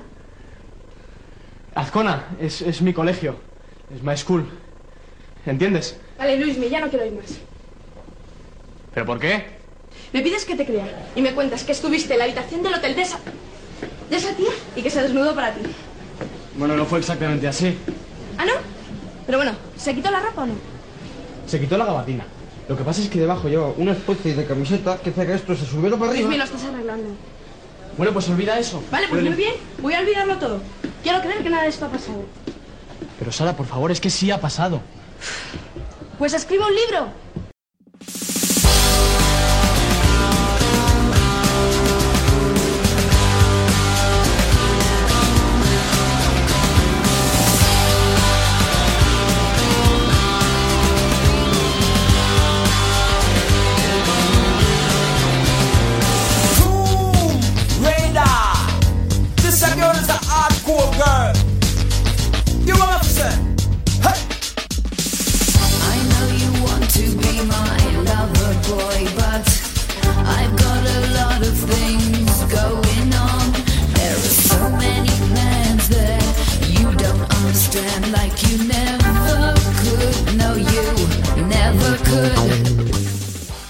Azcona, 1.75 2.25
es, 2.39 2.61
es 2.61 2.81
mi 2.81 2.93
colegio. 2.93 3.35
Es 3.93 4.03
my 4.03 4.17
school. 4.17 4.45
¿Entiendes? 5.45 5.97
Vale, 6.17 6.37
Luis, 6.39 6.57
ya 6.69 6.81
no 6.81 6.89
quiero 6.89 7.05
ir 7.05 7.13
más. 7.13 7.37
¿Pero 8.93 9.05
por 9.05 9.19
qué? 9.19 9.57
Me 10.11 10.21
pides 10.21 10.45
que 10.45 10.55
te 10.55 10.65
crea 10.65 11.09
y 11.15 11.21
me 11.21 11.33
cuentas 11.33 11.63
que 11.63 11.71
estuviste 11.71 12.13
en 12.13 12.19
la 12.19 12.25
habitación 12.25 12.63
del 12.63 12.73
hotel 12.73 12.95
de 12.95 13.01
esa... 13.01 13.19
de 14.09 14.15
esa 14.15 14.35
tía 14.35 14.49
y 14.75 14.81
que 14.81 14.89
se 14.89 15.01
desnudó 15.01 15.35
para 15.35 15.53
ti. 15.53 15.61
Bueno, 16.57 16.75
no 16.75 16.85
fue 16.85 16.99
exactamente 16.99 17.47
así. 17.47 17.77
¿Ah, 18.37 18.45
no? 18.45 18.53
Pero 19.25 19.37
bueno, 19.37 19.53
¿se 19.77 19.93
quitó 19.93 20.09
la 20.09 20.19
ropa 20.19 20.43
o 20.43 20.45
no? 20.47 20.53
Se 21.45 21.59
quitó 21.59 21.77
la 21.77 21.85
gabatina. 21.85 22.25
Lo 22.67 22.75
que 22.75 22.83
pasa 22.83 23.01
es 23.01 23.09
que 23.09 23.19
debajo 23.19 23.47
lleva 23.47 23.67
una 23.77 23.93
especie 23.93 24.35
de 24.35 24.45
camiseta 24.45 24.97
que 24.97 25.11
hace 25.11 25.25
que 25.25 25.33
esto 25.33 25.55
se 25.55 25.65
subiera 25.65 25.95
para 25.95 26.11
arriba. 26.11 26.27
Luis, 26.27 26.37
me 26.37 26.37
lo 26.37 26.43
estás 26.43 26.63
arreglando. 26.65 27.09
Bueno, 27.97 28.13
pues 28.13 28.29
olvida 28.29 28.59
eso. 28.59 28.83
Vale, 28.91 29.07
pues 29.07 29.21
Pero 29.21 29.33
muy 29.33 29.43
bien. 29.43 29.53
Voy 29.81 29.93
a 29.93 30.01
olvidarlo 30.01 30.37
todo. 30.37 30.59
Quiero 31.01 31.21
creer 31.21 31.43
que 31.43 31.49
nada 31.49 31.63
de 31.63 31.69
esto 31.69 31.85
ha 31.85 31.89
pasado. 31.89 32.25
Pero 33.17 33.31
Sara, 33.31 33.55
por 33.55 33.65
favor, 33.65 33.91
es 33.91 34.01
que 34.01 34.09
sí 34.09 34.31
ha 34.31 34.41
pasado. 34.41 34.81
Pues 36.19 36.33
escribe 36.33 36.63
un 36.65 36.75
libro. 36.75 37.07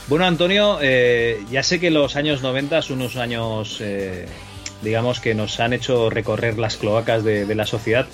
Bueno, 0.07 0.26
Antonio, 0.26 0.80
eh, 0.82 1.44
ya 1.52 1.64
sé 1.64 1.80
que 1.80 1.91
los 1.91 2.15
años 2.15 2.41
90 2.41 2.82
son 2.82 3.02
unos 3.02 3.18
años, 3.18 3.78
eh, 3.82 4.26
digamos, 4.82 5.19
que 5.19 5.36
nos 5.36 5.60
han 5.60 5.74
hecho 5.74 6.10
recorrer 6.10 6.57
las 6.57 6.78
cloacas 6.78 7.24
de, 7.24 7.45
de 7.45 7.56
la 7.56 7.65
sociedad. 7.65 8.07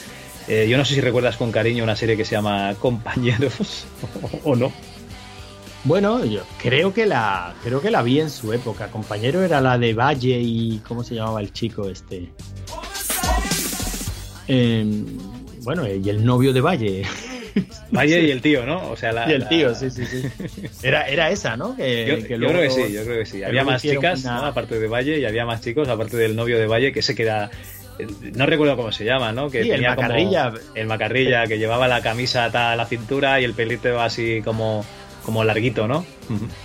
Eh, 0.48 0.68
yo 0.70 0.78
no 0.78 0.84
sé 0.86 0.95
si 0.95 1.02
recuerdas 1.02 1.38
con 1.38 1.52
cariño 1.52 1.84
una 1.84 1.95
serie 1.95 2.18
que 2.18 2.26
se 2.26 2.32
llama 2.36 2.76
Compañeros 2.80 3.86
o 4.44 4.56
no. 4.56 4.72
Bueno, 5.86 6.24
yo 6.26 6.41
creo 6.61 6.94
que 6.94 7.06
la 7.06 7.53
creo 7.64 7.82
que 7.82 7.91
la 7.91 8.02
vi 8.03 8.20
en 8.20 8.30
su 8.30 8.53
época. 8.53 8.88
Compañero 8.88 9.44
era 9.44 9.60
la 9.61 9.78
de 9.78 9.94
Valle 9.94 10.40
y 10.40 10.80
¿cómo 10.88 11.03
se 11.03 11.15
llamaba 11.15 11.41
el 11.41 11.52
chico 11.53 11.90
este? 11.90 12.30
Em, 14.48 15.06
bueno, 15.61 15.88
y 15.88 16.10
el 16.10 16.24
novio 16.26 16.52
de 16.53 16.61
Valle. 16.61 17.03
Valle 17.91 18.22
y 18.24 18.32
el 18.32 18.41
tío, 18.41 18.65
¿no? 18.65 18.90
O 18.91 18.98
sea, 18.98 19.11
la, 19.14 19.30
y 19.30 19.34
el 19.34 19.41
la- 19.41 19.49
tío, 19.49 19.76
sí, 19.76 19.90
sí, 19.91 20.06
sí. 20.06 20.24
Era, 20.82 21.07
era 21.07 21.30
esa, 21.30 21.56
¿no? 21.56 21.76
Que, 21.76 22.06
Yo, 22.07 22.15
que 22.28 22.30
yo 22.34 22.38
luego- 22.38 22.53
creo 22.60 22.64
que 22.64 22.88
sí, 22.88 22.94
yo 22.94 23.03
creo 23.03 23.20
que 23.20 23.26
sí. 23.26 23.44
Había 23.44 23.64
más 23.64 23.82
chicas, 23.82 24.22
una- 24.24 24.36
¿no? 24.41 24.45
aparte 24.48 24.80
de 24.80 24.88
Valle, 24.88 25.20
y 25.20 25.26
había 25.26 25.45
más 25.45 25.61
chicos, 25.61 25.88
aparte 25.88 26.18
del 26.18 26.36
novio 26.36 26.57
de 26.57 26.68
Valle, 26.68 26.91
que 26.91 27.02
se 27.02 27.14
queda. 27.15 27.52
No 28.36 28.45
recuerdo 28.45 28.76
cómo 28.76 28.91
se 28.91 29.06
llama, 29.06 29.32
¿no? 29.32 29.49
Que 29.49 29.64
Sí, 29.64 29.70
el 29.70 29.76
tenía 29.76 29.95
como- 29.95 30.07
macarrilla. 30.07 30.53
el 30.76 30.88
macarrilla, 30.88 31.48
que 31.48 31.57
llevaba 31.57 31.88
la 31.88 32.02
camisa 32.02 32.45
atada 32.45 32.72
a 32.74 32.76
la 32.76 32.86
cintura 32.86 33.40
y 33.40 33.44
el 33.44 33.53
pelito 33.53 33.99
así 34.02 34.41
como, 34.44 34.84
como 35.24 35.44
larguito, 35.44 35.88
¿no? 35.88 36.06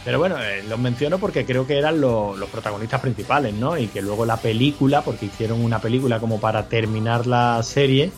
Pero 0.05 0.19
bueno, 0.19 0.37
eh, 0.43 0.63
los 0.69 0.79
menciono 0.79 1.19
porque 1.19 1.45
creo 1.45 1.67
que 1.67 1.79
eran 1.79 2.01
lo- 2.01 2.37
los 2.37 2.49
protagonistas 2.49 3.01
principales, 3.01 3.55
¿no? 3.55 3.77
Y 3.77 3.89
que 3.89 4.01
luego 4.03 4.25
la 4.25 4.37
película, 4.39 5.03
porque 5.03 5.27
hicieron 5.27 5.63
una 5.65 5.81
película 5.81 6.19
como 6.19 6.41
para 6.41 6.69
terminar 6.69 7.27
la 7.27 7.63
serie, 7.63 8.11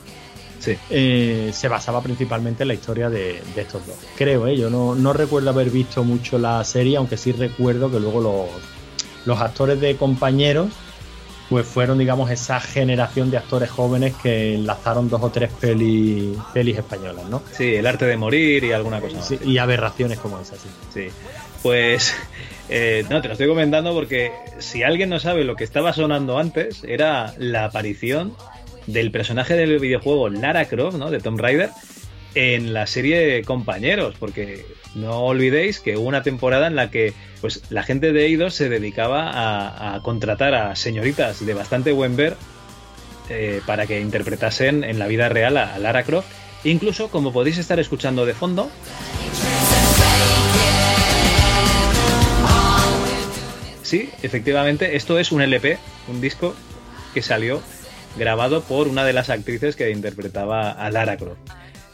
Sí. 0.60 0.76
eh, 0.90 1.50
se 1.54 1.68
basaba 1.68 2.02
principalmente 2.02 2.64
en 2.64 2.68
la 2.68 2.74
historia 2.74 3.08
de, 3.10 3.42
de 3.54 3.60
estos 3.62 3.86
dos. 3.86 3.96
Creo, 4.16 4.46
¿eh? 4.46 4.56
Yo 4.56 4.68
no, 4.70 4.94
no 4.94 5.12
recuerdo 5.14 5.50
haber 5.50 5.70
visto 5.70 6.04
mucho 6.04 6.38
la 6.38 6.62
serie, 6.64 6.96
aunque 6.98 7.16
sí 7.16 7.32
recuerdo 7.32 7.90
que 7.90 7.98
luego 7.98 8.20
los, 8.20 8.46
los 9.26 9.40
actores 9.40 9.80
de 9.80 9.96
compañeros 9.96 10.68
pues 11.50 11.66
fueron, 11.66 11.98
digamos, 11.98 12.30
esa 12.30 12.60
generación 12.60 13.28
de 13.32 13.36
actores 13.36 13.68
jóvenes 13.68 14.14
que 14.22 14.54
enlazaron 14.54 15.10
dos 15.10 15.20
o 15.20 15.30
tres 15.30 15.50
pelis, 15.60 16.38
pelis 16.54 16.78
españolas, 16.78 17.28
¿no? 17.28 17.42
Sí, 17.50 17.74
el 17.74 17.88
arte 17.88 18.06
de 18.06 18.16
morir 18.16 18.62
y 18.62 18.70
alguna 18.70 19.00
cosa. 19.00 19.20
Sí, 19.20 19.36
y 19.44 19.58
aberraciones 19.58 20.20
como 20.20 20.38
esa, 20.38 20.54
sí. 20.54 20.68
Sí. 20.94 21.08
Pues 21.60 22.14
eh, 22.68 23.04
no, 23.10 23.20
te 23.20 23.26
lo 23.26 23.32
estoy 23.32 23.48
comentando 23.48 23.92
porque 23.92 24.30
si 24.60 24.84
alguien 24.84 25.10
no 25.10 25.18
sabe 25.18 25.42
lo 25.42 25.56
que 25.56 25.64
estaba 25.64 25.92
sonando 25.92 26.38
antes, 26.38 26.84
era 26.84 27.34
la 27.36 27.64
aparición 27.64 28.36
del 28.86 29.10
personaje 29.10 29.54
del 29.54 29.80
videojuego 29.80 30.28
Lara 30.28 30.66
Croft, 30.66 30.98
¿no? 30.98 31.10
De 31.10 31.18
Tomb 31.18 31.40
Raider, 31.40 31.70
en 32.34 32.72
la 32.72 32.86
serie 32.86 33.42
Compañeros, 33.44 34.14
porque 34.18 34.64
no 34.94 35.20
olvidéis 35.20 35.80
que 35.80 35.96
hubo 35.96 36.08
una 36.08 36.22
temporada 36.22 36.66
en 36.66 36.76
la 36.76 36.90
que 36.90 37.12
pues 37.40 37.62
la 37.70 37.82
gente 37.82 38.12
de 38.12 38.26
Eidos 38.26 38.54
se 38.54 38.68
dedicaba 38.68 39.94
a, 39.94 40.02
contratar 40.02 40.54
a 40.54 40.76
señoritas 40.76 41.44
de 41.44 41.54
bastante 41.54 41.92
buen 41.92 42.16
ver 42.16 42.36
eh, 43.28 43.60
para 43.66 43.86
que 43.86 44.00
interpretasen 44.00 44.84
en 44.84 44.98
la 44.98 45.06
vida 45.06 45.28
real 45.28 45.56
a 45.56 45.78
Lara 45.78 46.02
Croft. 46.02 46.28
Incluso, 46.64 47.08
como 47.08 47.32
podéis 47.32 47.58
estar 47.58 47.80
escuchando 47.80 48.26
de 48.26 48.34
fondo, 48.34 48.70
Sí, 53.90 54.08
efectivamente, 54.22 54.94
esto 54.94 55.18
es 55.18 55.32
un 55.32 55.42
LP, 55.42 55.76
un 56.06 56.20
disco 56.20 56.54
que 57.12 57.22
salió 57.22 57.60
grabado 58.16 58.62
por 58.62 58.86
una 58.86 59.04
de 59.04 59.12
las 59.12 59.30
actrices 59.30 59.74
que 59.74 59.90
interpretaba 59.90 60.70
a 60.70 60.92
Lara 60.92 61.16
Croft. 61.16 61.40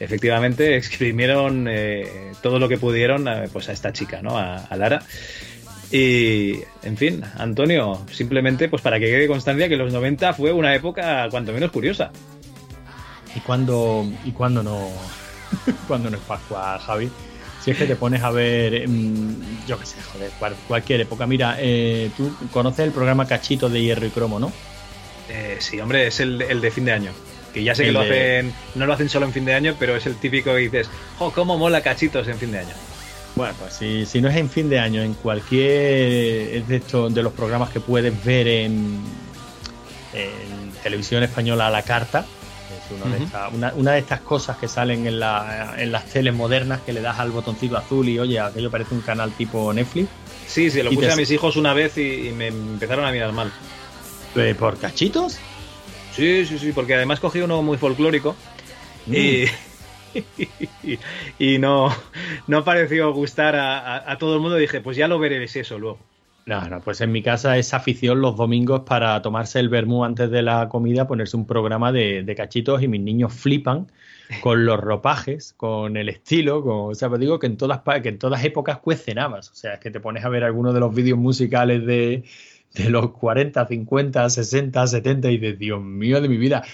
Efectivamente, 0.00 0.76
exprimieron 0.76 1.66
eh, 1.68 2.32
todo 2.42 2.58
lo 2.58 2.68
que 2.68 2.78
pudieron 2.78 3.26
eh, 3.28 3.48
pues 3.52 3.68
a 3.68 3.72
esta 3.72 3.92
chica, 3.92 4.20
¿no? 4.22 4.36
A, 4.38 4.56
a 4.56 4.76
Lara. 4.76 5.02
Y, 5.92 6.54
en 6.82 6.96
fin, 6.96 7.22
Antonio, 7.36 8.04
simplemente 8.10 8.68
pues 8.68 8.82
para 8.82 8.98
que 8.98 9.06
quede 9.06 9.28
constancia 9.28 9.68
que 9.68 9.76
los 9.76 9.92
90 9.92 10.32
fue 10.34 10.52
una 10.52 10.74
época 10.74 11.28
cuanto 11.30 11.52
menos 11.52 11.70
curiosa. 11.70 12.10
¿Y 13.34 13.40
cuando, 13.40 14.04
y 14.24 14.32
cuando 14.32 14.62
no 14.62 14.90
cuando 15.88 16.10
no 16.10 16.16
es 16.16 16.22
Pascua, 16.24 16.78
Javi? 16.78 17.08
Si 17.62 17.70
es 17.72 17.78
que 17.78 17.86
te 17.86 17.96
pones 17.96 18.22
a 18.22 18.30
ver, 18.30 18.88
mm, 18.88 19.66
yo 19.66 19.78
qué 19.78 19.86
sé, 19.86 19.96
joder, 20.12 20.30
cual- 20.38 20.56
cualquier 20.68 21.00
época. 21.02 21.26
Mira, 21.26 21.56
eh, 21.58 22.10
tú 22.16 22.34
conoces 22.52 22.80
el 22.86 22.92
programa 22.92 23.26
Cachito 23.26 23.68
de 23.68 23.80
Hierro 23.82 24.06
y 24.06 24.10
Cromo, 24.10 24.38
¿no? 24.40 24.52
Eh, 25.28 25.56
sí, 25.60 25.80
hombre, 25.80 26.06
es 26.06 26.20
el, 26.20 26.40
el 26.42 26.60
de 26.60 26.70
fin 26.70 26.84
de 26.84 26.92
año. 26.92 27.12
Que 27.56 27.64
ya 27.64 27.74
sé 27.74 27.84
que 27.84 27.88
El 27.88 27.94
lo 27.94 28.00
de- 28.04 28.06
hacen, 28.38 28.54
no 28.74 28.84
lo 28.84 28.92
hacen 28.92 29.08
solo 29.08 29.24
en 29.24 29.32
fin 29.32 29.46
de 29.46 29.54
año, 29.54 29.74
pero 29.78 29.96
es 29.96 30.04
el 30.04 30.16
típico 30.16 30.50
que 30.52 30.58
dices, 30.58 30.90
¡oh, 31.18 31.30
cómo 31.30 31.56
mola 31.56 31.80
cachitos 31.80 32.28
en 32.28 32.36
fin 32.36 32.52
de 32.52 32.58
año! 32.58 32.74
Bueno, 33.34 33.54
pues 33.58 33.72
si, 33.72 34.04
si 34.04 34.20
no 34.20 34.28
es 34.28 34.36
en 34.36 34.50
fin 34.50 34.68
de 34.68 34.78
año, 34.78 35.00
en 35.00 35.14
cualquier 35.14 36.54
es 36.58 36.68
de 36.68 36.76
estos 36.76 37.14
de 37.14 37.22
los 37.22 37.32
programas 37.32 37.70
que 37.70 37.80
puedes 37.80 38.22
ver 38.26 38.46
en, 38.46 38.98
en 40.12 40.70
televisión 40.82 41.22
española 41.22 41.68
a 41.68 41.70
la 41.70 41.80
carta, 41.80 42.26
es 42.84 42.92
uno 43.02 43.10
de 43.16 43.24
esta- 43.24 43.48
una, 43.48 43.72
una 43.74 43.92
de 43.92 44.00
estas 44.00 44.20
cosas 44.20 44.58
que 44.58 44.68
salen 44.68 45.06
en, 45.06 45.18
la, 45.18 45.76
en 45.78 45.92
las 45.92 46.04
teles 46.06 46.34
modernas 46.34 46.80
que 46.84 46.92
le 46.92 47.00
das 47.00 47.18
al 47.18 47.30
botoncito 47.30 47.78
azul 47.78 48.06
y 48.06 48.18
oye, 48.18 48.38
aquello 48.38 48.70
parece 48.70 48.94
un 48.94 49.00
canal 49.00 49.32
tipo 49.32 49.72
Netflix. 49.72 50.08
Sí, 50.46 50.70
sí, 50.70 50.82
lo 50.82 50.90
puse 50.90 51.06
te- 51.06 51.12
a 51.12 51.16
mis 51.16 51.30
hijos 51.30 51.56
una 51.56 51.72
vez 51.72 51.96
y, 51.96 52.28
y 52.28 52.32
me 52.32 52.48
empezaron 52.48 53.06
a 53.06 53.12
mirar 53.12 53.32
mal. 53.32 53.50
¿Por 54.58 54.76
cachitos? 54.78 55.38
Sí, 56.16 56.46
sí, 56.46 56.58
sí, 56.58 56.72
porque 56.72 56.94
además 56.94 57.20
cogí 57.20 57.40
uno 57.40 57.62
muy 57.62 57.76
folclórico 57.76 58.34
y, 59.10 59.44
y, 60.84 60.98
y 61.38 61.58
no, 61.58 61.90
no 62.46 62.64
pareció 62.64 63.12
gustar 63.12 63.54
a, 63.56 63.78
a- 63.78 64.12
a 64.12 64.18
todo 64.18 64.34
el 64.36 64.40
mundo. 64.40 64.56
Dije, 64.56 64.80
pues 64.80 64.96
ya 64.96 65.08
lo 65.08 65.18
veréis 65.18 65.54
eso 65.56 65.78
luego. 65.78 65.98
No, 66.46 66.68
no, 66.68 66.80
pues 66.80 67.00
en 67.00 67.10
mi 67.10 67.22
casa 67.22 67.58
es 67.58 67.74
afición 67.74 68.20
los 68.20 68.36
domingos 68.36 68.82
para 68.86 69.20
tomarse 69.20 69.58
el 69.58 69.68
vermú 69.68 70.04
antes 70.04 70.30
de 70.30 70.42
la 70.42 70.68
comida, 70.68 71.08
ponerse 71.08 71.36
un 71.36 71.44
programa 71.44 71.90
de, 71.90 72.22
de 72.22 72.34
cachitos 72.36 72.80
y 72.82 72.88
mis 72.88 73.00
niños 73.00 73.34
flipan 73.34 73.88
con 74.42 74.64
los 74.64 74.78
ropajes, 74.78 75.54
con 75.56 75.96
el 75.96 76.08
estilo, 76.08 76.62
con, 76.62 76.92
o 76.92 76.94
sea, 76.94 77.08
pues 77.08 77.20
digo 77.20 77.40
que 77.40 77.46
en 77.48 77.56
todas 77.56 77.80
que 78.00 78.08
en 78.10 78.18
todas 78.18 78.44
épocas 78.44 78.78
cuestionabas, 78.78 79.50
o 79.50 79.54
sea, 79.56 79.74
es 79.74 79.80
que 79.80 79.90
te 79.90 79.98
pones 79.98 80.24
a 80.24 80.28
ver 80.28 80.44
algunos 80.44 80.72
de 80.72 80.78
los 80.80 80.94
vídeos 80.94 81.18
musicales 81.18 81.84
de, 81.84 82.22
de 82.76 82.90
los 82.90 83.10
40, 83.12 83.66
50, 83.66 84.30
60, 84.30 84.86
70 84.86 85.30
y 85.30 85.38
dices, 85.38 85.58
Dios 85.58 85.82
mío 85.82 86.20
de 86.20 86.28
mi 86.28 86.36
vida, 86.36 86.64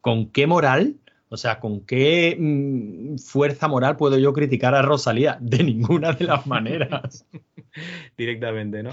¿con 0.00 0.30
qué 0.30 0.46
moral? 0.46 0.96
O 1.30 1.36
sea, 1.36 1.60
¿con 1.60 1.84
qué 1.84 2.36
mm, 2.38 3.18
fuerza 3.18 3.68
moral 3.68 3.96
puedo 3.96 4.18
yo 4.18 4.32
criticar 4.32 4.74
a 4.74 4.82
Rosalía? 4.82 5.38
De 5.40 5.62
ninguna 5.62 6.12
de 6.12 6.24
las 6.24 6.46
maneras. 6.46 7.26
Directamente, 8.16 8.82
¿no? 8.82 8.90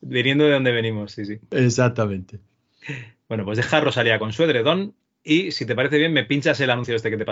Viniendo 0.00 0.44
de 0.44 0.52
donde 0.52 0.70
venimos, 0.70 1.12
sí, 1.12 1.24
sí. 1.24 1.38
Exactamente. 1.50 2.38
Bueno, 3.28 3.44
pues 3.44 3.56
deja 3.56 3.78
a 3.78 3.80
Rosalía 3.80 4.18
con 4.18 4.32
su 4.32 4.44
edredón 4.44 4.94
y 5.22 5.52
si 5.52 5.64
te 5.64 5.74
parece 5.74 5.96
bien 5.96 6.12
me 6.12 6.24
pinchas 6.24 6.60
el 6.60 6.70
anuncio 6.70 6.94
este 6.94 7.10
que 7.10 7.16
te 7.16 7.22
he 7.22 7.26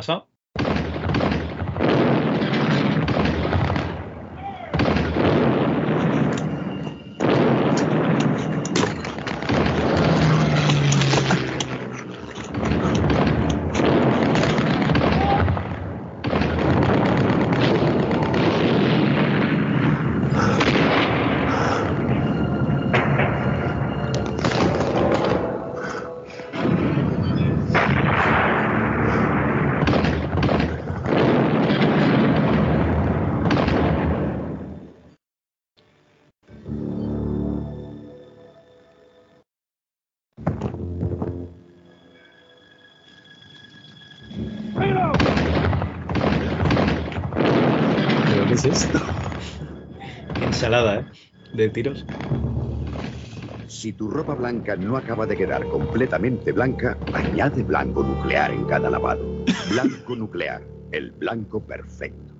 De 51.62 51.68
tiros. 51.68 52.04
Si 53.68 53.92
tu 53.92 54.10
ropa 54.10 54.34
blanca 54.34 54.74
no 54.74 54.96
acaba 54.96 55.26
de 55.26 55.36
quedar 55.36 55.64
completamente 55.68 56.50
blanca, 56.50 56.98
añade 57.12 57.62
blanco 57.62 58.02
nuclear 58.02 58.50
en 58.50 58.64
cada 58.64 58.90
lavado. 58.90 59.44
Blanco 59.70 60.16
nuclear, 60.16 60.64
el 60.90 61.12
blanco 61.12 61.64
perfecto. 61.64 62.34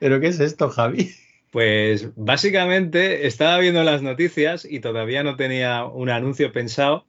¿Pero 0.00 0.18
qué 0.18 0.28
es 0.28 0.40
esto, 0.40 0.70
Javi? 0.70 1.10
Pues 1.50 2.08
básicamente 2.16 3.26
estaba 3.26 3.58
viendo 3.58 3.84
las 3.84 4.00
noticias 4.00 4.64
y 4.64 4.80
todavía 4.80 5.22
no 5.22 5.36
tenía 5.36 5.84
un 5.84 6.08
anuncio 6.08 6.52
pensado 6.52 7.06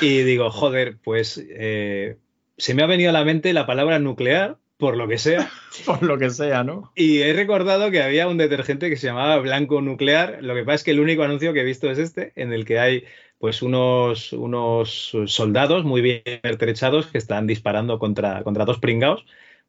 y 0.00 0.22
digo, 0.22 0.48
joder, 0.52 0.98
pues 1.02 1.44
eh, 1.50 2.18
se 2.56 2.74
me 2.74 2.84
ha 2.84 2.86
venido 2.86 3.10
a 3.10 3.14
la 3.14 3.24
mente 3.24 3.52
la 3.52 3.66
palabra 3.66 3.98
nuclear, 3.98 4.58
por 4.76 4.96
lo 4.96 5.08
que 5.08 5.18
sea, 5.18 5.50
Por 5.86 6.02
lo 6.02 6.18
que 6.18 6.30
sea, 6.30 6.64
¿no? 6.64 6.92
y 6.94 7.20
he 7.20 7.32
recordado 7.32 7.90
que 7.90 8.02
había 8.02 8.28
un 8.28 8.38
detergente 8.38 8.90
que 8.90 8.96
se 8.96 9.06
llamaba 9.06 9.38
Blanco 9.38 9.80
Nuclear, 9.80 10.38
lo 10.42 10.54
que 10.54 10.64
pasa 10.64 10.76
es 10.76 10.84
que 10.84 10.90
el 10.90 11.00
único 11.00 11.22
anuncio 11.22 11.52
que 11.52 11.60
he 11.60 11.64
visto 11.64 11.90
es 11.90 11.98
este, 11.98 12.32
en 12.36 12.52
el 12.52 12.64
que 12.64 12.78
hay 12.78 13.04
pues 13.38 13.62
unos, 13.62 14.32
unos 14.32 15.12
soldados 15.26 15.84
muy 15.84 16.00
bien 16.00 16.22
pertrechados 16.42 17.06
que 17.08 17.18
están 17.18 17.46
disparando 17.46 17.98
contra, 17.98 18.42
contra 18.42 18.64
dos 18.64 18.78
pringaos 18.78 19.24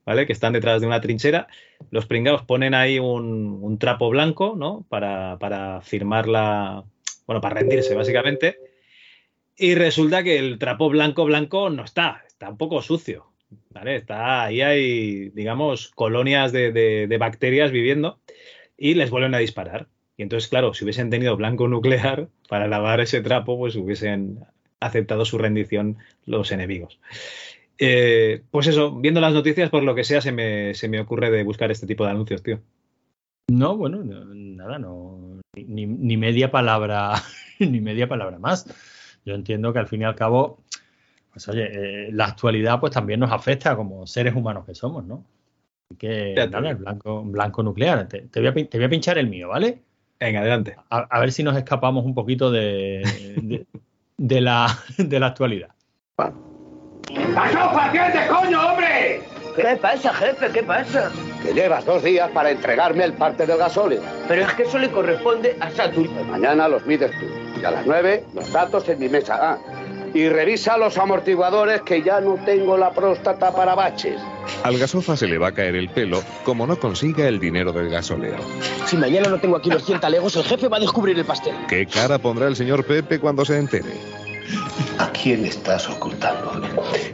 ¿vale? 0.05 0.25
Que 0.25 0.33
están 0.33 0.53
detrás 0.53 0.81
de 0.81 0.87
una 0.87 1.01
trinchera. 1.01 1.47
Los 1.89 2.05
pringados 2.05 2.43
ponen 2.43 2.73
ahí 2.73 2.99
un, 2.99 3.59
un 3.61 3.79
trapo 3.79 4.09
blanco, 4.09 4.55
¿no? 4.55 4.85
Para, 4.87 5.37
para 5.39 5.81
firmar 5.81 6.27
la. 6.27 6.85
Bueno, 7.25 7.41
para 7.41 7.55
rendirse, 7.55 7.95
básicamente. 7.95 8.59
Y 9.57 9.75
resulta 9.75 10.23
que 10.23 10.37
el 10.37 10.59
trapo 10.59 10.89
blanco, 10.89 11.25
blanco 11.25 11.69
no 11.69 11.83
está, 11.83 12.23
está 12.27 12.49
un 12.49 12.57
poco 12.57 12.81
sucio. 12.81 13.31
¿Vale? 13.69 13.95
Está, 13.95 14.43
ahí 14.43 14.61
hay, 14.61 15.29
digamos, 15.29 15.89
colonias 15.89 16.51
de, 16.51 17.15
bacterias 17.19 17.71
viviendo 17.71 18.19
y 18.77 18.93
les 18.93 19.09
vuelven 19.09 19.35
a 19.35 19.39
disparar. 19.39 19.87
Y 20.17 20.23
entonces, 20.23 20.49
claro, 20.49 20.73
si 20.73 20.83
hubiesen 20.83 21.09
tenido 21.09 21.35
blanco 21.35 21.67
nuclear 21.67 22.29
para 22.47 22.67
lavar 22.67 23.01
ese 23.01 23.21
trapo, 23.21 23.57
pues 23.57 23.75
hubiesen 23.75 24.39
aceptado 24.79 25.25
su 25.25 25.37
rendición 25.37 25.97
los 26.25 26.51
enemigos. 26.51 26.99
Eh, 27.77 28.43
pues 28.51 28.67
eso, 28.67 28.95
viendo 28.95 29.19
las 29.19 29.33
noticias, 29.33 29.69
por 29.69 29.83
lo 29.83 29.95
que 29.95 30.03
sea, 30.05 30.21
se 30.21 30.31
me, 30.31 30.73
se 30.73 30.87
me 30.87 30.99
ocurre 30.99 31.31
de 31.31 31.43
buscar 31.43 31.71
este 31.71 31.87
tipo 31.87 32.05
de 32.05 32.11
anuncios, 32.11 32.41
tío. 32.43 32.61
No, 33.51 33.77
bueno, 33.77 34.03
no- 34.03 34.25
nada, 34.25 34.79
no. 34.79 35.41
Ni, 35.55 35.85
ni 35.85 36.17
media 36.17 36.51
palabra, 36.51 37.13
ni 37.59 37.81
media 37.81 38.07
palabra 38.07 38.39
más. 38.39 38.65
Yo 39.25 39.33
entiendo 39.33 39.73
que 39.73 39.79
al 39.79 39.87
fin 39.87 40.01
y 40.01 40.05
al 40.05 40.15
cabo, 40.15 40.63
pues 41.35 41.49
oye, 41.49 41.67
eh, 42.07 42.09
la 42.13 42.27
actualidad 42.27 42.79
pues 42.79 42.93
también 42.93 43.19
nos 43.19 43.29
afecta 43.29 43.75
como 43.75 44.07
seres 44.07 44.33
humanos 44.33 44.65
que 44.65 44.73
somos, 44.73 45.03
¿no? 45.03 45.25
Así 45.89 45.97
que 45.97 46.33
nada, 46.49 46.69
el 46.69 46.77
blanco, 46.77 47.23
blanco 47.25 47.61
nuclear. 47.61 48.07
Te, 48.07 48.21
te 48.21 48.39
voy 48.39 48.47
a, 48.47 48.53
pin- 48.53 48.69
te 48.69 48.77
voy 48.77 48.85
a 48.85 48.89
pinchar 48.89 49.17
el 49.17 49.27
mío, 49.27 49.49
¿vale? 49.49 49.79
Venga, 50.17 50.39
adelante. 50.39 50.77
A, 50.89 50.99
a 50.99 51.19
ver 51.19 51.33
si 51.33 51.43
nos 51.43 51.57
escapamos 51.57 52.05
un 52.05 52.15
poquito 52.15 52.49
de, 52.51 53.03
de, 53.43 53.65
de 54.17 54.41
la, 54.41 54.67
de 54.97 55.19
la 55.19 55.27
actualidad. 55.27 55.71
¡Gasofa, 56.17 57.89
atiende, 57.89 58.19
coño, 58.29 58.67
hombre! 58.71 59.21
¿Qué 59.57 59.77
pasa, 59.81 60.13
jefe? 60.13 60.51
¿Qué 60.53 60.63
pasa? 60.63 61.11
Que 61.43 61.53
llevas 61.53 61.85
dos 61.85 62.01
días 62.01 62.31
para 62.31 62.51
entregarme 62.51 63.03
el 63.03 63.13
parte 63.13 63.45
del 63.45 63.57
gasóleo. 63.57 64.01
Pero 64.29 64.41
es 64.43 64.53
que 64.53 64.63
eso 64.63 64.79
le 64.79 64.89
corresponde 64.89 65.57
a 65.59 65.69
Saturn. 65.69 66.07
Pues 66.13 66.27
mañana 66.27 66.69
los 66.69 66.85
mides 66.85 67.11
tú. 67.19 67.25
Y 67.61 67.65
a 67.65 67.71
las 67.71 67.85
nueve, 67.85 68.25
los 68.33 68.51
datos 68.51 68.87
en 68.89 68.99
mi 68.99 69.09
mesa. 69.09 69.37
Ah, 69.41 69.57
y 70.15 70.29
revisa 70.29 70.77
los 70.77 70.97
amortiguadores 70.97 71.81
que 71.81 72.01
ya 72.01 72.21
no 72.21 72.35
tengo 72.45 72.77
la 72.77 72.91
próstata 72.91 73.53
para 73.53 73.75
baches. 73.75 74.15
Al 74.63 74.77
gasofa 74.77 75.17
se 75.17 75.27
le 75.27 75.37
va 75.37 75.49
a 75.49 75.51
caer 75.51 75.75
el 75.75 75.89
pelo 75.89 76.23
como 76.45 76.65
no 76.65 76.79
consiga 76.79 77.27
el 77.27 77.37
dinero 77.37 77.73
del 77.73 77.89
gasóleo. 77.89 78.37
Si 78.85 78.95
mañana 78.95 79.27
no 79.27 79.39
tengo 79.39 79.57
aquí 79.57 79.69
los 79.69 79.83
100 79.83 79.99
talegos, 79.99 80.37
el 80.37 80.45
jefe 80.45 80.69
va 80.69 80.77
a 80.77 80.79
descubrir 80.79 81.19
el 81.19 81.25
pastel. 81.25 81.53
¿Qué 81.67 81.85
cara 81.85 82.17
pondrá 82.17 82.47
el 82.47 82.55
señor 82.55 82.85
Pepe 82.85 83.19
cuando 83.19 83.43
se 83.43 83.57
entere? 83.59 83.91
¿A 84.99 85.09
quién 85.11 85.43
estás 85.43 85.89
ocultando? 85.89 86.61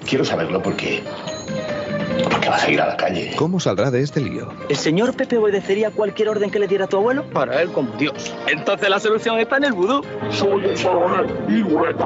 Quiero 0.07 0.23
saberlo 0.23 0.61
porque. 0.61 1.01
Porque 2.23 2.49
vas 2.49 2.63
a 2.63 2.71
ir 2.71 2.81
a 2.81 2.87
la 2.87 2.97
calle. 2.97 3.33
¿Cómo 3.35 3.59
saldrá 3.59 3.91
de 3.91 4.01
este 4.01 4.21
lío? 4.21 4.49
¿El 4.69 4.75
señor 4.75 5.15
Pepe 5.15 5.37
obedecería 5.37 5.91
cualquier 5.91 6.29
orden 6.29 6.49
que 6.49 6.59
le 6.59 6.67
diera 6.67 6.87
tu 6.87 6.97
abuelo? 6.97 7.25
Para 7.31 7.61
él 7.61 7.71
como 7.71 7.91
Dios. 7.97 8.33
Entonces 8.47 8.89
la 8.89 8.99
solución 8.99 9.39
está 9.39 9.57
en 9.57 9.65
el 9.65 9.73
vudú. 9.73 10.01
Soy 10.29 10.65
el 10.65 10.81
coronel 10.81 11.27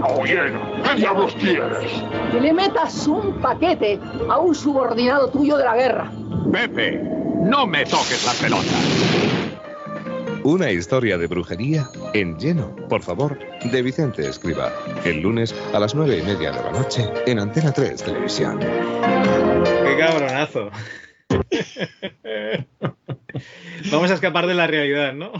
Joyena. 0.01 0.61
¿Qué 0.83 0.95
diablos 0.95 1.35
quieres? 1.39 1.91
Que 2.31 2.41
le 2.41 2.53
metas 2.53 3.07
un 3.07 3.41
paquete 3.41 3.99
a 4.29 4.37
un 4.39 4.53
subordinado 4.53 5.29
tuyo 5.29 5.57
de 5.57 5.63
la 5.63 5.75
guerra. 5.75 6.11
Pepe, 6.51 7.01
no 7.41 7.65
me 7.65 7.83
toques 7.85 8.23
las 8.25 8.35
pelotas. 8.35 9.14
Una 10.45 10.69
historia 10.69 11.17
de 11.17 11.25
brujería 11.25 11.89
en 12.13 12.37
lleno, 12.37 12.75
por 12.87 13.01
favor, 13.01 13.39
de 13.63 13.81
Vicente 13.81 14.29
Escriba. 14.29 14.71
El 15.03 15.21
lunes 15.21 15.55
a 15.73 15.79
las 15.79 15.95
nueve 15.95 16.19
y 16.19 16.21
media 16.21 16.51
de 16.51 16.61
la 16.61 16.71
noche 16.71 17.03
en 17.25 17.39
Antena 17.39 17.73
3 17.73 18.03
Televisión. 18.03 18.59
¡Qué 18.59 19.97
cabronazo! 19.97 20.69
Vamos 23.91 24.11
a 24.11 24.13
escapar 24.13 24.45
de 24.45 24.53
la 24.53 24.67
realidad, 24.67 25.15
¿no? 25.15 25.31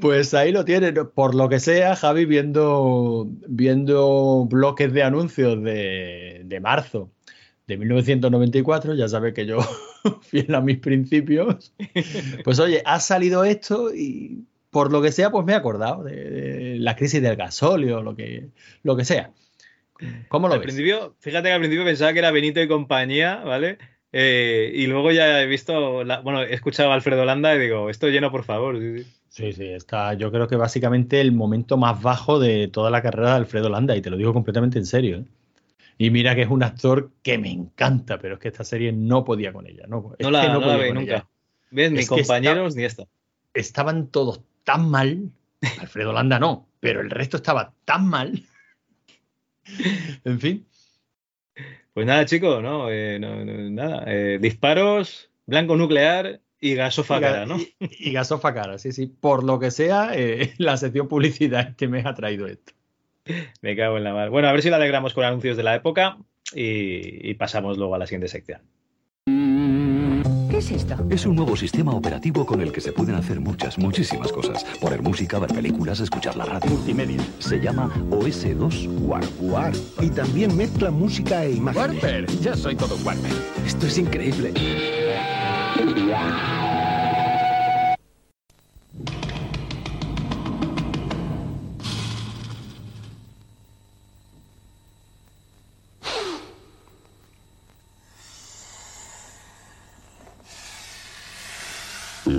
Pues 0.00 0.34
ahí 0.34 0.50
lo 0.50 0.64
tienen. 0.64 0.92
Por 1.14 1.36
lo 1.36 1.48
que 1.48 1.60
sea, 1.60 1.94
Javi, 1.94 2.24
viendo, 2.24 3.28
viendo 3.46 4.44
bloques 4.50 4.92
de 4.92 5.04
anuncios 5.04 5.62
de, 5.62 6.42
de 6.44 6.60
marzo 6.60 7.12
de 7.66 7.76
1994, 7.76 8.94
ya 8.94 9.08
sabe 9.08 9.32
que 9.32 9.46
yo 9.46 9.58
fiel 10.22 10.54
a 10.54 10.60
mis 10.60 10.78
principios, 10.78 11.72
pues 12.44 12.58
oye, 12.58 12.82
ha 12.84 12.98
salido 13.00 13.44
esto 13.44 13.94
y 13.94 14.44
por 14.70 14.90
lo 14.90 15.02
que 15.02 15.12
sea, 15.12 15.30
pues 15.30 15.44
me 15.44 15.52
he 15.52 15.56
acordado 15.56 16.02
de, 16.04 16.14
de 16.30 16.78
la 16.78 16.96
crisis 16.96 17.22
del 17.22 17.36
gasóleo, 17.36 18.02
lo 18.02 18.16
que, 18.16 18.48
lo 18.82 18.96
que 18.96 19.04
sea. 19.04 19.30
¿Cómo 20.28 20.48
lo 20.48 20.54
al 20.54 20.60
ves? 20.60 20.64
principio, 20.66 21.14
fíjate 21.20 21.48
que 21.48 21.52
al 21.52 21.60
principio 21.60 21.84
pensaba 21.84 22.12
que 22.12 22.18
era 22.18 22.30
Benito 22.30 22.60
y 22.60 22.68
compañía, 22.68 23.36
¿vale? 23.44 23.78
Eh, 24.12 24.72
y 24.74 24.86
luego 24.86 25.10
ya 25.12 25.40
he 25.42 25.46
visto, 25.46 26.04
la- 26.04 26.20
bueno, 26.20 26.42
he 26.42 26.54
escuchado 26.54 26.90
a 26.90 26.94
Alfredo 26.94 27.24
Landa 27.24 27.54
y 27.54 27.58
digo, 27.60 27.88
esto 27.88 28.08
lleno, 28.08 28.30
por 28.30 28.44
favor. 28.44 28.78
Sí, 28.78 29.04
sí. 29.04 29.10
Sí, 29.28 29.52
sí, 29.54 29.64
está, 29.68 30.12
yo 30.14 30.30
creo 30.30 30.46
que 30.46 30.56
básicamente 30.56 31.18
el 31.20 31.32
momento 31.32 31.78
más 31.78 32.02
bajo 32.02 32.38
de 32.38 32.68
toda 32.68 32.90
la 32.90 33.00
carrera 33.00 33.30
de 33.30 33.36
Alfredo 33.36 33.70
Landa, 33.70 33.96
y 33.96 34.02
te 34.02 34.10
lo 34.10 34.18
digo 34.18 34.34
completamente 34.34 34.78
en 34.78 34.84
serio. 34.84 35.16
¿eh? 35.18 35.24
Y 35.98 36.10
mira 36.10 36.34
que 36.34 36.42
es 36.42 36.48
un 36.48 36.62
actor 36.62 37.12
que 37.22 37.38
me 37.38 37.50
encanta, 37.50 38.18
pero 38.18 38.34
es 38.34 38.40
que 38.40 38.48
esta 38.48 38.64
serie 38.64 38.92
no 38.92 39.24
podía 39.24 39.52
con 39.52 39.66
ella. 39.66 39.84
No, 39.86 40.14
No 40.18 40.30
la, 40.30 40.42
que 40.42 40.48
no 40.48 40.60
la 40.60 40.76
nunca. 40.94 41.00
ella. 41.16 41.28
¿Ves? 41.70 41.92
Ni 41.92 42.00
Es 42.00 42.08
que 42.08 42.16
compañeros 42.16 42.68
está- 42.68 42.78
ni 42.80 42.84
esto. 42.86 43.08
Estaban 43.54 44.08
todos 44.08 44.40
tan 44.64 44.88
mal, 44.90 45.30
Alfredo 45.80 46.12
Landa 46.12 46.38
no, 46.38 46.68
pero 46.80 47.00
el 47.00 47.10
resto 47.10 47.36
estaba 47.36 47.74
tan 47.84 48.06
mal. 48.08 48.42
En 50.24 50.40
fin, 50.40 50.66
Pues 51.94 52.06
nada, 52.06 52.24
chicos, 52.24 52.62
no, 52.62 52.90
Eh, 52.90 53.18
no, 53.20 53.44
no, 53.44 53.70
nada. 53.70 54.04
Eh, 54.06 54.38
disparos, 54.40 55.30
blanco 55.46 55.76
nuclear 55.76 56.40
y 56.60 56.74
gasofa 56.74 57.18
Y 57.18 57.20
ga- 57.20 57.22
cara, 57.22 57.46
¿no? 57.46 57.58
y, 57.58 57.74
y 58.10 58.78
sí, 58.78 58.92
sí. 58.92 59.06
Por 59.06 59.44
lo 59.44 59.58
que 59.58 59.70
sea, 59.70 60.12
eh, 60.14 60.54
la 60.58 60.76
sección 60.76 61.06
publicidad 61.08 61.68
este 61.68 61.88
mes 61.88 62.06
ha 62.06 62.14
traído 62.14 62.46
esto. 62.46 62.72
Me 63.62 63.76
cago 63.76 63.96
en 63.96 64.04
la 64.04 64.12
mar. 64.12 64.30
Bueno, 64.30 64.48
a 64.48 64.52
ver 64.52 64.62
si 64.62 64.70
la 64.70 64.76
alegramos 64.76 65.14
con 65.14 65.24
anuncios 65.24 65.56
de 65.56 65.62
la 65.62 65.74
época 65.74 66.18
y, 66.54 67.30
y 67.30 67.34
pasamos 67.34 67.78
luego 67.78 67.94
a 67.94 67.98
la 67.98 68.06
siguiente 68.06 68.28
sección. 68.28 68.60
¿Qué 70.50 70.58
es 70.58 70.70
esto? 70.70 70.96
Es 71.08 71.24
un 71.24 71.36
nuevo 71.36 71.56
sistema 71.56 71.92
operativo 71.92 72.44
con 72.44 72.60
el 72.60 72.72
que 72.72 72.82
se 72.82 72.92
pueden 72.92 73.14
hacer 73.14 73.40
muchas, 73.40 73.78
muchísimas 73.78 74.30
cosas. 74.30 74.64
Poner 74.82 75.00
música, 75.00 75.38
ver 75.38 75.50
películas, 75.50 76.00
escuchar 76.00 76.36
la 76.36 76.44
radio. 76.44 76.70
Multimedia. 76.70 77.22
Se 77.38 77.58
llama 77.58 77.90
OS2 78.10 78.86
Warp. 79.00 79.30
Warp. 79.40 79.74
Y 80.02 80.10
también 80.10 80.54
mezcla 80.54 80.90
música 80.90 81.44
e 81.44 81.52
imágenes. 81.52 82.02
Warper, 82.02 82.26
ya 82.40 82.54
soy 82.54 82.76
todo 82.76 82.96
Warper. 83.02 83.32
Esto 83.64 83.86
es 83.86 83.96
increíble. 83.96 84.52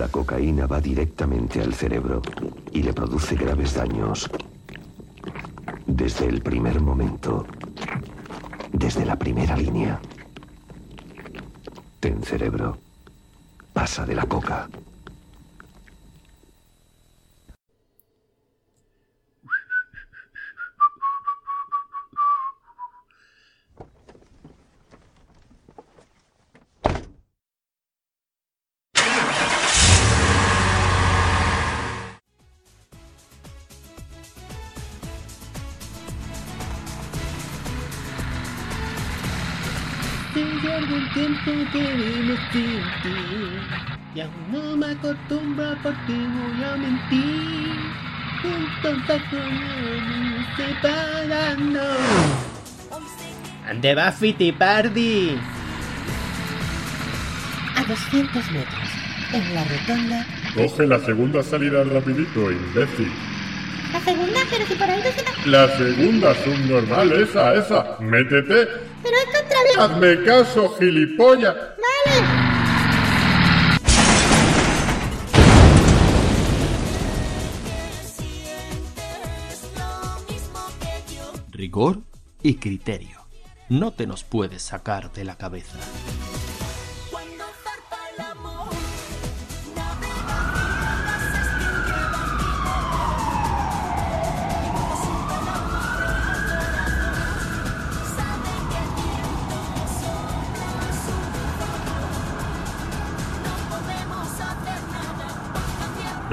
La 0.04 0.10
cocaína 0.10 0.68
va 0.68 0.82
directamente 0.82 1.62
al 1.62 1.74
cerebro 1.74 2.22
y 2.74 2.84
le 2.84 2.92
produce 2.92 3.36
graves 3.36 3.74
daños 3.74 4.30
desde 5.86 6.26
el 6.26 6.42
primer 6.42 6.82
momento, 6.82 7.46
desde 8.74 9.06
la 9.06 9.16
primera 9.16 9.56
línea. 9.56 10.02
Ten 12.02 12.22
cerebro, 12.22 12.78
pasa 13.72 14.06
de 14.06 14.16
la 14.16 14.26
coca. 14.26 14.68
Desde 40.44 40.74
algún 40.74 41.10
tiempo 41.14 41.52
que 41.72 41.80
vine 41.80 42.38
sin 42.52 42.82
ti 43.02 43.20
Y 44.16 44.22
aún 44.22 44.52
no 44.52 44.78
me 44.78 44.88
acostumbro 44.88 45.72
a 45.72 45.76
por 45.76 45.94
ti 46.06 46.14
voy 46.14 46.64
a 46.64 46.76
mentir 46.76 47.78
Entonces 48.44 49.22
me 49.32 50.46
separando 50.58 51.80
¿Dónde 53.68 53.96
va 53.96 54.12
Fitipardi? 54.12 55.40
A 57.76 57.84
200 57.86 58.52
metros, 58.52 58.90
en 59.34 59.56
la 59.56 59.64
rotonda. 59.64 60.28
Coge 60.54 60.86
la 60.86 61.00
segunda 61.00 61.42
salida 61.42 61.84
rapidito, 61.84 62.52
imbécil. 62.52 63.12
La 63.92 64.00
segunda, 64.02 64.40
pero 64.52 64.66
si 64.68 64.76
por 64.76 64.90
ahí 64.90 65.02
no 65.02 65.12
se. 65.44 65.50
La 65.50 65.68
segunda 65.78 66.36
subnormal, 66.44 67.14
esa, 67.14 67.56
esa. 67.56 67.98
Métete 68.00 68.93
Pero 69.04 69.18
es 69.18 69.26
contravía. 69.26 69.84
Hazme 69.84 70.24
caso, 70.24 70.76
gilipollas. 70.80 71.56
Vale. 71.56 72.44
Rigor 81.52 82.00
y 82.42 82.56
criterio. 82.56 83.20
No 83.70 83.92
te 83.92 84.08
nos 84.08 84.24
puedes 84.24 84.64
sacar 84.64 85.12
de 85.14 85.24
la 85.24 85.38
cabeza. 85.38 85.78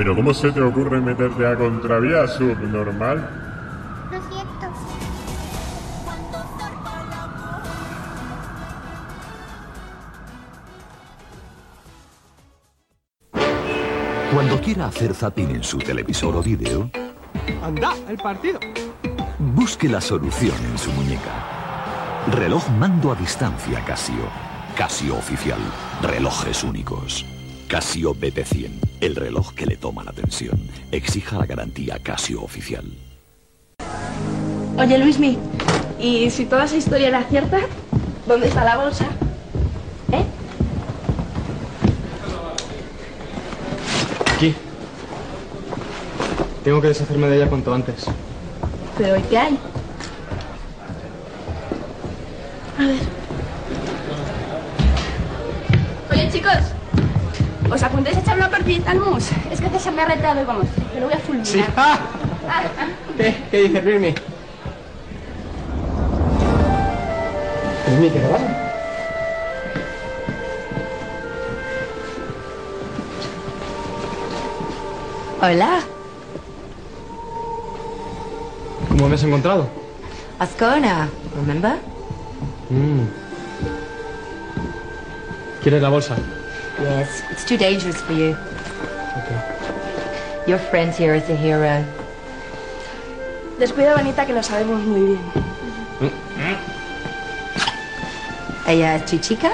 Pero 0.03 0.17
¿cómo 0.17 0.33
se 0.33 0.51
te 0.51 0.63
ocurre 0.63 0.99
meterte 0.99 1.47
a 1.47 1.55
contravía 1.55 2.27
subnormal? 2.27 3.19
Lo 4.11 4.19
siento. 4.31 4.67
Cuando 14.33 14.59
quiera 14.63 14.87
hacer 14.87 15.13
zapping 15.13 15.51
en 15.57 15.63
su 15.63 15.77
televisor 15.77 16.35
o 16.35 16.43
vídeo, 16.43 16.91
¡Anda, 17.63 17.95
el 18.09 18.17
partido! 18.17 18.59
busque 19.39 19.87
la 19.87 20.01
solución 20.01 20.57
en 20.65 20.79
su 20.79 20.91
muñeca. 20.93 22.25
Reloj 22.33 22.67
mando 22.71 23.13
a 23.13 23.17
distancia 23.17 23.85
Casio. 23.85 24.31
Casio 24.75 25.17
oficial. 25.17 25.61
Relojes 26.01 26.65
únicos. 26.65 27.27
Casio 27.69 28.15
BP100. 28.15 28.90
El 29.01 29.17
reloj 29.17 29.55
que 29.55 29.65
le 29.65 29.77
toma 29.77 30.05
la 30.05 30.13
tensión. 30.13 30.61
Exija 30.93 31.39
la 31.39 31.47
garantía 31.47 31.99
Casio 32.03 32.43
oficial. 32.43 32.85
Oye, 34.77 34.99
Luismi, 34.99 35.39
¿y 35.99 36.29
si 36.31 36.45
toda 36.45 36.65
esa 36.65 36.77
historia 36.77 37.09
era 37.09 37.25
cierta? 37.25 37.61
¿Dónde 38.27 38.49
está 38.49 38.63
la 38.63 38.77
bolsa? 38.77 39.07
¿Eh? 40.13 40.25
Aquí. 44.35 44.55
Tengo 46.63 46.83
que 46.83 46.89
deshacerme 46.89 47.29
de 47.29 47.37
ella 47.37 47.49
cuanto 47.49 47.73
antes. 47.73 48.05
¿Pero 48.99 49.17
¿y 49.17 49.23
qué 49.23 49.39
hay? 49.39 49.59
A 52.79 52.87
ver. 52.87 53.01
Oye, 56.11 56.31
chicos, 56.31 56.73
¿os 57.71 57.83
apuntáis 57.83 58.17
a 58.17 58.21
echar 58.21 58.37
una 58.37 58.51
partidita 58.51 58.91
al 58.91 59.01
mus? 59.01 59.31
Es 59.51 59.61
que 59.61 59.69
te 59.69 59.79
se 59.79 59.91
me 59.91 60.03
ha 60.03 60.07
retado 60.07 60.41
y 60.41 60.45
vamos, 60.45 60.67
me 60.95 61.01
lo 61.01 61.07
voy 61.07 61.15
a 61.15 61.19
fulminar. 61.19 61.47
Sí. 61.47 61.65
¡Ah! 61.77 61.99
Ah, 62.53 62.63
¿Qué? 63.17 63.37
¿Qué 63.49 63.63
dices, 63.63 63.85
Luismi? 63.85 64.13
Luismi, 67.87 68.11
¿qué 68.11 68.19
te 68.19 68.27
pasa? 68.27 68.45
Hola, 75.43 75.81
¿Cómo 78.89 79.09
me 79.09 79.15
has 79.15 79.23
encontrado? 79.23 79.69
Ascona, 80.41 81.09
remember? 81.37 81.77
Mm. 82.69 83.05
¿Quieres 85.63 85.81
la 85.81 85.89
bolsa? 85.89 86.17
Yes, 86.81 87.23
it's 87.31 87.45
too 87.45 87.57
dangerous 87.59 88.01
for 88.01 88.13
you. 88.13 88.37
Your 90.47 90.59
friend 90.59 90.93
here 90.95 91.15
is 91.15 91.29
a 91.29 91.37
hero. 91.37 91.85
Descuida, 93.59 93.95
Vanita, 93.95 94.25
que 94.25 94.33
lo 94.33 94.43
sabemos 94.43 94.83
muy 94.85 95.01
bien. 95.01 95.21
¿Ella 98.67 98.97
es 98.97 99.05
tu 99.05 99.19
chica? 99.19 99.51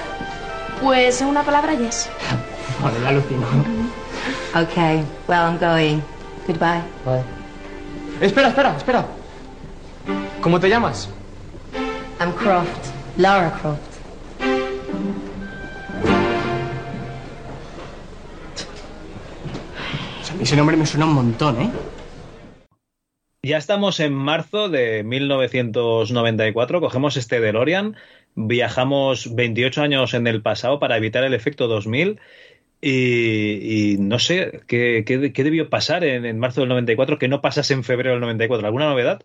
Pues 0.80 1.20
en 1.20 1.28
una 1.28 1.42
palabra, 1.42 1.74
yes. 1.74 2.08
Vale, 2.82 3.00
la 3.00 3.08
alucino. 3.08 3.46
Okay, 4.54 5.04
well, 5.26 5.42
I'm 5.42 5.58
going. 5.58 6.02
Goodbye. 6.46 6.82
Vale. 7.04 7.24
Espera, 8.20 8.48
espera, 8.48 8.76
espera. 8.76 9.04
¿Cómo 10.40 10.60
te 10.60 10.68
llamas? 10.68 11.08
I'm 12.20 12.32
Croft, 12.32 12.92
Lara 13.16 13.50
Croft. 13.60 13.95
Ese 20.46 20.54
nombre 20.54 20.76
me 20.76 20.86
suena 20.86 21.06
un 21.06 21.14
montón, 21.14 21.60
¿eh? 21.60 21.70
Ya 23.42 23.56
estamos 23.56 23.98
en 23.98 24.12
marzo 24.12 24.68
de 24.68 25.02
1994, 25.02 26.80
cogemos 26.80 27.16
este 27.16 27.40
DeLorean, 27.40 27.96
viajamos 28.36 29.34
28 29.34 29.82
años 29.82 30.14
en 30.14 30.28
el 30.28 30.42
pasado 30.42 30.78
para 30.78 30.96
evitar 30.96 31.24
el 31.24 31.34
efecto 31.34 31.66
2000 31.66 32.20
y, 32.80 33.94
y 33.94 33.98
no 33.98 34.20
sé, 34.20 34.60
¿qué, 34.68 35.02
qué, 35.04 35.32
qué 35.32 35.42
debió 35.44 35.68
pasar 35.68 36.04
en, 36.04 36.24
en 36.24 36.38
marzo 36.38 36.60
del 36.60 36.68
94 36.68 37.18
que 37.18 37.26
no 37.26 37.40
pasase 37.40 37.74
en 37.74 37.82
febrero 37.82 38.12
del 38.12 38.20
94? 38.20 38.64
¿Alguna 38.68 38.88
novedad? 38.90 39.22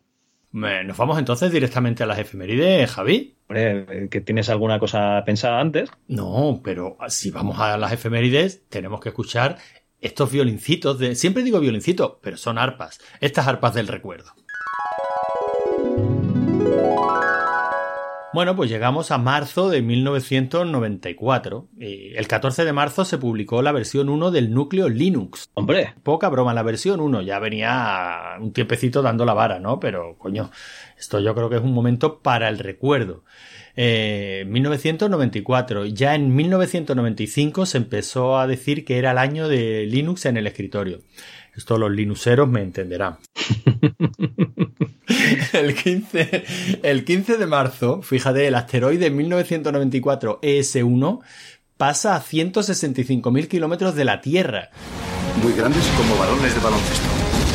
Eh, 0.54 0.84
Nos 0.84 0.98
vamos 0.98 1.20
entonces 1.20 1.52
directamente 1.52 2.02
a 2.02 2.08
las 2.08 2.18
efemérides, 2.18 2.90
Javi. 2.90 3.36
Hombre, 3.48 4.10
¿que 4.10 4.22
tienes 4.22 4.50
alguna 4.50 4.80
cosa 4.80 5.22
pensada 5.24 5.60
antes? 5.60 5.92
No, 6.08 6.62
pero 6.64 6.98
si 7.10 7.30
vamos 7.30 7.60
a 7.60 7.78
las 7.78 7.92
efemérides, 7.92 8.68
tenemos 8.70 9.00
que 9.02 9.10
escuchar 9.10 9.58
estos 10.02 10.32
violincitos 10.32 11.00
de. 11.00 11.16
Siempre 11.16 11.44
digo 11.44 11.60
violincitos, 11.60 12.14
pero 12.22 12.38
son 12.38 12.58
arpas. 12.58 13.00
Estas 13.20 13.48
arpas 13.48 13.74
del 13.74 13.88
recuerdo. 13.88 14.34
Bueno, 18.34 18.56
pues 18.56 18.70
llegamos 18.70 19.12
a 19.12 19.18
marzo 19.18 19.70
de 19.70 19.82
1994. 19.82 21.68
Y 21.78 22.16
el 22.16 22.28
14 22.30 22.64
de 22.64 22.72
marzo 22.72 23.04
se 23.04 23.18
publicó 23.18 23.62
la 23.62 23.74
versión 23.74 24.08
1 24.08 24.32
del 24.32 24.54
núcleo 24.54 24.88
Linux. 24.88 25.50
Hombre. 25.54 25.96
Poca 26.02 26.30
broma, 26.30 26.54
la 26.54 26.64
versión 26.64 27.02
1 27.02 27.24
ya 27.24 27.40
venía 27.40 28.38
un 28.40 28.54
tiempecito 28.54 29.02
dando 29.02 29.26
la 29.26 29.34
vara, 29.34 29.60
¿no? 29.60 29.82
Pero, 29.82 30.18
coño, 30.18 30.50
esto 30.98 31.20
yo 31.20 31.36
creo 31.36 31.50
que 31.50 31.58
es 31.58 31.62
un 31.62 31.74
momento 31.74 32.20
para 32.20 32.48
el 32.48 32.60
recuerdo. 32.60 33.26
Eh, 33.76 34.46
1994. 34.48 35.86
Ya 35.86 36.16
en 36.16 36.36
1995 36.36 37.66
se 37.66 37.78
empezó 37.78 38.38
a 38.38 38.48
decir 38.48 38.86
que 38.86 38.98
era 38.98 39.12
el 39.12 39.18
año 39.18 39.48
de 39.48 39.86
Linux 39.86 40.26
en 40.26 40.38
el 40.38 40.48
escritorio. 40.48 41.02
Esto 41.56 41.78
los 41.78 41.92
linuxeros 41.92 42.48
me 42.48 42.62
entenderán. 42.62 43.18
el, 45.54 45.76
15, 45.76 46.46
el 46.84 47.04
15 47.04 47.38
de 47.38 47.46
marzo, 47.46 48.02
fíjate, 48.02 48.48
el 48.48 48.56
asteroide 48.56 49.10
1994 49.10 50.40
ES1 50.42 51.20
pasa 51.76 52.16
a 52.16 52.22
165.000 52.22 53.48
kilómetros 53.48 53.96
de 53.96 54.06
la 54.06 54.22
Tierra. 54.22 54.70
Muy 55.44 55.54
grandes 55.54 55.84
como 55.98 56.18
balones 56.18 56.56
de 56.56 56.62
baloncesto. 56.62 57.08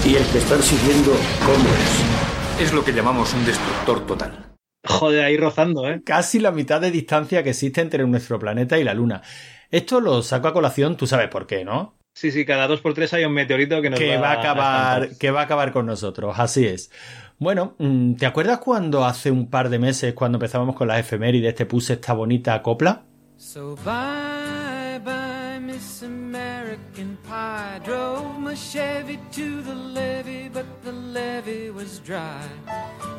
Y 0.05 0.17
el 0.17 0.27
que 0.27 0.39
están 0.39 0.63
siguiendo, 0.63 1.13
¿cómo 1.41 1.69
es? 1.69 2.67
Es 2.67 2.75
lo 2.75 2.85
que 2.85 2.93
llamamos 2.93 3.33
un 3.35 3.47
destructor 3.47 4.07
total. 4.07 4.56
Joder, 4.87 5.25
ahí 5.25 5.37
rozando, 5.37 5.89
¿eh? 5.89 6.03
Casi 6.05 6.39
la 6.39 6.53
mitad 6.53 6.81
de 6.81 6.91
distancia 6.91 7.43
que 7.43 7.51
existe 7.51 7.81
entre 7.81 8.07
nuestro 8.07 8.39
planeta 8.39 8.79
y 8.79 8.85
la 8.85 8.95
Luna. 8.95 9.23
Esto 9.71 10.01
lo 10.01 10.23
saco 10.23 10.49
a 10.49 10.53
colación, 10.53 10.97
tú 10.97 11.07
sabes 11.07 11.29
por 11.29 11.47
qué, 11.47 11.65
¿no? 11.65 11.97
Sí, 12.15 12.31
sí, 12.31 12.47
cada 12.47 12.67
dos 12.67 12.81
por 12.81 12.95
tres 12.95 13.13
hay 13.13 13.25
un 13.27 13.35
meteorito 13.35 13.83
que 13.83 13.91
nos 13.91 14.01
que 14.01 14.17
va, 14.17 14.23
va 14.23 14.31
a 14.31 14.41
acabar, 14.41 15.19
que 15.19 15.31
va 15.31 15.41
a 15.41 15.45
acabar 15.45 15.71
con 15.71 15.85
nosotros, 15.85 16.35
así 16.39 16.67
es. 16.67 16.91
Bueno, 17.39 17.75
mm, 17.79 18.15
¿te 18.15 18.25
acuerdas 18.25 18.59
cuando 18.59 19.05
hace 19.05 19.31
un 19.31 19.51
par 19.51 19.69
de 19.69 19.79
meses, 19.79 20.15
cuando 20.15 20.37
empezábamos 20.37 20.75
con 20.75 20.89
las 20.89 20.99
efemérides, 20.99 21.55
te 21.55 21.67
puse 21.67 21.93
esta 21.95 22.15
bonita 22.15 22.63
copla? 22.63 23.05
So 23.37 23.77
bye 23.85 24.99
bye, 25.05 25.61
Miss 25.61 26.03
American 26.03 27.19
Pie. 27.23 27.81
Drove 27.85 28.39
my 28.39 28.55
Chevy 28.55 29.19
to 29.33 29.63
the 29.63 29.75
levee, 29.75 30.49
but 30.49 30.65
the 30.83 30.93
levee 30.93 31.71
was 31.71 32.01
dry. 32.03 32.41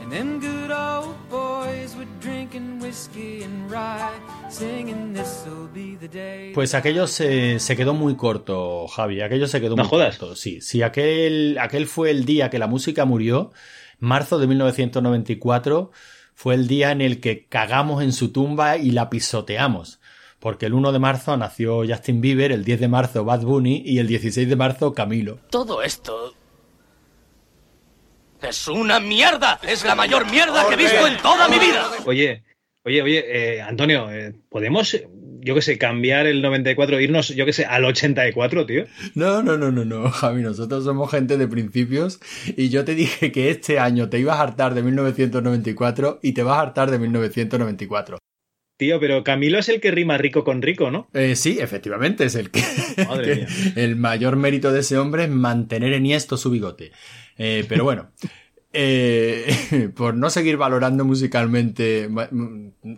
And 0.10 0.12
them 0.14 0.40
good 0.40 0.72
old 0.72 1.16
boys 1.30 1.94
were 1.98 2.08
drinking 2.22 2.80
whiskey 2.82 3.44
and 3.44 3.70
rye, 3.70 4.10
singing 4.50 5.14
this'll 5.14 5.68
be 5.74 5.98
the 6.00 6.08
day. 6.08 6.52
Pues 6.54 6.74
aquello 6.76 7.08
se, 7.08 7.60
se 7.60 7.76
quedó 7.76 7.94
muy 7.94 8.16
corto, 8.16 8.88
Javi. 8.88 9.20
Aquello 9.22 9.48
se 9.48 9.60
quedó 9.60 9.76
No 9.76 9.84
muy 9.84 9.90
jodas. 9.90 10.18
corto. 10.18 10.36
Sí, 10.38 10.62
sí, 10.62 10.82
aquel, 10.82 11.58
aquel 11.60 11.88
fue 11.88 12.12
el 12.12 12.24
día 12.24 12.50
que 12.50 12.58
la 12.58 12.68
música 12.68 13.04
murió, 13.04 13.52
marzo 14.00 14.40
de 14.40 14.48
1994, 14.48 15.92
fue 16.34 16.56
el 16.56 16.68
día 16.68 16.92
en 16.92 17.02
el 17.02 17.20
que 17.20 17.46
cagamos 17.48 18.02
en 18.02 18.14
su 18.14 18.32
tumba 18.32 18.78
y 18.78 18.92
la 18.92 19.10
pisoteamos. 19.10 20.00
Porque 20.40 20.68
el 20.68 20.74
1 20.74 20.92
de 20.94 21.00
marzo 21.00 21.36
nació 21.36 21.82
Justin 21.86 22.22
Bieber, 22.22 22.52
el 22.54 22.64
10 22.64 22.80
de 22.80 22.88
marzo 22.88 23.26
Bad 23.26 23.42
Bunny 23.42 23.82
y 23.86 23.98
el 24.00 24.08
16 24.08 24.48
de 24.48 24.56
marzo 24.56 24.94
Camilo. 24.94 25.40
Todo 25.50 25.82
esto 25.82 26.34
es 28.42 28.68
una 28.68 29.00
mierda. 29.00 29.60
Es 29.68 29.84
la 29.86 29.96
mayor 29.96 30.30
mierda 30.30 30.68
que 30.68 30.74
he 30.76 30.78
visto 30.78 31.08
en 31.08 31.18
toda 31.18 31.48
mi 31.48 31.60
vida. 31.60 31.90
Oye, 32.06 32.44
Oye, 32.88 33.02
oye, 33.02 33.26
eh, 33.28 33.62
Antonio, 33.62 34.10
eh, 34.10 34.34
¿podemos, 34.48 34.98
yo 35.42 35.56
qué 35.56 35.62
sé, 35.62 35.78
cambiar 35.78 36.26
el 36.26 36.42
94, 36.42 37.02
irnos, 37.02 37.28
yo 37.36 37.46
qué 37.46 37.52
sé, 37.52 37.66
al 37.66 37.84
84, 37.84 38.66
tío? 38.66 38.86
No, 39.14 39.44
no, 39.44 39.58
no, 39.58 39.72
no, 39.72 39.84
no, 39.84 40.10
Javi, 40.10 40.42
nosotros 40.42 40.86
somos 40.86 41.12
gente 41.12 41.38
de 41.38 41.50
principios 41.50 42.22
y 42.56 42.70
yo 42.70 42.86
te 42.86 42.96
dije 42.96 43.34
que 43.34 43.50
este 43.50 43.78
año 43.78 44.08
te 44.08 44.20
ibas 44.20 44.38
a 44.38 44.44
hartar 44.44 44.74
de 44.74 44.84
1994 44.84 46.20
y 46.24 46.32
te 46.32 46.44
vas 46.44 46.60
a 46.60 46.62
hartar 46.62 46.90
de 46.90 47.00
1994. 47.00 48.20
Tío, 48.78 49.02
pero 49.02 49.22
Camilo 49.26 49.60
es 49.60 49.68
el 49.68 49.82
que 49.82 49.92
rima 49.92 50.18
rico 50.18 50.46
con 50.46 50.62
rico, 50.62 50.90
¿no? 50.90 51.10
Eh, 51.14 51.36
sí, 51.36 51.58
efectivamente, 51.60 52.24
es 52.24 52.36
el 52.36 52.52
que, 52.52 52.64
Madre 53.06 53.26
que 53.26 53.36
mía. 53.36 53.48
el 53.76 53.98
mayor 53.98 54.38
mérito 54.38 54.72
de 54.72 54.80
ese 54.80 54.98
hombre 54.98 55.26
es 55.26 55.30
mantener 55.30 55.92
enhiesto 55.92 56.38
su 56.38 56.52
bigote. 56.52 56.94
Eh, 57.38 57.66
pero 57.68 57.84
bueno, 57.84 58.10
eh, 58.74 59.90
por 59.96 60.16
no 60.16 60.30
seguir 60.30 60.58
valorando 60.58 61.06
musicalmente 61.06 62.10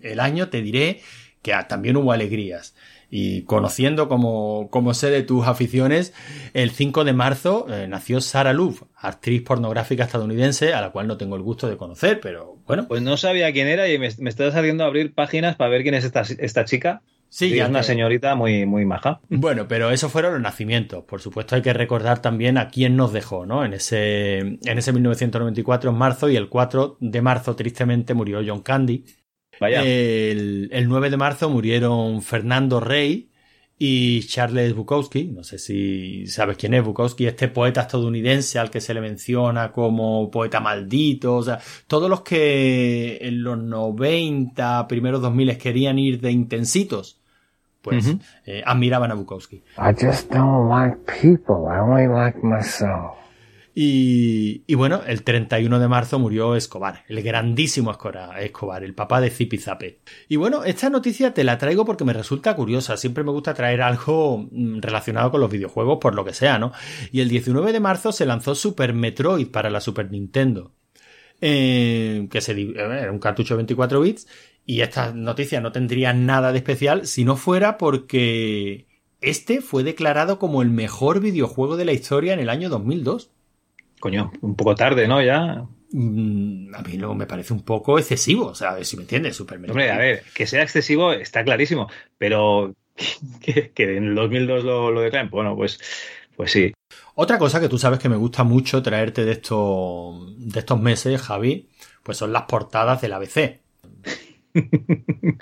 el 0.02 0.20
año, 0.20 0.50
te 0.50 0.62
diré 0.62 1.02
que 1.42 1.54
también 1.68 1.98
hubo 1.98 2.12
alegrías. 2.12 2.76
Y 3.12 3.42
conociendo 3.44 4.08
como, 4.08 4.70
como 4.70 4.94
sé 4.94 5.10
de 5.10 5.24
tus 5.24 5.48
aficiones, 5.48 6.14
el 6.54 6.70
5 6.70 7.06
de 7.06 7.14
marzo 7.14 7.66
eh, 7.70 7.88
nació 7.88 8.22
Sarah 8.22 8.54
Love, 8.54 8.84
actriz 8.96 9.42
pornográfica 9.42 10.04
estadounidense, 10.04 10.74
a 10.74 10.82
la 10.82 10.92
cual 10.92 11.08
no 11.08 11.18
tengo 11.18 11.36
el 11.36 11.42
gusto 11.42 11.68
de 11.68 11.78
conocer, 11.78 12.20
pero 12.20 12.58
bueno. 12.68 12.88
Pues 12.88 13.02
no 13.02 13.18
sabía 13.18 13.52
quién 13.52 13.68
era 13.68 13.90
y 13.90 13.98
me, 13.98 14.10
me 14.20 14.30
está 14.30 14.52
saliendo 14.52 14.84
a 14.84 14.88
abrir 14.88 15.16
páginas 15.16 15.56
para 15.56 15.72
ver 15.72 15.82
quién 15.82 15.96
es 15.96 16.04
esta, 16.04 16.22
esta 16.22 16.66
chica. 16.66 17.02
Sí, 17.30 17.60
es 17.60 17.70
una 17.70 17.84
señorita 17.84 18.34
muy, 18.36 18.66
muy 18.66 18.86
maja. 18.86 19.22
Bueno, 19.30 19.68
pero 19.68 19.92
esos 19.92 20.12
fueron 20.12 20.34
los 20.34 20.42
nacimientos. 20.42 21.04
Por 21.04 21.22
supuesto, 21.22 21.56
hay 21.56 21.62
que 21.62 21.74
recordar 21.74 22.22
también 22.22 22.58
a 22.58 22.70
quién 22.70 22.96
nos 22.96 23.14
dejó, 23.14 23.46
¿no? 23.46 23.64
En 23.64 23.74
ese, 23.74 24.40
en 24.40 24.78
ese 24.78 24.92
1994, 24.92 25.92
en 25.92 25.98
marzo, 25.98 26.30
y 26.30 26.36
el 26.36 26.50
4 26.50 26.98
de 27.00 27.22
marzo, 27.22 27.56
tristemente, 27.56 28.16
murió 28.16 28.42
John 28.46 28.62
Candy. 28.62 29.06
Vaya. 29.60 29.84
El, 29.84 30.70
el 30.72 30.88
9 30.88 31.10
de 31.12 31.18
marzo 31.18 31.50
murieron 31.50 32.22
Fernando 32.24 32.80
Rey 32.80 33.30
y 33.82 34.24
Charles 34.24 34.76
Bukowski. 34.76 35.24
No 35.26 35.44
sé 35.44 35.58
si 35.58 36.28
sabes 36.28 36.58
quién 36.58 36.74
es 36.74 36.84
Bukowski, 36.84 37.26
este 37.26 37.48
poeta 37.48 37.82
estadounidense 37.82 38.60
al 38.60 38.70
que 38.70 38.82
se 38.82 38.94
le 38.94 39.02
menciona 39.02 39.72
como 39.72 40.30
poeta 40.30 40.60
maldito. 40.60 41.38
O 41.38 41.44
sea, 41.44 41.60
todos 41.88 42.10
los 42.10 42.22
que 42.22 43.18
en 43.22 43.42
los 43.42 43.58
90, 43.58 44.88
primeros 44.88 45.22
2000 45.22 45.58
querían 45.58 45.98
ir 45.98 46.20
de 46.20 46.32
intensitos, 46.32 47.19
pues 47.82 48.16
eh, 48.46 48.62
admiraban 48.66 49.12
a 49.12 49.16
Bukowski. 49.16 49.64
I 49.78 49.94
just 50.00 50.32
don't 50.32 50.70
like 50.70 50.98
people. 51.22 51.66
I 51.70 51.80
only 51.80 52.08
like 52.08 52.40
myself. 52.42 53.16
Y, 53.76 54.64
y 54.68 54.76
bueno, 54.76 55.02
el 55.08 55.24
31 55.24 55.80
de 55.80 55.88
marzo 55.88 56.20
murió 56.20 56.56
Escobar, 56.56 57.04
el 57.08 57.22
grandísimo 57.24 57.92
Escobar, 57.92 58.84
el 58.84 58.94
papá 58.94 59.22
de 59.22 59.30
Zipizape. 59.30 60.02
Y 60.28 60.36
bueno, 60.36 60.64
esta 60.66 60.90
noticia 60.90 61.34
te 61.34 61.44
la 61.46 61.58
traigo 61.58 61.86
porque 61.86 62.04
me 62.04 62.12
resulta 62.12 62.56
curiosa. 62.56 62.98
Siempre 62.98 63.24
me 63.24 63.32
gusta 63.32 63.54
traer 63.54 63.82
algo 63.82 64.48
mm, 64.52 64.80
relacionado 64.82 65.32
con 65.32 65.40
los 65.40 65.52
videojuegos, 65.52 66.00
por 66.02 66.14
lo 66.16 66.26
que 66.26 66.34
sea, 66.34 66.60
¿no? 66.60 66.74
Y 67.12 67.22
el 67.22 67.30
19 67.30 67.72
de 67.72 67.80
marzo 67.80 68.12
se 68.12 68.26
lanzó 68.26 68.54
Super 68.56 68.94
Metroid 68.94 69.48
para 69.50 69.70
la 69.70 69.80
Super 69.80 70.12
Nintendo. 70.12 70.74
eh, 71.42 72.28
que 72.30 72.42
se, 72.42 72.52
eh, 72.60 72.74
era 72.76 73.12
un 73.12 73.20
cartucho 73.20 73.54
de 73.54 73.58
24 73.60 74.02
bits. 74.02 74.28
Y 74.70 74.82
esta 74.84 75.14
noticia 75.14 75.62
no 75.62 75.72
tendría 75.72 76.14
nada 76.14 76.52
de 76.52 76.60
especial 76.60 77.08
si 77.08 77.26
no 77.26 77.38
fuera 77.38 77.80
porque 77.80 78.86
este 79.20 79.62
fue 79.62 79.84
declarado 79.84 80.38
como 80.38 80.62
el 80.62 80.70
mejor 80.70 81.22
videojuego 81.22 81.76
de 81.76 81.86
la 81.86 81.92
historia 81.92 82.36
en 82.36 82.40
el 82.40 82.50
año 82.50 82.70
2002. 82.70 83.32
Coño, 84.00 84.32
un 84.42 84.56
poco 84.56 84.76
tarde, 84.76 85.08
¿no? 85.08 85.24
Ya. 85.24 85.66
Mm, 85.92 86.76
a 86.76 86.84
mí 86.84 86.98
luego 86.98 87.16
me 87.16 87.26
parece 87.26 87.52
un 87.52 87.64
poco 87.64 87.98
excesivo, 87.98 88.46
o 88.46 88.54
sea, 88.54 88.84
si 88.84 88.96
me 88.96 89.02
entiendes, 89.02 89.36
Super 89.36 89.58
Metroid. 89.58 89.72
Hombre, 89.72 89.92
a 89.92 89.98
ver, 89.98 90.24
que 90.36 90.46
sea 90.46 90.62
excesivo 90.62 91.14
está 91.14 91.44
clarísimo, 91.44 91.90
pero 92.20 92.76
que, 93.42 93.72
que 93.72 93.98
en 93.98 94.10
el 94.10 94.14
2002 94.14 94.64
lo, 94.66 94.92
lo 94.92 95.02
declaren, 95.02 95.32
bueno, 95.32 95.56
pues, 95.56 95.80
pues 96.38 96.52
sí. 96.52 96.74
Otra 97.16 97.40
cosa 97.40 97.60
que 97.60 97.70
tú 97.70 97.80
sabes 97.80 97.98
que 97.98 98.08
me 98.08 98.18
gusta 98.18 98.44
mucho 98.44 98.84
traerte 98.84 99.26
de 99.26 99.32
estos, 99.32 100.38
de 100.38 100.60
estos 100.60 100.80
meses, 100.80 101.20
Javi, 101.20 101.70
pues 102.04 102.20
son 102.20 102.32
las 102.32 102.44
portadas 102.44 103.02
del 103.02 103.14
ABC. 103.14 103.62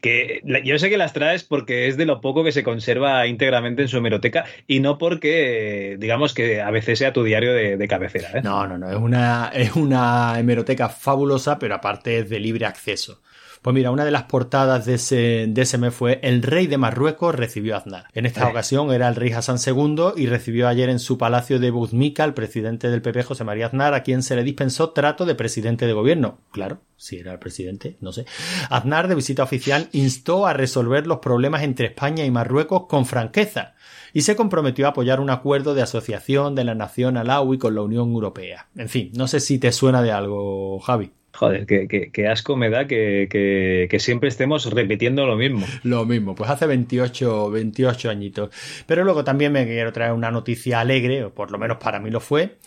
Que 0.00 0.42
yo 0.64 0.78
sé 0.78 0.90
que 0.90 0.98
las 0.98 1.12
traes 1.12 1.44
porque 1.44 1.88
es 1.88 1.96
de 1.96 2.06
lo 2.06 2.20
poco 2.20 2.44
que 2.44 2.52
se 2.52 2.62
conserva 2.62 3.26
íntegramente 3.26 3.82
en 3.82 3.88
su 3.88 3.96
hemeroteca 3.96 4.44
y 4.66 4.80
no 4.80 4.98
porque, 4.98 5.96
digamos, 5.98 6.34
que 6.34 6.60
a 6.60 6.70
veces 6.70 6.98
sea 6.98 7.12
tu 7.12 7.24
diario 7.24 7.52
de, 7.52 7.76
de 7.76 7.88
cabecera. 7.88 8.30
¿eh? 8.34 8.42
No, 8.42 8.66
no, 8.66 8.78
no, 8.78 8.90
es 8.90 8.96
una, 8.96 9.50
es 9.54 9.74
una 9.76 10.38
hemeroteca 10.38 10.88
fabulosa, 10.88 11.58
pero 11.58 11.74
aparte 11.74 12.18
es 12.18 12.28
de 12.28 12.40
libre 12.40 12.66
acceso. 12.66 13.22
Pues 13.64 13.72
mira, 13.72 13.90
una 13.90 14.04
de 14.04 14.10
las 14.10 14.24
portadas 14.24 14.84
de 14.84 14.96
ese, 14.96 15.46
de 15.48 15.62
ese 15.62 15.78
mes 15.78 15.94
fue 15.94 16.20
El 16.22 16.42
rey 16.42 16.66
de 16.66 16.76
Marruecos 16.76 17.34
recibió 17.34 17.74
a 17.74 17.78
Aznar. 17.78 18.08
En 18.12 18.26
esta 18.26 18.46
ocasión 18.46 18.92
era 18.92 19.08
el 19.08 19.16
rey 19.16 19.32
Hassan 19.32 19.56
II 19.56 20.12
y 20.16 20.26
recibió 20.26 20.68
ayer 20.68 20.90
en 20.90 20.98
su 20.98 21.16
palacio 21.16 21.58
de 21.58 21.70
Buzmica 21.70 22.24
al 22.24 22.34
presidente 22.34 22.90
del 22.90 23.00
PP, 23.00 23.22
José 23.22 23.42
María 23.42 23.68
Aznar, 23.68 23.94
a 23.94 24.02
quien 24.02 24.22
se 24.22 24.36
le 24.36 24.44
dispensó 24.44 24.90
trato 24.90 25.24
de 25.24 25.34
presidente 25.34 25.86
de 25.86 25.94
gobierno. 25.94 26.40
Claro, 26.52 26.82
si 26.98 27.16
era 27.16 27.32
el 27.32 27.38
presidente, 27.38 27.96
no 28.02 28.12
sé. 28.12 28.26
Aznar, 28.68 29.08
de 29.08 29.14
visita 29.14 29.42
oficial, 29.42 29.88
instó 29.92 30.46
a 30.46 30.52
resolver 30.52 31.06
los 31.06 31.20
problemas 31.20 31.62
entre 31.62 31.86
España 31.86 32.26
y 32.26 32.30
Marruecos 32.30 32.84
con 32.86 33.06
franqueza 33.06 33.76
y 34.12 34.20
se 34.20 34.36
comprometió 34.36 34.84
a 34.84 34.90
apoyar 34.90 35.20
un 35.20 35.30
acuerdo 35.30 35.74
de 35.74 35.80
asociación 35.80 36.54
de 36.54 36.64
la 36.64 36.74
nación 36.74 37.16
alawi 37.16 37.56
con 37.56 37.74
la 37.74 37.80
Unión 37.80 38.12
Europea. 38.12 38.68
En 38.76 38.90
fin, 38.90 39.10
no 39.14 39.26
sé 39.26 39.40
si 39.40 39.58
te 39.58 39.72
suena 39.72 40.02
de 40.02 40.12
algo, 40.12 40.80
Javi. 40.80 41.12
Joder, 41.36 41.66
qué, 41.66 41.88
qué- 41.88 42.10
qué 42.12 42.28
asco 42.28 42.54
me 42.56 42.70
da 42.70 42.86
que, 42.86 43.26
que- 43.28 43.88
que 43.90 43.98
siempre 43.98 44.28
estemos 44.28 44.70
repitiendo 44.72 45.26
lo 45.26 45.34
mismo. 45.36 45.66
Lo 45.82 46.04
mismo, 46.04 46.34
pues 46.36 46.48
hace 46.48 46.66
28, 46.66 47.50
28 47.50 48.08
añitos. 48.08 48.50
Pero 48.86 49.02
luego 49.02 49.24
también 49.24 49.50
me 49.52 49.66
quiero 49.66 49.92
traer 49.92 50.12
una 50.12 50.30
noticia 50.30 50.78
alegre, 50.80 51.24
o 51.24 51.34
por 51.34 51.50
lo 51.50 51.58
menos 51.58 51.78
para 51.78 51.98
mí 51.98 52.10
lo 52.10 52.20
fue, 52.20 52.58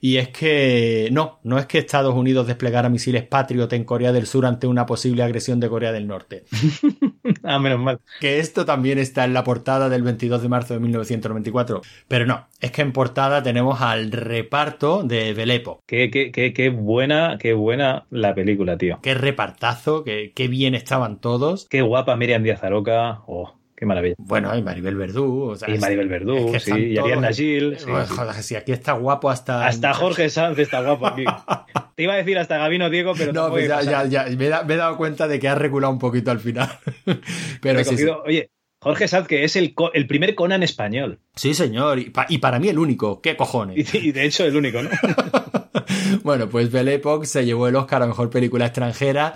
y 0.00 0.16
es 0.16 0.28
que 0.30 1.08
no, 1.12 1.38
no 1.44 1.56
es 1.58 1.66
que 1.66 1.78
Estados 1.78 2.14
Unidos 2.14 2.46
desplegara 2.48 2.88
misiles 2.88 3.22
Patriot 3.22 3.72
en 3.72 3.84
Corea 3.84 4.12
del 4.12 4.26
Sur 4.26 4.44
ante 4.44 4.66
una 4.66 4.86
posible 4.86 5.22
agresión 5.22 5.60
de 5.60 5.68
Corea 5.68 5.92
del 5.92 6.06
Norte. 6.08 6.44
ah, 7.42 7.58
menos 7.58 7.80
mal. 7.80 8.00
Que 8.20 8.38
esto 8.38 8.64
también 8.64 8.98
está 8.98 9.24
en 9.24 9.34
la 9.34 9.44
portada 9.44 9.88
del 9.88 10.02
22 10.02 10.42
de 10.42 10.48
marzo 10.48 10.74
de 10.74 10.80
1994. 10.80 11.82
Pero 12.08 12.26
no, 12.26 12.46
es 12.60 12.70
que 12.70 12.82
en 12.82 12.92
portada 12.92 13.42
tenemos 13.42 13.80
al 13.80 14.10
reparto 14.12 15.02
de 15.02 15.34
Belepo. 15.34 15.82
Qué, 15.86 16.10
qué, 16.10 16.30
qué, 16.30 16.52
qué 16.52 16.68
buena, 16.70 17.38
qué 17.38 17.52
buena 17.54 18.06
la 18.10 18.34
película, 18.34 18.76
tío. 18.76 19.00
Qué 19.02 19.14
repartazo, 19.14 20.04
qué, 20.04 20.32
qué 20.34 20.48
bien 20.48 20.74
estaban 20.74 21.20
todos. 21.20 21.66
Qué 21.68 21.82
guapa 21.82 22.16
Miriam 22.16 22.42
Díaz 22.42 22.62
Aroca. 22.62 23.22
Oh, 23.26 23.54
qué 23.76 23.86
maravilla. 23.86 24.14
Bueno, 24.18 24.56
y 24.56 24.62
Maribel 24.62 24.96
Verdú. 24.96 25.50
o 25.50 25.56
sea, 25.56 25.68
y 25.74 25.78
Maribel 25.78 26.08
Verdú, 26.08 26.54
es 26.54 26.64
que 26.64 26.72
sí. 26.72 26.80
Y 26.92 26.98
Ariadna 26.98 27.32
Gil. 27.32 27.76
sí, 27.78 27.86
Joder, 27.86 28.34
si 28.42 28.56
aquí 28.56 28.72
está 28.72 28.92
guapo 28.92 29.30
hasta. 29.30 29.66
Hasta 29.66 29.92
Jorge 29.94 30.28
Sanz 30.30 30.58
está 30.58 30.80
guapo 30.82 31.06
aquí. 31.06 31.24
Te 31.96 32.02
iba 32.02 32.12
a 32.14 32.16
decir 32.16 32.38
hasta 32.38 32.58
Gabino 32.58 32.90
Diego, 32.90 33.12
pero 33.16 33.32
No, 33.32 33.48
pues 33.50 33.68
ya, 33.68 33.82
ya, 33.82 34.04
ya, 34.06 34.24
me, 34.36 34.46
he 34.46 34.76
dado 34.76 34.96
cuenta 34.96 35.28
de 35.28 35.38
que 35.38 35.48
ha 35.48 35.54
reculado 35.54 35.92
un 35.92 35.98
poquito 35.98 36.30
al 36.30 36.40
final. 36.40 36.68
Pero 37.62 37.82
sí, 37.84 37.96
Oye, 38.26 38.50
Jorge 38.82 39.08
Sanz, 39.08 39.26
que 39.26 39.44
es 39.44 39.56
el, 39.56 39.74
el 39.94 40.06
primer 40.06 40.34
Conan 40.34 40.62
español. 40.62 41.20
Sí, 41.34 41.54
señor. 41.54 41.98
Y, 41.98 42.10
pa- 42.10 42.26
y 42.28 42.36
para 42.38 42.58
mí 42.58 42.68
el 42.68 42.78
único. 42.78 43.22
¿Qué 43.22 43.34
cojones? 43.34 43.94
Y, 43.94 44.08
y 44.08 44.12
de 44.12 44.24
hecho 44.26 44.44
el 44.44 44.56
único, 44.56 44.82
¿no? 44.82 44.90
Bueno, 46.22 46.48
pues 46.48 46.70
Belle 46.70 46.94
Époque 46.94 47.26
se 47.26 47.44
llevó 47.44 47.68
el 47.68 47.76
Oscar 47.76 48.02
a 48.02 48.06
Mejor 48.06 48.30
Película 48.30 48.66
Extranjera 48.66 49.34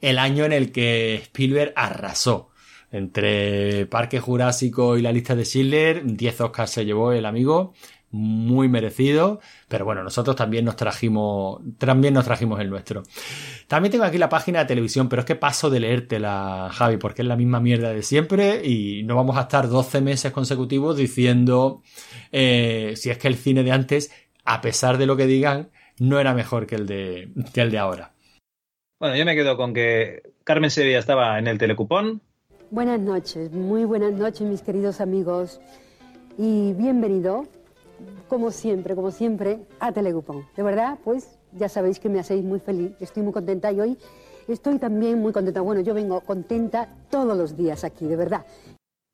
el 0.00 0.18
año 0.18 0.44
en 0.44 0.52
el 0.52 0.72
que 0.72 1.14
Spielberg 1.16 1.72
arrasó. 1.76 2.50
Entre 2.92 3.86
Parque 3.86 4.20
Jurásico 4.20 4.96
y 4.96 5.02
la 5.02 5.12
lista 5.12 5.34
de 5.34 5.44
Schindler, 5.44 6.04
10 6.04 6.40
Oscars 6.42 6.70
se 6.70 6.84
llevó 6.84 7.12
el 7.12 7.24
amigo, 7.24 7.72
muy 8.12 8.68
merecido, 8.68 9.40
pero 9.68 9.86
bueno, 9.86 10.04
nosotros 10.04 10.36
también 10.36 10.66
nos 10.66 10.76
trajimos, 10.76 11.60
también 11.78 12.12
nos 12.12 12.26
trajimos 12.26 12.60
el 12.60 12.68
nuestro. 12.68 13.02
También 13.66 13.90
tengo 13.90 14.04
aquí 14.04 14.18
la 14.18 14.28
página 14.28 14.60
de 14.60 14.66
televisión, 14.66 15.08
pero 15.08 15.20
es 15.20 15.26
que 15.26 15.34
paso 15.34 15.70
de 15.70 15.80
leértela, 15.80 16.68
Javi, 16.70 16.98
porque 16.98 17.22
es 17.22 17.28
la 17.28 17.36
misma 17.36 17.60
mierda 17.60 17.88
de 17.88 18.02
siempre 18.02 18.62
y 18.64 19.02
no 19.04 19.16
vamos 19.16 19.38
a 19.38 19.42
estar 19.42 19.66
12 19.66 20.02
meses 20.02 20.30
consecutivos 20.30 20.96
diciendo 20.96 21.82
eh, 22.30 22.92
si 22.96 23.08
es 23.08 23.16
que 23.16 23.28
el 23.28 23.36
cine 23.36 23.62
de 23.62 23.72
antes, 23.72 24.12
a 24.44 24.60
pesar 24.60 24.98
de 24.98 25.06
lo 25.06 25.16
que 25.16 25.26
digan, 25.26 25.70
no 25.98 26.20
era 26.20 26.34
mejor 26.34 26.66
que 26.66 26.74
el 26.74 26.86
de, 26.86 27.30
que 27.54 27.62
el 27.62 27.70
de 27.70 27.78
ahora. 27.78 28.12
Bueno, 29.00 29.16
yo 29.16 29.24
me 29.24 29.34
quedo 29.34 29.56
con 29.56 29.72
que 29.72 30.22
Carmen 30.44 30.70
Sevilla 30.70 30.98
estaba 30.98 31.38
en 31.38 31.46
el 31.46 31.58
telecupón. 31.58 32.20
Buenas 32.72 33.00
noches, 33.00 33.52
muy 33.52 33.84
buenas 33.84 34.14
noches 34.14 34.40
mis 34.48 34.62
queridos 34.62 35.02
amigos 35.02 35.60
y 36.38 36.72
bienvenido, 36.72 37.46
como 38.28 38.50
siempre, 38.50 38.94
como 38.94 39.10
siempre, 39.10 39.58
a 39.78 39.92
Telegupón. 39.92 40.46
De 40.56 40.62
verdad, 40.62 40.98
pues 41.04 41.38
ya 41.52 41.68
sabéis 41.68 42.00
que 42.00 42.08
me 42.08 42.18
hacéis 42.18 42.42
muy 42.42 42.60
feliz, 42.60 42.92
estoy 42.98 43.24
muy 43.24 43.34
contenta 43.34 43.70
y 43.72 43.78
hoy 43.78 43.98
estoy 44.48 44.78
también 44.78 45.18
muy 45.20 45.34
contenta. 45.34 45.60
Bueno, 45.60 45.82
yo 45.82 45.92
vengo 45.92 46.22
contenta 46.22 46.88
todos 47.10 47.36
los 47.36 47.58
días 47.58 47.84
aquí, 47.84 48.06
de 48.06 48.16
verdad. 48.16 48.46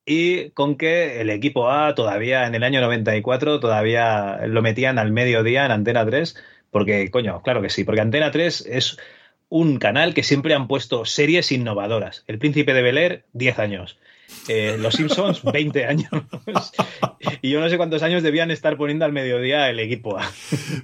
Y 0.07 0.51
con 0.51 0.77
que 0.77 1.21
el 1.21 1.29
equipo 1.29 1.69
A 1.69 1.97
todavía 1.97 2.47
en 2.47 2.55
el 2.55 2.63
año 2.63 2.81
94 2.81 3.59
todavía 3.59 4.39
lo 4.47 4.63
metían 4.63 5.01
al 5.01 5.11
mediodía 5.11 5.67
en 5.67 5.73
Antena 5.73 6.07
3. 6.07 6.37
Porque, 6.71 7.11
coño, 7.11 7.43
claro 7.43 7.61
que 7.61 7.71
sí, 7.71 7.83
porque 7.83 8.03
Antena 8.03 8.31
3 8.31 8.67
es 8.67 8.99
un 9.49 9.79
canal 9.79 10.15
que 10.15 10.23
siempre 10.23 10.55
han 10.55 10.69
puesto 10.69 11.05
series 11.05 11.53
innovadoras. 11.53 12.25
El 12.27 12.39
Príncipe 12.39 12.75
de 12.75 12.83
Bel 12.83 12.99
Air, 12.99 13.25
10 13.33 13.59
años. 13.59 13.99
Eh, 14.49 14.77
Los 14.79 14.95
Simpsons, 14.95 15.43
20 15.53 15.87
años. 15.87 16.11
y 17.41 17.51
yo 17.51 17.61
no 17.61 17.69
sé 17.69 17.77
cuántos 17.77 18.03
años 18.03 18.23
debían 18.23 18.51
estar 18.51 18.77
poniendo 18.77 19.05
al 19.05 19.13
mediodía 19.13 19.71
el 19.71 19.81
equipo 19.81 20.19
A. 20.19 20.31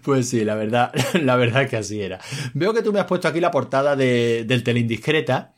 Pues 0.02 0.28
sí, 0.30 0.44
la 0.44 0.54
verdad, 0.54 0.92
la 1.20 1.36
verdad 1.36 1.68
que 1.68 1.76
así 1.76 2.00
era. 2.00 2.20
Veo 2.54 2.72
que 2.72 2.82
tú 2.82 2.92
me 2.92 3.00
has 3.00 3.06
puesto 3.06 3.28
aquí 3.28 3.40
la 3.40 3.50
portada 3.50 3.96
de, 3.96 4.44
del 4.44 4.64
Teleindiscreta. 4.64 5.52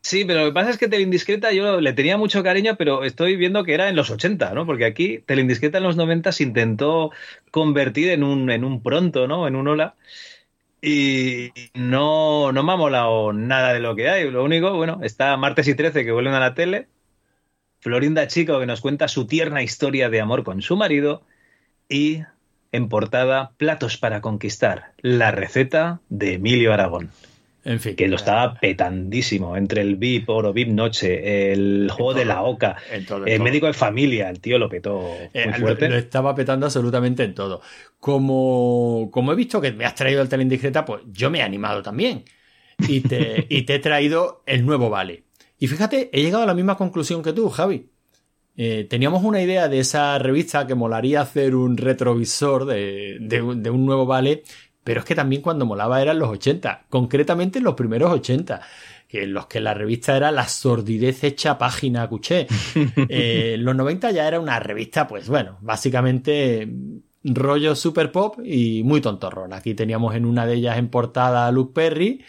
Sí, 0.00 0.26
pero 0.26 0.40
lo 0.40 0.46
que 0.48 0.52
pasa 0.52 0.68
es 0.70 0.76
que 0.76 0.88
Teleindiscreta 0.88 1.50
yo 1.52 1.80
le 1.80 1.92
tenía 1.94 2.18
mucho 2.18 2.42
cariño, 2.42 2.76
pero 2.76 3.04
estoy 3.04 3.36
viendo 3.36 3.64
que 3.64 3.72
era 3.72 3.88
en 3.88 3.96
los 3.96 4.10
80, 4.10 4.52
¿no? 4.52 4.66
Porque 4.66 4.84
aquí 4.84 5.20
Teleindiscreta 5.24 5.78
en 5.78 5.84
los 5.84 5.96
90 5.96 6.30
se 6.30 6.42
intentó 6.42 7.10
convertir 7.50 8.10
en 8.10 8.22
un, 8.22 8.50
en 8.50 8.64
un 8.64 8.82
pronto, 8.82 9.26
¿no? 9.26 9.48
En 9.48 9.56
un 9.56 9.66
hola. 9.66 9.94
Y 10.86 11.50
no, 11.72 12.52
no 12.52 12.62
me 12.62 12.72
ha 12.72 12.76
molado 12.76 13.32
nada 13.32 13.72
de 13.72 13.80
lo 13.80 13.96
que 13.96 14.10
hay. 14.10 14.30
Lo 14.30 14.44
único, 14.44 14.74
bueno, 14.74 15.00
está 15.02 15.34
Martes 15.38 15.66
y 15.66 15.74
13 15.74 16.04
que 16.04 16.12
vuelven 16.12 16.34
a 16.34 16.40
la 16.40 16.52
tele. 16.52 16.88
Florinda 17.80 18.26
Chico 18.26 18.60
que 18.60 18.66
nos 18.66 18.82
cuenta 18.82 19.08
su 19.08 19.26
tierna 19.26 19.62
historia 19.62 20.10
de 20.10 20.20
amor 20.20 20.44
con 20.44 20.60
su 20.60 20.76
marido. 20.76 21.22
Y 21.88 22.24
en 22.70 22.90
portada, 22.90 23.52
Platos 23.56 23.96
para 23.96 24.20
conquistar, 24.20 24.92
la 24.98 25.30
receta 25.30 26.00
de 26.10 26.34
Emilio 26.34 26.74
Aragón. 26.74 27.10
En 27.64 27.80
fin. 27.80 27.96
Que 27.96 28.08
lo 28.08 28.16
estaba 28.16 28.58
petandísimo 28.58 29.56
entre 29.56 29.82
el 29.82 29.96
VIP, 29.96 30.28
Oro, 30.30 30.52
VIP 30.52 30.68
Noche, 30.70 31.52
el 31.52 31.88
juego 31.90 32.12
de 32.14 32.24
la 32.24 32.42
Oca, 32.42 32.76
en 32.86 33.06
todo, 33.06 33.26
en 33.26 33.32
el 33.32 33.38
todo. 33.38 33.44
médico 33.44 33.66
de 33.66 33.72
familia, 33.72 34.28
el 34.30 34.40
tío 34.40 34.58
lo 34.58 34.68
petó 34.68 35.32
Eh, 35.32 35.46
muy 35.46 35.54
lo, 35.56 35.76
fuerte. 35.76 35.88
lo 35.88 35.96
estaba 35.96 36.34
petando 36.34 36.66
absolutamente 36.66 37.24
en 37.24 37.34
todo. 37.34 37.60
Como, 38.00 39.08
como 39.12 39.32
he 39.32 39.36
visto 39.36 39.60
que 39.60 39.72
me 39.72 39.84
has 39.84 39.94
traído 39.94 40.22
el 40.22 40.28
Teleindiscreta, 40.28 40.84
pues 40.84 41.02
yo 41.06 41.30
me 41.30 41.38
he 41.38 41.42
animado 41.42 41.82
también. 41.82 42.24
Y 42.86 43.02
te, 43.02 43.46
y 43.50 43.62
te 43.62 43.76
he 43.76 43.78
traído 43.80 44.42
el 44.46 44.66
nuevo 44.66 44.90
Vale. 44.90 45.24
Y 45.58 45.68
fíjate, 45.68 46.10
he 46.12 46.22
llegado 46.22 46.42
a 46.44 46.46
la 46.46 46.54
misma 46.54 46.76
conclusión 46.76 47.22
que 47.22 47.32
tú, 47.32 47.48
Javi. 47.50 47.90
Eh, 48.56 48.86
teníamos 48.88 49.24
una 49.24 49.42
idea 49.42 49.68
de 49.68 49.80
esa 49.80 50.18
revista 50.18 50.66
que 50.66 50.74
molaría 50.76 51.20
hacer 51.22 51.56
un 51.56 51.76
retrovisor 51.76 52.66
de, 52.66 53.18
de 53.20 53.70
un 53.70 53.86
nuevo 53.86 54.06
Vale, 54.06 54.44
pero 54.84 55.00
es 55.00 55.06
que 55.06 55.14
también 55.14 55.42
cuando 55.42 55.66
molaba 55.66 56.00
eran 56.00 56.18
los 56.18 56.28
80, 56.28 56.84
concretamente 56.90 57.60
los 57.60 57.74
primeros 57.74 58.12
80, 58.12 58.60
que 59.08 59.24
en 59.24 59.32
los 59.32 59.46
que 59.46 59.60
la 59.60 59.74
revista 59.74 60.16
era 60.16 60.30
la 60.30 60.46
sordidez 60.46 61.24
hecha 61.24 61.58
página 61.58 62.08
cuché. 62.08 62.46
Eh, 63.08 63.56
los 63.58 63.74
90 63.74 64.10
ya 64.10 64.28
era 64.28 64.40
una 64.40 64.60
revista, 64.60 65.06
pues 65.06 65.28
bueno, 65.28 65.58
básicamente 65.60 66.66
mm, 66.66 66.98
rollo 67.24 67.74
super 67.74 68.12
pop 68.12 68.38
y 68.44 68.82
muy 68.82 69.00
tontorrón. 69.00 69.52
Aquí 69.52 69.74
teníamos 69.74 70.14
en 70.14 70.26
una 70.26 70.46
de 70.46 70.54
ellas 70.54 70.78
en 70.78 70.88
portada 70.88 71.46
a 71.46 71.52
Luke 71.52 71.72
Perry 71.74 72.24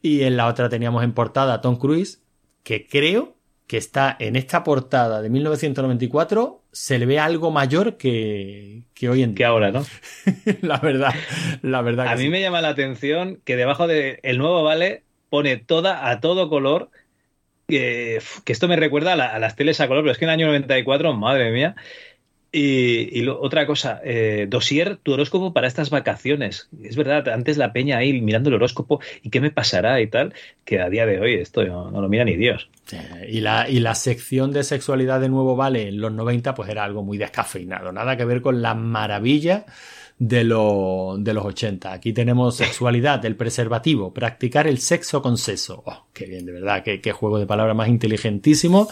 y 0.00 0.22
en 0.22 0.36
la 0.36 0.46
otra 0.46 0.68
teníamos 0.68 1.04
en 1.04 1.12
portada 1.12 1.54
a 1.54 1.60
Tom 1.60 1.76
Cruise, 1.76 2.22
que 2.62 2.86
creo 2.86 3.36
que 3.66 3.76
está 3.76 4.16
en 4.18 4.36
esta 4.36 4.64
portada 4.64 5.20
de 5.20 5.28
1994, 5.28 6.57
se 6.72 6.98
le 6.98 7.06
ve 7.06 7.18
algo 7.18 7.50
mayor 7.50 7.96
que, 7.96 8.84
que 8.94 9.08
hoy 9.08 9.22
en 9.22 9.34
día. 9.34 9.36
Que 9.36 9.44
ahora, 9.44 9.70
¿no? 9.72 9.84
la 10.62 10.78
verdad, 10.78 11.14
la 11.62 11.82
verdad. 11.82 12.06
A 12.06 12.10
que 12.10 12.16
mí 12.16 12.24
sí. 12.24 12.30
me 12.30 12.40
llama 12.40 12.60
la 12.62 12.68
atención 12.70 13.40
que 13.44 13.56
debajo 13.56 13.86
del 13.86 14.38
nuevo 14.38 14.62
Vale 14.62 15.04
pone 15.28 15.56
toda 15.56 16.08
a 16.10 16.20
todo 16.20 16.48
color. 16.48 16.90
Que, 17.68 18.20
que 18.44 18.52
esto 18.52 18.68
me 18.68 18.76
recuerda 18.76 19.14
a, 19.14 19.16
la- 19.16 19.34
a 19.34 19.38
las 19.40 19.56
teles 19.56 19.80
a 19.80 19.88
color, 19.88 20.02
pero 20.04 20.12
es 20.12 20.18
que 20.18 20.24
en 20.26 20.30
el 20.30 20.34
año 20.34 20.46
94, 20.48 21.14
madre 21.14 21.52
mía. 21.52 21.76
Y, 22.50 23.26
otra 23.28 23.66
cosa, 23.66 24.00
eh, 24.02 24.46
dosier, 24.48 24.96
tu 24.96 25.12
horóscopo 25.12 25.52
para 25.52 25.68
estas 25.68 25.90
vacaciones. 25.90 26.70
Es 26.82 26.96
verdad, 26.96 27.28
antes 27.28 27.58
la 27.58 27.74
peña 27.74 27.98
ahí 27.98 28.20
mirando 28.22 28.48
el 28.48 28.54
horóscopo 28.54 29.00
y 29.22 29.28
qué 29.28 29.40
me 29.40 29.50
pasará 29.50 30.00
y 30.00 30.06
tal, 30.06 30.32
que 30.64 30.80
a 30.80 30.88
día 30.88 31.04
de 31.04 31.20
hoy 31.20 31.34
esto 31.34 31.62
no, 31.64 31.90
no 31.90 32.00
lo 32.00 32.08
mira 32.08 32.24
ni 32.24 32.36
Dios. 32.36 32.70
Y 33.28 33.40
la, 33.40 33.68
y 33.68 33.80
la 33.80 33.94
sección 33.94 34.52
de 34.52 34.64
sexualidad 34.64 35.20
de 35.20 35.28
Nuevo 35.28 35.56
Vale 35.56 35.88
en 35.88 36.00
los 36.00 36.10
90 36.10 36.54
pues 36.54 36.70
era 36.70 36.84
algo 36.84 37.02
muy 37.02 37.18
descafeinado, 37.18 37.92
nada 37.92 38.16
que 38.16 38.24
ver 38.24 38.40
con 38.40 38.62
la 38.62 38.74
maravilla 38.74 39.66
de, 40.18 40.44
lo- 40.44 41.16
de 41.18 41.32
los 41.32 41.44
80. 41.44 41.92
Aquí 41.92 42.12
tenemos 42.12 42.56
sexualidad, 42.56 43.24
el 43.24 43.36
preservativo, 43.36 44.12
practicar 44.12 44.66
el 44.66 44.78
sexo 44.78 45.22
con 45.22 45.38
seso. 45.38 45.82
Oh, 45.86 46.06
qué 46.12 46.26
bien, 46.26 46.44
de 46.44 46.52
verdad, 46.52 46.82
qué, 46.82 47.00
qué 47.00 47.12
juego 47.12 47.38
de 47.38 47.46
palabras 47.46 47.76
más 47.76 47.88
inteligentísimo. 47.88 48.88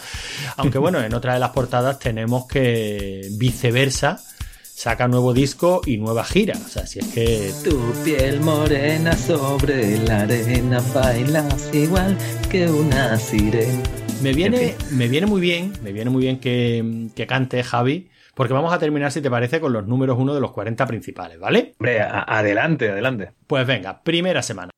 Aunque 0.55 0.77
bueno, 0.77 1.01
en 1.01 1.13
otra 1.13 1.33
de 1.33 1.39
las 1.39 1.49
portadas 1.51 1.99
tenemos 1.99 2.47
que 2.47 3.27
viceversa 3.37 4.21
saca 4.63 5.07
nuevo 5.07 5.33
disco 5.33 5.81
y 5.87 5.97
nueva 5.97 6.23
gira. 6.23 6.53
O 6.63 6.69
sea, 6.69 6.85
si 6.85 6.99
es 6.99 7.07
que 7.07 7.51
Tu 7.63 7.75
piel 8.05 8.39
morena 8.41 9.11
sobre 9.17 9.97
la 9.97 10.21
arena 10.21 10.79
bailas 10.93 11.73
igual 11.73 12.15
que 12.49 12.69
una 12.69 13.17
sirena. 13.17 13.81
Me 14.21 14.33
viene, 14.33 14.75
me 14.91 15.07
viene 15.07 15.25
muy 15.27 15.41
bien, 15.41 15.73
me 15.83 15.91
viene 15.91 16.09
muy 16.11 16.21
bien 16.23 16.39
que, 16.39 17.07
que 17.15 17.25
cante 17.27 17.63
Javi, 17.63 18.07
porque 18.37 18.53
vamos 18.53 18.71
a 18.71 18.77
terminar, 18.77 19.11
si 19.11 19.19
te 19.19 19.31
parece, 19.31 19.59
con 19.59 19.73
los 19.73 19.87
números 19.87 20.15
uno 20.19 20.35
de 20.35 20.39
los 20.39 20.51
40 20.51 20.85
principales, 20.85 21.39
¿vale? 21.39 21.73
Hombre, 21.79 22.01
adelante, 22.01 22.91
adelante. 22.91 23.31
Pues 23.47 23.65
venga, 23.65 24.03
primera 24.03 24.43
semana. 24.43 24.69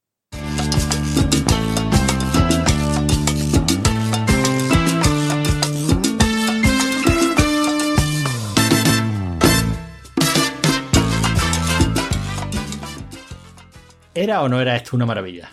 ¿Era 14.16 14.42
o 14.42 14.48
no 14.48 14.62
era 14.62 14.78
esto 14.78 14.96
una 14.96 15.06
maravilla? 15.06 15.52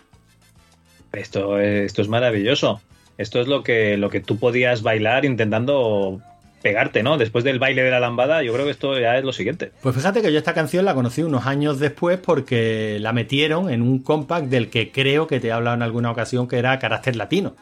Esto, 1.10 1.58
esto 1.58 2.02
es 2.02 2.08
maravilloso. 2.08 2.80
Esto 3.18 3.40
es 3.40 3.48
lo 3.48 3.64
que, 3.64 3.96
lo 3.96 4.10
que 4.10 4.20
tú 4.20 4.38
podías 4.38 4.82
bailar 4.82 5.24
intentando 5.24 6.22
pegarte, 6.66 7.04
¿no? 7.04 7.16
Después 7.16 7.44
del 7.44 7.60
baile 7.60 7.84
de 7.84 7.92
la 7.92 8.00
lambada, 8.00 8.42
yo 8.42 8.52
creo 8.52 8.64
que 8.64 8.72
esto 8.72 8.98
ya 8.98 9.16
es 9.16 9.22
lo 9.22 9.32
siguiente. 9.32 9.70
Pues 9.82 9.94
fíjate 9.94 10.20
que 10.20 10.32
yo 10.32 10.38
esta 10.38 10.52
canción 10.52 10.84
la 10.84 10.94
conocí 10.94 11.22
unos 11.22 11.46
años 11.46 11.78
después 11.78 12.18
porque 12.18 12.98
la 13.00 13.12
metieron 13.12 13.70
en 13.70 13.82
un 13.82 14.00
compact 14.00 14.46
del 14.46 14.68
que 14.68 14.90
creo 14.90 15.28
que 15.28 15.38
te 15.38 15.46
he 15.46 15.52
hablado 15.52 15.76
en 15.76 15.82
alguna 15.82 16.10
ocasión 16.10 16.48
que 16.48 16.58
era 16.58 16.76
carácter 16.80 17.14
latino. 17.14 17.54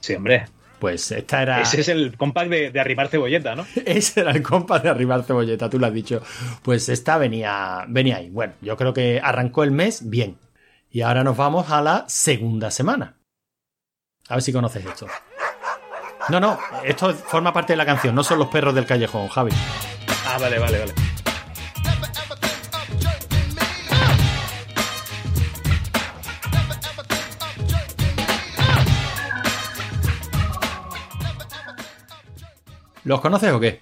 Sí, 0.00 0.16
hombre. 0.16 0.44
Pues 0.78 1.10
esta 1.12 1.40
era. 1.40 1.62
Ese 1.62 1.80
es 1.80 1.88
el 1.88 2.14
compact 2.18 2.50
de, 2.50 2.70
de 2.70 2.78
arrimar 2.78 3.08
cebolleta, 3.08 3.56
¿no? 3.56 3.64
Ese 3.86 4.20
era 4.20 4.32
el 4.32 4.42
compact 4.42 4.84
de 4.84 4.90
arribar 4.90 5.22
cebolleta, 5.22 5.70
tú 5.70 5.78
lo 5.78 5.86
has 5.86 5.94
dicho. 5.94 6.22
Pues 6.62 6.90
esta 6.90 7.16
venía, 7.16 7.86
venía 7.88 8.18
ahí. 8.18 8.28
Bueno, 8.28 8.52
yo 8.60 8.76
creo 8.76 8.92
que 8.92 9.18
arrancó 9.22 9.64
el 9.64 9.70
mes 9.70 10.10
bien. 10.10 10.36
Y 10.90 11.00
ahora 11.00 11.24
nos 11.24 11.38
vamos 11.38 11.70
a 11.70 11.80
la 11.80 12.04
segunda 12.06 12.70
semana. 12.70 13.16
A 14.28 14.34
ver 14.34 14.42
si 14.42 14.52
conoces 14.52 14.84
esto. 14.84 15.06
No, 16.30 16.38
no, 16.38 16.58
esto 16.84 17.12
forma 17.12 17.52
parte 17.52 17.72
de 17.72 17.76
la 17.76 17.84
canción, 17.84 18.14
no 18.14 18.22
son 18.22 18.38
los 18.38 18.46
perros 18.48 18.72
del 18.72 18.86
callejón, 18.86 19.26
Javi. 19.26 19.50
Ah, 20.28 20.38
vale, 20.40 20.60
vale, 20.60 20.78
vale. 20.78 20.94
¿Los 33.02 33.20
conoces 33.20 33.50
o 33.50 33.58
qué? 33.58 33.80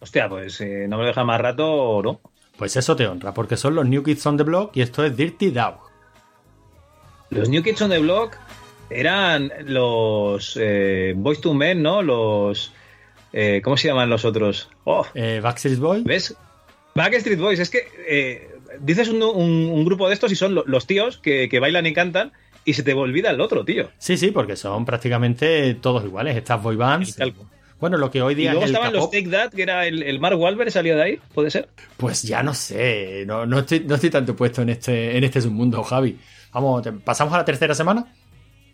Hostia, 0.00 0.28
pues 0.28 0.60
eh, 0.62 0.86
no 0.88 0.96
me 0.96 1.04
lo 1.04 1.08
deja 1.08 1.22
más 1.22 1.40
rato, 1.40 2.00
¿no? 2.02 2.20
Pues 2.56 2.74
eso 2.76 2.96
te 2.96 3.06
honra, 3.06 3.32
porque 3.32 3.56
son 3.56 3.76
los 3.76 3.86
New 3.86 4.02
Kids 4.02 4.26
on 4.26 4.36
the 4.36 4.42
Block 4.42 4.76
y 4.76 4.82
esto 4.82 5.04
es 5.04 5.16
Dirty 5.16 5.52
Dog. 5.52 5.76
Los 7.28 7.48
New 7.48 7.62
Kids 7.62 7.82
on 7.82 7.90
the 7.90 8.00
Block 8.00 8.36
eran 8.90 9.52
los 9.66 10.58
eh, 10.60 11.14
Boys 11.16 11.40
to 11.40 11.54
Men, 11.54 11.82
¿no? 11.82 12.02
Los. 12.02 12.72
eh, 13.32 13.60
¿Cómo 13.62 13.76
se 13.76 13.88
llaman 13.88 14.10
los 14.10 14.24
otros? 14.24 14.68
Oh, 14.84 15.06
Eh, 15.14 15.40
Backstreet 15.42 15.78
Boy. 15.78 16.02
¿Ves? 16.04 16.34
Backstreet 16.94 17.38
Boys, 17.38 17.60
es 17.60 17.70
que 17.70 17.86
eh, 18.08 18.50
dices 18.80 19.08
un, 19.08 19.22
un- 19.22 19.70
un 19.72 19.84
grupo 19.84 20.08
de 20.08 20.14
estos 20.14 20.32
y 20.32 20.36
son 20.36 20.54
lo- 20.54 20.64
los 20.66 20.86
tíos 20.86 21.18
que, 21.18 21.48
que 21.48 21.60
bailan 21.60 21.86
y 21.86 21.92
cantan 21.94 22.32
y 22.64 22.74
se 22.74 22.82
te 22.82 22.92
olvida 22.92 23.30
el 23.30 23.40
otro, 23.40 23.64
tío. 23.64 23.88
Sí, 23.98 24.16
sí, 24.16 24.32
porque 24.32 24.56
son 24.56 24.84
prácticamente 24.84 25.74
todos 25.74 26.04
iguales, 26.04 26.36
estas 26.36 26.62
boy 26.62 26.76
bands. 26.76 27.16
Bueno, 27.78 27.96
lo 27.96 28.10
que 28.10 28.20
hoy 28.20 28.34
Y 28.34 28.36
día 28.36 28.50
luego 28.50 28.64
es 28.66 28.70
el 28.70 28.76
estaban 28.76 28.92
los 28.92 29.10
Take 29.10 29.28
That, 29.30 29.52
que 29.54 29.62
era 29.62 29.86
el, 29.86 30.02
el 30.02 30.20
Mark 30.20 30.38
Wahlberg, 30.38 30.70
salía 30.70 30.94
de 30.96 31.02
ahí, 31.02 31.18
¿puede 31.32 31.50
ser? 31.50 31.70
Pues 31.96 32.22
ya 32.24 32.42
no 32.42 32.52
sé, 32.52 33.24
no, 33.26 33.46
no, 33.46 33.60
estoy, 33.60 33.80
no 33.80 33.94
estoy 33.94 34.10
tanto 34.10 34.36
puesto 34.36 34.60
en 34.60 34.68
este, 34.68 35.16
en 35.16 35.24
este 35.24 35.40
submundo, 35.40 35.82
Javi. 35.82 36.18
Vamos, 36.52 36.86
¿pasamos 37.04 37.32
a 37.32 37.38
la 37.38 37.44
tercera 37.46 37.74
semana? 37.74 38.12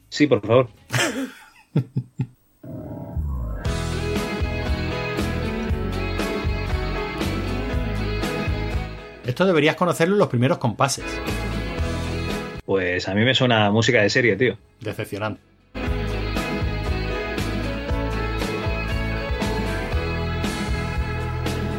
Sí, 0.08 0.26
por 0.26 0.40
favor. 0.40 0.68
Esto 9.26 9.44
deberías 9.44 9.74
conocerlo 9.76 10.14
en 10.14 10.20
los 10.20 10.28
primeros 10.28 10.58
compases. 10.58 11.04
Pues 12.64 13.08
a 13.08 13.14
mí 13.14 13.24
me 13.24 13.34
suena 13.34 13.70
música 13.70 14.00
de 14.00 14.08
serie, 14.08 14.36
tío. 14.36 14.56
Decepcionante. 14.80 15.40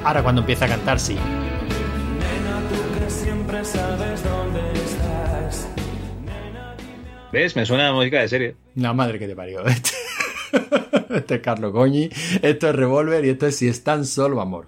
Ahora 0.03 0.23
cuando 0.23 0.41
empieza 0.41 0.65
a 0.65 0.69
cantar, 0.69 0.99
sí. 0.99 1.17
¿Ves? 7.37 7.55
Me 7.55 7.67
suena 7.67 7.89
a 7.89 7.93
música 7.93 8.19
de 8.19 8.27
serie. 8.29 8.55
La 8.73 8.93
madre 8.93 9.19
que 9.19 9.27
te 9.27 9.35
parió. 9.35 9.63
Este, 10.49 11.15
este 11.15 11.35
es 11.35 11.41
Carlos 11.41 11.73
Goñi, 11.73 12.09
esto 12.41 12.69
es 12.69 12.75
Revolver 12.75 13.23
y 13.25 13.29
esto 13.29 13.47
es 13.47 13.55
Si 13.57 13.67
es 13.67 13.83
tan 13.83 14.05
solo 14.05 14.41
amor. 14.41 14.65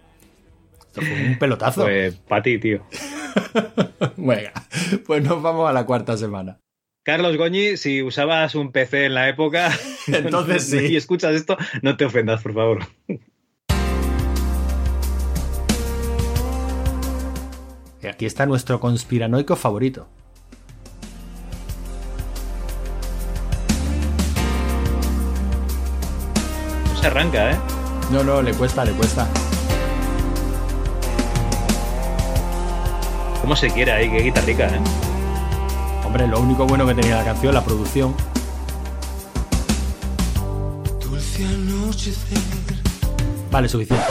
Esto 0.86 1.02
fue 1.02 1.28
un 1.30 1.40
pelotazo. 1.40 1.84
Pues 1.84 2.16
para 2.28 2.44
ti, 2.44 2.60
tío. 2.60 2.86
Venga, 4.18 4.52
pues 5.08 5.24
nos 5.24 5.42
vamos 5.42 5.68
a 5.68 5.74
la 5.74 5.86
cuarta 5.86 6.16
semana. 6.16 6.60
Carlos 7.04 7.38
Goñi, 7.38 7.78
si 7.78 8.04
usabas 8.04 8.54
un 8.54 8.72
PC 8.72 9.06
en 9.06 9.16
la 9.16 9.30
época, 9.30 9.72
Entonces 10.08 10.70
sí. 10.70 10.78
y 10.90 10.96
escuchas 10.96 11.34
esto, 11.34 11.58
no 11.82 11.98
te 11.98 12.06
ofendas, 12.06 12.44
por 12.44 12.54
favor. 12.54 12.80
Y 18.04 18.08
aquí 18.08 18.26
está 18.28 18.46
nuestro 18.46 18.80
conspiranoico 18.80 19.56
favorito. 19.56 20.08
Se 27.00 27.08
arranca, 27.08 27.52
¿eh? 27.52 27.56
No, 28.12 28.24
no, 28.24 28.42
le 28.42 28.54
cuesta, 28.54 28.84
le 28.84 28.92
cuesta. 28.92 29.26
¿Cómo 33.42 33.56
se 33.56 33.70
quiere 33.70 33.94
ahí? 33.94 34.10
Qué 34.10 34.22
guitarrica, 34.22 34.68
¿eh? 34.68 34.80
Hombre, 36.06 36.28
lo 36.28 36.42
único 36.42 36.66
bueno 36.68 36.86
que 36.86 36.96
tenía 36.96 37.18
la 37.18 37.24
canción, 37.24 37.54
la 37.54 37.64
producción. 37.64 38.14
Dulce 41.00 41.46
anochecer. 41.46 42.38
Vale, 43.50 43.70
suficiente. 43.70 44.06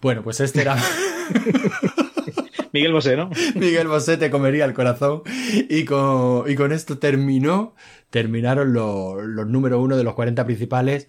Bueno, 0.00 0.22
pues 0.22 0.40
este 0.40 0.62
era 0.62 0.76
Miguel 2.72 2.92
Bosé, 2.92 3.16
¿no? 3.16 3.28
Miguel 3.54 3.88
Bosé 3.88 4.16
te 4.16 4.30
comería 4.30 4.64
el 4.64 4.72
corazón. 4.72 5.22
Y 5.68 5.84
con, 5.84 6.50
y 6.50 6.54
con 6.54 6.72
esto 6.72 6.98
terminó, 6.98 7.74
terminaron 8.08 8.72
los, 8.72 9.22
los 9.24 9.46
número 9.46 9.78
uno 9.78 9.98
de 9.98 10.04
los 10.04 10.14
40 10.14 10.46
principales 10.46 11.06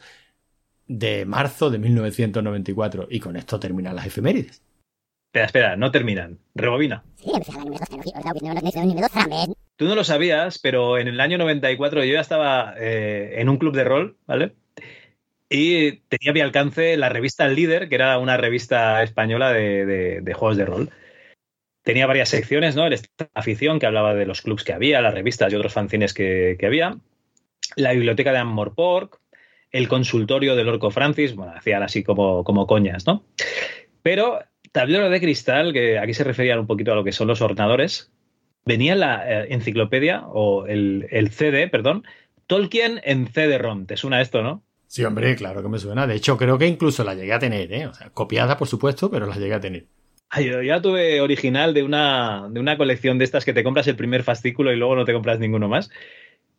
de 1.00 1.26
marzo 1.26 1.70
de 1.70 1.80
1994. 1.80 3.08
Y 3.10 3.20
con 3.20 3.36
esto 3.36 3.60
terminan 3.60 3.96
las 3.96 4.06
efemérides. 4.08 4.62
Espera, 5.30 5.46
espera, 5.46 5.76
no 5.78 5.92
terminan. 5.92 6.40
Rebobina. 6.56 7.04
Tú 9.78 9.86
no 9.86 9.96
lo 9.96 10.04
sabías, 10.04 10.60
pero 10.60 10.98
en 10.98 11.08
el 11.08 11.20
año 11.22 11.38
94 11.38 12.04
yo 12.04 12.14
ya 12.14 12.20
estaba 12.20 12.76
eh, 12.78 13.36
en 13.38 13.48
un 13.50 13.58
club 13.58 13.74
de 13.76 13.84
rol, 13.86 14.18
¿vale? 14.28 14.54
Y 15.50 15.98
tenía 16.10 16.32
a 16.32 16.34
mi 16.34 16.42
alcance 16.42 16.98
la 16.98 17.10
revista 17.10 17.46
El 17.46 17.56
Líder, 17.56 17.88
que 17.90 17.96
era 17.96 18.18
una 18.20 18.38
revista 18.38 19.02
española 19.04 19.52
de, 19.52 19.86
de- 19.86 20.22
de 20.22 20.34
juegos 20.34 20.58
de 20.58 20.66
rol. 20.66 20.90
Tenía 21.84 22.08
varias 22.08 22.30
secciones, 22.30 22.76
¿no? 22.76 22.86
El 22.86 23.00
Afición, 23.34 23.80
que 23.80 23.86
hablaba 23.86 24.14
de 24.14 24.26
los 24.26 24.42
clubs 24.42 24.64
que 24.66 24.74
había, 24.74 25.02
las 25.02 25.14
revistas 25.14 25.52
y 25.52 25.56
otros 25.56 25.74
fanzines 25.74 26.14
que, 26.14 26.58
que 26.60 26.66
había. 26.66 26.98
La 27.78 27.94
biblioteca 27.94 28.32
de 28.34 28.38
Ammorpork, 28.40 29.21
el 29.72 29.88
consultorio 29.88 30.56
del 30.56 30.70
Orco 30.70 30.92
Francis, 30.92 31.36
bueno, 31.36 31.54
hacían 31.56 31.84
así 31.84 32.04
como, 32.04 32.44
como 32.44 32.68
coñas, 32.68 33.06
¿no? 33.08 33.24
Pero 34.02 34.40
tablero 34.72 35.10
de 35.10 35.20
cristal, 35.20 35.74
que 35.74 36.00
aquí 36.00 36.14
se 36.14 36.24
referían 36.24 36.60
un 36.60 36.68
poquito 36.68 36.92
a 36.92 36.96
lo 36.96 37.04
que 37.04 37.12
son 37.12 37.28
los 37.28 37.42
ordenadores, 37.42 38.12
venía 38.66 38.94
en 38.94 39.00
la 39.00 39.44
eh, 39.44 39.48
enciclopedia, 39.50 40.24
o 40.28 40.66
el, 40.66 41.08
el 41.12 41.30
CD, 41.30 41.68
perdón, 41.68 42.04
Tolkien 42.48 43.00
en 43.04 43.28
CD-ROM. 43.28 43.86
¿Te 43.86 43.96
suena 43.96 44.22
esto, 44.22 44.42
no? 44.42 44.64
Sí, 44.88 45.06
hombre, 45.06 45.36
claro 45.38 45.64
que 45.64 45.70
me 45.70 45.80
suena. 45.80 46.06
De 46.06 46.16
hecho, 46.16 46.38
creo 46.38 46.58
que 46.58 46.68
incluso 46.68 47.06
la 47.06 47.16
llegué 47.16 47.32
a 47.32 47.40
tener, 47.40 47.72
¿eh? 47.72 47.88
O 47.88 47.94
sea, 47.94 48.10
copiada, 48.10 48.58
por 48.58 48.68
supuesto, 48.68 49.10
pero 49.10 49.26
la 49.26 49.38
llegué 49.38 49.54
a 49.54 49.62
tener. 49.62 49.86
Ay, 50.30 50.50
yo 50.50 50.62
ya 50.62 50.82
tuve 50.82 51.22
original 51.22 51.74
de 51.74 51.84
una, 51.84 52.50
de 52.50 52.60
una 52.60 52.78
colección 52.78 53.18
de 53.18 53.24
estas 53.24 53.46
que 53.46 53.54
te 53.54 53.64
compras 53.64 53.88
el 53.88 53.96
primer 53.96 54.24
fascículo 54.24 54.74
y 54.74 54.76
luego 54.76 54.98
no 54.98 55.06
te 55.06 55.14
compras 55.14 55.40
ninguno 55.40 55.70
más. 55.70 55.90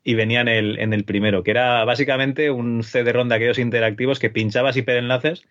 Y 0.05 0.15
venía 0.15 0.41
en 0.41 0.49
el, 0.49 0.79
en 0.81 0.93
el 0.93 1.05
primero, 1.05 1.43
que 1.43 1.53
era 1.53 1.85
básicamente 1.85 2.51
un 2.51 2.83
CD-ROM 2.83 3.29
de 3.29 3.35
aquellos 3.37 3.59
interactivos 3.59 4.19
que 4.19 4.31
pinchabas 4.31 4.77
hiperenlaces 4.77 5.45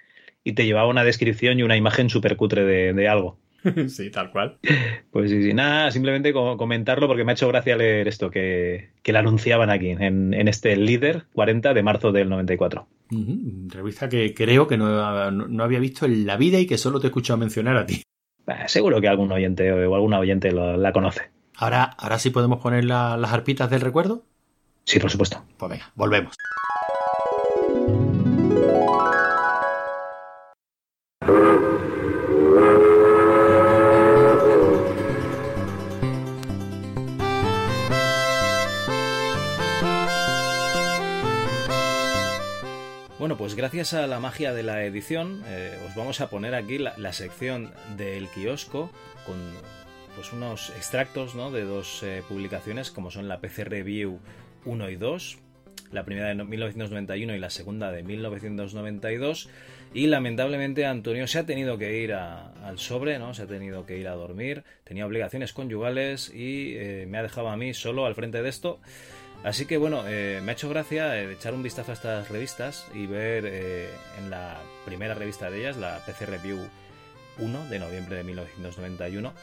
y 0.44 0.54
te 0.54 0.66
llevaba 0.66 0.88
una 0.90 1.04
descripción 1.04 1.60
y 1.60 1.64
una 1.64 1.78
imagen 1.78 2.10
súper 2.10 2.36
cutre 2.36 2.66
de, 2.66 2.94
de 2.94 3.08
algo. 3.08 3.38
sí, 3.88 4.10
tal 4.10 4.32
cual. 4.32 4.58
Pues 5.12 5.30
sí, 5.30 5.42
sí, 5.44 5.54
nada, 5.54 5.92
simplemente 5.92 6.34
co- 6.34 6.58
comentarlo 6.58 7.08
porque 7.08 7.24
me 7.24 7.32
ha 7.32 7.34
hecho 7.36 7.48
gracia 7.48 7.78
leer 7.78 8.08
esto, 8.08 8.30
que, 8.32 8.90
que 9.04 9.14
la 9.14 9.20
anunciaban 9.20 9.70
aquí, 9.70 9.90
en, 9.92 10.34
en 10.34 10.48
este 10.48 10.76
Líder 10.76 11.26
40 11.34 11.74
de 11.74 11.84
marzo 11.84 12.12
del 12.12 12.28
94. 12.28 12.88
Ujú, 13.12 13.68
Revista 13.70 14.10
que 14.10 14.34
creo 14.34 14.68
que 14.68 14.78
no, 14.78 15.32
no- 15.32 15.48
no 15.48 15.64
había 15.64 15.80
visto 15.80 16.06
en 16.06 16.26
la 16.26 16.38
vida 16.38 16.60
y 16.60 16.66
que 16.66 16.78
solo 16.78 17.00
te 17.00 17.08
he 17.08 17.10
escuchado 17.10 17.38
mencionar 17.38 17.78
a 17.78 17.86
ti. 17.86 18.02
Bah, 18.46 18.68
seguro 18.68 19.00
que 19.00 19.08
algún 19.08 19.32
oyente 19.32 19.72
o 19.72 19.96
alguna 19.96 20.20
oyente 20.20 20.52
lo- 20.52 20.76
la 20.76 20.92
conoce. 20.92 21.30
Ahora, 21.56 21.84
ahora 21.84 22.18
sí 22.20 22.32
podemos 22.32 22.60
poner 22.62 22.84
la- 22.86 23.16
las 23.18 23.32
arpitas 23.32 23.70
del 23.70 23.82
recuerdo. 23.82 24.26
Sí, 24.86 25.00
por 25.00 25.10
supuesto. 25.10 25.44
Pues 25.58 25.70
venga, 25.72 25.92
volvemos. 25.96 26.36
Bueno, 43.20 43.38
pues 43.38 43.54
gracias 43.54 43.94
a 43.94 44.08
la 44.08 44.20
magia 44.20 44.52
de 44.52 44.64
la 44.64 44.84
edición, 44.84 45.44
eh, 45.46 45.80
os 45.88 45.96
vamos 45.96 46.22
a 46.22 46.30
poner 46.32 46.56
aquí 46.56 46.80
la, 46.80 46.98
la 46.98 47.14
sección 47.14 47.72
del 47.96 48.28
kiosco 48.30 48.92
con 49.28 49.38
pues 50.16 50.34
unos 50.34 50.72
extractos 50.72 51.36
¿no? 51.36 51.52
de 51.52 51.64
dos 51.64 52.04
eh, 52.04 52.24
publicaciones 52.28 52.92
como 52.92 53.12
son 53.12 53.28
la 53.28 53.40
PC 53.40 53.64
Review 53.64 54.20
1 54.66 54.90
y 54.90 54.96
2, 54.96 55.38
la 55.92 56.04
primera 56.06 56.28
de 56.30 56.36
no- 56.36 56.46
1991 56.46 57.36
y 57.36 57.40
la 57.40 57.50
segunda 57.50 57.92
de 57.92 58.04
1992. 58.04 59.50
Y 59.94 60.08
lamentablemente 60.08 60.86
Antonio 60.86 61.28
se 61.28 61.40
ha 61.40 61.46
tenido 61.46 61.78
que 61.78 62.00
ir 62.02 62.14
a- 62.14 62.52
al 62.66 62.80
sobre, 62.80 63.20
¿no? 63.20 63.34
Se 63.34 63.42
ha 63.44 63.48
tenido 63.48 63.86
que 63.86 63.98
ir 63.98 64.08
a 64.08 64.14
dormir, 64.16 64.64
tenía 64.86 65.06
obligaciones 65.06 65.52
conyugales 65.52 66.32
y 66.34 66.76
eh, 66.78 67.06
me 67.10 67.18
ha 67.18 67.24
dejado 67.24 67.50
a 67.50 67.58
mí 67.58 67.74
solo 67.74 68.06
al 68.06 68.16
frente 68.16 68.42
de 68.42 68.48
esto. 68.50 68.80
Así 69.44 69.66
que 69.66 69.76
bueno, 69.78 70.04
eh, 70.08 70.40
me 70.44 70.52
ha 70.52 70.54
hecho 70.54 70.70
gracia 70.70 71.20
eh, 71.20 71.34
echar 71.34 71.54
un 71.54 71.64
vistazo 71.64 71.92
a 71.92 71.96
estas 71.96 72.30
revistas 72.30 72.88
y 72.94 73.06
ver 73.08 73.46
en 74.20 74.30
la 74.30 74.62
primera 74.86 75.14
revista 75.16 75.50
de 75.50 75.60
ellas, 75.60 75.78
la 75.78 76.00
PC 76.06 76.26
Review 76.28 76.60
1 77.40 77.70
de 77.70 77.80
noviembre 77.80 78.16
de 78.18 78.24
1991, 78.24 79.34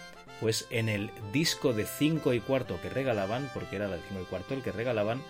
pues 0.40 0.66
en 0.70 0.88
el 0.88 1.10
disco 1.32 1.72
de 1.72 1.84
5 1.84 2.34
y 2.34 2.40
cuarto 2.40 2.80
que 2.80 2.88
regalaban, 2.88 3.48
porque 3.54 3.76
era 3.76 3.86
el 3.86 4.00
5 4.08 4.22
y 4.22 4.24
cuarto 4.24 4.54
el 4.54 4.62
que 4.62 4.72
regalaban, 4.72 5.20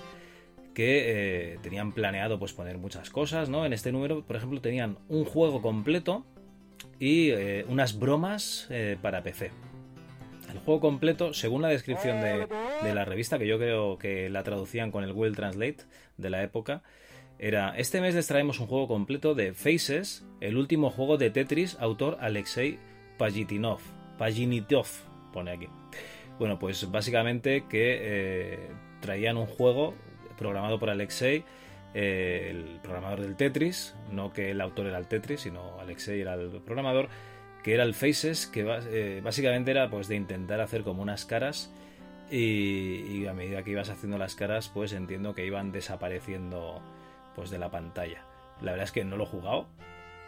que 0.74 1.52
eh, 1.54 1.58
tenían 1.62 1.92
planeado 1.92 2.38
pues 2.38 2.52
poner 2.52 2.78
muchas 2.78 3.10
cosas, 3.10 3.48
¿no? 3.48 3.66
En 3.66 3.72
este 3.72 3.90
número, 3.90 4.22
por 4.22 4.36
ejemplo, 4.36 4.60
tenían 4.60 4.98
un 5.08 5.24
juego 5.24 5.60
completo 5.60 6.24
y 7.00 7.30
eh, 7.30 7.64
unas 7.68 7.98
bromas 7.98 8.66
eh, 8.70 8.96
para 9.00 9.22
PC. 9.22 9.50
El 10.52 10.58
juego 10.60 10.80
completo, 10.80 11.34
según 11.34 11.62
la 11.62 11.68
descripción 11.68 12.20
de, 12.20 12.46
de 12.82 12.94
la 12.94 13.04
revista, 13.04 13.38
que 13.38 13.46
yo 13.46 13.58
creo 13.58 13.98
que 13.98 14.30
la 14.30 14.44
traducían 14.44 14.90
con 14.90 15.04
el 15.04 15.12
Google 15.12 15.34
Translate 15.34 15.84
de 16.16 16.30
la 16.30 16.42
época, 16.42 16.82
era, 17.38 17.76
este 17.76 18.00
mes 18.00 18.14
les 18.14 18.26
traemos 18.26 18.58
un 18.58 18.66
juego 18.66 18.88
completo 18.88 19.34
de 19.34 19.52
Faces, 19.52 20.24
el 20.40 20.56
último 20.56 20.90
juego 20.90 21.18
de 21.18 21.30
Tetris, 21.30 21.76
autor 21.78 22.18
Alexei 22.20 22.78
Pajitinov. 23.16 23.97
Pajinitov, 24.18 24.86
pone 25.32 25.52
aquí. 25.52 25.68
Bueno, 26.38 26.58
pues 26.58 26.90
básicamente 26.90 27.64
que 27.68 27.98
eh, 28.00 28.68
traían 29.00 29.36
un 29.36 29.46
juego 29.46 29.94
programado 30.36 30.78
por 30.78 30.90
Alexei, 30.90 31.44
eh, 31.94 32.48
el 32.50 32.80
programador 32.82 33.20
del 33.20 33.36
Tetris, 33.36 33.94
no 34.12 34.32
que 34.32 34.50
el 34.50 34.60
autor 34.60 34.86
era 34.86 34.98
el 34.98 35.06
Tetris, 35.06 35.40
sino 35.40 35.80
Alexei 35.80 36.20
era 36.20 36.34
el 36.34 36.60
programador, 36.64 37.08
que 37.62 37.74
era 37.74 37.82
el 37.82 37.94
Faces, 37.94 38.46
que 38.46 38.64
eh, 38.90 39.20
básicamente 39.22 39.70
era 39.70 39.90
pues 39.90 40.06
de 40.06 40.16
intentar 40.16 40.60
hacer 40.60 40.82
como 40.82 41.02
unas 41.02 41.24
caras 41.24 41.72
y, 42.30 43.00
y 43.08 43.26
a 43.26 43.32
medida 43.32 43.64
que 43.64 43.72
ibas 43.72 43.88
haciendo 43.88 44.18
las 44.18 44.34
caras, 44.34 44.68
pues 44.68 44.92
entiendo 44.92 45.34
que 45.34 45.44
iban 45.44 45.72
desapareciendo 45.72 46.80
pues 47.34 47.50
de 47.50 47.58
la 47.58 47.70
pantalla. 47.70 48.22
La 48.60 48.72
verdad 48.72 48.84
es 48.84 48.92
que 48.92 49.04
no 49.04 49.16
lo 49.16 49.24
he 49.24 49.28
jugado 49.28 49.66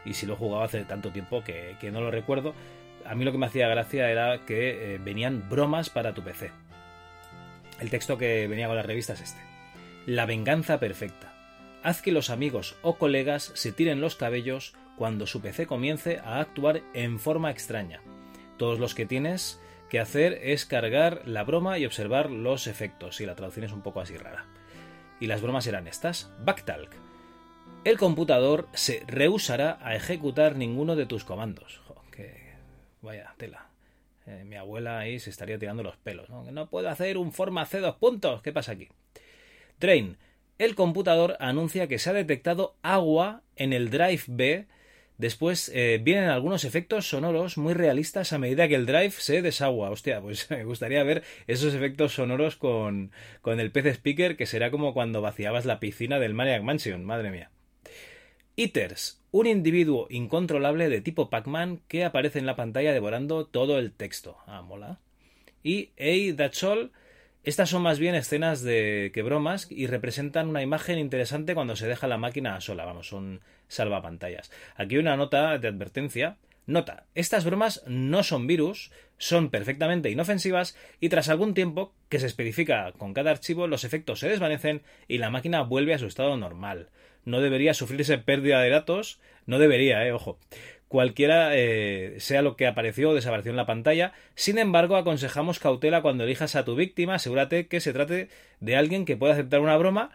y 0.05 0.15
si 0.15 0.27
lo 0.27 0.35
he 0.35 0.37
jugado 0.37 0.63
hace 0.63 0.85
tanto 0.85 1.11
tiempo 1.13 1.45
que, 1.45 1.77
que 1.81 1.91
no 1.91 2.01
lo 2.01 2.11
recuerdo. 2.11 2.55
A 3.11 3.17
mí 3.17 3.25
lo 3.25 3.33
que 3.33 3.39
me 3.39 3.47
hacía 3.47 3.67
gracia 3.67 4.09
era 4.09 4.47
que 4.47 4.95
eh, 4.95 4.99
venían 4.99 5.49
bromas 5.51 5.91
para 5.91 6.15
tu 6.15 6.23
PC. 6.23 6.53
El 7.81 7.91
texto 7.91 8.17
que 8.17 8.47
venía 8.47 8.69
con 8.69 8.77
la 8.77 8.85
revista 8.85 9.15
es 9.15 9.21
este. 9.21 9.41
La 10.07 10.27
venganza 10.27 10.79
perfecta. 10.79 11.35
Haz 11.83 12.03
que 12.03 12.13
los 12.13 12.31
amigos 12.31 12.77
o 12.83 12.99
colegas 12.99 13.51
se 13.57 13.73
tiren 13.73 14.01
los 14.01 14.15
cabellos 14.15 14.75
cuando 14.97 15.27
su 15.27 15.41
PC 15.43 15.67
comience 15.67 16.21
a 16.21 16.39
actuar 16.39 16.83
en 16.95 17.19
forma 17.19 17.51
extraña. 17.51 18.01
Todos 18.59 18.79
los 18.79 18.95
que 18.95 19.07
tienes 19.07 19.61
que 19.89 19.99
hacer 19.99 20.39
es 20.45 20.65
cargar 20.65 21.23
la 21.25 21.43
broma 21.43 21.79
y 21.79 21.87
observar 21.87 22.31
los 22.31 22.69
efectos, 22.69 23.21
y 23.21 23.27
la 23.27 23.35
traducción 23.35 23.65
es 23.65 23.73
un 23.73 23.83
poco 23.83 24.01
así 24.01 24.17
rara. 24.17 24.47
Y 25.19 25.27
las 25.27 25.43
bromas 25.43 25.67
eran 25.67 25.89
estas. 25.89 26.33
Backtalk. 26.45 26.93
El 27.83 27.99
computador 27.99 28.69
se 28.73 29.03
rehusará 29.09 29.81
a 29.83 29.97
ejecutar 29.97 30.55
ninguno 30.55 30.95
de 30.95 31.07
tus 31.07 31.25
comandos. 31.25 31.80
Vaya 33.03 33.35
tela. 33.37 33.67
Eh, 34.27 34.45
mi 34.45 34.57
abuela 34.57 34.99
ahí 34.99 35.19
se 35.19 35.31
estaría 35.31 35.59
tirando 35.59 35.83
los 35.83 35.97
pelos. 35.97 36.29
¿no? 36.29 36.51
No 36.51 36.69
puedo 36.69 36.89
hacer 36.89 37.17
un 37.19 37.33
forma 37.33 37.67
C 37.67 37.81
dos 37.81 37.97
puntos. 37.97 38.43
¿Qué 38.43 38.53
pasa 38.53 38.73
aquí? 38.73 38.89
Train. 39.79 40.17
El 40.59 40.75
computador 40.75 41.37
anuncia 41.41 41.89
que 41.89 41.99
se 41.99 42.11
ha 42.11 42.13
detectado 42.13 42.77
agua 42.83 43.43
en 43.57 43.73
el 43.73 43.91
Drive 43.91 44.25
B. 44.27 44.67
Después 45.17 45.71
eh, 45.75 46.01
vienen 46.03 46.29
algunos 46.29 46.65
efectos 46.65 47.09
sonoros 47.09 47.59
muy 47.59 47.75
realistas 47.75 48.33
a 48.33 48.39
medida 48.39 48.69
que 48.69 48.75
el 48.75 48.87
Drive 48.87 49.13
se 49.13 49.43
desagua. 49.43 49.91
Hostia, 49.91 50.21
pues 50.21 50.51
me 50.51 50.65
gustaría 50.65 51.03
ver 51.03 51.23
esos 51.47 51.75
efectos 51.75 52.13
sonoros 52.13 52.57
con, 52.57 53.11
con 53.41 53.59
el 53.59 53.71
PC 53.71 53.91
Speaker, 53.95 54.37
que 54.37 54.47
será 54.47 54.71
como 54.71 54.93
cuando 54.93 55.23
vaciabas 55.23 55.65
la 55.65 55.81
piscina 55.81 56.19
del 56.19 56.35
Maniac 56.35 56.63
Mansion. 56.63 57.05
Madre 57.05 57.31
mía. 57.31 57.51
Eaters, 58.61 59.19
un 59.31 59.47
individuo 59.47 60.07
incontrolable 60.11 60.91
de 60.91 61.01
tipo 61.01 61.31
Pac-Man 61.31 61.81
que 61.89 62.05
aparece 62.05 62.39
en 62.39 62.45
la 62.45 62.57
pantalla 62.57 62.93
devorando 62.93 63.47
todo 63.47 63.79
el 63.79 63.91
texto. 63.91 64.37
Ah, 64.47 64.61
mola. 64.61 64.99
Y 65.63 65.93
Hey, 65.97 66.35
That's. 66.35 66.67
Estas 67.43 67.71
son 67.71 67.81
más 67.81 67.99
bien 67.99 68.15
escenas 68.15 68.61
de 68.61 69.13
que 69.15 69.23
bromas 69.23 69.67
y 69.71 69.87
representan 69.87 70.49
una 70.49 70.61
imagen 70.61 70.99
interesante 70.99 71.55
cuando 71.55 71.75
se 71.75 71.87
deja 71.87 72.07
la 72.07 72.19
máquina 72.19 72.61
sola. 72.61 72.85
Vamos, 72.85 73.09
son 73.09 73.41
salvapantallas. 73.69 74.51
Aquí 74.77 74.99
una 74.99 75.17
nota 75.17 75.57
de 75.57 75.69
advertencia. 75.69 76.37
Nota, 76.67 77.07
estas 77.15 77.47
bromas 77.47 77.83
no 77.87 78.23
son 78.23 78.47
virus, 78.47 78.93
son 79.17 79.49
perfectamente 79.49 80.11
inofensivas 80.11 80.77
y 81.01 81.09
tras 81.09 81.31
algún 81.31 81.55
tiempo, 81.55 81.95
que 82.11 82.21
se 82.21 82.27
especifica 82.27 82.93
con 82.93 83.15
cada 83.15 83.31
archivo, 83.31 83.67
los 83.67 83.85
efectos 83.85 84.21
se 84.21 84.29
desvanecen 84.29 84.83
y 85.09 85.17
la 85.17 85.31
máquina 85.31 85.63
vuelve 85.63 85.95
a 85.95 85.99
su 85.99 86.07
estado 86.07 86.37
normal 86.37 86.91
no 87.25 87.41
debería 87.41 87.75
sufrirse 87.75 88.19
pérdida 88.19 88.61
de 88.61 88.71
datos, 88.71 89.21
no 89.47 89.59
debería, 89.59 90.07
eh, 90.07 90.13
ojo. 90.13 90.39
Cualquiera 90.89 91.51
eh, 91.55 92.17
sea 92.19 92.43
lo 92.43 92.57
que 92.57 92.67
apareció 92.67 93.11
o 93.11 93.15
desapareció 93.15 93.51
en 93.51 93.57
la 93.57 93.67
pantalla. 93.67 94.13
Sin 94.35 94.59
embargo, 94.59 94.97
aconsejamos 94.97 95.61
cautela 95.61 96.03
cuando 96.03 96.25
elijas 96.25 96.57
a 96.57 96.65
tu 96.65 96.75
víctima. 96.75 97.15
Asegúrate 97.15 97.69
que 97.69 97.81
se 97.81 97.93
trate 97.93 98.29
de 98.59 98.77
alguien 98.77 99.05
que 99.05 99.17
pueda 99.17 99.35
aceptar 99.35 99.61
una 99.61 99.77
broma. 99.77 100.11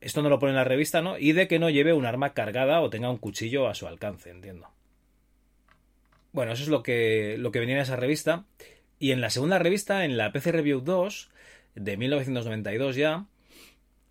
Esto 0.00 0.22
no 0.22 0.30
lo 0.30 0.38
pone 0.38 0.52
en 0.52 0.56
la 0.56 0.64
revista, 0.64 1.02
¿no? 1.02 1.18
Y 1.18 1.32
de 1.32 1.46
que 1.46 1.58
no 1.58 1.68
lleve 1.68 1.92
un 1.92 2.06
arma 2.06 2.32
cargada 2.32 2.80
o 2.80 2.88
tenga 2.88 3.10
un 3.10 3.18
cuchillo 3.18 3.68
a 3.68 3.74
su 3.74 3.86
alcance, 3.86 4.30
entiendo. 4.30 4.68
Bueno, 6.32 6.52
eso 6.52 6.62
es 6.62 6.68
lo 6.70 6.82
que, 6.82 7.36
lo 7.38 7.52
que 7.52 7.60
venía 7.60 7.76
en 7.76 7.82
esa 7.82 7.96
revista. 7.96 8.44
Y 8.98 9.12
en 9.12 9.20
la 9.20 9.28
segunda 9.28 9.58
revista, 9.58 10.06
en 10.06 10.16
la 10.16 10.32
PC 10.32 10.52
Review 10.52 10.80
2, 10.80 11.30
de 11.74 11.96
1992 11.98 12.96
ya, 12.96 13.26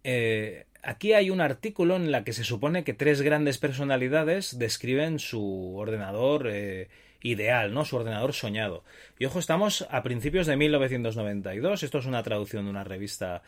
eh, 0.03 0.65
Aquí 0.85 1.14
hay 1.14 1.30
un 1.30 1.39
artículo 1.39 1.95
en 1.95 2.11
la 2.11 2.26
que 2.26 2.34
se 2.34 2.43
supone 2.43 2.84
que 2.84 2.93
tres 2.93 3.22
grandes 3.22 3.57
personalidades 3.57 4.60
describen 4.60 5.18
su 5.18 5.77
ordenador 5.77 6.49
eh, 6.51 6.89
ideal, 7.22 7.73
¿no? 7.73 7.85
Su 7.85 7.95
ordenador 7.95 8.34
soñado. 8.34 8.84
Y 9.18 9.23
ojo, 9.23 9.39
estamos 9.39 9.88
a 9.89 10.03
principios 10.03 10.45
de 10.45 10.57
1992. 10.57 11.84
Esto 11.84 11.99
es 11.99 12.05
una 12.05 12.22
traducción 12.22 12.65
de 12.65 12.72
una 12.72 12.84
revista 12.84 13.43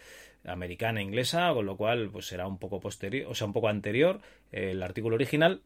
americana 0.45 1.01
inglesa, 1.01 1.51
con 1.53 1.65
lo 1.65 1.75
cual 1.75 2.09
pues 2.09 2.25
será 2.25 2.47
un 2.47 2.57
poco 2.57 2.79
posterior, 2.79 3.29
o 3.29 3.35
sea, 3.35 3.47
un 3.47 3.53
poco 3.53 3.67
anterior 3.67 4.21
eh, 4.53 4.71
el 4.71 4.81
artículo 4.81 5.15
original. 5.15 5.61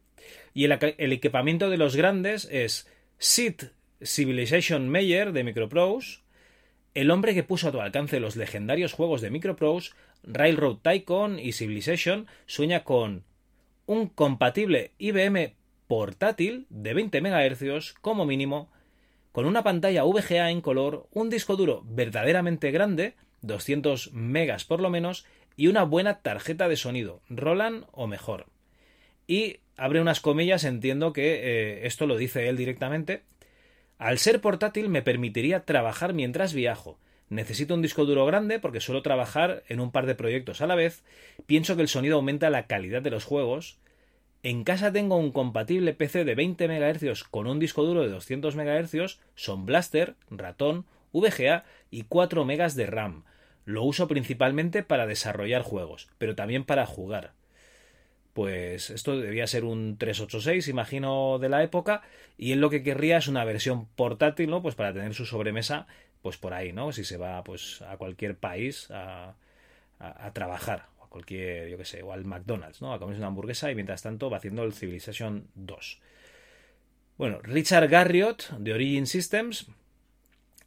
Y 0.56 0.66
el, 0.66 0.72
equipamiento 1.14 1.70
de 1.70 1.78
los 1.78 1.96
grandes 1.96 2.48
es 2.52 2.92
SID 3.20 3.62
Civilization 4.04 4.90
Meyer 4.90 5.34
de 5.34 5.44
Microprose, 5.44 6.22
el 6.96 7.12
hombre 7.12 7.34
que 7.34 7.44
puso 7.44 7.70
a 7.70 7.72
tu 7.72 7.80
alcance 7.80 8.20
los 8.20 8.36
legendarios 8.36 8.94
juegos 8.94 9.22
de 9.22 9.30
Microprose, 9.30 9.92
Railroad 10.24 10.78
Tycoon 10.78 11.40
y 11.40 11.54
Civilization, 11.54 12.28
sueña 12.46 12.84
con 12.84 13.24
un 13.86 14.08
compatible 14.08 14.92
IBM 14.98 15.56
portátil 15.88 16.68
de 16.70 16.94
20 16.94 17.22
MHz 17.22 17.94
como 18.02 18.26
mínimo, 18.26 18.70
con 19.32 19.46
una 19.46 19.64
pantalla 19.64 20.04
VGA 20.04 20.52
en 20.52 20.62
color, 20.62 21.08
un 21.12 21.30
disco 21.30 21.56
duro 21.56 21.84
verdaderamente 21.86 22.72
grande, 22.72 23.16
200 23.42 24.14
megas 24.14 24.66
por 24.66 24.82
lo 24.82 24.90
menos, 24.90 25.26
y 25.56 25.68
una 25.68 25.84
buena 25.84 26.22
tarjeta 26.22 26.70
de 26.70 26.78
sonido, 26.78 27.22
Roland 27.30 27.86
o 27.92 28.08
mejor. 28.08 28.46
Y 29.28 29.58
abre 29.78 30.02
unas 30.02 30.22
comillas, 30.22 30.64
entiendo 30.64 31.12
que 31.14 31.34
eh, 31.36 31.88
esto 31.88 32.06
lo 32.06 32.18
dice 32.18 32.50
él 32.50 32.58
directamente, 32.58 33.24
al 33.98 34.18
ser 34.18 34.42
portátil 34.42 34.90
me 34.90 35.02
permitiría 35.02 35.66
trabajar 35.66 36.14
mientras 36.14 36.54
viajo. 36.54 37.00
Necesito 37.30 37.76
un 37.76 37.82
disco 37.82 38.06
duro 38.06 38.26
grande 38.26 38.60
porque 38.60 38.80
suelo 38.80 39.04
trabajar 39.04 39.64
en 39.70 39.80
un 39.80 39.92
par 39.92 40.08
de 40.08 40.16
proyectos 40.16 40.62
a 40.62 40.68
la 40.68 40.76
vez. 40.76 41.04
Pienso 41.46 41.76
que 41.76 41.84
el 41.84 41.88
sonido 41.88 42.16
aumenta 42.16 42.50
la 42.50 42.66
calidad 42.66 43.02
de 43.02 43.12
los 43.12 43.24
juegos. 43.24 43.78
En 44.42 44.64
casa 44.64 44.92
tengo 44.92 45.18
un 45.18 45.32
compatible 45.32 45.94
PC 45.94 46.26
de 46.26 46.34
20 46.34 46.68
MHz 46.68 47.24
con 47.24 47.46
un 47.46 47.60
disco 47.60 47.84
duro 47.84 48.02
de 48.02 48.10
200 48.10 48.56
MHz, 48.56 49.20
son 49.36 49.66
Blaster, 49.66 50.16
ratón, 50.32 50.86
VGA 51.12 51.66
y 51.92 52.04
4 52.04 52.46
MB 52.46 52.72
de 52.74 52.86
RAM. 52.88 53.24
Lo 53.66 53.84
uso 53.84 54.08
principalmente 54.08 54.82
para 54.82 55.06
desarrollar 55.06 55.62
juegos, 55.62 56.08
pero 56.18 56.36
también 56.36 56.64
para 56.64 56.86
jugar 56.86 57.34
pues 58.40 58.90
esto 58.90 59.20
debía 59.20 59.48
ser 59.48 59.66
un 59.66 59.98
386, 59.98 60.70
imagino, 60.70 61.40
de 61.40 61.50
la 61.50 61.62
época, 61.62 62.04
y 62.38 62.54
él 62.54 62.62
lo 62.62 62.70
que 62.70 62.84
querría 62.84 63.18
es 63.18 63.28
una 63.28 63.44
versión 63.44 63.88
portátil, 63.98 64.50
¿no? 64.50 64.62
Pues 64.62 64.76
para 64.76 64.94
tener 64.94 65.14
su 65.14 65.26
sobremesa, 65.26 65.88
pues 66.22 66.38
por 66.38 66.54
ahí, 66.54 66.74
¿no? 66.74 66.92
Si 66.92 67.04
se 67.04 67.18
va, 67.18 67.44
pues, 67.44 67.82
a 67.82 67.98
cualquier 67.98 68.38
país 68.38 68.90
a, 68.92 69.36
trabajar, 70.34 70.88
o 71.00 71.06
a 71.06 71.10
cualquier, 71.10 71.70
yo 71.70 71.78
qué 71.78 71.86
sé, 71.86 72.04
o 72.04 72.14
al 72.14 72.26
McDonald's, 72.26 72.82
¿no? 72.82 72.94
A 72.94 73.00
comerse 73.00 73.20
una 73.20 73.28
hamburguesa 73.28 73.72
y 73.72 73.76
mientras 73.76 74.02
tanto 74.02 74.30
va 74.30 74.38
haciendo 74.38 74.64
el 74.64 74.74
Civilization 74.74 75.48
2. 75.56 76.02
Bueno, 77.18 77.40
Richard 77.42 77.90
Garriott, 77.90 78.50
de 78.52 78.74
Origin 78.74 79.08
Systems, 79.08 79.68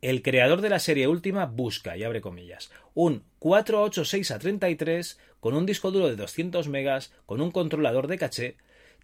el 0.02 0.20
creador 0.20 0.60
de 0.60 0.68
la 0.68 0.80
serie 0.80 1.06
última 1.06 1.46
busca, 1.46 1.96
y 1.96 2.02
abre 2.02 2.20
comillas, 2.20 2.70
un 2.92 3.22
486 3.38 4.30
a 4.32 4.38
33 4.38 5.18
con 5.40 5.54
un 5.54 5.64
disco 5.64 5.90
duro 5.90 6.08
de 6.08 6.16
200 6.16 6.68
megas, 6.68 7.12
con 7.24 7.40
un 7.40 7.52
controlador 7.52 8.06
de 8.08 8.18
caché, 8.18 8.56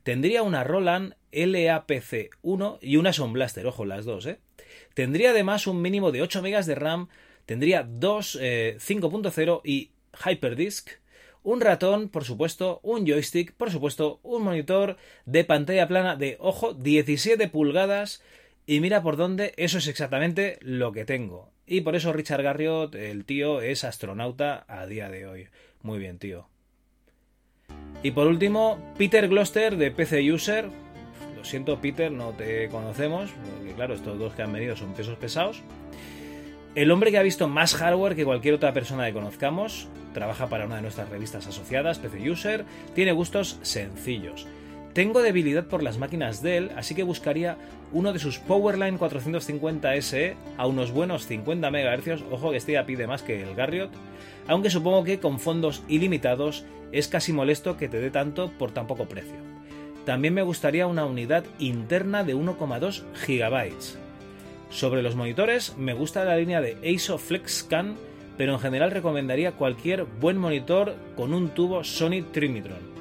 tendría 0.03 0.43
una 0.43 0.65
Roland 0.65 1.15
LAPC1 1.33 2.79
y 2.81 2.97
una 2.97 3.13
Sound 3.13 3.33
Blaster, 3.33 3.67
ojo 3.67 3.85
las 3.85 4.05
dos, 4.05 4.27
¿eh? 4.27 4.41
Tendría 4.95 5.31
además 5.31 5.67
un 5.67 5.83
mínimo 5.83 6.13
de 6.13 6.23
8 6.23 6.43
megas 6.43 6.67
de 6.67 6.75
RAM, 6.75 7.09
tendría 7.47 7.83
dos 7.83 8.37
5.0 8.37 9.61
eh, 9.65 9.69
y 9.69 9.91
Hyperdisk, 10.25 10.91
un 11.43 11.61
ratón, 11.61 12.09
por 12.09 12.25
supuesto, 12.25 12.81
un 12.83 13.07
joystick, 13.07 13.53
por 13.55 13.71
supuesto, 13.71 14.21
un 14.23 14.43
monitor 14.43 14.97
de 15.25 15.45
pantalla 15.45 15.89
plana 15.89 16.17
de, 16.17 16.37
ojo, 16.41 16.75
17 16.75 17.49
pulgadas 17.49 18.23
y 18.67 18.81
mira 18.81 19.03
por 19.03 19.17
dónde, 19.17 19.55
eso 19.57 19.79
es 19.79 19.87
exactamente 19.87 20.59
lo 20.61 20.93
que 20.93 21.07
tengo. 21.07 21.51
Y 21.67 21.83
por 21.83 21.97
eso 21.97 22.13
Richard 22.13 22.43
Garriott, 22.43 22.95
el 22.95 23.25
tío, 23.25 23.63
es 23.63 23.85
astronauta 23.85 24.65
a 24.69 24.87
día 24.87 25.09
de 25.09 25.27
hoy. 25.27 25.49
Muy 25.83 25.99
bien, 25.99 26.19
tío. 26.19 26.49
Y 28.03 28.11
por 28.11 28.27
último, 28.27 28.79
Peter 28.97 29.29
Gloster 29.29 29.77
de 29.77 29.91
PC 29.91 30.33
User. 30.33 30.71
Siento, 31.49 31.81
Peter, 31.81 32.13
no 32.13 32.33
te 32.33 32.69
conocemos, 32.69 33.31
porque 33.57 33.73
claro, 33.73 33.95
estos 33.95 34.19
dos 34.19 34.35
que 34.35 34.43
han 34.43 34.53
venido 34.53 34.77
son 34.77 34.93
pesos 34.93 35.17
pesados. 35.17 35.63
El 36.75 36.91
hombre 36.91 37.11
que 37.11 37.17
ha 37.17 37.23
visto 37.23 37.49
más 37.49 37.75
hardware 37.75 38.15
que 38.15 38.27
cualquier 38.27 38.53
otra 38.53 38.75
persona 38.75 39.07
que 39.07 39.15
conozcamos, 39.15 39.89
trabaja 40.13 40.49
para 40.49 40.67
una 40.67 40.77
de 40.77 40.83
nuestras 40.83 41.09
revistas 41.09 41.47
asociadas, 41.47 41.99
PC 41.99 42.31
User, 42.31 42.67
tiene 42.95 43.13
gustos 43.13 43.59
sencillos. 43.63 44.47
Tengo 44.93 45.23
debilidad 45.23 45.65
por 45.65 45.83
las 45.83 45.97
máquinas 45.97 46.43
Dell, 46.43 46.71
así 46.77 46.95
que 46.95 47.03
buscaría 47.03 47.57
uno 47.93 48.13
de 48.13 48.19
sus 48.19 48.39
Powerline 48.41 48.99
450 48.99 50.03
SE 50.03 50.37
a 50.59 50.67
unos 50.67 50.93
buenos 50.93 51.27
50 51.27 51.71
MHz. 51.71 52.25
Ojo 52.31 52.51
que 52.51 52.59
este 52.59 52.73
ya 52.73 52.85
pide 52.85 53.07
más 53.07 53.23
que 53.23 53.43
el 53.43 53.55
Garriott, 53.55 53.91
aunque 54.49 54.69
supongo 54.69 55.03
que 55.03 55.19
con 55.19 55.41
fondos 55.41 55.83
ilimitados 55.89 56.67
es 56.93 57.09
casi 57.09 57.33
molesto 57.33 57.79
que 57.79 57.89
te 57.89 58.01
dé 58.01 58.11
tanto 58.11 58.51
por 58.59 58.71
tan 58.71 58.87
poco 58.87 59.07
precio. 59.07 59.48
También 60.09 60.33
me 60.33 60.41
gustaría 60.41 60.87
una 60.87 61.05
unidad 61.05 61.45
interna 61.59 62.25
de 62.25 62.35
1,2 62.35 63.03
GB. 63.27 63.75
Sobre 64.71 65.03
los 65.03 65.17
monitores, 65.17 65.77
me 65.77 65.93
gusta 65.93 66.25
la 66.25 66.39
línea 66.39 66.63
de 66.63 66.79
ASO 66.97 67.19
FlexScan, 67.19 67.95
pero 68.39 68.55
en 68.55 68.59
general 68.59 68.91
recomendaría 68.91 69.53
cualquier 69.53 70.05
buen 70.05 70.39
monitor 70.39 70.97
con 71.15 71.35
un 71.35 71.51
tubo 71.51 71.85
Sony 71.85 72.23
Trimitron 72.33 72.97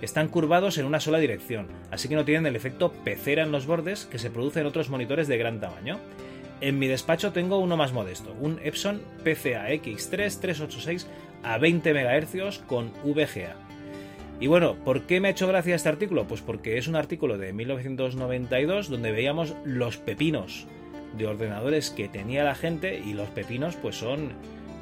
están 0.00 0.28
curvados 0.28 0.78
en 0.78 0.86
una 0.86 1.00
sola 1.00 1.18
dirección, 1.18 1.66
así 1.90 2.08
que 2.08 2.14
no 2.14 2.24
tienen 2.24 2.46
el 2.46 2.56
efecto 2.56 2.92
pecera 2.92 3.42
en 3.42 3.52
los 3.52 3.66
bordes 3.66 4.06
que 4.06 4.18
se 4.18 4.30
produce 4.30 4.60
en 4.60 4.66
otros 4.66 4.88
monitores 4.88 5.26
de 5.26 5.38
gran 5.38 5.58
tamaño. 5.58 5.98
En 6.60 6.78
mi 6.78 6.86
despacho 6.86 7.32
tengo 7.32 7.58
uno 7.58 7.76
más 7.76 7.92
modesto, 7.92 8.34
un 8.40 8.60
Epson 8.62 9.02
PCA 9.24 9.70
X3 9.70 10.40
386 10.40 11.06
a 11.42 11.58
20 11.58 11.92
MHz 11.92 12.58
con 12.66 12.92
VGA. 13.04 13.65
Y 14.38 14.48
bueno, 14.48 14.76
¿por 14.84 15.02
qué 15.02 15.20
me 15.20 15.28
ha 15.28 15.30
hecho 15.30 15.46
gracia 15.46 15.74
este 15.74 15.88
artículo? 15.88 16.26
Pues 16.26 16.42
porque 16.42 16.76
es 16.76 16.88
un 16.88 16.96
artículo 16.96 17.38
de 17.38 17.54
1992 17.54 18.90
donde 18.90 19.10
veíamos 19.10 19.54
los 19.64 19.96
pepinos 19.96 20.66
de 21.16 21.26
ordenadores 21.26 21.88
que 21.88 22.08
tenía 22.08 22.44
la 22.44 22.54
gente 22.54 22.98
y 22.98 23.14
los 23.14 23.28
pepinos 23.30 23.76
pues 23.76 23.96
son, 23.96 24.32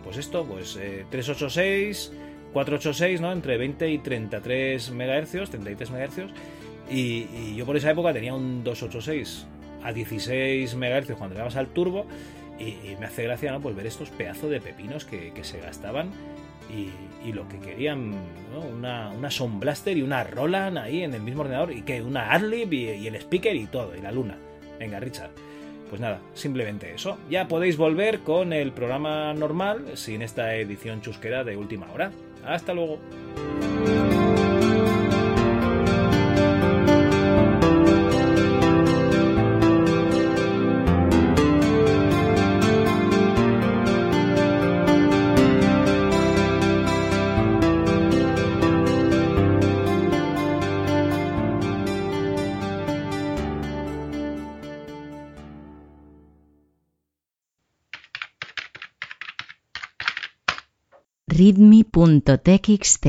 pues 0.03 0.17
esto, 0.17 0.45
pues 0.45 0.75
386, 1.11 2.13
eh, 2.13 2.17
486, 2.53 3.21
¿no? 3.21 3.31
Entre 3.31 3.57
20 3.57 3.91
y 3.91 3.99
33 3.99 4.91
MHz, 4.91 5.51
33 5.51 5.91
MHz. 5.91 6.19
Y, 6.91 7.55
yo 7.55 7.65
por 7.65 7.77
esa 7.77 7.93
época 7.93 8.13
tenía 8.13 8.35
un 8.35 8.65
286 8.65 9.47
a 9.85 9.93
16 9.93 10.75
MHz 10.75 11.13
cuando 11.17 11.37
le 11.37 11.43
al 11.43 11.69
turbo. 11.69 12.07
Y, 12.59 12.65
y 12.65 12.97
me 12.99 13.07
hace 13.07 13.25
gracia 13.25 13.51
¿no? 13.51 13.61
pues 13.61 13.75
ver 13.75 13.87
estos 13.87 14.11
pedazos 14.11 14.49
de 14.49 14.61
pepinos 14.61 15.05
que 15.05 15.33
se 15.43 15.59
gastaban 15.59 16.11
y, 16.75 17.33
lo 17.33 17.49
que 17.49 17.59
querían, 17.59 18.11
¿no? 18.11 18.61
una, 18.61 19.09
una 19.09 19.31
Sound 19.31 19.59
Blaster 19.59 19.97
y 19.97 20.03
una 20.03 20.25
Roland 20.25 20.77
ahí 20.77 21.03
en 21.03 21.15
el 21.15 21.23
mismo 21.23 21.41
ordenador 21.41 21.73
y 21.73 21.81
que 21.81 22.03
una 22.03 22.33
Adlib 22.33 22.71
y, 22.73 22.91
y 22.91 23.07
el 23.07 23.15
speaker 23.17 23.57
y 23.57 23.67
todo, 23.67 23.97
y 23.97 24.03
la 24.03 24.13
luna. 24.13 24.37
Venga, 24.79 25.01
Richard. 25.01 25.31
Pues 25.89 26.01
nada, 26.01 26.21
simplemente 26.35 26.93
eso. 26.95 27.19
Ya 27.31 27.49
podéis 27.49 27.77
volver 27.77 28.21
con 28.21 28.53
el 28.53 28.73
programa 28.73 29.33
normal 29.33 29.93
sin 29.95 30.23
esta 30.23 30.55
edición 30.57 31.01
chusquera 31.01 31.45
de 31.45 31.57
última 31.57 31.91
hora. 31.93 32.11
Hasta 32.45 32.75
luego. 32.75 32.99
readme.txt 61.37 63.07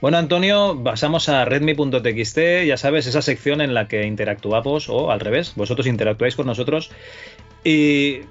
Bueno, 0.00 0.18
Antonio, 0.18 0.82
pasamos 0.82 1.28
a 1.28 1.44
redmi.txt, 1.44 2.38
ya 2.66 2.76
sabes, 2.76 3.06
esa 3.06 3.22
sección 3.22 3.60
en 3.60 3.72
la 3.72 3.86
que 3.86 4.04
interactuamos, 4.04 4.88
o 4.88 5.12
al 5.12 5.20
revés, 5.20 5.52
vosotros 5.54 5.86
interactuáis 5.86 6.34
con 6.34 6.46
nosotros. 6.46 6.90
Y 7.62 8.22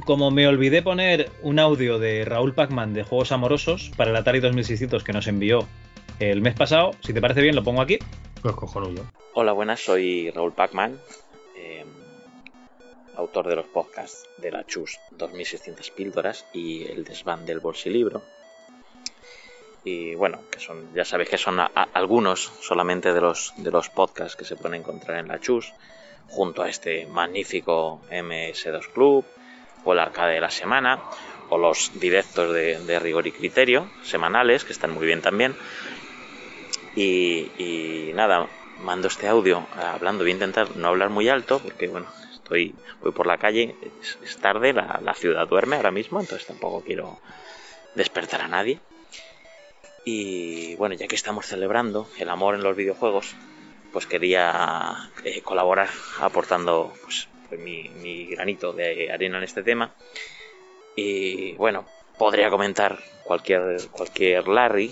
como 0.00 0.30
me 0.30 0.46
olvidé 0.46 0.82
poner 0.82 1.30
un 1.42 1.58
audio 1.58 1.98
de 1.98 2.24
Raúl 2.24 2.54
Pacman 2.54 2.94
de 2.94 3.02
Juegos 3.02 3.32
Amorosos 3.32 3.90
para 3.96 4.10
el 4.10 4.16
Atari 4.16 4.40
2600 4.40 5.04
que 5.04 5.12
nos 5.12 5.26
envió 5.26 5.66
el 6.18 6.40
mes 6.40 6.54
pasado, 6.54 6.92
si 7.00 7.12
te 7.12 7.20
parece 7.20 7.42
bien, 7.42 7.54
lo 7.56 7.64
pongo 7.64 7.80
aquí. 7.82 7.98
Pues 8.42 8.54
cojonudo. 8.54 9.04
Hola, 9.34 9.52
buenas, 9.52 9.80
soy 9.80 10.30
Raúl 10.30 10.52
Pacman, 10.52 10.98
eh, 11.56 11.84
autor 13.16 13.48
de 13.48 13.56
los 13.56 13.66
podcasts 13.66 14.24
de 14.38 14.50
la 14.50 14.64
Chus 14.66 14.98
2600 15.12 15.90
píldoras 15.90 16.44
y 16.52 16.84
el 16.84 17.04
desván 17.04 17.44
del 17.46 17.60
bolsilibro. 17.60 18.22
Y 19.84 20.14
bueno, 20.14 20.42
que 20.50 20.60
son, 20.60 20.94
ya 20.94 21.04
sabéis 21.04 21.28
que 21.30 21.38
son 21.38 21.58
a- 21.58 21.70
a- 21.74 21.88
algunos 21.94 22.40
solamente 22.60 23.12
de 23.12 23.20
los, 23.20 23.52
de 23.56 23.70
los 23.72 23.88
podcasts 23.90 24.36
que 24.36 24.44
se 24.44 24.54
pueden 24.56 24.80
encontrar 24.80 25.18
en 25.18 25.28
la 25.28 25.40
Chus, 25.40 25.72
junto 26.28 26.62
a 26.62 26.68
este 26.68 27.06
magnífico 27.06 28.00
MS2 28.10 28.86
Club, 28.94 29.24
o 29.84 29.92
el 29.92 29.98
Arcade 29.98 30.34
de 30.34 30.40
la 30.40 30.50
Semana, 30.50 31.00
o 31.48 31.58
los 31.58 31.92
directos 32.00 32.52
de, 32.52 32.98
rigor 32.98 33.26
y 33.26 33.32
criterio 33.32 33.90
semanales, 34.02 34.64
que 34.64 34.72
están 34.72 34.92
muy 34.92 35.06
bien 35.06 35.20
también. 35.20 35.54
Y, 36.94 38.10
nada, 38.14 38.46
mando 38.80 39.08
este 39.08 39.28
audio 39.28 39.66
hablando, 39.74 40.24
voy 40.24 40.30
a 40.30 40.34
intentar 40.34 40.76
no 40.76 40.88
hablar 40.88 41.10
muy 41.10 41.28
alto, 41.28 41.60
porque 41.60 41.88
bueno, 41.88 42.06
estoy 42.32 42.74
voy 43.00 43.12
por 43.12 43.26
la 43.26 43.38
calle, 43.38 43.74
es, 44.22 44.36
tarde, 44.38 44.72
la, 44.72 45.00
la 45.02 45.14
ciudad 45.14 45.48
duerme 45.48 45.76
ahora 45.76 45.90
mismo, 45.90 46.20
entonces 46.20 46.46
tampoco 46.46 46.82
quiero 46.82 47.18
despertar 47.94 48.42
a 48.42 48.48
nadie. 48.48 48.80
Y 50.04 50.74
bueno, 50.76 50.94
ya 50.94 51.06
que 51.06 51.14
estamos 51.14 51.46
celebrando 51.46 52.08
el 52.18 52.28
amor 52.28 52.54
en 52.54 52.62
los 52.62 52.76
videojuegos, 52.76 53.34
pues 53.92 54.06
quería 54.06 55.10
eh, 55.24 55.42
colaborar 55.42 55.88
aportando 56.20 56.92
pues, 57.04 57.28
pues, 57.52 57.60
mi, 57.60 58.26
granito 58.26 58.72
de 58.72 59.12
arena 59.12 59.36
en 59.36 59.44
este 59.44 59.62
tema. 59.62 59.92
Y 60.96 61.52
bueno, 61.52 61.84
podría 62.16 62.48
comentar 62.48 62.98
cualquier, 63.24 63.76
cualquier 63.90 64.48
Larry, 64.48 64.90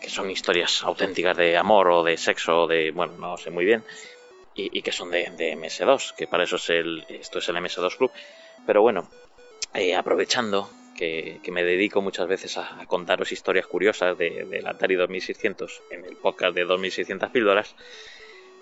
que 0.00 0.10
son 0.10 0.28
historias 0.28 0.82
auténticas 0.82 1.36
de 1.36 1.56
amor 1.56 1.88
o 1.90 2.02
de 2.02 2.16
sexo, 2.16 2.62
o 2.62 2.66
de, 2.66 2.90
bueno, 2.90 3.14
no 3.18 3.36
sé 3.36 3.50
muy 3.50 3.64
bien, 3.64 3.84
y, 4.56 4.82
que 4.82 4.90
son 4.90 5.10
de, 5.10 5.30
de 5.36 5.56
MS2, 5.56 6.14
que 6.16 6.26
para 6.26 6.44
eso 6.44 6.56
es 6.56 6.70
el, 6.70 7.04
esto 7.08 7.38
es 7.38 7.48
el 7.48 7.56
MS2 7.56 7.96
Club. 7.96 8.10
Pero 8.66 8.82
bueno, 8.82 9.08
eh, 9.72 9.94
aprovechando 9.94 10.68
que, 10.96 11.40
me 11.52 11.62
dedico 11.62 12.02
muchas 12.02 12.26
veces 12.26 12.56
a, 12.58 12.84
contaros 12.88 13.30
historias 13.30 13.66
curiosas 13.66 14.18
de- 14.18 14.44
del 14.46 14.66
Atari 14.66 14.96
2600 14.96 15.82
en 15.90 16.04
el 16.04 16.16
podcast 16.16 16.56
de 16.56 16.64
2600 16.64 17.30
píldoras, 17.30 17.74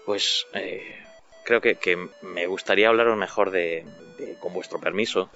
pues 0.05 0.47
eh, 0.55 1.03
creo 1.45 1.61
que, 1.61 1.77
que 1.77 2.09
me 2.23 2.47
gustaría 2.47 2.89
hablaros 2.89 3.17
mejor 3.17 3.51
de, 3.51 3.85
de, 4.19 4.37
con 4.39 4.53
vuestro 4.53 4.81
permiso, 4.81 5.31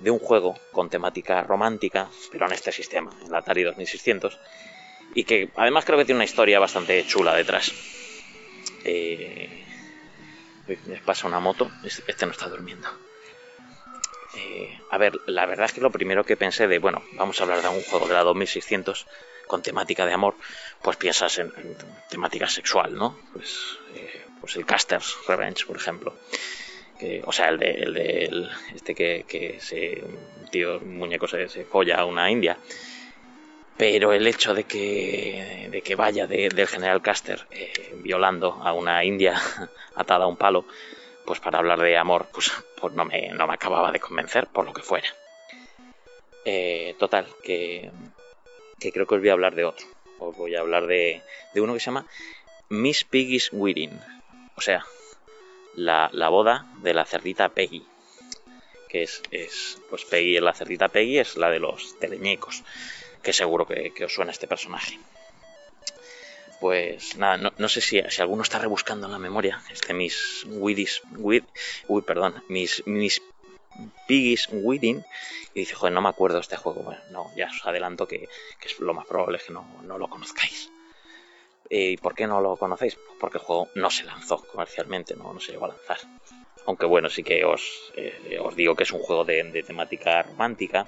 de 0.00 0.10
un 0.10 0.18
juego 0.18 0.58
con 0.72 0.90
temática 0.90 1.42
romántica, 1.42 2.08
pero 2.30 2.46
en 2.46 2.52
este 2.52 2.72
sistema, 2.72 3.12
en 3.20 3.28
el 3.28 3.34
Atari 3.34 3.62
2600, 3.62 4.38
y 5.14 5.24
que 5.24 5.50
además 5.56 5.84
creo 5.84 5.98
que 5.98 6.04
tiene 6.04 6.18
una 6.18 6.24
historia 6.24 6.58
bastante 6.58 7.04
chula 7.06 7.34
detrás. 7.34 7.72
Eh, 8.84 9.64
me 10.86 10.96
pasa 10.98 11.26
una 11.26 11.40
moto, 11.40 11.70
este 11.84 12.26
no 12.26 12.32
está 12.32 12.48
durmiendo. 12.48 12.88
Eh, 14.36 14.78
a 14.90 14.98
ver, 14.98 15.12
la 15.26 15.46
verdad 15.46 15.66
es 15.66 15.72
que 15.72 15.80
lo 15.80 15.90
primero 15.90 16.24
que 16.24 16.36
pensé 16.36 16.66
de, 16.66 16.78
bueno, 16.78 17.02
vamos 17.12 17.38
a 17.38 17.44
hablar 17.44 17.60
de 17.60 17.68
un 17.68 17.82
juego 17.82 18.08
de 18.08 18.14
la 18.14 18.22
2600 18.22 19.06
con 19.46 19.62
temática 19.62 20.06
de 20.06 20.14
amor, 20.14 20.34
pues 20.80 20.96
piensas 20.96 21.38
en, 21.38 21.52
en 21.58 21.76
temática 22.08 22.48
sexual, 22.48 22.94
¿no? 22.94 23.18
Pues, 23.34 23.78
eh, 23.94 24.21
pues 24.42 24.56
el 24.56 24.66
Caster's 24.66 25.16
Revenge, 25.26 25.64
por 25.66 25.76
ejemplo. 25.76 26.14
O 27.24 27.32
sea, 27.32 27.48
el 27.48 27.58
de, 27.58 27.70
el 27.70 27.94
de 27.94 28.24
el- 28.26 28.50
este 28.74 28.94
que, 28.94 29.24
que 29.26 29.58
se, 29.60 30.02
un 30.04 30.48
tío, 30.50 30.78
muñeco 30.80 31.26
se, 31.26 31.48
se 31.48 31.64
folla 31.64 31.96
a 31.98 32.04
una 32.04 32.30
india. 32.30 32.58
Pero 33.76 34.12
el 34.12 34.26
hecho 34.26 34.52
de 34.54 34.64
que, 34.64 35.68
de 35.72 35.80
que 35.82 35.96
vaya 35.96 36.26
de- 36.26 36.48
del 36.50 36.68
general 36.68 37.02
Caster 37.02 37.46
eh, 37.50 37.94
violando 38.04 38.52
a 38.62 38.72
una 38.74 39.02
india 39.04 39.40
atada 39.96 40.24
a 40.24 40.28
un 40.28 40.36
palo, 40.36 40.64
pues 41.24 41.40
para 41.40 41.58
hablar 41.58 41.80
de 41.80 41.96
amor, 41.96 42.28
pues, 42.32 42.52
pues 42.80 42.92
no, 42.94 43.04
me, 43.04 43.30
no 43.30 43.46
me 43.48 43.54
acababa 43.54 43.90
de 43.90 43.98
convencer, 43.98 44.46
por 44.48 44.64
lo 44.66 44.72
que 44.72 44.82
fuera. 44.82 45.08
Eh, 46.44 46.94
total, 46.98 47.26
que, 47.42 47.90
que 48.78 48.92
creo 48.92 49.06
que 49.06 49.14
os 49.14 49.20
voy 49.20 49.30
a 49.30 49.34
hablar 49.34 49.54
de 49.54 49.64
otro. 49.64 49.86
Os 50.18 50.36
voy 50.36 50.54
a 50.54 50.60
hablar 50.60 50.86
de, 50.86 51.22
de 51.54 51.60
uno 51.60 51.74
que 51.74 51.80
se 51.80 51.86
llama 51.86 52.06
Miss 52.68 53.04
Piggy's 53.04 53.48
Wedding. 53.52 53.98
O 54.56 54.60
sea, 54.60 54.84
la, 55.74 56.10
la 56.12 56.28
boda 56.28 56.66
de 56.82 56.94
la 56.94 57.04
cerdita 57.04 57.48
Peggy. 57.48 57.84
Que 58.88 59.04
es, 59.04 59.22
es, 59.30 59.78
pues 59.88 60.04
Peggy, 60.04 60.38
la 60.40 60.52
cerdita 60.52 60.88
Peggy 60.88 61.18
es 61.18 61.36
la 61.36 61.50
de 61.50 61.58
los 61.58 61.98
teleñecos. 61.98 62.62
Que 63.22 63.32
seguro 63.32 63.66
que, 63.66 63.92
os 64.04 64.12
suena 64.12 64.32
este 64.32 64.46
personaje. 64.46 64.98
Pues 66.60 67.16
nada, 67.16 67.36
no, 67.38 67.52
no 67.56 67.68
sé 67.68 67.80
si, 67.80 68.00
si 68.08 68.20
alguno 68.20 68.42
está 68.42 68.58
rebuscando 68.58 69.06
en 69.06 69.12
la 69.12 69.18
memoria 69.18 69.60
este 69.72 69.94
Miss 69.94 70.44
Widdy's, 70.46 71.02
Wid, 71.16 71.42
uy, 71.88 72.02
perdón, 72.02 72.44
Miss, 72.48 72.84
Miss 72.86 73.20
Piggy's 74.06 74.48
Wedding 74.50 75.04
y 75.54 75.60
dice, 75.60 75.74
joder, 75.74 75.92
no 75.92 76.00
me 76.00 76.08
acuerdo 76.08 76.36
de 76.36 76.42
este 76.42 76.56
juego. 76.56 76.82
Bueno, 76.82 77.00
no, 77.10 77.32
ya 77.36 77.46
os 77.46 77.66
adelanto 77.66 78.06
que, 78.06 78.28
que 78.60 78.68
es 78.68 78.78
lo 78.78 78.94
más 78.94 79.06
probable 79.06 79.38
es 79.38 79.44
que 79.44 79.52
no, 79.52 79.66
no 79.82 79.98
lo 79.98 80.08
conozcáis. 80.08 80.71
¿Y 81.74 81.96
por 81.96 82.14
qué 82.14 82.26
no 82.26 82.42
lo 82.42 82.58
conocéis? 82.58 82.98
Porque 83.18 83.38
el 83.38 83.44
juego 83.44 83.68
no 83.76 83.88
se 83.88 84.04
lanzó 84.04 84.36
comercialmente, 84.46 85.16
no, 85.16 85.40
se 85.40 85.52
llegó 85.52 85.64
a 85.64 85.68
lanzar. 85.68 85.96
Aunque 86.66 86.84
bueno, 86.84 87.08
sí 87.08 87.22
que 87.24 87.46
os, 87.46 87.90
eh, 87.96 88.38
digo 88.54 88.76
que 88.76 88.82
es 88.82 88.92
un 88.92 89.00
juego 89.00 89.24
de, 89.24 89.42
de 89.44 89.62
temática 89.62 90.22
romántica, 90.22 90.86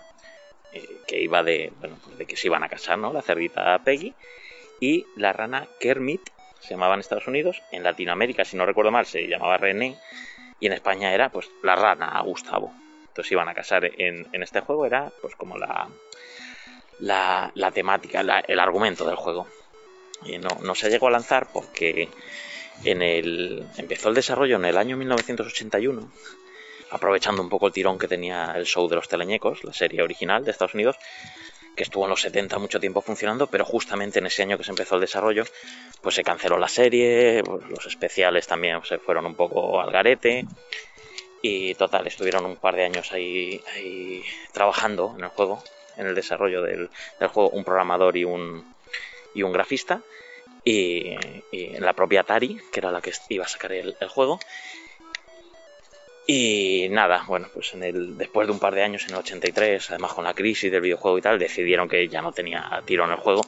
eh, 0.74 0.86
que 1.06 1.22
iba 1.22 1.42
de, 1.42 1.72
bueno, 1.80 1.96
pues 2.04 2.18
de 2.18 2.26
que 2.26 2.36
se 2.36 2.48
iban 2.48 2.62
a 2.64 2.68
casar, 2.68 2.98
¿no? 2.98 3.14
La 3.14 3.22
cerdita 3.22 3.80
Peggy 3.82 4.14
y 4.78 5.06
la 5.16 5.32
rana 5.32 5.66
Kermit, 5.80 6.20
se 6.60 6.74
llamaba 6.74 6.92
en 6.94 7.00
Estados 7.00 7.28
Unidos, 7.28 7.62
en 7.72 7.82
Latinoamérica, 7.82 8.44
si 8.44 8.58
no 8.58 8.66
recuerdo 8.66 8.90
mal, 8.90 9.06
se 9.06 9.26
llamaba 9.26 9.56
René, 9.56 9.96
y 10.60 10.66
en 10.66 10.74
España 10.74 11.14
era 11.14 11.30
pues 11.30 11.48
la 11.62 11.76
rana 11.76 12.20
Gustavo. 12.20 12.74
Entonces 13.08 13.32
iban 13.32 13.48
a 13.48 13.54
casar 13.54 13.86
en, 13.86 14.26
en 14.32 14.42
este 14.42 14.60
juego, 14.60 14.84
era 14.84 15.10
pues 15.22 15.34
como 15.34 15.56
la, 15.56 15.88
la, 16.98 17.50
la 17.54 17.70
temática, 17.70 18.22
la- 18.22 18.40
el 18.40 18.58
argumento 18.60 19.06
del 19.06 19.16
juego. 19.16 19.46
Y 20.24 20.38
no, 20.38 20.48
no 20.62 20.74
se 20.74 20.90
llegó 20.90 21.08
a 21.08 21.10
lanzar 21.10 21.48
porque 21.52 22.08
en 22.82 23.02
el, 23.02 23.66
empezó 23.76 24.08
el 24.08 24.14
desarrollo 24.14 24.56
en 24.56 24.64
el 24.64 24.76
año 24.76 24.96
1981, 24.96 26.10
aprovechando 26.90 27.42
un 27.42 27.48
poco 27.48 27.66
el 27.66 27.72
tirón 27.72 27.98
que 27.98 28.08
tenía 28.08 28.52
el 28.56 28.64
show 28.64 28.88
de 28.88 28.96
los 28.96 29.08
teleñecos, 29.08 29.64
la 29.64 29.72
serie 29.72 30.02
original 30.02 30.44
de 30.44 30.50
Estados 30.50 30.74
Unidos, 30.74 30.96
que 31.76 31.82
estuvo 31.82 32.04
en 32.04 32.10
los 32.10 32.20
70 32.20 32.58
mucho 32.58 32.78
tiempo 32.78 33.00
funcionando, 33.00 33.48
pero 33.48 33.64
justamente 33.64 34.20
en 34.20 34.26
ese 34.26 34.42
año 34.42 34.56
que 34.56 34.64
se 34.64 34.70
empezó 34.70 34.94
el 34.94 35.00
desarrollo, 35.00 35.44
pues 36.02 36.14
se 36.14 36.22
canceló 36.22 36.58
la 36.58 36.68
serie, 36.68 37.42
pues, 37.44 37.64
los 37.68 37.86
especiales 37.86 38.46
también 38.46 38.80
se 38.84 38.98
fueron 38.98 39.26
un 39.26 39.34
poco 39.34 39.80
al 39.80 39.90
garete, 39.90 40.46
Y 41.42 41.74
total, 41.74 42.06
estuvieron 42.06 42.46
un 42.46 42.56
par 42.56 42.74
de 42.74 42.84
años 42.84 43.12
ahí, 43.12 43.60
ahí 43.74 44.22
trabajando 44.52 45.14
en 45.18 45.24
el 45.24 45.30
juego, 45.30 45.62
en 45.96 46.06
el 46.06 46.14
desarrollo 46.14 46.62
del, 46.62 46.88
del 47.20 47.28
juego, 47.28 47.50
un 47.50 47.64
programador 47.64 48.16
y 48.16 48.24
un, 48.24 48.73
y 49.34 49.42
un 49.42 49.52
grafista. 49.52 50.02
Y, 50.64 51.14
y 51.52 51.78
la 51.78 51.92
propia 51.92 52.22
Atari, 52.22 52.58
que 52.72 52.80
era 52.80 52.90
la 52.90 53.02
que 53.02 53.12
iba 53.28 53.44
a 53.44 53.48
sacar 53.48 53.72
el, 53.72 53.96
juego. 54.08 54.40
Y 56.26 56.88
nada, 56.90 57.24
bueno, 57.26 57.48
pues 57.52 57.74
en 57.74 57.82
el, 57.82 58.16
después 58.16 58.46
de 58.46 58.52
un 58.54 58.58
par 58.58 58.74
de 58.74 58.82
años, 58.82 59.04
en 59.04 59.10
el 59.10 59.16
83, 59.16 59.90
además 59.90 60.14
con 60.14 60.24
la 60.24 60.32
crisis 60.32 60.72
del 60.72 60.80
videojuego 60.80 61.18
y 61.18 61.22
tal, 61.22 61.38
decidieron 61.38 61.86
que 61.86 62.08
ya 62.08 62.22
no 62.22 62.32
tenía 62.32 62.82
tiro 62.86 63.04
en 63.04 63.10
el 63.10 63.18
juego. 63.18 63.42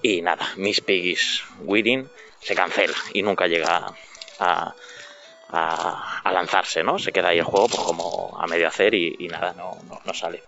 Y 0.00 0.22
nada, 0.22 0.48
Miss 0.56 0.80
Piggy's 0.80 1.44
Wedding 1.60 2.08
se 2.40 2.54
cancela 2.54 2.96
y 3.12 3.22
nunca 3.22 3.46
llega 3.46 3.94
a, 4.38 4.74
a, 5.50 6.20
a 6.22 6.32
lanzarse, 6.32 6.82
¿no? 6.82 6.98
Se 6.98 7.12
queda 7.12 7.28
ahí 7.28 7.38
el 7.38 7.44
juego 7.44 7.68
pues 7.68 7.80
como 7.80 8.38
a 8.38 8.46
medio 8.46 8.68
hacer 8.68 8.94
y, 8.94 9.28
nada, 9.28 9.52
no, 9.52 9.76
no, 10.04 10.14
sale. 10.14 10.42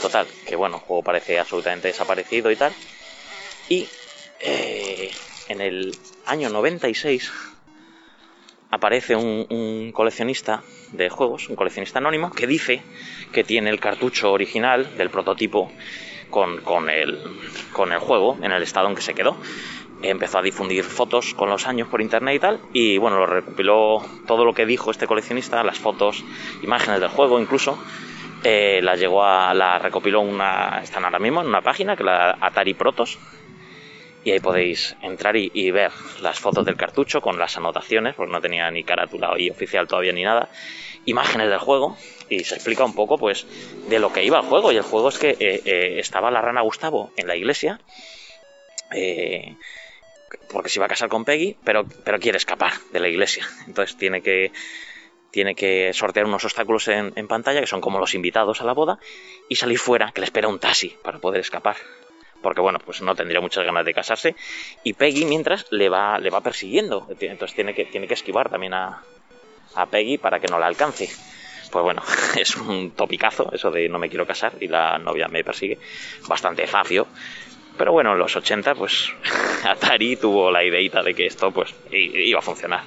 Total, 0.00 0.26
que 0.46 0.56
bueno, 0.56 0.76
el 0.76 0.82
juego 0.82 1.02
parece 1.02 1.38
absolutamente 1.38 1.88
desaparecido 1.88 2.50
y 2.50 2.56
tal. 2.56 2.72
Y 3.72 3.88
eh, 4.40 5.10
en 5.48 5.62
el 5.62 5.96
año 6.26 6.50
96 6.50 7.32
aparece 8.68 9.16
un, 9.16 9.92
coleccionista 9.94 10.62
de 10.92 11.08
juegos, 11.08 11.48
un 11.48 11.56
coleccionista 11.56 11.98
anónimo, 11.98 12.30
que 12.32 12.46
dice 12.46 12.82
que 13.32 13.44
tiene 13.44 13.70
el 13.70 13.80
cartucho 13.80 14.30
original 14.30 14.94
del 14.98 15.08
prototipo 15.08 15.72
con, 16.28 16.60
con, 16.60 16.90
el, 16.90 17.18
con 17.72 17.92
el 17.92 17.98
juego 17.98 18.36
en 18.42 18.52
el 18.52 18.62
estado 18.62 18.88
en 18.88 18.94
que 18.94 19.00
se 19.00 19.14
quedó. 19.14 19.38
Empezó 20.02 20.40
a 20.40 20.42
difundir 20.42 20.84
fotos 20.84 21.32
con 21.32 21.48
los 21.48 21.66
años 21.66 21.88
por 21.88 22.02
internet 22.02 22.36
y 22.36 22.40
tal, 22.40 22.60
y 22.74 22.98
bueno, 22.98 23.20
lo 23.20 23.24
recopiló 23.24 24.04
todo 24.26 24.44
lo 24.44 24.52
que 24.52 24.66
dijo 24.66 24.90
este 24.90 25.06
coleccionista, 25.06 25.64
las 25.64 25.78
fotos, 25.78 26.22
imágenes 26.62 27.00
del 27.00 27.08
juego 27.08 27.40
incluso, 27.40 27.78
eh, 28.44 28.80
la 28.82 28.96
llegó 28.96 29.24
a, 29.24 29.54
la 29.54 29.78
recopiló 29.78 30.20
una, 30.20 30.80
están 30.82 31.06
ahora 31.06 31.20
mismo 31.20 31.40
en 31.40 31.46
una 31.46 31.62
página 31.62 31.96
que 31.96 32.04
la 32.04 32.36
Atari 32.38 32.74
Protos, 32.74 33.18
y 34.24 34.30
ahí 34.30 34.40
podéis 34.40 34.96
entrar 35.02 35.36
y, 35.36 35.70
ver 35.70 35.90
las 36.20 36.38
fotos 36.38 36.64
del 36.64 36.76
cartucho 36.76 37.20
con 37.20 37.38
las 37.38 37.56
anotaciones, 37.56 38.14
porque 38.14 38.32
no 38.32 38.40
tenía 38.40 38.70
ni 38.70 38.84
carátula 38.84 39.34
y 39.38 39.50
oficial 39.50 39.88
todavía 39.88 40.12
ni 40.12 40.22
nada, 40.22 40.48
imágenes 41.06 41.48
del 41.48 41.58
juego 41.58 41.96
y 42.28 42.44
se 42.44 42.54
explica 42.54 42.84
un 42.84 42.94
poco 42.94 43.18
pues 43.18 43.46
de 43.88 43.98
lo 43.98 44.12
que 44.12 44.24
iba 44.24 44.38
el 44.38 44.46
juego. 44.46 44.70
Y 44.70 44.76
el 44.76 44.82
juego 44.82 45.08
es 45.08 45.18
que 45.18 45.30
eh, 45.30 45.62
eh, 45.64 45.96
estaba 45.98 46.30
la 46.30 46.40
rana 46.40 46.60
Gustavo 46.60 47.10
en 47.16 47.26
la 47.26 47.34
iglesia 47.34 47.80
eh, 48.92 49.56
porque 50.52 50.68
se 50.68 50.78
iba 50.78 50.86
a 50.86 50.88
casar 50.88 51.08
con 51.08 51.24
Peggy, 51.24 51.56
pero, 51.64 51.84
pero 52.04 52.20
quiere 52.20 52.38
escapar 52.38 52.72
de 52.92 53.00
la 53.00 53.08
iglesia, 53.08 53.46
entonces 53.66 53.96
tiene 53.96 54.22
que 54.22 54.52
tiene 55.30 55.54
que 55.54 55.94
sortear 55.94 56.26
unos 56.26 56.44
obstáculos 56.44 56.88
en, 56.88 57.14
en 57.16 57.26
pantalla 57.26 57.60
que 57.60 57.66
son 57.66 57.80
como 57.80 57.98
los 57.98 58.14
invitados 58.14 58.60
a 58.60 58.64
la 58.64 58.74
boda 58.74 58.98
y 59.48 59.56
salir 59.56 59.78
fuera 59.78 60.12
que 60.12 60.20
le 60.20 60.26
espera 60.26 60.46
un 60.46 60.58
taxi 60.58 60.94
para 61.02 61.20
poder 61.20 61.40
escapar 61.40 61.76
porque 62.42 62.60
bueno, 62.60 62.78
pues 62.84 63.00
no 63.00 63.14
tendría 63.14 63.40
muchas 63.40 63.64
ganas 63.64 63.84
de 63.84 63.94
casarse. 63.94 64.34
Y 64.82 64.92
Peggy, 64.92 65.24
mientras, 65.24 65.66
le 65.70 65.88
va, 65.88 66.18
le 66.18 66.30
va 66.30 66.40
persiguiendo. 66.40 67.06
Entonces 67.20 67.54
tiene 67.54 67.74
que, 67.74 67.84
tiene 67.86 68.06
que 68.06 68.14
esquivar 68.14 68.50
también 68.50 68.74
a, 68.74 69.02
a 69.74 69.86
Peggy 69.86 70.18
para 70.18 70.40
que 70.40 70.48
no 70.48 70.58
la 70.58 70.66
alcance. 70.66 71.08
Pues 71.70 71.82
bueno, 71.82 72.02
es 72.36 72.56
un 72.56 72.90
topicazo 72.90 73.50
eso 73.52 73.70
de 73.70 73.88
no 73.88 73.98
me 73.98 74.08
quiero 74.08 74.26
casar 74.26 74.54
y 74.60 74.68
la 74.68 74.98
novia 74.98 75.28
me 75.28 75.44
persigue. 75.44 75.78
Bastante 76.28 76.66
fácil. 76.66 77.04
Pero 77.78 77.92
bueno, 77.92 78.12
en 78.12 78.18
los 78.18 78.36
80, 78.36 78.74
pues 78.74 79.10
Atari 79.64 80.16
tuvo 80.16 80.50
la 80.50 80.62
ideita 80.62 81.02
de 81.02 81.14
que 81.14 81.26
esto 81.26 81.50
pues 81.50 81.74
iba 81.90 82.38
a 82.38 82.42
funcionar. 82.42 82.82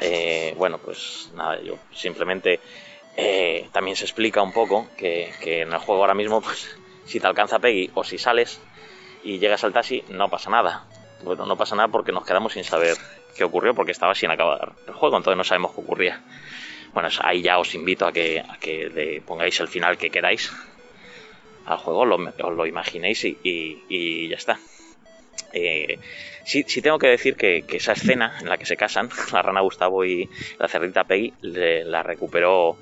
Eh, 0.00 0.54
bueno, 0.56 0.78
pues 0.78 1.30
nada, 1.34 1.60
yo 1.62 1.78
simplemente 1.92 2.60
eh, 3.16 3.68
también 3.72 3.96
se 3.96 4.04
explica 4.04 4.42
un 4.42 4.52
poco 4.52 4.88
que, 4.96 5.30
que 5.42 5.62
en 5.62 5.72
el 5.72 5.78
juego 5.78 6.02
ahora 6.02 6.14
mismo 6.14 6.40
pues 6.40 6.76
si 7.10 7.18
te 7.18 7.26
alcanza 7.26 7.58
Peggy 7.58 7.90
o 7.94 8.04
si 8.04 8.18
sales 8.18 8.60
y 9.24 9.38
llegas 9.38 9.64
al 9.64 9.72
taxi, 9.72 10.04
no 10.10 10.28
pasa 10.28 10.48
nada. 10.48 10.84
Bueno, 11.24 11.44
no 11.44 11.56
pasa 11.56 11.74
nada 11.74 11.88
porque 11.88 12.12
nos 12.12 12.24
quedamos 12.24 12.52
sin 12.52 12.62
saber 12.62 12.96
qué 13.36 13.42
ocurrió 13.42 13.74
porque 13.74 13.90
estaba 13.90 14.14
sin 14.14 14.30
acabar 14.30 14.72
el 14.86 14.94
juego, 14.94 15.16
entonces 15.16 15.36
no 15.36 15.44
sabemos 15.44 15.72
qué 15.72 15.80
ocurría. 15.80 16.22
Bueno, 16.94 17.08
ahí 17.22 17.42
ya 17.42 17.58
os 17.58 17.74
invito 17.74 18.06
a 18.06 18.12
que, 18.12 18.40
a 18.40 18.58
que 18.58 18.88
le 18.88 19.20
pongáis 19.22 19.58
el 19.58 19.66
final 19.66 19.98
que 19.98 20.10
queráis 20.10 20.52
al 21.66 21.78
juego, 21.78 22.04
lo, 22.04 22.16
os 22.16 22.56
lo 22.56 22.66
imaginéis 22.66 23.24
y, 23.24 23.36
y, 23.42 24.28
ya 24.28 24.36
está. 24.36 24.58
Eh, 25.52 25.98
sí, 26.44 26.64
tengo 26.80 26.98
que 26.98 27.08
decir 27.08 27.36
que, 27.36 27.64
esa 27.70 27.92
escena 27.92 28.38
en 28.40 28.48
la 28.48 28.56
que 28.56 28.66
se 28.66 28.76
casan, 28.76 29.08
la 29.32 29.42
rana 29.42 29.62
Gustavo 29.62 30.04
y 30.04 30.28
la 30.58 30.68
cerdita 30.68 31.04
Peggy, 31.04 31.34
la 31.42 32.04
recuperó 32.04 32.78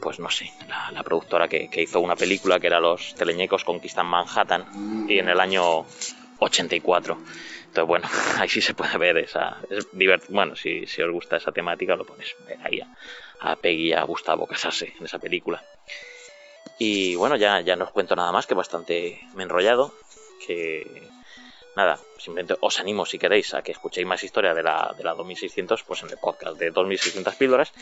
pues 0.00 0.18
no 0.18 0.30
sé, 0.30 0.52
la, 0.68 0.90
la 0.92 1.02
productora 1.02 1.48
que, 1.48 1.68
que, 1.68 1.82
hizo 1.82 2.00
una 2.00 2.16
película 2.16 2.58
que 2.58 2.66
era 2.66 2.80
Los 2.80 3.14
teleñecos 3.14 3.64
conquistan 3.64 4.06
Manhattan 4.06 5.06
y 5.08 5.18
en 5.18 5.28
el 5.28 5.40
año 5.40 5.84
84. 6.40 7.18
Entonces, 7.66 7.86
bueno, 7.86 8.08
ahí 8.38 8.48
sí 8.48 8.60
se 8.60 8.74
puede 8.74 8.98
ver 8.98 9.18
esa. 9.18 9.58
Es. 9.70 9.86
Bueno, 10.28 10.56
si, 10.56 10.86
si 10.86 11.02
os 11.02 11.12
gusta 11.12 11.36
esa 11.36 11.52
temática, 11.52 11.96
lo 11.96 12.04
pones 12.04 12.34
ahí 12.64 12.80
a, 12.80 12.88
a 13.40 13.56
Peggy 13.56 13.88
y 13.88 13.92
a 13.92 14.02
Gustavo 14.02 14.46
casarse 14.46 14.92
en 14.98 15.04
esa 15.04 15.18
película. 15.18 15.62
Y 16.78 17.14
bueno, 17.14 17.36
ya, 17.36 17.60
ya 17.60 17.76
no 17.76 17.84
os 17.84 17.90
cuento 17.90 18.16
nada 18.16 18.32
más, 18.32 18.46
que 18.46 18.54
bastante 18.54 19.20
me 19.34 19.42
he 19.42 19.44
enrollado. 19.44 19.94
Que 20.46 21.08
nada, 21.76 21.98
simplemente 22.18 22.56
os 22.60 22.80
animo 22.80 23.06
si 23.06 23.18
queréis 23.18 23.54
a 23.54 23.62
que 23.62 23.72
escuchéis 23.72 24.06
más 24.06 24.24
historia 24.24 24.54
de 24.54 24.62
la, 24.62 24.94
de 24.96 25.04
la 25.04 25.14
2600, 25.14 25.82
pues 25.84 26.02
en 26.02 26.10
el 26.10 26.18
podcast 26.18 26.58
de 26.58 26.70
2600 26.70 27.34
píldoras, 27.36 27.72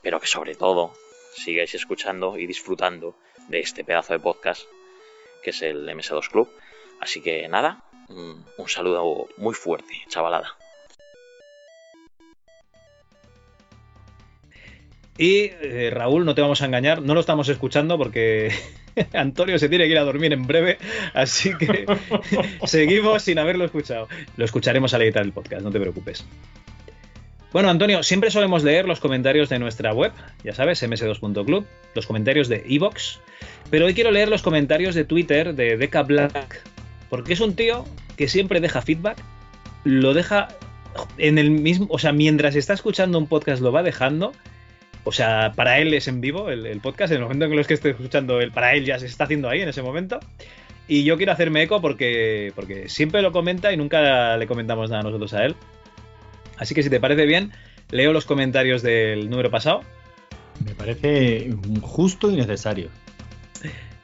pero 0.00 0.20
que 0.20 0.26
sobre 0.26 0.54
todo 0.54 0.92
sigáis 1.34 1.74
escuchando 1.74 2.38
y 2.38 2.46
disfrutando 2.46 3.16
de 3.48 3.60
este 3.60 3.84
pedazo 3.84 4.12
de 4.12 4.20
podcast 4.20 4.62
que 5.44 5.50
es 5.50 5.62
el 5.62 5.88
MS2 5.88 6.30
Club. 6.30 6.48
Así 7.00 7.20
que 7.20 7.46
nada, 7.48 7.84
un, 8.08 8.44
saludo 8.66 9.28
muy 9.36 9.54
fuerte, 9.54 9.92
chavalada. 10.08 10.56
Y 15.16 15.50
eh, 15.60 15.90
Raúl, 15.92 16.24
no 16.24 16.34
te 16.34 16.40
vamos 16.40 16.60
a 16.62 16.66
engañar, 16.66 17.00
no 17.02 17.14
lo 17.14 17.20
estamos 17.20 17.48
escuchando 17.48 17.96
porque 17.96 18.52
Antonio 19.12 19.58
se 19.60 19.68
tiene 19.68 19.84
que 19.84 19.92
ir 19.92 19.98
a 19.98 20.04
dormir 20.04 20.32
en 20.32 20.44
breve, 20.46 20.78
así 21.12 21.56
que 21.56 21.86
seguimos 22.64 23.22
sin 23.22 23.38
haberlo 23.38 23.64
escuchado. 23.64 24.08
Lo 24.36 24.44
escucharemos 24.44 24.92
al 24.94 25.02
editar 25.02 25.22
el 25.22 25.32
podcast, 25.32 25.62
no 25.62 25.70
te 25.70 25.78
preocupes. 25.78 26.24
Bueno, 27.54 27.70
Antonio, 27.70 28.02
siempre 28.02 28.32
solemos 28.32 28.64
leer 28.64 28.84
los 28.84 28.98
comentarios 28.98 29.48
de 29.48 29.60
nuestra 29.60 29.94
web, 29.94 30.10
ya 30.42 30.52
sabes, 30.52 30.82
ms2.club, 30.82 31.64
los 31.94 32.04
comentarios 32.04 32.48
de 32.48 32.64
Evox, 32.68 33.20
pero 33.70 33.86
hoy 33.86 33.94
quiero 33.94 34.10
leer 34.10 34.28
los 34.28 34.42
comentarios 34.42 34.96
de 34.96 35.04
Twitter 35.04 35.54
de 35.54 35.76
Deca 35.76 36.02
Black, 36.02 36.64
porque 37.08 37.32
es 37.32 37.38
un 37.38 37.54
tío 37.54 37.84
que 38.16 38.26
siempre 38.26 38.58
deja 38.58 38.82
feedback, 38.82 39.18
lo 39.84 40.14
deja 40.14 40.48
en 41.16 41.38
el 41.38 41.52
mismo, 41.52 41.86
o 41.90 42.00
sea, 42.00 42.10
mientras 42.10 42.56
está 42.56 42.72
escuchando 42.72 43.18
un 43.18 43.28
podcast 43.28 43.62
lo 43.62 43.70
va 43.70 43.84
dejando, 43.84 44.32
o 45.04 45.12
sea, 45.12 45.52
para 45.54 45.78
él 45.78 45.94
es 45.94 46.08
en 46.08 46.20
vivo 46.20 46.50
el, 46.50 46.66
el 46.66 46.80
podcast, 46.80 47.12
en 47.12 47.18
el 47.18 47.22
momento 47.22 47.44
en 47.44 47.52
el 47.52 47.66
que 47.68 47.74
esté 47.74 47.90
escuchando, 47.90 48.40
él, 48.40 48.50
para 48.50 48.74
él 48.74 48.84
ya 48.84 48.98
se 48.98 49.06
está 49.06 49.24
haciendo 49.24 49.48
ahí 49.48 49.60
en 49.60 49.68
ese 49.68 49.80
momento. 49.80 50.18
Y 50.88 51.04
yo 51.04 51.16
quiero 51.16 51.30
hacerme 51.30 51.62
eco 51.62 51.80
porque, 51.80 52.52
porque 52.56 52.88
siempre 52.88 53.22
lo 53.22 53.30
comenta 53.30 53.72
y 53.72 53.76
nunca 53.76 54.36
le 54.36 54.46
comentamos 54.48 54.90
nada 54.90 55.04
nosotros 55.04 55.32
a 55.34 55.44
él. 55.44 55.54
Así 56.58 56.74
que 56.74 56.82
si 56.82 56.90
te 56.90 57.00
parece 57.00 57.26
bien, 57.26 57.52
leo 57.90 58.12
los 58.12 58.24
comentarios 58.24 58.82
del 58.82 59.30
número 59.30 59.50
pasado. 59.50 59.82
Me 60.64 60.74
parece 60.74 61.52
justo 61.82 62.30
y 62.30 62.36
necesario. 62.36 62.88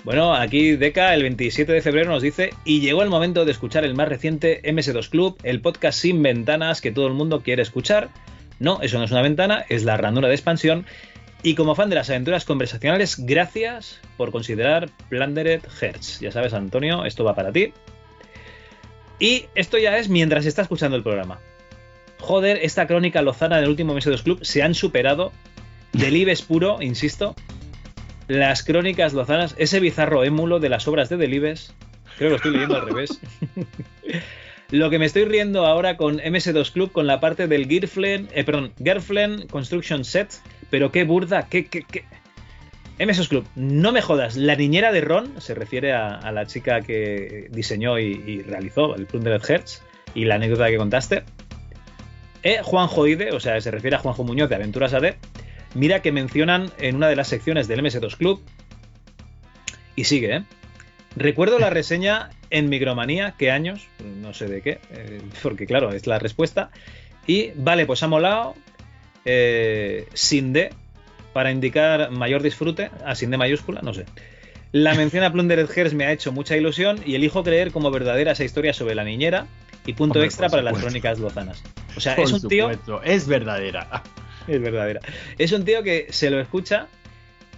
Bueno, 0.04 0.34
aquí 0.34 0.76
Deca 0.76 1.14
el 1.14 1.22
27 1.22 1.72
de 1.72 1.82
febrero 1.82 2.10
nos 2.10 2.22
dice, 2.22 2.54
y 2.64 2.80
llegó 2.80 3.02
el 3.02 3.10
momento 3.10 3.44
de 3.44 3.52
escuchar 3.52 3.84
el 3.84 3.94
más 3.94 4.08
reciente 4.08 4.62
MS2 4.62 5.10
Club, 5.10 5.38
el 5.42 5.60
podcast 5.60 5.98
sin 5.98 6.22
ventanas 6.22 6.80
que 6.80 6.90
todo 6.90 7.06
el 7.06 7.12
mundo 7.12 7.42
quiere 7.42 7.62
escuchar. 7.62 8.08
No, 8.58 8.80
eso 8.80 8.98
no 8.98 9.04
es 9.04 9.10
una 9.10 9.22
ventana, 9.22 9.64
es 9.68 9.84
la 9.84 9.98
ranura 9.98 10.28
de 10.28 10.34
expansión. 10.34 10.86
Y 11.42 11.54
como 11.54 11.74
fan 11.74 11.90
de 11.90 11.96
las 11.96 12.08
aventuras 12.10 12.44
conversacionales, 12.44 13.16
gracias 13.18 14.00
por 14.16 14.32
considerar 14.32 14.90
Plundered 15.08 15.62
Hertz. 15.80 16.20
Ya 16.20 16.32
sabes, 16.32 16.54
Antonio, 16.54 17.04
esto 17.04 17.24
va 17.24 17.34
para 17.34 17.52
ti. 17.52 17.72
Y 19.18 19.46
esto 19.54 19.76
ya 19.76 19.98
es 19.98 20.08
mientras 20.08 20.46
está 20.46 20.62
escuchando 20.62 20.96
el 20.96 21.02
programa. 21.02 21.40
Joder, 22.20 22.58
esta 22.62 22.86
crónica 22.86 23.22
lozana 23.22 23.60
del 23.60 23.70
último 23.70 23.94
MS2 23.94 24.22
Club 24.22 24.38
se 24.44 24.62
han 24.62 24.74
superado. 24.74 25.32
Delibes 25.92 26.42
puro, 26.42 26.80
insisto. 26.80 27.34
Las 28.28 28.62
crónicas 28.62 29.12
lozanas, 29.12 29.54
ese 29.58 29.80
bizarro 29.80 30.22
émulo 30.22 30.60
de 30.60 30.68
las 30.68 30.86
obras 30.86 31.08
de 31.08 31.16
Delibes. 31.16 31.74
Creo 32.16 32.28
que 32.28 32.30
lo 32.30 32.36
estoy 32.36 32.52
leyendo 32.52 32.76
al 32.76 32.86
revés. 32.86 33.20
Lo 34.70 34.88
que 34.88 35.00
me 35.00 35.06
estoy 35.06 35.24
riendo 35.24 35.66
ahora 35.66 35.96
con 35.96 36.18
MS2 36.18 36.70
Club, 36.72 36.92
con 36.92 37.08
la 37.08 37.18
parte 37.18 37.48
del 37.48 37.66
Girflen, 37.66 38.28
eh, 38.32 38.44
perdón, 38.44 38.72
Girflen 38.78 39.48
Construction 39.48 40.04
Set, 40.04 40.40
pero 40.70 40.92
qué 40.92 41.02
burda, 41.02 41.48
qué, 41.48 41.66
qué, 41.66 41.82
qué. 41.82 42.04
MS2 43.00 43.28
Club, 43.28 43.46
no 43.56 43.90
me 43.90 44.00
jodas, 44.00 44.36
la 44.36 44.54
niñera 44.54 44.92
de 44.92 45.00
Ron, 45.00 45.40
se 45.40 45.54
refiere 45.54 45.92
a, 45.92 46.14
a 46.14 46.30
la 46.30 46.46
chica 46.46 46.82
que 46.82 47.48
diseñó 47.50 47.98
y, 47.98 48.22
y 48.24 48.42
realizó 48.42 48.94
el 48.94 49.06
Plundered 49.06 49.42
Hertz 49.48 49.82
y 50.14 50.26
la 50.26 50.36
anécdota 50.36 50.68
que 50.68 50.76
contaste. 50.76 51.24
Eh, 52.42 52.60
Juanjo 52.62 53.06
Ide, 53.06 53.32
o 53.32 53.40
sea, 53.40 53.60
se 53.60 53.70
refiere 53.70 53.96
a 53.96 53.98
Juanjo 53.98 54.24
Muñoz 54.24 54.48
de 54.48 54.56
Aventuras 54.56 54.94
AD. 54.94 55.14
Mira 55.74 56.02
que 56.02 56.12
mencionan 56.12 56.70
en 56.78 56.96
una 56.96 57.08
de 57.08 57.16
las 57.16 57.28
secciones 57.28 57.68
del 57.68 57.80
MS2 57.80 58.16
Club. 58.16 58.42
Y 59.96 60.04
sigue, 60.04 60.36
¿eh? 60.36 60.44
Recuerdo 61.16 61.58
la 61.58 61.70
reseña 61.70 62.30
en 62.50 62.68
Micromanía, 62.68 63.34
¿qué 63.36 63.50
años? 63.50 63.88
No 64.20 64.32
sé 64.32 64.46
de 64.46 64.62
qué, 64.62 64.78
eh, 64.92 65.20
porque 65.42 65.66
claro, 65.66 65.92
es 65.92 66.06
la 66.06 66.18
respuesta. 66.18 66.70
Y 67.26 67.50
vale, 67.56 67.86
pues 67.86 68.02
ha 68.02 68.08
molado 68.08 68.54
eh, 69.24 70.06
sin 70.14 70.52
D 70.52 70.70
para 71.32 71.50
indicar 71.50 72.10
mayor 72.10 72.42
disfrute, 72.42 72.90
a 73.04 73.14
sin 73.14 73.30
D 73.30 73.36
mayúscula, 73.36 73.82
no 73.82 73.92
sé. 73.92 74.06
La 74.72 74.94
mención 74.94 75.24
a 75.24 75.32
Plundered 75.32 75.68
Hearts 75.68 75.94
me 75.94 76.04
ha 76.04 76.12
hecho 76.12 76.32
mucha 76.32 76.56
ilusión 76.56 77.00
y 77.04 77.16
elijo 77.16 77.42
creer 77.42 77.72
como 77.72 77.90
verdadera 77.90 78.32
esa 78.32 78.44
historia 78.44 78.72
sobre 78.72 78.94
la 78.94 79.04
niñera 79.04 79.46
y 79.86 79.92
punto 79.94 80.14
Hombre, 80.14 80.26
extra 80.26 80.48
para 80.48 80.62
las 80.62 80.78
crónicas 80.78 81.18
lozanas. 81.18 81.62
O 81.96 82.00
sea, 82.00 82.16
Por 82.16 82.24
es 82.26 82.32
un 82.32 82.48
tío 82.48 82.70
es 83.02 83.26
verdadera. 83.26 84.02
es 84.46 84.60
verdadera. 84.60 85.00
Es 85.38 85.52
un 85.52 85.64
tío 85.64 85.82
que 85.82 86.06
se 86.10 86.30
lo 86.30 86.38
escucha 86.40 86.86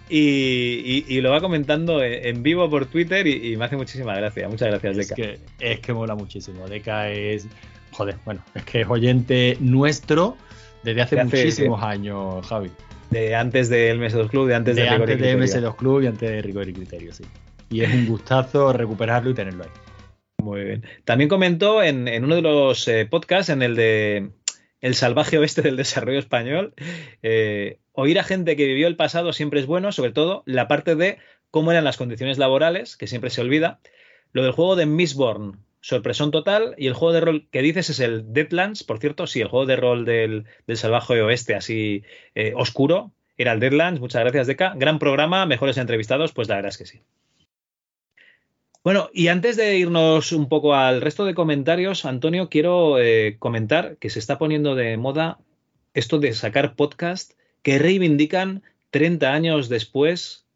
y, 0.09 0.19
y- 0.19 1.05
y 1.09 1.21
lo 1.21 1.31
va 1.31 1.41
comentando 1.41 2.03
en, 2.03 2.43
vivo 2.43 2.69
por 2.69 2.87
Twitter 2.87 3.27
y, 3.27 3.53
y 3.53 3.57
me 3.57 3.65
hace 3.65 3.77
muchísima 3.77 4.15
gracia. 4.15 4.49
Muchas 4.49 4.69
gracias, 4.69 4.99
Es 4.99 5.09
Deca. 5.09 5.15
que, 5.15 5.39
es 5.61 5.81
que 5.81 5.93
mola 5.93 6.15
muchísimo. 6.15 6.69
Deca 6.69 7.09
es. 7.11 7.47
Joder, 7.93 8.17
bueno, 8.25 8.43
es 8.55 8.65
que 8.65 8.81
es 8.83 8.89
oyente 8.89 9.57
nuestro 9.61 10.37
desde 10.83 11.03
hace 11.03 11.23
muchísimos 11.25 11.83
años, 11.83 12.47
Javi. 12.47 12.71
De 13.11 13.35
antes 13.35 13.69
del 13.69 14.01
MS2 14.01 14.29
Club, 14.31 14.49
de 14.49 14.55
antes 14.55 14.75
de, 14.77 14.83
de 14.83 14.89
antes 14.89 15.07
de 15.09 15.15
Criterio. 15.15 15.45
MS2 15.45 15.77
Club 15.77 16.03
y 16.03 16.07
antes 16.07 16.31
de 16.31 16.41
Rigor 16.43 16.69
y 16.69 16.73
Criterio, 16.73 17.13
sí. 17.13 17.25
Y 17.71 17.83
es 17.83 17.93
un 17.93 18.07
gustazo 18.07 18.73
recuperarlo 18.73 19.31
y 19.31 19.35
tenerlo 19.35 19.65
ahí. 19.65 19.71
Muy 20.43 20.65
bien. 20.65 20.85
También 21.05 21.29
comentó 21.29 21.85
en, 21.85 22.09
uno 22.25 22.35
de 22.35 22.43
los 22.43 22.89
eh, 22.89 23.07
podcasts, 23.07 23.49
en 23.49 23.63
el 23.63 23.77
de 23.77 24.33
El 24.81 24.97
salvaje 24.97 25.39
oeste 25.39 25.63
del 25.63 25.77
desarrollo 25.77 26.19
español, 26.19 26.75
eh, 27.23 27.79
oír 27.93 28.19
a 28.19 28.25
gente 28.25 28.57
que 28.57 28.67
vivió 28.67 28.89
el 28.89 28.97
pasado 28.97 29.33
siempre 29.33 29.61
es 29.61 29.67
bueno, 29.67 29.93
sobre 29.93 30.11
todo 30.11 30.43
la 30.45 30.67
parte 30.67 30.97
de 30.97 31.19
cómo 31.53 31.71
eran 31.71 31.85
las 31.85 31.97
condiciones 31.97 32.39
laborales, 32.39 32.97
que 32.97 33.07
siempre 33.07 33.31
se 33.31 33.41
olvida. 33.41 33.79
Lo 34.33 34.43
del 34.43 34.51
juego 34.51 34.75
de 34.75 34.87
Mistborn, 34.87 35.61
sorpresón 35.81 36.33
total. 36.33 36.75
Y 36.77 36.89
el 36.89 36.95
juego 36.95 37.13
de 37.13 37.21
rol 37.21 37.49
que 37.53 37.63
dices 37.63 37.89
es 37.91 38.01
el 38.01 38.33
Deadlands, 38.33 38.83
por 38.83 38.99
cierto, 38.99 39.29
sí, 39.29 39.41
el 39.41 39.49
juego 39.49 39.67
de 39.67 39.77
rol 39.77 40.05
del, 40.05 40.47
del 40.67 40.77
salvaje 40.77 41.23
oeste, 41.23 41.55
así 41.55 42.03
eh, 42.35 42.53
oscuro, 42.57 43.13
era 43.37 43.53
el 43.53 43.61
Deadlands. 43.61 44.01
Muchas 44.01 44.23
gracias, 44.23 44.49
Deca. 44.49 44.75
Gran 44.77 44.99
programa, 44.99 45.47
mejores 45.47 45.77
entrevistados, 45.77 46.33
pues 46.33 46.49
la 46.49 46.57
verdad 46.57 46.71
es 46.71 46.79
que 46.79 46.87
sí. 46.87 47.03
Bueno, 48.85 49.11
y 49.13 49.29
antes 49.29 49.57
de 49.57 49.77
irnos 49.79 50.33
un 50.33 50.49
poco 50.49 50.75
al 50.75 51.01
resto 51.01 51.25
de 51.25 51.35
comentarios, 51.35 52.05
Antonio, 52.05 52.49
quiero 52.49 52.99
eh, 52.99 53.37
comentar 53.39 53.97
que 53.99 54.11
se 54.11 54.19
está 54.19 54.39
poniendo 54.39 54.75
de 54.75 54.97
moda 54.97 55.39
esto 55.95 56.19
de 56.19 56.33
sacar 56.33 56.75
podcast 56.75 57.33
que 57.63 57.79
reivindican 57.79 58.63
30 58.91 59.33
años 59.33 59.69
después 59.69 60.47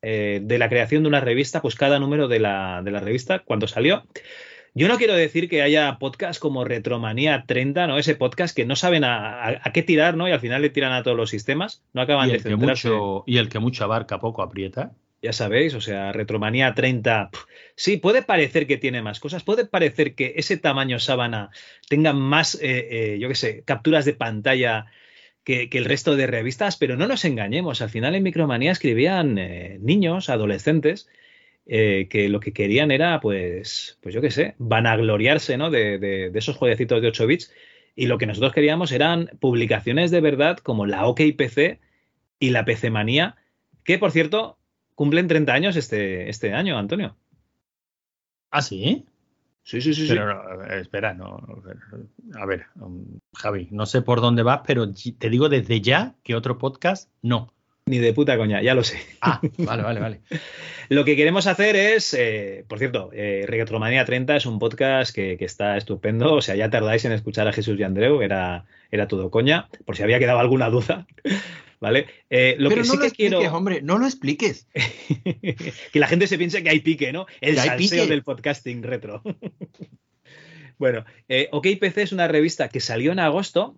eh, 0.00 0.40
de 0.42 0.58
la 0.58 0.68
creación 0.70 1.02
de 1.02 1.08
una 1.08 1.20
revista, 1.20 1.60
pues 1.60 1.74
cada 1.74 1.98
número 1.98 2.26
de 2.26 2.38
la, 2.40 2.80
de 2.82 2.90
la 2.90 3.00
revista, 3.00 3.40
cuando 3.40 3.68
salió. 3.68 4.04
Yo 4.76 4.88
no 4.88 4.96
quiero 4.96 5.14
decir 5.14 5.48
que 5.48 5.62
haya 5.62 5.98
podcast 6.00 6.40
como 6.40 6.64
Retromanía 6.64 7.44
30, 7.46 7.86
¿no? 7.86 7.98
Ese 7.98 8.16
podcast 8.16 8.56
que 8.56 8.64
no 8.64 8.76
saben 8.76 9.04
a, 9.04 9.42
a- 9.44 9.60
a 9.62 9.72
qué 9.72 9.82
tirar, 9.82 10.16
¿no? 10.16 10.26
Y 10.28 10.32
al 10.32 10.40
final 10.40 10.62
le 10.62 10.70
tiran 10.70 10.92
a 10.92 11.02
todos 11.02 11.16
los 11.16 11.30
sistemas. 11.30 11.82
No 11.92 12.00
acaban 12.02 12.28
Y 12.30 12.32
de 12.32 12.40
centrarse. 12.40 12.88
mucho, 12.88 13.24
y 13.26 13.36
el 13.38 13.48
que 13.50 13.58
mucho 13.60 13.84
abarca, 13.84 14.18
poco 14.18 14.42
aprieta. 14.42 14.90
Ya 15.24 15.32
sabéis, 15.32 15.72
o 15.74 15.80
sea, 15.80 16.12
Retromanía 16.12 16.74
30. 16.74 17.30
pf, 17.30 17.44
Sí, 17.76 17.96
puede 17.96 18.22
parecer 18.22 18.66
que 18.66 18.76
tiene 18.76 19.00
más 19.02 19.20
cosas, 19.20 19.42
puede 19.42 19.64
parecer 19.66 20.14
que 20.14 20.34
ese 20.36 20.56
tamaño 20.58 20.98
sábana 21.00 21.50
tenga 21.88 22.12
más, 22.12 22.56
eh, 22.56 23.14
eh, 23.14 23.18
yo 23.18 23.28
qué 23.28 23.34
sé, 23.34 23.62
capturas 23.64 24.04
de 24.04 24.12
pantalla 24.14 24.86
que, 25.44 25.70
que 25.70 25.78
el 25.78 25.86
resto 25.86 26.16
de 26.16 26.26
revistas, 26.26 26.76
pero 26.76 26.96
no 26.96 27.06
nos 27.08 27.24
engañemos. 27.24 27.82
Al 27.82 27.90
final 27.90 28.14
en 28.14 28.22
Micromanía 28.24 28.72
escribían 28.72 29.38
eh, 29.38 29.78
niños, 29.80 30.28
adolescentes, 30.30 31.08
que 31.66 32.28
lo 32.28 32.40
que 32.40 32.52
querían 32.52 32.90
era, 32.90 33.20
pues, 33.20 33.98
pues 34.02 34.14
yo 34.14 34.20
qué 34.20 34.30
sé, 34.30 34.54
vanagloriarse 34.58 35.56
¿no? 35.56 35.70
de, 35.70 35.98
de- 35.98 36.30
de 36.30 36.38
esos 36.38 36.56
jueguecitos 36.56 37.00
de 37.02 37.08
8 37.08 37.26
bits. 37.26 37.52
Y 37.96 38.06
lo 38.06 38.18
que 38.18 38.26
nosotros 38.26 38.52
queríamos 38.52 38.92
eran 38.92 39.30
publicaciones 39.40 40.10
de 40.10 40.20
verdad 40.20 40.58
como 40.58 40.84
la 40.86 41.06
OKPC 41.06 41.80
y 42.38 42.50
la 42.50 42.64
PC 42.66 42.90
Manía, 42.90 43.36
que 43.84 43.98
por 43.98 44.10
cierto 44.10 44.58
cumplen 44.94 45.28
30 45.28 45.52
años 45.52 45.76
este, 45.76 46.28
este 46.28 46.52
año, 46.52 46.78
Antonio. 46.78 47.16
¿Ah, 48.50 48.62
sí? 48.62 49.06
Sí, 49.64 49.80
sí, 49.80 49.94
sí. 49.94 50.06
Pero 50.08 50.26
no, 50.26 50.64
eh, 50.64 50.80
espera, 50.80 51.14
no. 51.14 51.40
A 52.34 52.46
ver, 52.46 52.66
um, 52.76 53.18
Javi, 53.34 53.68
no 53.70 53.86
sé 53.86 54.02
por 54.02 54.20
dónde 54.20 54.42
vas, 54.42 54.60
pero 54.66 54.92
te 54.92 55.30
digo 55.30 55.48
desde 55.48 55.80
ya 55.80 56.14
que 56.22 56.34
otro 56.34 56.58
podcast 56.58 57.10
no. 57.22 57.52
Ni 57.86 57.98
de 57.98 58.14
puta 58.14 58.38
coña, 58.38 58.62
ya 58.62 58.74
lo 58.74 58.82
sé. 58.82 58.98
Ah, 59.20 59.42
vale, 59.58 59.82
vale, 59.82 60.00
vale. 60.00 60.20
Lo 60.88 61.04
que 61.04 61.16
queremos 61.16 61.46
hacer 61.46 61.76
es, 61.76 62.14
eh, 62.14 62.64
por 62.66 62.78
cierto, 62.78 63.10
eh, 63.12 63.44
Retromanía 63.46 64.06
30 64.06 64.36
es 64.36 64.46
un 64.46 64.58
podcast 64.58 65.14
que, 65.14 65.36
que 65.36 65.44
está 65.44 65.76
estupendo. 65.76 66.32
O 66.32 66.40
sea, 66.40 66.56
ya 66.56 66.70
tardáis 66.70 67.04
en 67.04 67.12
escuchar 67.12 67.46
a 67.46 67.52
Jesús 67.52 67.78
y 67.78 67.82
Andreu, 67.82 68.22
era, 68.22 68.64
era 68.90 69.06
todo 69.06 69.30
coña, 69.30 69.68
por 69.84 69.96
si 69.96 70.02
había 70.02 70.18
quedado 70.18 70.38
alguna 70.38 70.70
duda. 70.70 71.06
¿Vale? 71.80 72.06
Eh, 72.30 72.56
lo 72.58 72.70
Pero 72.70 72.82
que 72.82 72.88
no 72.88 72.92
sí 72.92 72.96
lo 72.96 73.00
que 73.02 73.06
expliques, 73.08 73.38
quiero. 73.38 73.54
hombre, 73.54 73.82
no 73.82 73.98
lo 73.98 74.06
expliques. 74.06 74.66
que 75.92 75.98
la 75.98 76.06
gente 76.06 76.26
se 76.26 76.38
piense 76.38 76.62
que 76.62 76.70
hay 76.70 76.80
pique, 76.80 77.12
¿no? 77.12 77.26
El 77.42 77.58
salseo 77.58 78.06
del 78.06 78.22
podcasting 78.22 78.82
retro. 78.82 79.22
bueno, 80.78 81.04
eh, 81.28 81.48
OKPC 81.52 81.98
es 81.98 82.12
una 82.12 82.28
revista 82.28 82.70
que 82.70 82.80
salió 82.80 83.12
en 83.12 83.18
agosto 83.18 83.76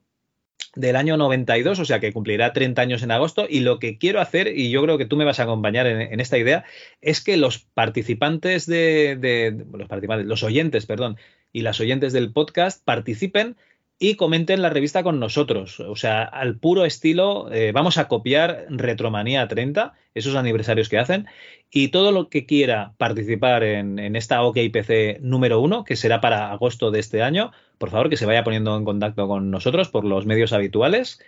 del 0.77 0.94
año 0.97 1.16
92, 1.16 1.78
o 1.81 1.85
sea 1.85 1.98
que 2.01 2.12
cumplirá 2.12 2.53
30 2.53 2.81
años 2.82 3.03
en 3.03 3.11
agosto, 3.11 3.47
y 3.48 3.61
lo 3.61 3.78
que 3.78 3.98
quiero 3.98 4.20
hacer, 4.20 4.48
y 4.57 4.70
yo 4.70 4.82
creo 4.82 4.98
que 4.98 5.07
tú 5.07 5.16
me 5.16 5.24
vas 5.24 5.40
a 5.40 5.44
acompañar 5.44 5.86
en, 5.86 6.20
esta 6.20 6.39
idea, 6.39 6.65
es 7.01 7.20
que 7.20 7.36
los 7.36 7.59
participantes 7.61 8.66
de, 8.66 9.16
de- 9.19 9.51
de- 9.53 9.65
los 9.78 9.89
participantes, 9.89 10.27
los 10.27 10.43
oyentes, 10.43 10.86
perdón, 10.86 11.16
y 11.53 11.62
las 11.62 11.81
oyentes 11.81 12.12
del 12.12 12.32
podcast 12.32 12.85
participen 12.85 13.57
y 13.98 14.16
comenten 14.16 14.60
la 14.60 14.70
revista 14.70 15.02
con 15.02 15.18
nosotros. 15.18 15.81
O 15.81 15.97
sea, 15.97 16.23
al 16.23 16.59
puro 16.59 16.85
estilo, 16.85 17.51
eh, 17.51 17.73
vamos 17.73 17.97
a 17.98 18.09
copiar 18.09 18.66
Retromanía 18.68 19.48
30, 19.48 19.94
esos 20.14 20.35
aniversarios 20.36 20.89
que 20.89 20.98
hacen, 20.98 21.27
y 21.70 21.89
todo 21.89 22.12
lo 22.12 22.28
que 22.28 22.47
quiera 22.47 22.93
participar 22.98 23.64
en, 23.64 23.98
en 23.98 24.16
esta 24.16 24.43
OKPC 24.43 25.20
número 25.20 25.60
uno, 25.60 25.85
que 25.85 25.97
será 25.97 26.20
para 26.20 26.52
agosto 26.52 26.90
de 26.90 27.01
este 27.01 27.23
año, 27.23 27.52
por 27.78 27.90
favor 27.90 28.10
que 28.10 28.16
se 28.16 28.27
vaya 28.27 28.44
poniendo 28.44 28.77
en 28.77 28.85
contacto 28.85 29.27
con 29.28 29.51
nosotros 29.51 29.89
por 29.89 30.05
los 30.05 30.27
medios 30.27 30.52
habituales. 30.52 31.20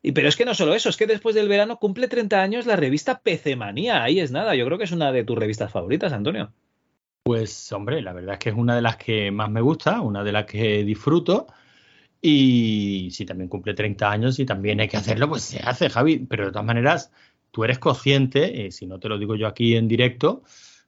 Y, 0.00 0.12
pero 0.12 0.28
es 0.28 0.36
que 0.36 0.44
no 0.44 0.54
solo 0.54 0.74
eso, 0.74 0.88
es 0.88 0.96
que 0.96 1.06
después 1.06 1.34
del 1.34 1.48
verano 1.48 1.78
cumple 1.78 2.06
30 2.06 2.40
años 2.40 2.66
la 2.66 2.76
revista 2.76 3.20
PC 3.20 3.56
Manía. 3.56 4.04
Ahí 4.04 4.20
es 4.20 4.30
nada, 4.30 4.54
yo 4.54 4.64
creo 4.66 4.78
que 4.78 4.84
es 4.84 4.92
una 4.92 5.10
de 5.10 5.24
tus 5.24 5.36
revistas 5.36 5.72
favoritas, 5.72 6.12
Antonio. 6.12 6.52
Pues, 7.24 7.72
hombre, 7.72 8.00
la 8.00 8.12
verdad 8.12 8.34
es 8.34 8.38
que 8.38 8.50
es 8.50 8.56
una 8.56 8.76
de 8.76 8.82
las 8.82 8.96
que 8.96 9.30
más 9.30 9.50
me 9.50 9.60
gusta, 9.60 10.00
una 10.00 10.22
de 10.22 10.32
las 10.32 10.46
que 10.46 10.84
disfruto. 10.84 11.48
Y 12.20 13.10
si 13.12 13.24
también 13.24 13.48
cumple 13.48 13.74
30 13.74 14.10
años 14.10 14.38
y 14.38 14.44
también 14.46 14.80
hay 14.80 14.88
que 14.88 14.96
hacerlo, 14.96 15.28
pues 15.28 15.42
se 15.42 15.60
hace, 15.60 15.88
Javi. 15.88 16.18
Pero 16.28 16.46
de 16.46 16.50
todas 16.52 16.66
maneras, 16.66 17.12
tú 17.50 17.64
eres 17.64 17.78
consciente, 17.78 18.66
eh, 18.66 18.72
si 18.72 18.86
no 18.86 18.98
te 18.98 19.08
lo 19.08 19.18
digo 19.18 19.36
yo 19.36 19.46
aquí 19.46 19.76
en 19.76 19.86
directo, 19.88 20.42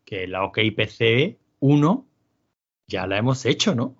que 0.05 0.27
la 0.27 0.45
OKPC 0.45 1.39
1 1.61 2.07
ya 2.89 3.07
la 3.07 3.19
hemos 3.19 3.47
hecho, 3.47 3.75
¿no? 3.75 3.97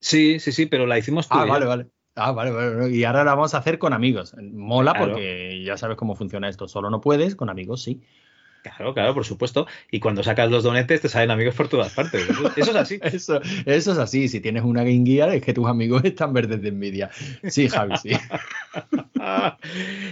Sí, 0.00 0.38
sí, 0.40 0.52
sí, 0.52 0.66
pero 0.66 0.86
la 0.86 0.98
hicimos 0.98 1.28
tú. 1.28 1.36
Ah, 1.36 1.44
vale, 1.44 1.66
vale. 1.66 1.86
Ah, 2.14 2.32
vale, 2.32 2.50
vale, 2.50 2.74
vale. 2.74 2.94
Y 2.96 3.04
ahora 3.04 3.24
la 3.24 3.34
vamos 3.34 3.54
a 3.54 3.58
hacer 3.58 3.78
con 3.78 3.92
amigos. 3.92 4.34
Mola 4.40 4.92
Claro. 4.92 5.12
porque 5.14 5.62
ya 5.64 5.76
sabes 5.76 5.96
cómo 5.96 6.14
funciona 6.14 6.48
esto. 6.48 6.68
Solo 6.68 6.90
no 6.90 7.00
puedes, 7.00 7.34
con 7.34 7.48
amigos 7.50 7.82
sí. 7.82 8.02
Claro, 8.62 8.94
claro, 8.94 9.12
por 9.12 9.24
supuesto. 9.24 9.66
Y 9.90 9.98
cuando 9.98 10.22
sacas 10.22 10.48
los 10.48 10.62
donetes 10.62 11.00
te 11.00 11.08
salen 11.08 11.32
amigos 11.32 11.54
por 11.54 11.68
todas 11.68 11.92
partes. 11.92 12.28
Eso, 12.28 12.52
eso 12.56 12.70
es 12.70 12.76
así. 12.76 13.00
Eso, 13.02 13.40
eso 13.66 13.92
es 13.92 13.98
así. 13.98 14.28
Si 14.28 14.40
tienes 14.40 14.62
una 14.62 14.84
Game 14.84 15.02
Gear, 15.04 15.34
es 15.34 15.42
que 15.42 15.52
tus 15.52 15.66
amigos 15.66 16.04
están 16.04 16.32
verdes 16.32 16.62
de 16.62 16.68
envidia. 16.68 17.10
Sí, 17.48 17.68
Javi, 17.68 17.96
sí. 17.96 18.10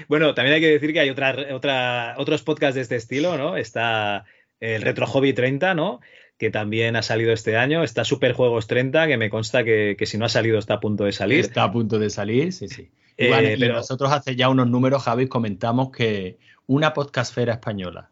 bueno, 0.08 0.34
también 0.34 0.56
hay 0.56 0.60
que 0.60 0.70
decir 0.70 0.92
que 0.92 1.00
hay 1.00 1.10
otra, 1.10 1.54
otra, 1.54 2.14
otros 2.18 2.42
podcasts 2.42 2.74
de 2.74 2.82
este 2.82 2.96
estilo, 2.96 3.38
¿no? 3.38 3.56
Está 3.56 4.24
el 4.58 4.82
Retro 4.82 5.06
Hobby 5.06 5.32
30, 5.32 5.74
¿no? 5.74 6.00
Que 6.36 6.50
también 6.50 6.96
ha 6.96 7.02
salido 7.02 7.32
este 7.32 7.56
año. 7.56 7.84
Está 7.84 8.04
Super 8.04 8.32
Juegos 8.32 8.66
30, 8.66 9.06
que 9.06 9.16
me 9.16 9.30
consta 9.30 9.64
que, 9.64 9.94
que 9.98 10.06
si 10.06 10.18
no 10.18 10.24
ha 10.24 10.28
salido 10.28 10.58
está 10.58 10.74
a 10.74 10.80
punto 10.80 11.04
de 11.04 11.12
salir. 11.12 11.40
Está 11.40 11.64
a 11.64 11.72
punto 11.72 11.98
de 11.98 12.10
salir, 12.10 12.52
sí, 12.52 12.68
sí. 12.68 12.90
Eh, 13.16 13.30
vale, 13.30 13.54
y 13.54 13.60
pero- 13.60 13.74
nosotros 13.74 14.10
hace 14.12 14.34
ya 14.34 14.48
unos 14.48 14.68
números, 14.68 15.04
Javi, 15.04 15.28
comentamos 15.28 15.90
que 15.90 16.38
una 16.66 16.94
podcastfera 16.94 17.54
española 17.54 18.09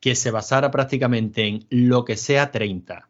que 0.00 0.14
se 0.14 0.30
basara 0.30 0.70
prácticamente 0.70 1.46
en 1.46 1.66
lo 1.70 2.04
que 2.04 2.16
sea 2.16 2.50
30 2.50 3.08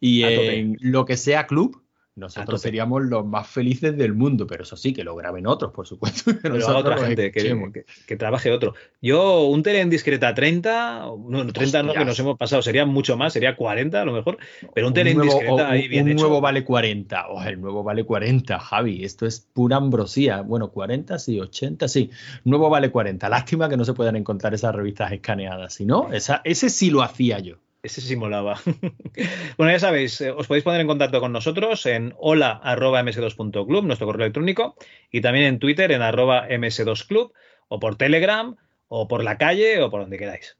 y 0.00 0.22
en 0.22 0.76
lo 0.80 1.04
que 1.04 1.16
sea 1.16 1.46
club, 1.46 1.82
nosotros 2.18 2.60
seríamos 2.60 3.02
los 3.04 3.24
más 3.24 3.46
felices 3.46 3.96
del 3.96 4.14
mundo, 4.14 4.46
pero 4.46 4.64
eso 4.64 4.76
sí, 4.76 4.92
que 4.92 5.04
lo 5.04 5.16
graben 5.16 5.46
otros, 5.46 5.72
por 5.72 5.86
supuesto. 5.86 6.30
Que 6.42 6.50
Pero 6.50 6.76
otra 6.76 6.98
gente, 6.98 7.30
que, 7.32 7.40
que- 7.72 7.84
que 8.06 8.16
trabaje 8.16 8.50
otro. 8.50 8.74
Yo, 9.00 9.44
un 9.46 9.62
tele 9.62 9.80
en 9.80 9.90
discreta 9.90 10.34
30, 10.34 11.06
no, 11.28 11.46
30 11.52 11.82
no, 11.82 11.92
que 11.92 12.04
nos 12.04 12.18
hemos 12.18 12.36
pasado, 12.36 12.60
sería 12.62 12.84
mucho 12.86 13.16
más, 13.16 13.32
sería 13.32 13.56
40 13.56 14.02
a 14.02 14.04
lo 14.04 14.12
mejor, 14.12 14.38
pero 14.74 14.88
un 14.88 14.94
tele 14.94 15.12
en 15.12 15.20
discreta 15.20 15.52
o- 15.52 15.66
ahí 15.66 15.88
bien 15.88 16.04
un 16.06 16.12
hecho. 16.12 16.20
nuevo 16.22 16.40
vale 16.40 16.64
40. 16.64 17.28
Oh, 17.28 17.42
el 17.42 17.60
nuevo 17.60 17.82
vale 17.82 18.04
40, 18.04 18.58
Javi. 18.58 19.04
Esto 19.04 19.26
es 19.26 19.40
pura 19.52 19.76
ambrosía. 19.76 20.42
Bueno, 20.42 20.70
40 20.70 21.18
sí, 21.18 21.38
80 21.40 21.88
sí. 21.88 22.10
Nuevo 22.44 22.68
vale 22.70 22.90
40. 22.90 23.28
Lástima 23.28 23.68
que 23.68 23.76
no 23.76 23.84
se 23.84 23.94
puedan 23.94 24.16
encontrar 24.16 24.54
esas 24.54 24.74
revistas 24.74 25.12
escaneadas. 25.12 25.74
Si 25.74 25.84
no, 25.86 26.12
esa, 26.12 26.40
ese 26.44 26.68
sí 26.70 26.90
lo 26.90 27.02
hacía 27.02 27.38
yo. 27.38 27.56
Ese 27.82 28.00
sí 28.00 28.16
molaba. 28.16 28.60
bueno, 29.56 29.72
ya 29.72 29.78
sabéis, 29.78 30.20
eh, 30.20 30.30
os 30.30 30.46
podéis 30.46 30.64
poner 30.64 30.80
en 30.80 30.88
contacto 30.88 31.20
con 31.20 31.32
nosotros 31.32 31.86
en 31.86 32.12
hola.ms2.club, 32.18 33.84
nuestro 33.84 34.06
correo 34.06 34.24
electrónico, 34.26 34.76
y 35.10 35.20
también 35.20 35.46
en 35.46 35.58
Twitter 35.58 35.92
en 35.92 36.02
arroba 36.02 36.48
ms2club, 36.48 37.32
o 37.68 37.78
por 37.78 37.96
Telegram, 37.96 38.56
o 38.88 39.06
por 39.06 39.22
la 39.22 39.38
calle, 39.38 39.80
o 39.80 39.90
por 39.90 40.00
donde 40.00 40.18
queráis. 40.18 40.57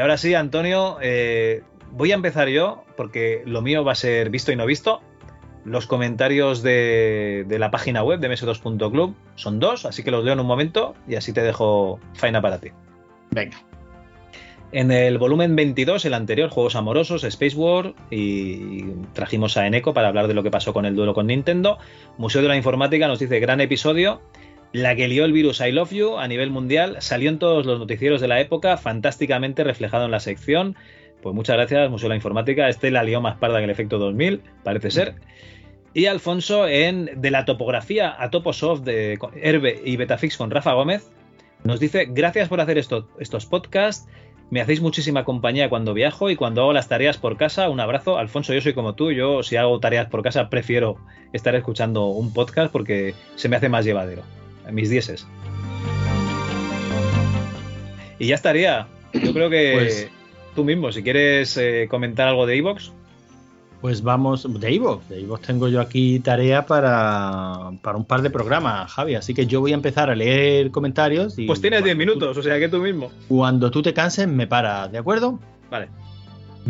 Y 0.00 0.02
ahora 0.02 0.16
sí, 0.16 0.32
Antonio, 0.34 0.96
eh, 1.02 1.62
voy 1.90 2.12
a 2.12 2.14
empezar 2.14 2.48
yo, 2.48 2.84
porque 2.96 3.42
lo 3.44 3.60
mío 3.60 3.84
va 3.84 3.92
a 3.92 3.94
ser 3.94 4.30
visto 4.30 4.50
y 4.50 4.56
no 4.56 4.64
visto. 4.64 5.02
Los 5.66 5.86
comentarios 5.86 6.62
de, 6.62 7.44
de 7.46 7.58
la 7.58 7.70
página 7.70 8.02
web 8.02 8.18
de 8.18 8.30
ms2.club 8.30 9.14
son 9.34 9.60
dos, 9.60 9.84
así 9.84 10.02
que 10.02 10.10
los 10.10 10.24
leo 10.24 10.32
en 10.32 10.40
un 10.40 10.46
momento 10.46 10.94
y 11.06 11.16
así 11.16 11.34
te 11.34 11.42
dejo 11.42 12.00
faena 12.14 12.40
para 12.40 12.56
ti. 12.56 12.70
Venga. 13.30 13.58
En 14.72 14.90
el 14.90 15.18
volumen 15.18 15.54
22, 15.54 16.02
el 16.06 16.14
anterior, 16.14 16.48
Juegos 16.48 16.76
Amorosos, 16.76 17.22
Space 17.24 17.54
War, 17.54 17.92
y 18.10 18.84
trajimos 19.12 19.58
a 19.58 19.66
Eneco 19.66 19.92
para 19.92 20.08
hablar 20.08 20.28
de 20.28 20.34
lo 20.34 20.42
que 20.42 20.50
pasó 20.50 20.72
con 20.72 20.86
el 20.86 20.96
duelo 20.96 21.12
con 21.12 21.26
Nintendo. 21.26 21.76
Museo 22.16 22.40
de 22.40 22.48
la 22.48 22.56
Informática 22.56 23.06
nos 23.06 23.18
dice, 23.18 23.38
gran 23.38 23.60
episodio, 23.60 24.22
la 24.72 24.94
que 24.94 25.08
lió 25.08 25.24
el 25.24 25.32
virus 25.32 25.60
I 25.60 25.72
Love 25.72 25.92
You 25.92 26.18
a 26.18 26.28
nivel 26.28 26.50
mundial, 26.50 26.96
salió 27.00 27.28
en 27.30 27.38
todos 27.38 27.66
los 27.66 27.78
noticieros 27.78 28.20
de 28.20 28.28
la 28.28 28.40
época, 28.40 28.76
fantásticamente 28.76 29.64
reflejado 29.64 30.04
en 30.04 30.10
la 30.10 30.20
sección. 30.20 30.76
Pues 31.22 31.34
muchas 31.34 31.56
gracias, 31.56 31.90
Museo 31.90 32.04
de 32.06 32.10
la 32.10 32.16
Informática. 32.16 32.68
Este 32.68 32.90
la 32.90 33.02
lió 33.02 33.20
más 33.20 33.36
parda 33.36 33.58
que 33.58 33.64
el 33.64 33.70
efecto 33.70 33.98
2000, 33.98 34.40
parece 34.62 34.90
ser. 34.90 35.14
Y 35.92 36.06
Alfonso 36.06 36.68
en 36.68 37.10
De 37.20 37.30
la 37.32 37.44
topografía 37.44 38.14
a 38.16 38.30
Toposoft 38.30 38.82
de 38.82 39.18
Herbe 39.42 39.80
y 39.84 39.96
Betafix 39.96 40.36
con 40.36 40.50
Rafa 40.50 40.72
Gómez 40.72 41.10
nos 41.64 41.78
dice, 41.80 42.06
gracias 42.08 42.48
por 42.48 42.60
hacer 42.60 42.78
esto- 42.78 43.08
estos 43.18 43.44
podcasts. 43.46 44.08
Me 44.50 44.60
hacéis 44.60 44.80
muchísima 44.80 45.24
compañía 45.24 45.68
cuando 45.68 45.92
viajo 45.92 46.30
y 46.30 46.36
cuando 46.36 46.62
hago 46.62 46.72
las 46.72 46.88
tareas 46.88 47.18
por 47.18 47.36
casa. 47.36 47.68
Un 47.68 47.80
abrazo. 47.80 48.16
Alfonso, 48.18 48.54
yo 48.54 48.60
soy 48.60 48.72
como 48.72 48.94
tú. 48.94 49.12
Yo 49.12 49.42
si 49.42 49.56
hago 49.56 49.78
tareas 49.78 50.06
por 50.08 50.22
casa 50.22 50.48
prefiero 50.48 50.96
estar 51.32 51.54
escuchando 51.54 52.06
un 52.06 52.32
podcast 52.32 52.72
porque 52.72 53.14
se 53.34 53.48
me 53.48 53.56
hace 53.56 53.68
más 53.68 53.84
llevadero. 53.84 54.22
Mis 54.72 54.90
dieces. 54.90 55.26
Y 58.18 58.26
ya 58.26 58.34
estaría. 58.34 58.86
Yo 59.12 59.32
creo 59.32 59.50
que 59.50 59.72
Pues- 59.74 60.08
tú 60.54 60.64
mismo, 60.64 60.92
si 60.92 61.02
quieres 61.02 61.56
eh, 61.56 61.86
comentar 61.90 62.28
algo 62.28 62.46
de 62.46 62.56
Evox. 62.56 62.92
Pues 63.80 64.02
vamos, 64.02 64.46
de 64.60 64.72
Ivox, 64.74 65.08
de 65.08 65.20
Ivox 65.22 65.40
tengo 65.40 65.66
yo 65.66 65.80
aquí 65.80 66.20
tarea 66.20 66.66
para, 66.66 67.70
para 67.80 67.96
un 67.96 68.04
par 68.04 68.20
de 68.20 68.28
programas, 68.28 68.92
Javi, 68.92 69.14
así 69.14 69.32
que 69.32 69.46
yo 69.46 69.60
voy 69.60 69.70
a 69.72 69.74
empezar 69.74 70.10
a 70.10 70.14
leer 70.14 70.70
comentarios 70.70 71.38
y 71.38 71.46
Pues 71.46 71.62
tienes 71.62 71.82
10 71.82 71.96
minutos, 71.96 72.36
o 72.36 72.42
sea 72.42 72.58
que 72.58 72.68
tú 72.68 72.76
mismo. 72.80 73.10
cuando 73.26 73.70
tú 73.70 73.80
te 73.80 73.94
canses 73.94 74.28
me 74.28 74.46
paras, 74.46 74.92
¿de 74.92 74.98
acuerdo? 74.98 75.38
Vale. 75.70 75.88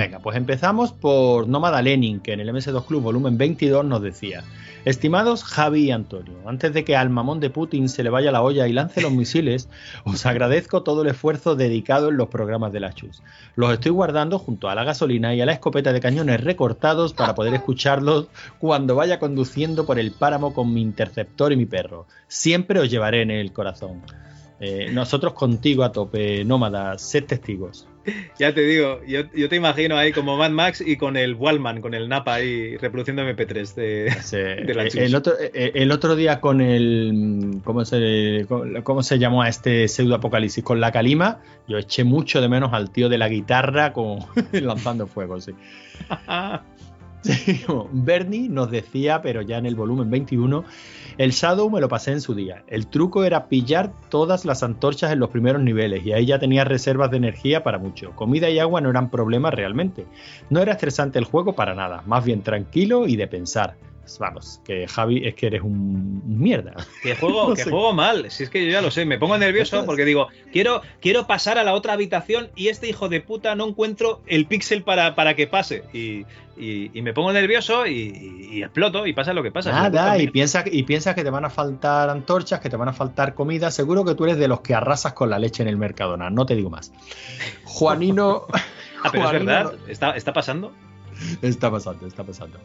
Venga, 0.01 0.19
pues 0.19 0.35
empezamos 0.35 0.95
por 0.95 1.47
Nómada 1.47 1.83
Lenin, 1.83 2.21
que 2.21 2.33
en 2.33 2.41
el 2.41 2.49
MS2 2.49 2.87
Club 2.87 3.03
volumen 3.03 3.37
22 3.37 3.85
nos 3.85 4.01
decía, 4.01 4.43
estimados 4.87 5.45
Javi 5.45 5.89
y 5.89 5.91
Antonio, 5.91 6.33
antes 6.47 6.73
de 6.73 6.85
que 6.85 6.97
al 6.97 7.11
mamón 7.11 7.39
de 7.39 7.51
Putin 7.51 7.87
se 7.91 8.03
le 8.03 8.09
vaya 8.09 8.33
la 8.33 8.41
olla 8.41 8.67
y 8.67 8.73
lance 8.73 9.03
los 9.03 9.13
misiles, 9.13 9.69
os 10.07 10.25
agradezco 10.25 10.85
todo 10.85 11.03
el 11.03 11.09
esfuerzo 11.09 11.55
dedicado 11.55 12.09
en 12.09 12.17
los 12.17 12.29
programas 12.29 12.73
de 12.73 12.81
la 12.81 12.95
Chus. 12.95 13.23
Los 13.57 13.75
estoy 13.75 13.93
guardando 13.93 14.39
junto 14.39 14.71
a 14.71 14.75
la 14.75 14.85
gasolina 14.85 15.35
y 15.35 15.43
a 15.43 15.45
la 15.45 15.53
escopeta 15.53 15.93
de 15.93 16.01
cañones 16.01 16.43
recortados 16.43 17.13
para 17.13 17.35
poder 17.35 17.53
escucharlos 17.53 18.29
cuando 18.59 18.95
vaya 18.95 19.19
conduciendo 19.19 19.85
por 19.85 19.99
el 19.99 20.13
páramo 20.13 20.55
con 20.55 20.73
mi 20.73 20.81
interceptor 20.81 21.53
y 21.53 21.57
mi 21.57 21.67
perro. 21.67 22.07
Siempre 22.27 22.81
os 22.81 22.91
llevaré 22.91 23.21
en 23.21 23.33
el 23.33 23.53
corazón. 23.53 24.01
Eh, 24.61 24.89
nosotros 24.91 25.35
contigo 25.35 25.85
a 25.85 25.93
tope, 25.93 26.43
nómada, 26.47 26.97
sed 26.97 27.27
testigos. 27.27 27.87
Ya 28.39 28.55
te 28.55 28.63
digo, 28.63 29.01
yo, 29.07 29.23
yo 29.35 29.49
te 29.49 29.57
imagino 29.57 29.97
ahí 29.97 30.13
como 30.13 30.37
Mad 30.37 30.51
Max 30.51 30.83
y 30.85 30.97
con 30.97 31.17
el 31.17 31.35
Wallman, 31.35 31.81
con 31.81 31.95
el 31.95 32.09
Napa 32.09 32.35
ahí 32.35 32.77
reproduciendo 32.79 33.23
MP3 33.23 33.75
de, 33.75 34.65
de 34.67 34.75
la 34.75 34.85
Eh, 34.85 34.91
el, 34.95 35.15
otro, 35.15 35.35
eh, 35.39 35.73
el 35.75 35.93
otro 35.93 36.17
día 36.17 36.41
con 36.41 36.61
el. 36.61 37.61
¿cómo 37.65 37.85
se, 37.85 38.47
¿Cómo 38.83 39.03
se 39.03 39.19
llamó 39.19 39.43
a 39.43 39.49
este 39.49 39.87
pseudo 39.89 40.15
apocalipsis? 40.15 40.65
Con 40.65 40.81
la 40.81 40.93
Calima, 40.93 41.41
yo 41.69 41.79
eché 41.79 42.05
mucho 42.05 42.41
de 42.41 42.49
menos 42.49 42.73
al 42.73 42.91
tío 42.91 43.09
de 43.09 43.19
la 43.19 43.29
guitarra 43.29 43.93
con, 43.93 44.21
lanzando 44.53 45.07
fuego, 45.07 45.41
sí. 45.41 45.53
Bernie 47.93 48.49
nos 48.49 48.71
decía, 48.71 49.23
pero 49.23 49.43
ya 49.43 49.59
en 49.59 49.67
el 49.67 49.75
volumen 49.75 50.11
21, 50.11 50.65
el 51.19 51.33
Shadow 51.33 51.69
me 51.71 51.81
lo 51.81 51.89
pasé 51.89 52.13
en 52.13 52.21
su 52.21 52.35
día. 52.35 52.65
El 52.67 52.87
truco 52.87 53.25
era 53.25 53.47
pillar 53.47 53.93
todas 54.09 54.45
las 54.45 54.63
antorchas 54.63 55.13
en 55.13 55.19
los 55.19 55.31
primeros 55.31 55.63
niveles 55.63 56.05
y 56.05 56.13
ahí 56.13 56.27
ya 56.27 56.39
tenía 56.39 56.65
reservas 56.65 57.11
de 57.11 57.19
energía 57.19 57.63
para 57.63 57.79
mucho. 57.79 58.13
Comida 58.13 58.49
y 58.51 58.59
agua 58.59 58.81
no 58.81 58.91
eran 58.91 59.11
problemas 59.11 59.55
realmente. 59.55 60.07
No 60.49 60.61
era 60.61 60.73
estresante 60.73 61.19
el 61.19 61.25
juego 61.25 61.55
para 61.55 61.75
nada, 61.75 62.03
más 62.07 62.25
bien 62.25 62.43
tranquilo 62.43 63.07
y 63.07 63.17
de 63.17 63.27
pensar. 63.27 63.77
Vamos, 64.19 64.61
que 64.65 64.89
Javi 64.89 65.27
es 65.27 65.35
que 65.37 65.47
eres 65.47 65.63
un 65.63 66.23
mierda. 66.27 66.75
Que 67.03 67.15
juego, 67.15 67.49
No 67.51 67.55
que 67.55 67.63
sé. 67.65 67.71
juego 67.71 67.93
mal, 67.93 68.31
si 68.31 68.43
es 68.43 68.51
que 68.51 68.65
yo 68.67 68.73
ya 68.73 68.83
lo 68.83 68.91
sé, 68.91 69.05
me 69.05 69.19
pongo 69.19 69.39
nervioso 69.39 69.85
porque 69.87 70.05
digo, 70.05 70.29
quiero, 70.53 70.83
quiero 71.01 71.27
pasar 71.27 71.59
a 71.59 71.65
la 71.65 71.75
otra 71.75 71.93
habitación 71.93 72.51
y 72.57 72.69
este 72.69 72.89
hijo 72.89 73.09
de 73.09 73.21
puta 73.21 73.55
no 73.55 73.69
encuentro 73.69 74.21
el 74.27 74.47
píxel 74.47 74.83
para, 74.83 75.15
para 75.15 75.35
que 75.37 75.47
pase. 75.47 75.85
Y, 75.93 76.25
y- 76.57 76.91
y 76.93 77.03
me 77.03 77.15
pongo 77.15 77.33
nervioso 77.33 77.87
y, 77.87 78.49
y 78.53 78.63
exploto 78.63 79.07
y 79.07 79.13
pasa 79.15 79.33
lo 79.33 79.43
que 79.43 79.51
pasa. 79.53 79.71
Nada, 79.71 80.19
y 80.19 80.29
piensas 80.29 80.65
y 80.71 80.83
piensa 80.83 81.15
que 81.15 81.23
te 81.23 81.31
van 81.31 81.45
a 81.45 81.51
faltar 81.51 82.11
antorchas, 82.11 82.61
que 82.61 82.69
te 82.69 82.77
van 82.77 82.89
a 82.89 82.93
faltar 82.93 83.35
comida. 83.35 83.71
Seguro 83.71 84.05
que 84.05 84.15
tú 84.15 84.25
eres 84.25 84.37
de 84.39 84.49
los 84.49 84.61
que 84.61 84.75
arrasas 84.75 85.13
con 85.15 85.31
la 85.31 85.39
leche 85.39 85.63
en 85.63 85.69
el 85.69 85.77
Mercadona, 85.77 86.29
no 86.31 86.45
te 86.47 86.57
digo 86.57 86.69
más. 86.71 86.93
Juanino. 87.65 88.47
Ah, 89.03 89.09
pero 89.11 89.25
es 89.25 89.33
verdad, 89.33 89.73
¿está, 89.89 90.11
está 90.11 90.35
pasando? 90.35 90.75
Está 91.41 91.71
pasando, 91.71 92.07
está 92.07 92.23
pasando. 92.23 92.59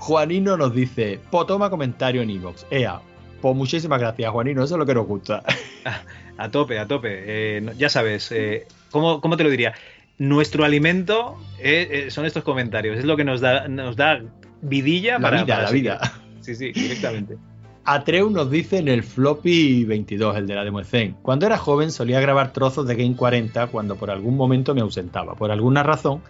Juanino 0.00 0.56
nos 0.56 0.74
dice, 0.74 1.20
po 1.30 1.46
toma 1.46 1.70
comentario 1.70 2.22
en 2.22 2.30
iVoox. 2.30 2.64
Ea, 2.70 3.00
pues 3.40 3.54
muchísimas 3.54 4.00
gracias, 4.00 4.30
Juanino, 4.32 4.64
eso 4.64 4.74
es 4.74 4.78
lo 4.78 4.86
que 4.86 4.94
nos 4.94 5.06
gusta. 5.06 5.42
A 6.38 6.50
tope, 6.50 6.78
a 6.78 6.86
tope. 6.86 7.08
Eh, 7.26 7.70
ya 7.76 7.90
sabes, 7.90 8.32
eh, 8.32 8.66
¿cómo, 8.90 9.20
cómo 9.20 9.36
te 9.36 9.44
lo 9.44 9.50
diría? 9.50 9.74
Nuestro 10.16 10.64
alimento 10.64 11.36
eh, 11.58 12.06
eh, 12.06 12.10
son 12.10 12.24
estos 12.24 12.44
comentarios, 12.44 12.96
es 12.98 13.04
lo 13.04 13.14
que 13.14 13.24
nos 13.24 13.42
da, 13.42 13.68
nos 13.68 13.94
da 13.96 14.22
vidilla 14.62 15.18
La 15.18 15.20
para, 15.20 15.42
vida, 15.42 15.46
para 15.54 15.62
la 15.64 15.68
seguir. 15.68 15.82
vida. 15.82 16.00
Sí, 16.40 16.54
sí, 16.54 16.72
directamente. 16.72 17.36
Atreu 17.84 18.28
nos 18.28 18.50
dice 18.50 18.76
en 18.76 18.88
el 18.88 19.02
floppy 19.02 19.84
22, 19.84 20.36
el 20.36 20.46
de 20.46 20.54
la 20.54 20.64
Demo 20.64 20.84
Zen. 20.84 21.16
Cuando 21.22 21.46
era 21.46 21.56
joven 21.56 21.90
solía 21.90 22.20
grabar 22.20 22.52
trozos 22.52 22.86
de 22.86 22.94
Game 22.94 23.16
40 23.16 23.68
cuando 23.68 23.96
por 23.96 24.10
algún 24.10 24.36
momento 24.36 24.74
me 24.74 24.82
ausentaba. 24.82 25.34
Por 25.34 25.50
alguna 25.50 25.82
razón, 25.82 26.20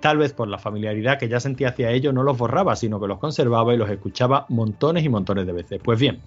tal 0.00 0.18
vez 0.18 0.34
por 0.34 0.48
la 0.48 0.58
familiaridad 0.58 1.18
que 1.18 1.28
ya 1.28 1.40
sentía 1.40 1.70
hacia 1.70 1.90
ello, 1.92 2.12
no 2.12 2.22
los 2.22 2.36
borraba, 2.36 2.76
sino 2.76 3.00
que 3.00 3.08
los 3.08 3.18
conservaba 3.18 3.72
y 3.72 3.78
los 3.78 3.88
escuchaba 3.88 4.44
montones 4.50 5.02
y 5.02 5.08
montones 5.08 5.46
de 5.46 5.52
veces. 5.52 5.80
Pues 5.82 5.98
bien, 5.98 6.20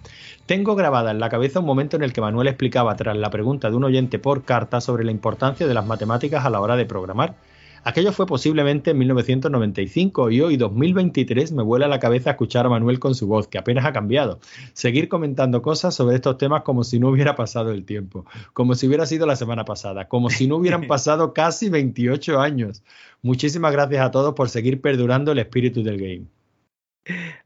tengo 0.46 0.74
grabada 0.74 1.12
en 1.12 1.20
la 1.20 1.30
cabeza 1.30 1.60
un 1.60 1.66
momento 1.66 1.96
en 1.96 2.02
el 2.02 2.12
que 2.12 2.20
Manuel 2.20 2.48
explicaba 2.48 2.96
tras 2.96 3.16
la 3.16 3.30
pregunta 3.30 3.70
de 3.70 3.76
un 3.76 3.84
oyente 3.84 4.18
por 4.18 4.42
carta 4.42 4.80
sobre 4.80 5.04
la 5.04 5.12
importancia 5.12 5.66
de 5.66 5.74
las 5.74 5.86
matemáticas 5.86 6.44
a 6.44 6.50
la 6.50 6.60
hora 6.60 6.74
de 6.74 6.86
programar. 6.86 7.36
Aquello 7.84 8.12
fue 8.12 8.26
posiblemente 8.26 8.92
en 8.92 8.98
1995 8.98 10.30
y 10.30 10.40
hoy 10.40 10.56
2023 10.56 11.50
me 11.52 11.64
vuela 11.64 11.86
a 11.86 11.88
la 11.88 11.98
cabeza 11.98 12.30
escuchar 12.30 12.64
a 12.64 12.68
Manuel 12.68 13.00
con 13.00 13.16
su 13.16 13.26
voz, 13.26 13.48
que 13.48 13.58
apenas 13.58 13.84
ha 13.84 13.92
cambiado. 13.92 14.38
Seguir 14.72 15.08
comentando 15.08 15.62
cosas 15.62 15.94
sobre 15.94 16.14
estos 16.14 16.38
temas 16.38 16.62
como 16.62 16.84
si 16.84 17.00
no 17.00 17.08
hubiera 17.08 17.34
pasado 17.34 17.72
el 17.72 17.84
tiempo, 17.84 18.24
como 18.52 18.76
si 18.76 18.86
hubiera 18.86 19.04
sido 19.06 19.26
la 19.26 19.34
semana 19.34 19.64
pasada, 19.64 20.06
como 20.06 20.30
si 20.30 20.46
no 20.46 20.56
hubieran 20.56 20.86
pasado 20.86 21.34
casi 21.34 21.70
28 21.70 22.40
años. 22.40 22.84
Muchísimas 23.20 23.72
gracias 23.72 24.04
a 24.04 24.10
todos 24.12 24.34
por 24.34 24.48
seguir 24.48 24.80
perdurando 24.80 25.32
el 25.32 25.40
espíritu 25.40 25.82
del 25.82 25.98
game. 25.98 26.26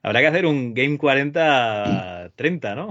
Habrá 0.03 0.21
que 0.21 0.27
hacer 0.27 0.45
un 0.45 0.75
Game 0.75 0.99
40-30, 0.99 2.77
¿no? 2.77 2.91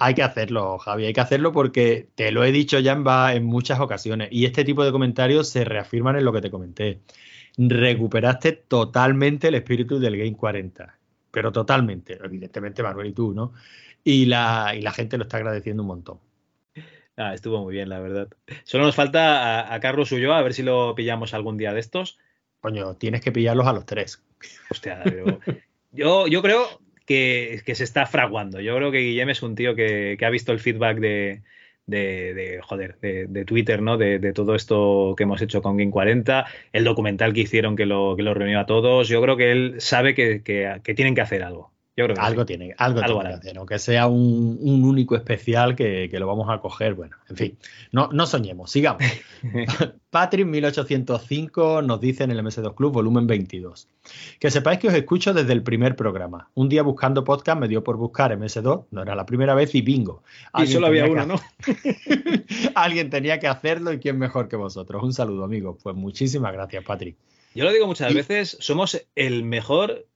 Hay 0.00 0.14
que 0.14 0.22
hacerlo, 0.22 0.78
Javi, 0.78 1.04
hay 1.06 1.12
que 1.12 1.20
hacerlo 1.20 1.52
porque 1.52 2.08
te 2.14 2.30
lo 2.32 2.44
he 2.44 2.52
dicho 2.52 2.78
ya 2.78 2.92
en, 2.92 3.06
va- 3.06 3.34
en 3.34 3.44
muchas 3.44 3.80
ocasiones 3.80 4.28
y 4.30 4.44
este 4.44 4.64
tipo 4.64 4.84
de 4.84 4.92
comentarios 4.92 5.48
se 5.48 5.64
reafirman 5.64 6.16
en 6.16 6.24
lo 6.24 6.32
que 6.32 6.40
te 6.40 6.50
comenté. 6.50 7.00
Recuperaste 7.56 8.52
totalmente 8.52 9.48
el 9.48 9.56
espíritu 9.56 9.98
del 9.98 10.16
Game 10.16 10.36
40, 10.36 10.96
pero 11.30 11.50
totalmente, 11.52 12.18
evidentemente 12.22 12.82
Manuel 12.82 13.08
y 13.08 13.12
tú, 13.12 13.32
¿no? 13.34 13.52
Y 14.04 14.26
la, 14.26 14.74
y 14.76 14.82
la 14.82 14.92
gente 14.92 15.18
lo 15.18 15.24
está 15.24 15.38
agradeciendo 15.38 15.82
un 15.82 15.88
montón. 15.88 16.18
Ah, 17.16 17.34
estuvo 17.34 17.60
muy 17.64 17.74
bien, 17.74 17.88
la 17.88 17.98
verdad. 17.98 18.28
Solo 18.62 18.84
nos 18.84 18.94
falta 18.94 19.60
a, 19.68 19.74
a 19.74 19.80
Carlos 19.80 20.12
Ulloa, 20.12 20.38
a 20.38 20.42
ver 20.42 20.54
si 20.54 20.62
lo 20.62 20.94
pillamos 20.94 21.34
algún 21.34 21.56
día 21.56 21.72
de 21.72 21.80
estos. 21.80 22.18
Coño, 22.60 22.94
tienes 22.94 23.20
que 23.22 23.32
pillarlos 23.32 23.66
a 23.66 23.72
los 23.72 23.84
tres. 23.86 24.22
Hostia, 24.70 25.02
yo 25.92 26.42
creo 26.42 26.80
que, 27.08 27.74
se 27.74 27.84
está 27.84 28.06
fraguando. 28.06 28.60
Yo 28.60 28.76
creo 28.76 28.90
que 28.92 28.98
Guillem 28.98 29.30
es 29.30 29.42
un 29.42 29.54
tío 29.54 29.74
que, 29.74 30.16
que 30.18 30.26
ha 30.26 30.30
visto 30.30 30.52
el 30.52 30.60
feedback 30.60 30.98
de, 30.98 31.42
de, 31.86 32.34
de, 32.34 32.60
joder, 32.62 32.98
de, 33.00 33.44
Twitter, 33.46 33.82
¿no? 33.82 33.96
De, 33.96 34.32
todo 34.32 34.54
esto 34.54 35.14
que 35.16 35.24
hemos 35.24 35.40
hecho 35.42 35.62
con 35.62 35.76
Game 35.76 35.90
40, 35.90 36.46
el 36.72 36.84
documental 36.84 37.32
que 37.32 37.40
hicieron 37.40 37.76
que 37.76 37.86
lo, 37.86 38.14
que 38.16 38.22
lo 38.22 38.34
reunió 38.34 38.60
a 38.60 38.66
todos. 38.66 39.08
Yo 39.08 39.22
creo 39.22 39.36
que 39.36 39.50
él 39.52 39.76
sabe 39.78 40.14
que- 40.14 40.42
que 40.42 40.94
tienen 40.94 41.14
que 41.14 41.22
hacer 41.22 41.42
algo. 41.42 41.72
Yo 41.98 42.04
creo 42.04 42.14
que 42.14 42.22
Algo 42.22 42.42
sí. 42.42 42.46
tiene, 42.46 42.74
algo 42.78 43.00
Algo 43.00 43.18
tiene 43.18 43.34
que 43.34 43.40
hacer, 43.40 43.58
aunque 43.58 43.78
sea 43.80 44.06
un, 44.06 44.56
un 44.60 44.84
único 44.84 45.16
especial 45.16 45.74
que, 45.74 46.06
que 46.08 46.20
lo 46.20 46.28
vamos 46.28 46.48
a 46.48 46.58
coger. 46.60 46.94
Bueno, 46.94 47.16
en 47.28 47.36
fin, 47.36 47.58
no, 47.90 48.08
no 48.12 48.24
soñemos, 48.24 48.70
sigamos. 48.70 49.02
Patrick 50.10 50.46
1805 50.46 51.82
nos 51.82 52.00
dice 52.00 52.22
en 52.22 52.30
el 52.30 52.38
MS2 52.38 52.76
Club, 52.76 52.92
volumen 52.92 53.26
22. 53.26 53.88
Que 54.38 54.48
sepáis 54.48 54.78
que 54.78 54.86
os 54.86 54.94
escucho 54.94 55.34
desde 55.34 55.52
el 55.52 55.64
primer 55.64 55.96
programa. 55.96 56.48
Un 56.54 56.68
día 56.68 56.84
buscando 56.84 57.24
podcast 57.24 57.58
me 57.58 57.66
dio 57.66 57.82
por 57.82 57.96
buscar 57.96 58.30
MS2, 58.38 58.84
no 58.92 59.02
era 59.02 59.16
la 59.16 59.26
primera 59.26 59.56
vez, 59.56 59.74
y 59.74 59.82
bingo. 59.82 60.22
Y 60.56 60.68
solo 60.68 60.86
había 60.86 61.06
uno, 61.06 61.26
¿no? 61.26 61.40
Alguien 62.76 63.10
tenía 63.10 63.40
que 63.40 63.48
hacerlo 63.48 63.92
y 63.92 63.98
quién 63.98 64.20
mejor 64.20 64.46
que 64.46 64.54
vosotros. 64.54 65.02
Un 65.02 65.12
saludo, 65.12 65.42
amigos. 65.42 65.78
Pues 65.82 65.96
muchísimas 65.96 66.52
gracias, 66.52 66.84
Patrick. 66.84 67.16
Yo 67.56 67.64
lo 67.64 67.72
digo 67.72 67.88
muchas 67.88 68.14
veces, 68.14 68.56
somos 68.60 69.04
el 69.16 69.42
mejor 69.42 70.06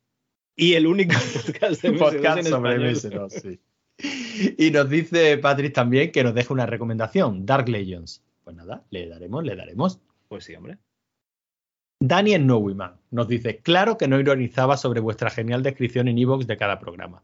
y 0.56 0.74
el 0.74 0.86
único 0.86 1.14
podcast 1.46 1.82
de 1.82 1.92
MS2 1.92 1.98
podcast 1.98 2.38
en 2.38 2.46
sobre. 2.46 2.80
MS2, 2.80 3.30
sí. 3.30 3.60
Y 4.58 4.70
nos 4.70 4.88
dice 4.88 5.38
Patrick 5.38 5.72
también 5.72 6.10
que 6.10 6.24
nos 6.24 6.34
deja 6.34 6.52
una 6.52 6.66
recomendación, 6.66 7.46
Dark 7.46 7.68
Legends. 7.68 8.22
Pues 8.44 8.56
nada, 8.56 8.84
le 8.90 9.08
daremos, 9.08 9.44
le 9.44 9.54
daremos. 9.54 10.00
Pues 10.28 10.44
sí, 10.44 10.54
hombre. 10.54 10.78
Daniel 12.00 12.46
Nowiman 12.46 12.96
nos 13.12 13.28
dice, 13.28 13.58
claro 13.58 13.96
que 13.96 14.08
no 14.08 14.18
ironizaba 14.18 14.76
sobre 14.76 14.98
vuestra 14.98 15.30
genial 15.30 15.62
descripción 15.62 16.08
en 16.08 16.18
iVoox 16.18 16.48
de 16.48 16.56
cada 16.56 16.80
programa. 16.80 17.22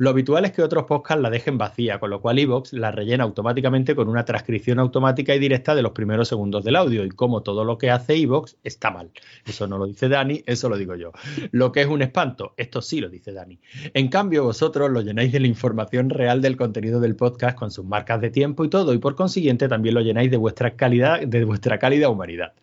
Lo 0.00 0.08
habitual 0.08 0.46
es 0.46 0.52
que 0.52 0.62
otros 0.62 0.84
podcasts 0.84 1.20
la 1.20 1.28
dejen 1.28 1.58
vacía, 1.58 2.00
con 2.00 2.08
lo 2.08 2.22
cual 2.22 2.38
iVoox 2.38 2.72
la 2.72 2.90
rellena 2.90 3.22
automáticamente 3.22 3.94
con 3.94 4.08
una 4.08 4.24
transcripción 4.24 4.78
automática 4.78 5.34
y 5.34 5.38
directa 5.38 5.74
de 5.74 5.82
los 5.82 5.92
primeros 5.92 6.26
segundos 6.26 6.64
del 6.64 6.76
audio. 6.76 7.04
Y 7.04 7.10
como 7.10 7.42
todo 7.42 7.66
lo 7.66 7.76
que 7.76 7.90
hace 7.90 8.16
iVoox 8.16 8.56
está 8.64 8.90
mal. 8.90 9.10
Eso 9.44 9.66
no 9.66 9.76
lo 9.76 9.86
dice 9.86 10.08
Dani, 10.08 10.42
eso 10.46 10.70
lo 10.70 10.78
digo 10.78 10.94
yo. 10.94 11.12
Lo 11.50 11.70
que 11.70 11.82
es 11.82 11.86
un 11.86 12.00
espanto, 12.00 12.54
esto 12.56 12.80
sí 12.80 13.02
lo 13.02 13.10
dice 13.10 13.34
Dani. 13.34 13.60
En 13.92 14.08
cambio, 14.08 14.44
vosotros 14.44 14.90
lo 14.90 15.02
llenáis 15.02 15.32
de 15.32 15.40
la 15.40 15.48
información 15.48 16.08
real 16.08 16.40
del 16.40 16.56
contenido 16.56 16.98
del 16.98 17.14
podcast 17.14 17.58
con 17.58 17.70
sus 17.70 17.84
marcas 17.84 18.22
de 18.22 18.30
tiempo 18.30 18.64
y 18.64 18.70
todo, 18.70 18.94
y 18.94 18.98
por 18.98 19.16
consiguiente 19.16 19.68
también 19.68 19.96
lo 19.96 20.00
llenáis 20.00 20.30
de 20.30 20.38
vuestra 20.38 20.76
calidad, 20.76 21.20
de 21.20 21.44
vuestra 21.44 21.78
cálida 21.78 22.08
humanidad. 22.08 22.54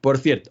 Por 0.00 0.18
cierto, 0.18 0.50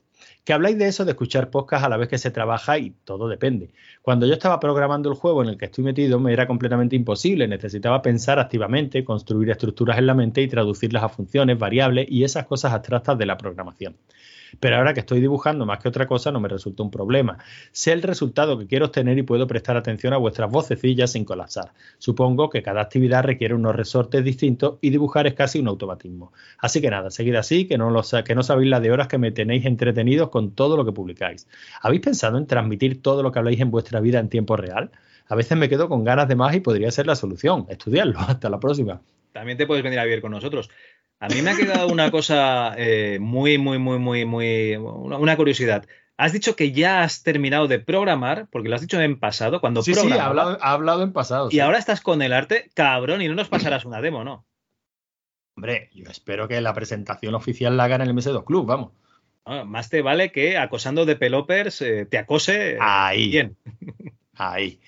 que 0.50 0.54
habláis 0.54 0.80
de 0.80 0.88
eso 0.88 1.06
de 1.06 1.12
escuchar 1.12 1.52
podcast 1.52 1.86
a 1.86 1.90
la 1.90 1.98
vez 1.98 2.10
que 2.10 2.18
se 2.18 2.32
trabaja 2.32 2.80
y 2.80 2.90
todo 3.06 3.28
depende. 3.28 3.70
Cuando 4.02 4.26
yo 4.26 4.34
estaba 4.34 4.60
programando 4.60 5.08
el 5.08 5.14
juego 5.14 5.44
en 5.44 5.50
el 5.50 5.60
que 5.60 5.66
estoy 5.66 5.84
metido 5.84 6.20
me 6.20 6.34
era 6.34 6.48
completamente 6.48 6.96
imposible, 6.96 7.48
necesitaba 7.48 8.02
pensar 8.02 8.40
activamente, 8.40 9.04
construir 9.04 9.52
estructuras 9.52 10.00
en 10.00 10.08
la 10.08 10.16
mente 10.16 10.42
y 10.42 10.48
traducirlas 10.48 11.04
a 11.04 11.10
funciones, 11.10 11.60
variables 11.60 12.08
y 12.10 12.24
esas 12.24 12.48
cosas 12.48 12.74
abstractas 12.74 13.16
de 13.20 13.28
la 13.28 13.38
programación. 13.38 13.96
Pero 14.60 14.78
ahora 14.78 14.94
que 14.94 15.02
estoy 15.02 15.22
dibujando 15.22 15.66
más 15.66 15.80
que 15.80 15.90
otra 15.90 16.08
cosa 16.08 16.32
no 16.32 16.40
me 16.40 16.48
resulta 16.48 16.84
un 16.84 16.92
problema. 16.92 17.38
Sé 17.72 17.92
el 17.92 18.02
resultado 18.02 18.58
que 18.58 18.68
quiero 18.68 18.86
obtener 18.86 19.18
y 19.18 19.24
puedo 19.24 19.48
prestar 19.48 19.78
atención 19.78 20.14
a 20.14 20.18
vuestras 20.18 20.50
vocecillas 20.50 21.12
sin 21.12 21.26
colapsar. 21.26 21.74
Supongo 21.98 22.50
que 22.50 22.64
cada 22.64 22.82
actividad 22.82 23.24
requiere 23.24 23.54
unos 23.54 23.76
resortes 23.76 24.24
distintos 24.24 24.78
y 24.82 24.90
dibujar 24.90 25.28
es 25.28 25.34
casi 25.34 25.60
un 25.60 25.68
automatismo. 25.68 26.34
Así 26.58 26.82
que 26.82 26.90
nada, 26.90 27.12
seguid 27.12 27.36
así, 27.36 27.68
que 27.68 27.78
no, 27.78 27.94
que 28.26 28.36
no 28.36 28.44
sabéis 28.44 28.70
la 28.70 28.80
de 28.80 28.92
horas 28.92 29.08
que 29.08 29.18
me 29.18 29.32
tenéis 29.32 29.66
entretenidos 29.66 30.30
con 30.30 30.52
todo 30.52 30.78
lo 30.78 30.86
que 30.86 30.92
publicáis. 30.92 31.48
¿Habéis 31.82 32.02
pensado 32.02 32.38
en 32.38 32.48
transmitir 32.48 33.02
todo 33.02 33.24
lo 33.24 33.32
que 33.32 33.40
habláis 33.40 33.60
en 33.60 33.72
vuestra 33.72 34.00
vida 34.00 34.20
en 34.20 34.30
tiempo 34.30 34.56
real? 34.56 34.92
A 35.28 35.36
veces 35.36 35.58
me 35.58 35.70
quedo 35.70 35.88
con 35.88 36.04
ganas 36.04 36.28
de 36.28 36.36
más 36.36 36.56
y 36.56 36.60
podría 36.60 36.90
ser 36.92 37.06
la 37.06 37.16
solución. 37.16 37.68
Estudiarlo. 37.70 38.20
Hasta 38.28 38.50
la 38.50 38.60
próxima. 38.60 39.02
También 39.32 39.58
te 39.58 39.68
puedes 39.68 39.84
venir 39.84 40.00
a 40.00 40.04
vivir 40.04 40.22
con 40.22 40.32
nosotros. 40.32 40.70
A 41.20 41.28
mí 41.28 41.42
me 41.42 41.52
ha 41.52 41.56
quedado 41.56 41.88
una 41.88 42.12
cosa 42.12 42.74
eh, 42.78 43.18
muy, 43.20 43.58
muy, 43.58 43.78
muy, 43.78 44.00
muy, 44.00 44.26
muy. 44.26 44.76
Una, 44.76 45.36
curiosidad. 45.36 45.86
Has 46.18 46.32
dicho 46.32 46.56
que 46.56 46.72
ya 46.72 47.02
has 47.02 47.24
terminado 47.24 47.68
de 47.68 47.80
programar, 47.80 48.48
porque 48.50 48.70
lo 48.70 48.76
has 48.76 48.82
dicho 48.82 49.00
en 49.02 49.20
pasado, 49.20 49.60
cuando 49.60 49.82
Sí, 49.82 49.94
sí, 49.94 50.12
ha 50.12 50.26
hablado, 50.26 50.58
ha 50.62 50.72
hablado 50.72 51.04
en 51.04 51.12
pasado. 51.12 51.48
Y 51.50 51.56
sí. 51.56 51.60
ahora 51.60 51.78
estás 51.78 52.02
con 52.02 52.22
el 52.22 52.34
arte, 52.34 52.72
cabrón, 52.74 53.22
y 53.22 53.28
no 53.28 53.36
nos 53.36 53.50
pasarás 53.50 53.86
una 53.86 54.02
demo, 54.02 54.24
¿no? 54.24 54.46
Hombre, 55.56 55.90
yo 55.94 56.10
espero 56.10 56.48
que 56.48 56.62
la 56.62 56.74
presentación 56.74 57.36
oficial 57.36 57.76
la 57.76 57.84
haga 57.84 57.96
en 57.96 58.02
el 58.02 58.14
MS2 58.14 58.46
Club, 58.46 58.66
vamos. 58.66 58.92
Ah, 59.44 59.66
Más 59.66 59.90
te 59.90 60.02
vale 60.02 60.32
que 60.32 60.58
acosando 60.58 61.06
developers 61.06 61.82
eh, 61.82 62.06
te 62.06 62.18
acose 62.18 62.76
eh, 62.76 62.78
Ahí. 62.80 63.30
bien. 63.30 63.58
Ahí. 64.36 64.80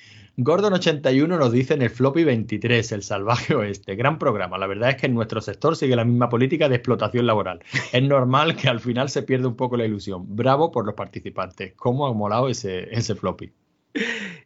Gordon81 0.44 1.28
nos 1.28 1.52
dice 1.52 1.73
en 1.73 1.81
el 1.81 1.89
Floppy 1.89 2.23
23, 2.23 2.91
el 2.91 3.03
salvaje 3.03 3.55
oeste. 3.55 3.95
Gran 3.95 4.18
programa. 4.20 4.57
La 4.57 4.68
verdad 4.68 4.89
es 4.91 4.95
que 4.97 5.05
en 5.07 5.13
nuestro 5.13 5.41
sector 5.41 5.76
sigue 5.76 5.95
la 5.95 6.05
misma 6.05 6.29
política 6.29 6.70
de 6.70 6.76
explotación 6.76 7.26
laboral. 7.28 7.61
Es 7.91 8.03
normal 8.03 8.55
que 8.55 8.68
al 8.70 8.79
final 8.79 9.10
se 9.10 9.23
pierda 9.23 9.47
un 9.47 9.55
poco 9.55 9.78
la 9.78 9.86
ilusión. 9.86 10.23
Bravo 10.36 10.71
por 10.71 10.86
los 10.86 10.95
participantes. 10.95 11.73
¿Cómo 11.76 12.07
ha 12.07 12.13
molado 12.13 12.49
ese, 12.49 12.87
ese 12.94 13.15
floppy? 13.15 13.52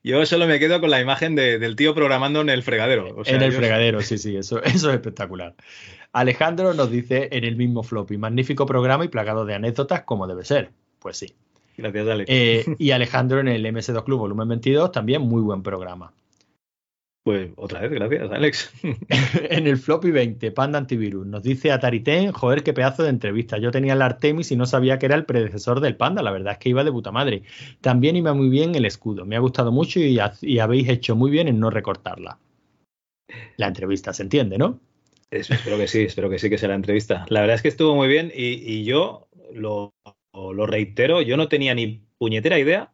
Yo 0.03 0.25
solo 0.25 0.47
me 0.47 0.59
quedo 0.59 0.81
con 0.81 0.89
la 0.89 0.99
imagen 1.01 1.35
de- 1.35 1.59
del 1.59 1.75
tío 1.75 1.93
programando 1.93 2.41
en 2.41 2.49
el 2.49 2.63
fregadero. 2.63 3.15
O 3.15 3.23
sea, 3.25 3.35
en 3.35 3.43
el 3.43 3.51
yo- 3.51 3.57
fregadero, 3.57 4.01
sí, 4.01 4.17
sí, 4.17 4.35
eso, 4.35 4.59
eso 4.63 4.89
es 4.89 4.95
espectacular. 4.95 5.55
Alejandro 6.13 6.73
nos 6.73 6.89
dice 6.89 7.29
en 7.31 7.43
el 7.43 7.55
mismo 7.55 7.83
floppy, 7.83 8.17
magnífico 8.17 8.65
programa 8.65 9.05
y 9.05 9.09
plagado 9.09 9.45
de 9.45 9.53
anécdotas 9.55 10.01
como 10.01 10.27
debe 10.27 10.45
ser. 10.45 10.71
Pues 10.99 11.17
sí. 11.17 11.33
Gracias, 11.77 12.07
Alex. 12.07 12.29
Eh, 12.31 12.65
y 12.79 12.91
Alejandro 12.91 13.39
en 13.39 13.47
el 13.47 13.65
MS2 13.65 14.03
Club 14.03 14.19
volumen 14.19 14.47
22, 14.47 14.91
también 14.91 15.21
muy 15.21 15.41
buen 15.41 15.61
programa. 15.63 16.13
Pues 17.23 17.49
otra 17.55 17.81
vez, 17.81 17.91
gracias, 17.91 18.31
Alex. 18.31 18.71
en 19.49 19.65
el 19.65 19.77
floppy 19.77 20.11
20, 20.11 20.51
Panda 20.51 20.77
Antivirus, 20.77 21.25
nos 21.25 21.41
dice 21.41 21.71
Atariten, 21.71 22.31
joder, 22.31 22.61
qué 22.61 22.71
pedazo 22.71 23.01
de 23.01 23.09
entrevista. 23.09 23.57
Yo 23.57 23.71
tenía 23.71 23.93
el 23.93 24.01
Artemis 24.03 24.51
y 24.51 24.55
no 24.55 24.67
sabía 24.67 24.99
que 24.99 25.07
era 25.07 25.15
el 25.15 25.25
predecesor 25.25 25.79
del 25.79 25.95
Panda, 25.97 26.21
la 26.21 26.29
verdad 26.31 26.53
es 26.53 26.59
que 26.59 26.69
iba 26.69 26.83
de 26.83 26.91
puta 26.91 27.11
madre. 27.11 27.41
También 27.81 28.15
iba 28.15 28.33
muy 28.35 28.49
bien 28.49 28.75
el 28.75 28.85
escudo, 28.85 29.25
me 29.25 29.35
ha 29.35 29.39
gustado 29.39 29.71
mucho 29.71 29.99
y, 29.99 30.19
ha- 30.19 30.33
y 30.39 30.59
habéis 30.59 30.87
hecho 30.87 31.15
muy 31.15 31.31
bien 31.31 31.47
en 31.47 31.59
no 31.59 31.71
recortarla. 31.71 32.37
La 33.57 33.67
entrevista, 33.67 34.13
¿se 34.13 34.21
entiende, 34.21 34.59
no? 34.59 34.79
Es- 35.31 35.49
espero 35.49 35.77
que 35.77 35.87
sí, 35.87 36.03
espero 36.03 36.29
que 36.29 36.37
sí 36.37 36.47
que 36.51 36.59
sea 36.59 36.69
la 36.69 36.75
entrevista. 36.75 37.25
La 37.29 37.41
verdad 37.41 37.55
es 37.55 37.63
que 37.63 37.69
estuvo 37.69 37.95
muy 37.95 38.07
bien 38.07 38.31
y, 38.35 38.53
y 38.71 38.83
yo 38.85 39.27
lo, 39.51 39.95
lo 40.35 40.65
reitero, 40.65 41.21
yo 41.21 41.37
no 41.37 41.47
tenía 41.47 41.73
ni 41.73 42.01
puñetera 42.17 42.59
idea 42.59 42.91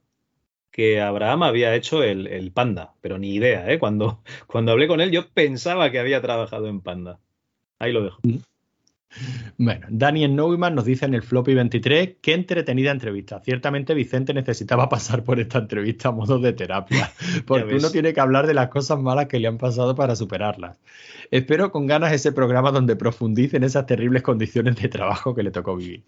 que 0.71 1.01
Abraham 1.01 1.43
había 1.43 1.75
hecho 1.75 2.01
el, 2.03 2.27
el 2.27 2.51
Panda, 2.51 2.93
pero 3.01 3.17
ni 3.17 3.33
idea, 3.33 3.69
¿eh? 3.71 3.77
Cuando, 3.79 4.23
cuando 4.47 4.71
hablé 4.71 4.87
con 4.87 5.01
él 5.01 5.11
yo 5.11 5.29
pensaba 5.29 5.91
que 5.91 5.99
había 5.99 6.21
trabajado 6.21 6.67
en 6.67 6.81
Panda. 6.81 7.19
Ahí 7.79 7.91
lo 7.91 8.03
dejo. 8.03 8.19
Bueno, 9.57 9.87
Daniel 9.89 10.35
Neumann 10.35 10.75
nos 10.75 10.85
dice 10.85 11.05
en 11.05 11.13
el 11.13 11.21
Floppy 11.21 11.53
23 11.53 12.15
qué 12.21 12.33
entretenida 12.33 12.91
entrevista. 12.91 13.41
Ciertamente 13.41 13.93
Vicente 13.93 14.33
necesitaba 14.33 14.89
pasar 14.89 15.23
por 15.23 15.39
esta 15.39 15.59
entrevista 15.59 16.09
a 16.09 16.11
modo 16.11 16.39
de 16.39 16.53
terapia, 16.53 17.11
porque 17.45 17.75
uno 17.75 17.89
tiene 17.91 18.13
que 18.13 18.19
hablar 18.19 18.47
de 18.47 18.53
las 18.53 18.69
cosas 18.69 18.99
malas 18.99 19.27
que 19.27 19.39
le 19.39 19.47
han 19.47 19.57
pasado 19.57 19.95
para 19.95 20.15
superarlas. 20.15 20.79
Espero 21.29 21.71
con 21.71 21.87
ganas 21.87 22.13
ese 22.13 22.31
programa 22.31 22.71
donde 22.71 22.95
profundice 22.95 23.57
en 23.57 23.63
esas 23.63 23.85
terribles 23.85 24.21
condiciones 24.21 24.75
de 24.77 24.89
trabajo 24.89 25.35
que 25.35 25.43
le 25.43 25.51
tocó 25.51 25.75
vivir. 25.75 26.03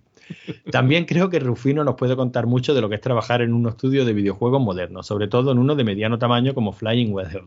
También 0.72 1.06
creo 1.06 1.30
que 1.30 1.40
Rufino 1.40 1.84
nos 1.84 1.96
puede 1.96 2.16
contar 2.16 2.46
mucho 2.48 2.74
de 2.74 2.82
lo 2.82 2.90
que 2.90 2.96
es 2.96 3.02
trabajar 3.02 3.42
en 3.42 3.54
un 3.54 3.68
estudio 3.68 4.06
de 4.06 4.14
videojuegos 4.14 4.62
modernos, 4.62 5.06
sobre 5.06 5.28
todo 5.28 5.52
en 5.52 5.60
uno 5.60 5.76
de 5.76 5.84
mediano 5.84 6.18
tamaño 6.18 6.54
como 6.54 6.72
Flying 6.72 7.12
Weather. 7.12 7.44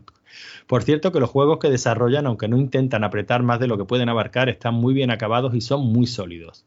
Por 0.67 0.83
cierto 0.83 1.11
que 1.11 1.19
los 1.19 1.29
juegos 1.29 1.59
que 1.59 1.69
desarrollan, 1.69 2.27
aunque 2.27 2.47
no 2.47 2.57
intentan 2.57 3.03
apretar 3.03 3.41
más 3.43 3.59
de 3.59 3.67
lo 3.67 3.77
que 3.77 3.85
pueden 3.85 4.09
abarcar, 4.09 4.49
están 4.49 4.75
muy 4.75 4.93
bien 4.93 5.11
acabados 5.11 5.46
y 5.53 5.61
son 5.61 5.85
muy 5.87 6.07
sólidos. 6.07 6.65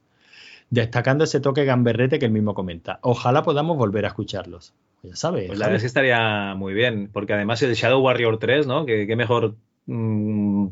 Destacando 0.70 1.24
ese 1.24 1.40
toque 1.40 1.64
gamberrete 1.64 2.18
que 2.18 2.26
él 2.26 2.32
mismo 2.32 2.54
comenta. 2.54 3.00
Ojalá 3.02 3.42
podamos 3.42 3.76
volver 3.76 4.04
a 4.04 4.08
escucharlos. 4.08 4.72
Ya 5.02 5.16
sabes. 5.16 5.46
Pues 5.48 5.58
la 5.58 5.66
verdad 5.66 5.76
es 5.76 5.82
que 5.82 5.86
estaría 5.88 6.54
muy 6.54 6.74
bien, 6.74 7.10
porque 7.12 7.32
además 7.32 7.62
el 7.62 7.74
Shadow 7.74 8.00
Warrior 8.00 8.38
3, 8.38 8.66
¿no? 8.66 8.86
Que 8.86 9.06
qué 9.06 9.16
mejor 9.16 9.56
mm, 9.86 10.68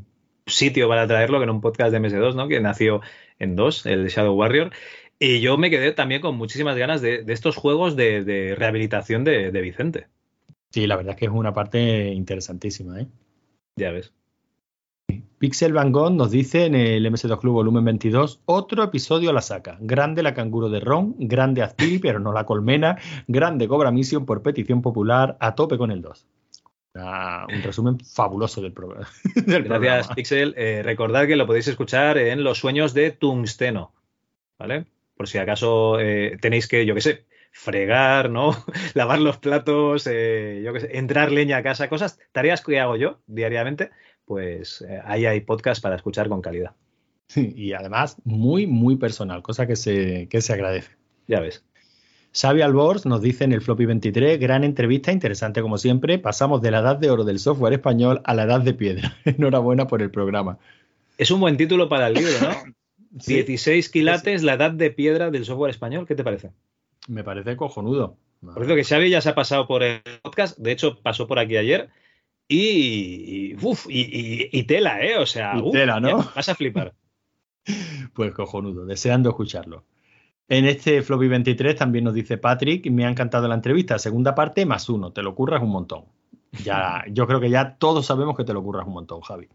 sitio 0.46 0.88
para 0.88 1.06
traerlo 1.06 1.38
que 1.38 1.44
en 1.44 1.50
un 1.50 1.60
podcast 1.60 1.92
de 1.92 2.00
MS2, 2.00 2.34
¿no? 2.34 2.46
Que 2.48 2.60
nació 2.60 3.00
en 3.38 3.56
dos, 3.56 3.86
el 3.86 4.08
Shadow 4.08 4.34
Warrior. 4.34 4.70
Y 5.18 5.40
yo 5.40 5.58
me 5.58 5.70
quedé 5.70 5.92
también 5.92 6.20
con 6.20 6.36
muchísimas 6.36 6.76
ganas 6.76 7.00
de, 7.00 7.24
de 7.24 7.32
estos 7.32 7.56
juegos 7.56 7.96
de, 7.96 8.22
de 8.22 8.54
rehabilitación 8.54 9.24
de, 9.24 9.50
de 9.50 9.60
Vicente. 9.60 10.06
Sí, 10.70 10.86
la 10.86 10.96
verdad 10.96 11.14
es 11.14 11.18
que 11.18 11.24
es 11.24 11.32
una 11.32 11.54
parte 11.54 12.08
interesantísima, 12.08 13.00
¿eh? 13.00 13.06
Ya 13.76 13.90
ves. 13.90 14.12
Pixel 15.38 15.72
Van 15.72 15.92
Gogh 15.92 16.12
nos 16.12 16.30
dice 16.30 16.64
en 16.66 16.74
el 16.74 17.06
MS2 17.06 17.38
Club 17.40 17.54
volumen 17.54 17.84
22, 17.84 18.40
otro 18.44 18.82
episodio 18.82 19.30
a 19.30 19.32
la 19.32 19.40
saca. 19.40 19.78
Grande 19.80 20.22
la 20.22 20.34
canguro 20.34 20.68
de 20.68 20.80
Ron, 20.80 21.14
grande 21.18 21.62
Azpiri, 21.62 21.98
pero 21.98 22.18
no 22.18 22.32
la 22.32 22.44
colmena, 22.44 22.98
grande 23.28 23.68
Cobra 23.68 23.90
Mission 23.92 24.26
por 24.26 24.42
petición 24.42 24.82
popular, 24.82 25.36
a 25.40 25.54
tope 25.54 25.78
con 25.78 25.90
el 25.92 26.02
2. 26.02 26.26
Una- 26.94 27.46
un 27.54 27.62
resumen 27.62 28.00
fabuloso 28.00 28.60
del, 28.60 28.72
programa. 28.72 29.06
del 29.34 29.62
Gracias, 29.62 29.68
programa. 29.68 30.14
Pixel. 30.14 30.54
Eh, 30.56 30.82
recordad 30.82 31.26
que 31.26 31.36
lo 31.36 31.46
podéis 31.46 31.68
escuchar 31.68 32.18
en 32.18 32.42
Los 32.42 32.58
Sueños 32.58 32.92
de 32.92 33.12
Tungsteno, 33.12 33.92
¿vale? 34.58 34.86
Por 35.16 35.28
si 35.28 35.38
acaso 35.38 36.00
eh, 36.00 36.36
tenéis 36.40 36.66
que, 36.66 36.84
yo 36.84 36.94
qué 36.96 37.00
sé, 37.00 37.24
fregar, 37.52 38.28
¿no? 38.30 38.50
Lavar 38.94 39.20
los 39.20 39.38
platos, 39.38 40.08
eh, 40.10 40.62
yo 40.64 40.72
qué 40.72 40.80
sé, 40.80 40.98
entrar 40.98 41.30
leña 41.30 41.58
a 41.58 41.62
casa, 41.62 41.88
cosas, 41.88 42.18
tareas 42.32 42.62
que 42.62 42.80
hago 42.80 42.96
yo 42.96 43.20
diariamente, 43.28 43.90
pues 44.28 44.82
eh, 44.82 45.00
ahí 45.04 45.24
hay 45.24 45.40
podcast 45.40 45.82
para 45.82 45.96
escuchar 45.96 46.28
con 46.28 46.42
calidad. 46.42 46.76
Y 47.34 47.72
además, 47.72 48.16
muy, 48.24 48.66
muy 48.66 48.96
personal, 48.96 49.42
cosa 49.42 49.66
que 49.66 49.74
se, 49.74 50.28
que 50.28 50.40
se 50.40 50.52
agradece. 50.52 50.90
Ya 51.26 51.40
ves. 51.40 51.64
Xavi 52.32 52.60
Albors 52.60 53.06
nos 53.06 53.22
dice 53.22 53.44
en 53.44 53.52
el 53.52 53.62
Floppy 53.62 53.86
23, 53.86 54.38
gran 54.38 54.64
entrevista, 54.64 55.12
interesante 55.12 55.62
como 55.62 55.78
siempre. 55.78 56.18
Pasamos 56.18 56.62
de 56.62 56.70
la 56.70 56.80
edad 56.80 56.96
de 56.96 57.10
oro 57.10 57.24
del 57.24 57.38
software 57.38 57.72
español 57.72 58.20
a 58.24 58.34
la 58.34 58.44
edad 58.44 58.60
de 58.60 58.74
piedra. 58.74 59.16
Enhorabuena 59.24 59.86
por 59.86 60.02
el 60.02 60.10
programa. 60.10 60.58
Es 61.16 61.30
un 61.30 61.40
buen 61.40 61.56
título 61.56 61.88
para 61.88 62.08
el 62.08 62.14
libro, 62.14 62.32
¿no? 62.42 62.74
Sí. 63.20 63.32
16 63.32 63.88
quilates, 63.88 64.42
la 64.42 64.54
edad 64.54 64.70
de 64.70 64.90
piedra 64.90 65.30
del 65.30 65.46
software 65.46 65.70
español. 65.70 66.06
¿Qué 66.06 66.14
te 66.14 66.22
parece? 66.22 66.50
Me 67.08 67.24
parece 67.24 67.56
cojonudo. 67.56 68.18
Por 68.40 68.54
cierto, 68.56 68.76
que 68.76 68.84
Xavi 68.84 69.08
ya 69.08 69.22
se 69.22 69.30
ha 69.30 69.34
pasado 69.34 69.66
por 69.66 69.82
el 69.82 70.02
podcast, 70.22 70.58
de 70.58 70.72
hecho 70.72 71.00
pasó 71.00 71.26
por 71.26 71.38
aquí 71.38 71.56
ayer 71.56 71.88
y, 72.48 73.52
y, 73.52 73.56
uf, 73.62 73.86
y, 73.88 74.48
y- 74.50 74.62
tela, 74.64 75.02
¿eh? 75.04 75.18
O 75.18 75.26
sea, 75.26 75.56
uf, 75.58 75.72
tela, 75.72 76.00
¿no? 76.00 76.16
vas 76.34 76.48
a 76.48 76.54
flipar. 76.54 76.94
Pues 78.14 78.32
cojonudo, 78.32 78.86
deseando 78.86 79.28
escucharlo. 79.28 79.84
En 80.48 80.64
este 80.64 81.02
Floppy 81.02 81.28
23 81.28 81.76
también 81.76 82.04
nos 82.04 82.14
dice 82.14 82.38
Patrick, 82.38 82.90
me 82.90 83.04
ha 83.04 83.10
encantado 83.10 83.46
la 83.46 83.54
entrevista, 83.54 83.98
segunda 83.98 84.34
parte 84.34 84.64
más 84.64 84.88
uno, 84.88 85.12
te 85.12 85.22
lo 85.22 85.34
curras 85.34 85.62
un 85.62 85.68
montón. 85.70 86.04
Ya, 86.64 87.04
yo 87.10 87.26
creo 87.26 87.40
que 87.40 87.50
ya 87.50 87.76
todos 87.76 88.06
sabemos 88.06 88.34
que 88.36 88.44
te 88.44 88.54
lo 88.54 88.62
curras 88.62 88.86
un 88.86 88.94
montón, 88.94 89.20
Javi. 89.20 89.48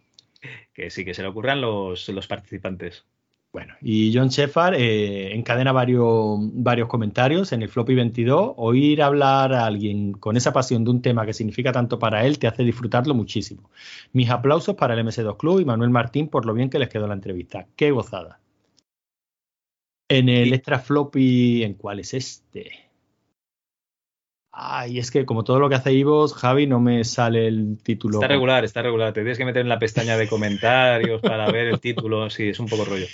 Que 0.74 0.92
sí, 0.92 1.04
que 1.04 1.16
se 1.16 1.24
le 1.24 1.30
ocurran 1.30 1.60
los, 1.62 2.08
los 2.10 2.28
participantes. 2.28 3.06
Bueno, 3.54 3.76
y 3.82 4.12
John 4.12 4.30
Shepard 4.30 4.74
eh, 4.74 5.36
encadena 5.36 5.72
varios, 5.72 6.40
varios 6.40 6.88
comentarios 6.88 7.52
en 7.52 7.62
el 7.62 7.70
Floppy 7.70 7.94
22. 7.94 8.54
Oír 8.58 9.04
hablar 9.04 9.54
a 9.54 9.68
alguien 9.68 10.14
con 10.14 10.36
esa 10.36 10.52
pasión 10.52 10.84
de 10.84 10.90
un 10.90 11.04
tema 11.04 11.24
que 11.24 11.34
significa 11.34 11.72
tanto 11.72 12.00
para 12.00 12.26
él 12.26 12.40
te 12.40 12.48
hace 12.48 12.64
disfrutarlo 12.64 13.14
muchísimo. 13.14 13.70
Mis 14.12 14.32
aplausos 14.32 14.74
para 14.76 14.96
el 14.96 15.06
MS2 15.06 15.38
Club 15.38 15.60
y 15.60 15.66
Manuel 15.66 15.92
Martín 15.92 16.30
por 16.30 16.48
lo 16.48 16.56
bien 16.56 16.72
que 16.72 16.80
les 16.80 16.90
quedó 16.90 17.06
la 17.06 17.14
entrevista. 17.14 17.68
¡Qué 17.76 17.92
gozada! 17.92 18.40
En 20.10 20.30
el 20.30 20.52
extra 20.52 20.80
floppy, 20.80 21.62
¿en 21.62 21.76
cuál 21.76 22.00
es 22.00 22.16
este? 22.16 22.72
Ay, 24.52 24.98
es 24.98 25.12
que 25.12 25.28
como 25.28 25.44
todo 25.44 25.60
lo 25.60 25.70
que 25.70 25.76
hace 25.76 25.94
Ivos, 25.94 26.34
Javi, 26.34 26.66
no 26.66 26.80
me 26.80 27.04
sale 27.04 27.48
el 27.48 27.78
título. 27.84 28.18
Está 28.18 28.28
regular, 28.28 28.64
está 28.66 28.82
regular. 28.82 29.14
Te 29.14 29.22
tienes 29.22 29.38
que 29.38 29.46
meter 29.46 29.62
en 29.62 29.70
la 29.70 29.78
pestaña 29.78 30.18
de 30.18 30.28
comentarios 30.28 31.22
para 31.22 31.52
ver 31.52 31.68
el 31.68 31.80
título. 31.80 32.32
Sí, 32.32 32.50
es 32.50 32.60
un 32.60 32.68
poco 32.68 32.86
rollo. 32.86 33.06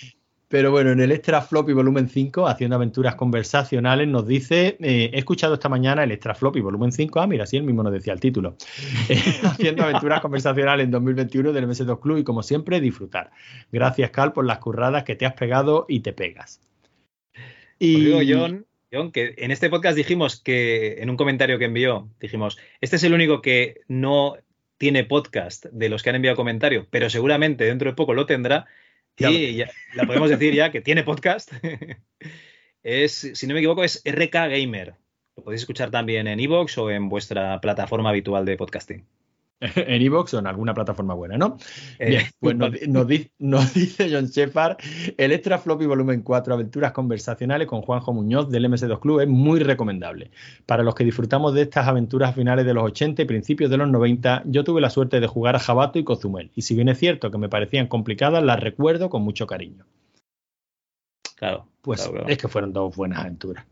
Pero 0.50 0.72
bueno, 0.72 0.90
en 0.90 1.00
el 1.00 1.12
Extra 1.12 1.42
Floppy 1.42 1.74
volumen 1.74 2.10
5, 2.10 2.48
haciendo 2.48 2.76
aventuras 2.76 3.14
conversacionales, 3.14 4.08
nos 4.08 4.26
dice, 4.26 4.78
eh, 4.80 5.12
he 5.14 5.20
escuchado 5.20 5.54
esta 5.54 5.70
mañana 5.70 6.04
el 6.04 6.12
Extra 6.12 6.34
Floppy 6.34 6.60
volumen 6.60 6.92
5, 6.92 7.20
ah, 7.20 7.28
mira, 7.28 7.46
sí, 7.46 7.58
él 7.58 7.64
mismo 7.64 7.84
nos 7.84 7.94
decía 7.94 8.14
el 8.14 8.20
título, 8.20 8.56
Eh, 9.10 9.16
haciendo 9.44 9.84
aventuras 9.84 10.22
conversacionales 10.22 10.86
en 10.86 10.92
2021 10.92 11.54
del 11.54 11.68
MS2 11.68 12.00
Club 12.00 12.18
y 12.18 12.24
como 12.24 12.42
siempre, 12.42 12.82
disfrutar. 12.82 13.30
Gracias, 13.72 14.10
Cal, 14.10 14.34
por 14.34 14.46
las 14.46 14.58
curradas 14.58 15.04
que 15.04 15.16
te 15.16 15.28
has 15.28 15.34
pegado 15.34 15.86
y 15.88 16.00
te 16.00 16.14
pegas. 16.14 16.62
Os 17.36 17.44
digo, 17.80 18.20
John, 18.28 18.66
John, 18.92 19.12
que 19.12 19.36
en 19.38 19.52
este 19.52 19.70
podcast 19.70 19.96
dijimos 19.96 20.42
que, 20.42 20.96
en 21.00 21.12
un 21.12 21.18
comentario 21.18 21.60
que 21.60 21.66
envió, 21.66 22.10
dijimos, 22.20 22.58
este 22.82 22.96
es 22.96 23.04
el 23.04 23.14
único 23.14 23.42
que 23.42 23.82
no 23.88 24.36
tiene 24.80 25.04
podcast 25.04 25.66
de 25.66 25.90
los 25.90 26.02
que 26.02 26.10
han 26.10 26.16
enviado 26.16 26.38
comentario, 26.38 26.88
pero 26.90 27.10
seguramente 27.10 27.66
dentro 27.66 27.90
de 27.90 27.96
poco 27.96 28.16
lo 28.16 28.26
tendrá. 28.26 28.66
Lo 29.20 29.32
y 29.32 29.56
ya, 29.56 29.70
la 29.94 30.06
podemos 30.06 30.30
decir 30.30 30.54
ya 30.54 30.72
que 30.72 30.82
tiene 30.82 31.04
podcast. 31.04 31.52
es, 32.84 33.32
si 33.34 33.48
no 33.48 33.54
me 33.54 33.60
equivoco, 33.60 33.84
es 33.84 34.02
RK 34.06 34.34
Gamer. 34.34 34.96
Lo 35.36 35.44
podéis 35.44 35.62
escuchar 35.62 35.92
también 35.92 36.28
en 36.28 36.40
Evox 36.40 36.78
o 36.78 36.90
en 36.90 37.10
vuestra 37.10 37.60
plataforma 37.62 38.10
habitual 38.10 38.46
de 38.46 38.58
podcasting. 38.58 39.06
en 39.76 40.02
Evox 40.02 40.34
o 40.34 40.40
en 40.40 40.48
alguna 40.48 40.74
plataforma 40.74 41.14
buena, 41.14 41.38
¿no? 41.38 41.58
Eh, 42.00 42.10
Bien, 42.10 42.24
pues 42.40 42.56
nos, 42.56 42.72
di- 42.72 42.80
nos 42.88 43.08
di- 43.08 43.30
nos 43.40 43.74
dice 43.74 44.10
John 44.12 44.28
Shepard, 44.28 44.78
el 45.18 45.32
Extra 45.34 45.58
Floppy 45.58 45.86
Volumen 45.86 46.22
4, 46.22 46.54
Aventuras 46.54 46.92
Conversacionales 46.94 47.68
con 47.68 47.82
Juanjo 47.82 48.14
Muñoz 48.14 48.50
del 48.50 48.66
MS2 48.66 49.00
Club 49.00 49.20
es 49.22 49.28
muy 49.28 49.60
recomendable. 49.60 50.32
Para 50.66 50.84
los 50.84 50.96
que 50.96 51.04
disfrutamos 51.04 51.54
de 51.54 51.64
estas 51.64 51.88
aventuras 51.88 52.34
finales 52.36 52.66
de 52.66 52.74
los 52.74 52.84
80 52.86 53.22
y 53.22 53.26
principios 53.26 53.70
de 53.70 53.78
los 53.78 53.90
90, 53.90 54.44
yo 54.46 54.64
tuve 54.64 54.80
la 54.82 54.90
suerte 54.90 55.20
de 55.20 55.28
jugar 55.28 55.56
a 55.56 55.60
Jabato 55.60 56.00
y 56.00 56.04
Cozumel, 56.04 56.52
y 56.56 56.62
si 56.62 56.76
bien 56.76 56.88
es 56.90 56.98
cierto 56.98 57.30
que 57.32 57.38
me 57.38 57.50
parecían 57.50 57.88
complicadas, 57.88 58.44
las 58.44 58.60
recuerdo 58.60 59.10
con 59.10 59.22
mucho 59.24 59.46
cariño. 59.48 59.86
Claro. 61.36 61.68
Pues 61.82 62.02
claro, 62.02 62.14
claro. 62.16 62.30
es 62.30 62.38
que 62.38 62.48
fueron 62.48 62.74
dos 62.74 62.96
buenas 62.96 63.20
aventuras. 63.20 63.66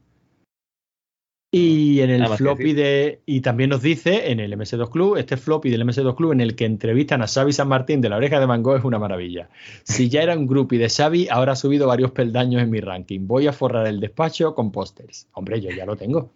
Y 1.57 2.01
en 2.01 2.09
el 2.09 2.21
Nada 2.21 2.37
floppy 2.37 2.73
de. 2.73 3.21
Y 3.25 3.41
también 3.41 3.69
nos 3.69 3.81
dice 3.81 4.31
en 4.31 4.39
el 4.39 4.53
MS2 4.53 4.89
Club, 4.89 5.17
este 5.17 5.37
floppy 5.37 5.69
del 5.69 5.83
MS2 5.83 6.15
Club 6.15 6.31
en 6.31 6.41
el 6.41 6.55
que 6.55 6.65
entrevistan 6.65 7.21
a 7.21 7.27
Xavi 7.27 7.53
San 7.53 7.67
Martín 7.67 8.01
de 8.01 8.09
la 8.09 8.17
oreja 8.17 8.39
de 8.39 8.45
Van 8.45 8.63
Gogh 8.63 8.77
es 8.77 8.83
una 8.83 8.99
maravilla. 8.99 9.49
Si 9.83 10.09
ya 10.09 10.21
era 10.21 10.37
un 10.37 10.47
groupie 10.47 10.79
de 10.79 10.89
Xavi, 10.89 11.27
ahora 11.29 11.53
ha 11.53 11.55
subido 11.55 11.87
varios 11.87 12.11
peldaños 12.11 12.61
en 12.61 12.69
mi 12.69 12.79
ranking. 12.79 13.27
Voy 13.27 13.47
a 13.47 13.53
forrar 13.53 13.87
el 13.87 13.99
despacho 13.99 14.55
con 14.55 14.71
pósters. 14.71 15.27
Hombre, 15.33 15.61
yo 15.61 15.69
ya 15.71 15.85
lo 15.85 15.95
tengo. 15.95 16.31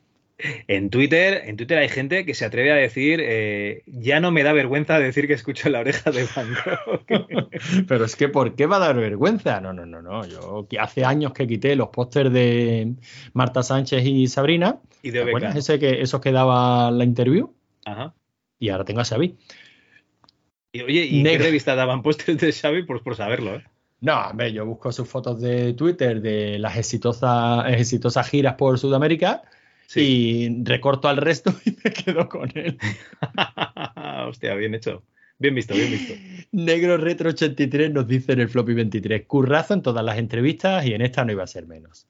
En 0.68 0.90
Twitter, 0.90 1.44
en 1.46 1.58
Twitter 1.58 1.78
hay 1.78 1.90
gente 1.90 2.26
que 2.26 2.34
se 2.34 2.46
atreve 2.46 2.72
a 2.72 2.76
decir, 2.76 3.20
eh, 3.24 3.84
ya 3.86 4.20
no 4.20 4.32
me 4.32 4.44
da 4.44 4.54
vergüenza 4.54 5.00
decir 5.00 5.28
que 5.28 5.34
escucho 5.34 5.70
la 5.70 5.80
oreja 5.80 6.12
de 6.12 6.28
Van 6.36 6.54
Gogh. 6.54 7.06
Pero 7.88 8.06
es 8.06 8.16
que, 8.16 8.30
¿por 8.30 8.56
qué 8.56 8.66
va 8.66 8.78
a 8.78 8.80
dar 8.80 8.96
vergüenza? 8.96 9.62
No, 9.62 9.74
no, 9.74 9.86
no, 9.86 10.02
no. 10.02 10.26
Yo 10.26 10.68
hace 10.80 11.06
años 11.06 11.34
que 11.34 11.48
quité 11.48 11.76
los 11.76 11.90
pósters 11.90 12.32
de 12.32 12.94
Marta 13.34 13.64
Sánchez 13.64 14.04
y 14.06 14.28
Sabrina. 14.28 14.80
Y 15.02 15.12
de 15.12 15.26
¿Te 15.26 15.60
ese 15.60 15.80
que, 15.80 16.02
esos 16.02 16.22
que 16.22 16.32
daba 16.32 16.92
la 16.92 17.04
interview? 17.04 17.54
Ajá. 17.86 18.14
Y 18.60 18.70
ahora 18.70 18.86
tengo 18.86 19.02
a 19.02 19.06
Xavi. 19.06 19.38
Y 20.74 20.82
oye, 20.82 21.06
¿y 21.06 21.24
Negro. 21.24 21.40
qué 21.40 21.46
revista 21.46 21.76
daban 21.76 22.02
pósters 22.02 22.40
de 22.40 22.52
Xavi? 22.52 22.84
Pues 22.84 23.02
por 23.02 23.16
saberlo, 23.16 23.56
¿eh? 23.56 23.64
No, 24.02 24.20
hombre, 24.20 24.52
yo 24.52 24.66
busco 24.66 24.92
sus 24.92 25.08
fotos 25.08 25.40
de 25.40 25.74
Twitter 25.74 26.22
de 26.22 26.58
las 26.58 26.76
exitosas, 26.76 27.66
exitosas 27.72 28.28
giras 28.28 28.56
por 28.56 28.80
Sudamérica 28.80 29.44
y 30.00 30.64
recorto 30.64 31.08
al 31.10 31.18
resto 31.18 31.54
y 31.66 31.76
me 31.84 31.92
quedo 31.92 32.30
con 32.30 32.50
él. 32.56 32.78
Hostia, 34.28 34.56
bien 34.56 34.76
hecho. 34.76 35.04
Bien 35.40 35.56
visto, 35.56 35.74
bien 35.74 35.90
visto. 35.90 36.14
Negro 36.52 36.98
Retro 36.98 37.30
83 37.30 37.92
nos 37.92 38.08
dice 38.08 38.34
en 38.34 38.42
el 38.42 38.50
Floppy 38.50 38.76
23, 38.76 39.26
currazo 39.26 39.74
en 39.74 39.82
todas 39.82 40.06
las 40.06 40.20
entrevistas 40.20 40.86
y 40.86 40.94
en 40.94 41.02
esta 41.02 41.26
no 41.26 41.32
iba 41.32 41.44
a 41.44 41.48
ser 41.48 41.66
menos. 41.66 42.08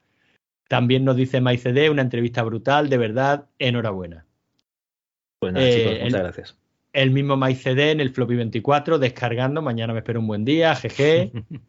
También 0.68 1.06
nos 1.06 1.16
dice 1.16 1.40
MyCD, 1.40 1.90
una 1.90 2.02
entrevista 2.02 2.44
brutal, 2.44 2.90
de 2.90 2.98
verdad, 2.98 3.46
enhorabuena. 3.58 4.26
Pues 5.40 5.54
nada, 5.54 5.66
Eh, 5.66 5.72
chicos, 5.72 5.94
muchas 5.94 6.14
el- 6.14 6.20
gracias. 6.20 6.58
El 6.94 7.12
mismo 7.12 7.38
MyCD 7.38 7.92
en 7.92 8.02
el 8.02 8.10
Floppy 8.10 8.36
24, 8.36 9.00
descargando, 9.00 9.62
mañana 9.62 9.94
me 9.94 10.00
espero 10.00 10.20
un 10.20 10.28
buen 10.28 10.44
día, 10.44 10.76
jeje. 10.76 11.32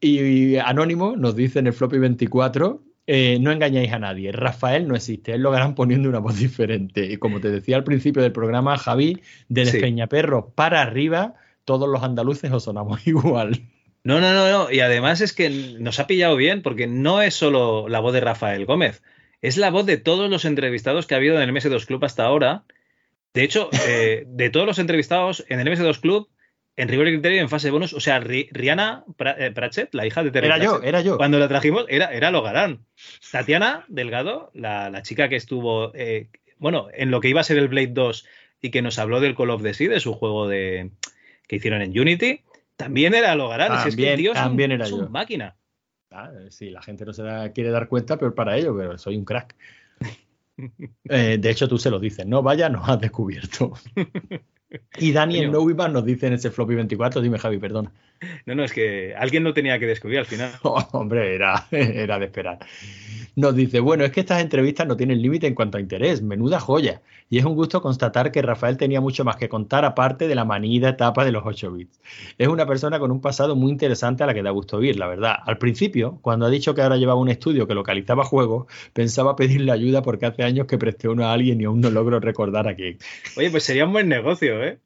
y, 0.00 0.56
Anónimo 0.56 1.16
nos 1.16 1.34
dice 1.36 1.58
en 1.58 1.68
el 1.68 1.72
Floppy 1.72 1.98
24, 1.98 2.82
eh, 3.06 3.38
no 3.40 3.52
engañáis 3.52 3.92
a 3.92 3.98
nadie, 3.98 4.32
Rafael 4.32 4.88
no 4.88 4.96
existe, 4.96 5.32
él 5.32 5.42
lo 5.42 5.52
harán 5.52 5.74
poniendo 5.74 6.08
una 6.08 6.18
voz 6.18 6.38
diferente. 6.38 7.04
Y 7.06 7.16
como 7.18 7.40
te 7.40 7.50
decía 7.50 7.76
al 7.76 7.84
principio 7.84 8.22
del 8.22 8.32
programa, 8.32 8.76
Javi, 8.78 9.20
de 9.48 9.66
Sí. 9.66 9.72
Despeñaperro 9.72 10.50
para 10.54 10.82
arriba, 10.82 11.34
todos 11.64 11.88
los 11.88 12.02
andaluces 12.02 12.50
os 12.50 12.64
sonamos 12.64 13.06
igual. 13.06 13.62
No, 14.02 14.20
no, 14.20 14.32
no, 14.32 14.48
no. 14.50 14.70
Y 14.70 14.80
además 14.80 15.20
es 15.20 15.32
que 15.32 15.50
nos 15.80 15.98
ha 15.98 16.06
pillado 16.06 16.36
bien, 16.36 16.62
porque 16.62 16.86
no 16.86 17.22
es 17.22 17.34
solo 17.34 17.88
la 17.88 18.00
voz 18.00 18.12
de 18.12 18.20
Rafael 18.20 18.64
Gómez, 18.64 19.02
es 19.42 19.56
la 19.56 19.70
voz 19.70 19.86
de 19.86 19.96
todos 19.96 20.30
los 20.30 20.44
entrevistados 20.44 21.06
que 21.06 21.14
ha 21.14 21.18
habido 21.18 21.40
en 21.40 21.42
el 21.42 21.54
MS2 21.54 21.86
Club 21.86 22.04
hasta 22.04 22.24
ahora. 22.24 22.64
De 23.34 23.42
hecho, 23.42 23.68
eh, 23.86 24.24
de 24.26 24.50
todos 24.50 24.66
los 24.66 24.78
entrevistados 24.78 25.44
en 25.48 25.60
el 25.60 25.68
MS2 25.68 26.00
Club, 26.00 26.28
en 26.76 26.88
rigor 26.88 27.08
y 27.08 27.12
criterio 27.12 27.40
en 27.40 27.48
fase 27.48 27.70
bonus, 27.70 27.92
o 27.94 28.00
sea, 28.00 28.20
Ri- 28.20 28.48
Rihanna 28.52 29.04
eh, 29.38 29.50
Pratchett, 29.54 29.94
la 29.94 30.06
hija 30.06 30.22
de 30.22 30.30
Terry 30.30 30.46
Era 30.46 30.58
yo, 30.58 30.80
era 30.82 31.00
yo. 31.00 31.16
Cuando 31.16 31.38
la 31.38 31.48
trajimos, 31.48 31.86
era, 31.88 32.12
era 32.12 32.30
Logarán. 32.30 32.84
Tatiana 33.32 33.84
Delgado, 33.88 34.50
la, 34.54 34.90
la 34.90 35.02
chica 35.02 35.28
que 35.28 35.36
estuvo, 35.36 35.92
eh, 35.94 36.28
bueno, 36.58 36.88
en 36.92 37.10
lo 37.10 37.20
que 37.20 37.28
iba 37.28 37.40
a 37.40 37.44
ser 37.44 37.56
el 37.58 37.68
Blade 37.68 37.88
2 37.92 38.26
y 38.60 38.70
que 38.70 38.82
nos 38.82 38.98
habló 38.98 39.20
del 39.20 39.34
Call 39.34 39.50
of 39.50 39.62
the 39.62 39.72
Sea, 39.74 39.88
de 39.88 40.00
su 40.00 40.12
juego 40.14 40.48
de, 40.48 40.90
que 41.48 41.56
hicieron 41.56 41.80
en 41.82 41.98
Unity, 41.98 42.40
también 42.76 43.14
era 43.14 43.34
Logarán. 43.34 43.82
Si 43.82 43.88
es 43.88 43.96
que 43.96 44.02
el 44.02 44.08
También- 44.08 44.16
tío 44.18 44.32
es 44.32 44.38
un- 44.38 44.44
también 44.44 44.72
era 44.72 44.84
es 44.84 44.92
un 44.92 45.00
yo. 45.04 45.08
máquina. 45.10 45.56
Ah, 46.10 46.30
sí, 46.50 46.70
la 46.70 46.82
gente 46.82 47.04
no 47.04 47.12
se 47.12 47.22
da- 47.22 47.52
quiere 47.52 47.70
dar 47.70 47.88
cuenta, 47.88 48.16
pero 48.18 48.34
para 48.34 48.56
ello, 48.56 48.76
pero 48.76 48.96
soy 48.98 49.16
un 49.16 49.24
crack. 49.24 49.54
Eh, 51.10 51.36
de 51.38 51.50
hecho, 51.50 51.68
tú 51.68 51.76
se 51.76 51.90
lo 51.90 51.98
dices, 51.98 52.24
no 52.26 52.42
vaya, 52.42 52.70
nos 52.70 52.88
has 52.88 52.98
descubierto. 52.98 53.74
Y 54.98 55.12
Dani 55.12 55.38
en 55.38 55.46
Coño. 55.46 55.58
No 55.58 55.66
Viva 55.66 55.88
nos 55.88 56.04
dice 56.04 56.26
en 56.26 56.34
ese 56.34 56.50
floppy 56.50 56.74
24, 56.74 57.20
dime 57.20 57.38
Javi, 57.38 57.58
perdona. 57.58 57.92
No, 58.46 58.54
no, 58.54 58.64
es 58.64 58.72
que 58.72 59.14
alguien 59.14 59.44
lo 59.44 59.52
tenía 59.52 59.78
que 59.78 59.86
descubrir 59.86 60.18
al 60.18 60.26
final. 60.26 60.50
Oh, 60.62 60.82
hombre, 60.92 61.34
era, 61.34 61.66
era 61.70 62.18
de 62.18 62.26
esperar. 62.26 62.58
Nos 63.36 63.54
dice, 63.54 63.80
bueno, 63.80 64.02
es 64.02 64.12
que 64.12 64.20
estas 64.20 64.40
entrevistas 64.40 64.86
no 64.86 64.96
tienen 64.96 65.20
límite 65.20 65.46
en 65.46 65.54
cuanto 65.54 65.76
a 65.76 65.80
interés, 65.82 66.22
menuda 66.22 66.58
joya. 66.58 67.02
Y 67.28 67.36
es 67.36 67.44
un 67.44 67.54
gusto 67.54 67.82
constatar 67.82 68.32
que 68.32 68.40
Rafael 68.40 68.78
tenía 68.78 69.02
mucho 69.02 69.26
más 69.26 69.36
que 69.36 69.50
contar 69.50 69.84
aparte 69.84 70.26
de 70.26 70.34
la 70.34 70.46
manida 70.46 70.88
etapa 70.88 71.22
de 71.22 71.32
los 71.32 71.42
8 71.44 71.70
bits. 71.70 72.00
Es 72.38 72.48
una 72.48 72.64
persona 72.64 72.98
con 72.98 73.10
un 73.10 73.20
pasado 73.20 73.54
muy 73.54 73.70
interesante 73.70 74.24
a 74.24 74.26
la 74.26 74.32
que 74.32 74.42
da 74.42 74.52
gusto 74.52 74.78
oír, 74.78 74.98
la 74.98 75.06
verdad. 75.06 75.36
Al 75.44 75.58
principio, 75.58 76.18
cuando 76.22 76.46
ha 76.46 76.50
dicho 76.50 76.74
que 76.74 76.80
ahora 76.80 76.96
llevaba 76.96 77.20
un 77.20 77.28
estudio 77.28 77.66
que 77.66 77.74
localizaba 77.74 78.24
juegos, 78.24 78.68
pensaba 78.94 79.36
pedirle 79.36 79.70
ayuda 79.70 80.00
porque 80.00 80.24
hace 80.24 80.42
años 80.42 80.66
que 80.66 80.78
presté 80.78 81.10
uno 81.10 81.26
a 81.26 81.34
alguien 81.34 81.60
y 81.60 81.64
aún 81.64 81.82
no 81.82 81.90
logro 81.90 82.20
recordar 82.20 82.66
a 82.68 82.74
quién. 82.74 82.96
Oye, 83.36 83.50
pues 83.50 83.64
sería 83.64 83.84
un 83.84 83.92
buen 83.92 84.08
negocio, 84.08 84.64
¿eh? 84.64 84.80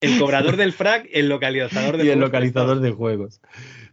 El 0.00 0.18
cobrador 0.18 0.56
del 0.56 0.72
frac, 0.72 1.08
el 1.12 1.28
localizador 1.28 1.96
de 1.98 2.06
y 2.06 2.08
el 2.08 2.14
juegos 2.14 2.28
localizador 2.28 2.80
de 2.80 2.90
juegos. 2.90 3.40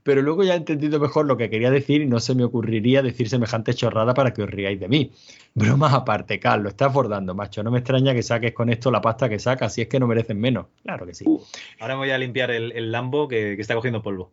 Pero 0.03 0.21
luego 0.21 0.43
ya 0.43 0.53
he 0.53 0.57
entendido 0.57 0.99
mejor 0.99 1.25
lo 1.25 1.37
que 1.37 1.49
quería 1.49 1.69
decir 1.71 2.01
y 2.01 2.07
no 2.07 2.19
se 2.19 2.33
me 2.35 2.43
ocurriría 2.43 3.01
decir 3.01 3.29
semejante 3.29 3.73
chorrada 3.73 4.13
para 4.13 4.33
que 4.33 4.43
os 4.43 4.49
riáis 4.49 4.79
de 4.79 4.87
mí. 4.87 5.11
Bromas 5.53 5.93
aparte, 5.93 6.39
Carlos, 6.39 6.71
estás 6.71 6.91
bordando, 6.93 7.35
macho. 7.35 7.63
No 7.63 7.71
me 7.71 7.79
extraña 7.79 8.13
que 8.13 8.23
saques 8.23 8.53
con 8.53 8.69
esto 8.69 8.89
la 8.91 9.01
pasta 9.01 9.29
que 9.29 9.39
sacas, 9.39 9.73
si 9.73 9.81
es 9.81 9.87
que 9.87 9.99
no 9.99 10.07
merecen 10.07 10.39
menos. 10.39 10.67
Claro 10.83 11.05
que 11.05 11.13
sí. 11.13 11.25
Ahora 11.79 11.95
me 11.95 11.99
voy 11.99 12.11
a 12.11 12.17
limpiar 12.17 12.51
el, 12.51 12.71
el 12.71 12.91
Lambo 12.91 13.27
que, 13.27 13.55
que 13.55 13.61
está 13.61 13.75
cogiendo 13.75 14.01
polvo. 14.01 14.31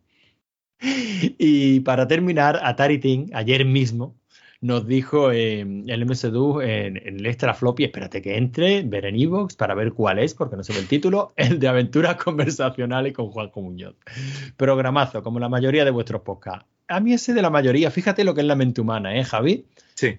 Y 1.39 1.81
para 1.81 2.07
terminar, 2.07 2.61
Atari 2.63 2.99
Team, 2.99 3.27
ayer 3.33 3.65
mismo, 3.65 4.15
nos 4.61 4.87
dijo 4.87 5.31
eh, 5.31 5.61
el 5.61 6.07
MSDU 6.07 6.61
en, 6.61 6.97
en 6.97 7.19
el 7.20 7.27
extra 7.27 7.55
floppy, 7.55 7.85
espérate 7.85 8.20
que 8.20 8.37
entre, 8.37 8.83
ver 8.83 9.07
en 9.07 9.15
Evox 9.15 9.55
para 9.55 9.75
ver 9.75 9.93
cuál 9.93 10.19
es, 10.19 10.35
porque 10.35 10.57
no 10.57 10.65
sé 10.65 10.77
el 10.77 10.89
título, 10.89 11.33
el 11.37 11.59
de 11.59 11.69
aventuras 11.69 12.17
conversacionales 12.17 13.12
con 13.12 13.31
Juanjo 13.31 13.62
Muñoz. 13.62 13.95
Programazo, 14.57 15.23
como 15.23 15.39
la 15.39 15.49
mayoría 15.49 15.85
de 15.85 15.91
vuestros 15.91 16.23
podcasts. 16.23 16.67
A 16.89 17.01
mí 17.01 17.12
ese 17.12 17.35
de 17.35 17.43
la 17.43 17.51
mayoría, 17.51 17.91
fíjate 17.91 18.25
lo 18.25 18.35
que 18.35 18.41
es 18.41 18.47
la 18.47 18.57
mente 18.57 18.81
humana, 18.81 19.17
¿eh, 19.17 19.25
Javi? 19.25 19.67
Sí. 19.95 20.19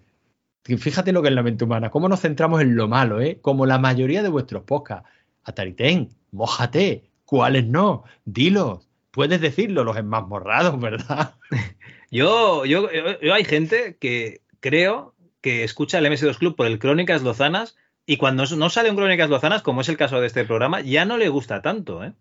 Fíjate 0.64 1.12
lo 1.12 1.22
que 1.22 1.30
es 1.30 1.34
la 1.34 1.42
mente 1.42 1.64
humana, 1.64 1.90
cómo 1.90 2.08
nos 2.08 2.22
centramos 2.22 2.62
en 2.62 2.76
lo 2.76 2.88
malo, 2.88 3.22
¿eh? 3.22 3.40
Como 3.42 3.66
la 3.66 3.80
mayoría 3.80 4.22
de 4.22 4.30
vuestros 4.30 4.64
podcasts. 4.64 5.10
Atari 5.44 5.74
Ten, 5.74 6.10
mójate, 6.32 7.10
¿cuáles 7.26 7.66
no? 7.66 8.04
Dilos, 8.26 8.88
puedes 9.12 9.42
decirlo, 9.42 9.84
los 9.84 9.98
enmasmorrados, 9.98 10.80
¿verdad? 10.80 11.34
Yo, 12.12 12.66
yo, 12.66 12.92
yo, 12.92 13.20
yo 13.22 13.34
hay 13.34 13.44
gente 13.44 13.98
que 14.00 14.42
creo 14.60 15.16
que 15.42 15.64
escucha 15.64 16.00
el 16.00 16.06
MS2 16.06 16.38
Club 16.38 16.56
por 16.56 16.66
el 16.68 16.80
Crónicas 16.80 17.22
Lozanas 17.22 17.78
y 18.06 18.18
cuando 18.18 18.46
no 18.46 18.70
sale 18.70 18.90
un 18.90 18.96
Crónicas 18.96 19.30
Lozanas, 19.30 19.62
como 19.62 19.82
es 19.82 19.90
el 19.90 19.98
caso 19.98 20.20
de 20.20 20.28
este 20.28 20.44
programa, 20.46 20.82
ya 20.82 21.06
no 21.06 21.18
le 21.18 21.30
gusta 21.30 21.62
tanto, 21.62 22.04
¿eh? 22.04 22.14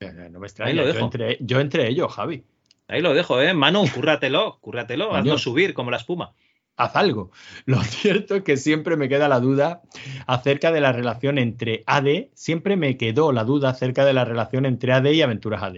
No 0.00 0.38
me 0.40 0.46
Ahí 0.64 0.74
extraña, 0.74 0.74
lo 0.74 0.86
yo 0.86 0.92
dejo. 0.92 1.04
entre, 1.04 1.38
yo 1.40 1.60
entre 1.60 1.88
ellos, 1.88 2.12
Javi. 2.12 2.44
Ahí 2.88 3.00
lo 3.00 3.14
dejo, 3.14 3.40
¿eh? 3.40 3.54
Manu, 3.54 3.84
cúrratelo, 3.92 4.58
cúrratelo, 4.60 5.08
Coño. 5.08 5.18
hazlo 5.18 5.38
subir 5.38 5.74
como 5.74 5.90
la 5.90 5.96
espuma. 5.96 6.34
haz 6.76 6.96
algo. 6.96 7.30
Lo 7.66 7.80
cierto 7.82 8.36
es 8.36 8.42
que 8.42 8.56
siempre 8.56 8.96
me 8.96 9.08
queda 9.08 9.28
la 9.28 9.40
duda 9.40 9.82
acerca 10.26 10.70
de 10.72 10.80
la 10.80 10.92
relación 10.92 11.38
entre 11.38 11.82
AD, 11.86 12.26
siempre 12.34 12.76
me 12.76 12.96
quedó 12.96 13.32
la 13.32 13.44
duda 13.44 13.70
acerca 13.70 14.04
de 14.04 14.12
la 14.12 14.24
relación 14.24 14.66
entre 14.66 14.92
AD 14.92 15.06
y 15.06 15.22
Aventuras 15.22 15.62
AD. 15.62 15.76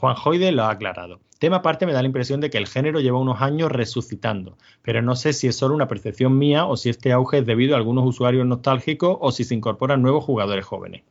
Juan 0.00 0.14
Joide 0.16 0.50
lo 0.52 0.64
ha 0.64 0.70
aclarado. 0.70 1.20
Tema 1.38 1.56
aparte 1.56 1.86
me 1.86 1.92
da 1.92 2.02
la 2.02 2.06
impresión 2.06 2.40
de 2.40 2.50
que 2.50 2.58
el 2.58 2.66
género 2.66 3.00
lleva 3.00 3.18
unos 3.18 3.40
años 3.40 3.70
resucitando, 3.72 4.58
pero 4.82 5.00
no 5.02 5.14
sé 5.16 5.32
si 5.32 5.46
es 5.46 5.56
solo 5.56 5.74
una 5.74 5.88
percepción 5.88 6.36
mía 6.36 6.66
o 6.66 6.76
si 6.76 6.90
este 6.90 7.12
auge 7.12 7.38
es 7.38 7.46
debido 7.46 7.74
a 7.74 7.78
algunos 7.78 8.04
usuarios 8.06 8.46
nostálgicos 8.46 9.16
o 9.20 9.32
si 9.32 9.44
se 9.44 9.54
incorporan 9.54 10.02
nuevos 10.02 10.24
jugadores 10.24 10.64
jóvenes. 10.64 11.02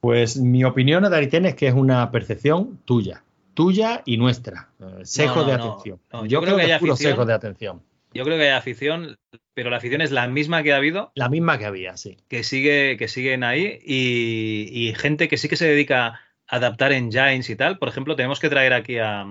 Pues 0.00 0.36
mi 0.36 0.64
opinión, 0.64 1.04
Adaritén, 1.04 1.46
es 1.46 1.54
que 1.54 1.66
es 1.68 1.74
una 1.74 2.10
percepción 2.10 2.78
tuya, 2.84 3.24
tuya 3.54 4.02
y 4.04 4.16
nuestra. 4.18 4.68
Eh, 4.80 4.84
No, 5.16 5.34
no, 5.36 5.44
de 5.44 5.52
atención. 5.52 6.00
no, 6.12 6.20
yo, 6.22 6.26
yo 6.26 6.40
creo, 6.40 6.54
creo 6.56 6.66
que 6.66 6.72
hay 6.72 6.78
puro 6.80 6.92
afición. 6.92 7.10
sesgo 7.12 7.24
de 7.26 7.32
atención. 7.32 7.82
Yo 8.12 8.24
creo 8.24 8.36
que 8.36 8.44
hay 8.44 8.50
afición, 8.56 9.16
pero 9.54 9.70
la 9.70 9.78
afición 9.78 10.00
es 10.00 10.12
la 10.12 10.28
misma 10.28 10.62
que 10.62 10.72
ha 10.72 10.76
habido, 10.76 11.10
La 11.14 11.28
misma 11.28 11.58
que 11.58 11.64
había, 11.64 11.96
sí. 11.96 12.16
que 12.28 12.44
sigue, 12.44 12.96
que 12.96 13.08
siguen 13.08 13.42
ahí, 13.42 13.80
y, 13.84 14.68
y 14.70 14.94
gente 14.94 15.26
que 15.28 15.36
sí 15.36 15.48
que 15.48 15.56
se 15.56 15.66
dedica 15.66 16.20
adaptar 16.46 16.92
engines 16.92 17.50
y 17.50 17.56
tal. 17.56 17.78
Por 17.78 17.88
ejemplo, 17.88 18.16
tenemos 18.16 18.40
que 18.40 18.48
traer 18.48 18.72
aquí 18.72 18.98
a, 18.98 19.24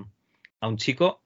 un 0.61 0.77
chico 0.77 1.21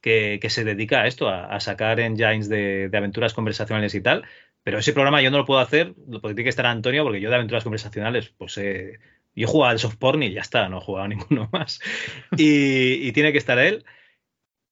que, 0.00 0.40
se 0.48 0.64
dedica 0.64 1.02
a 1.02 1.06
esto, 1.06 1.28
a, 1.28 1.58
sacar 1.60 2.00
engines 2.00 2.48
de, 2.48 2.88
de 2.88 2.98
aventuras 2.98 3.34
conversacionales 3.34 3.94
y 3.94 4.00
tal. 4.00 4.24
Pero 4.62 4.78
ese 4.78 4.92
programa 4.92 5.22
yo 5.22 5.30
no 5.30 5.38
lo 5.38 5.44
puedo 5.44 5.60
hacer, 5.60 5.94
porque 5.94 6.34
tiene 6.34 6.44
que 6.44 6.50
estar 6.50 6.66
Antonio, 6.66 7.02
porque 7.02 7.20
yo 7.20 7.30
de 7.30 7.36
aventuras 7.36 7.64
conversacionales, 7.64 8.32
pues 8.38 8.56
eh, 8.58 8.98
yo 9.34 9.44
he 9.44 9.50
jugado 9.50 9.72
al 9.72 9.78
soft 9.78 9.96
porn 9.96 10.22
y 10.22 10.32
ya 10.32 10.40
está, 10.40 10.68
no 10.68 10.78
he 10.78 10.80
jugado 10.80 11.08
ninguno 11.08 11.48
más. 11.52 11.80
Y 12.36 13.10
tiene 13.12 13.32
que 13.32 13.38
estar 13.38 13.58
él. 13.58 13.84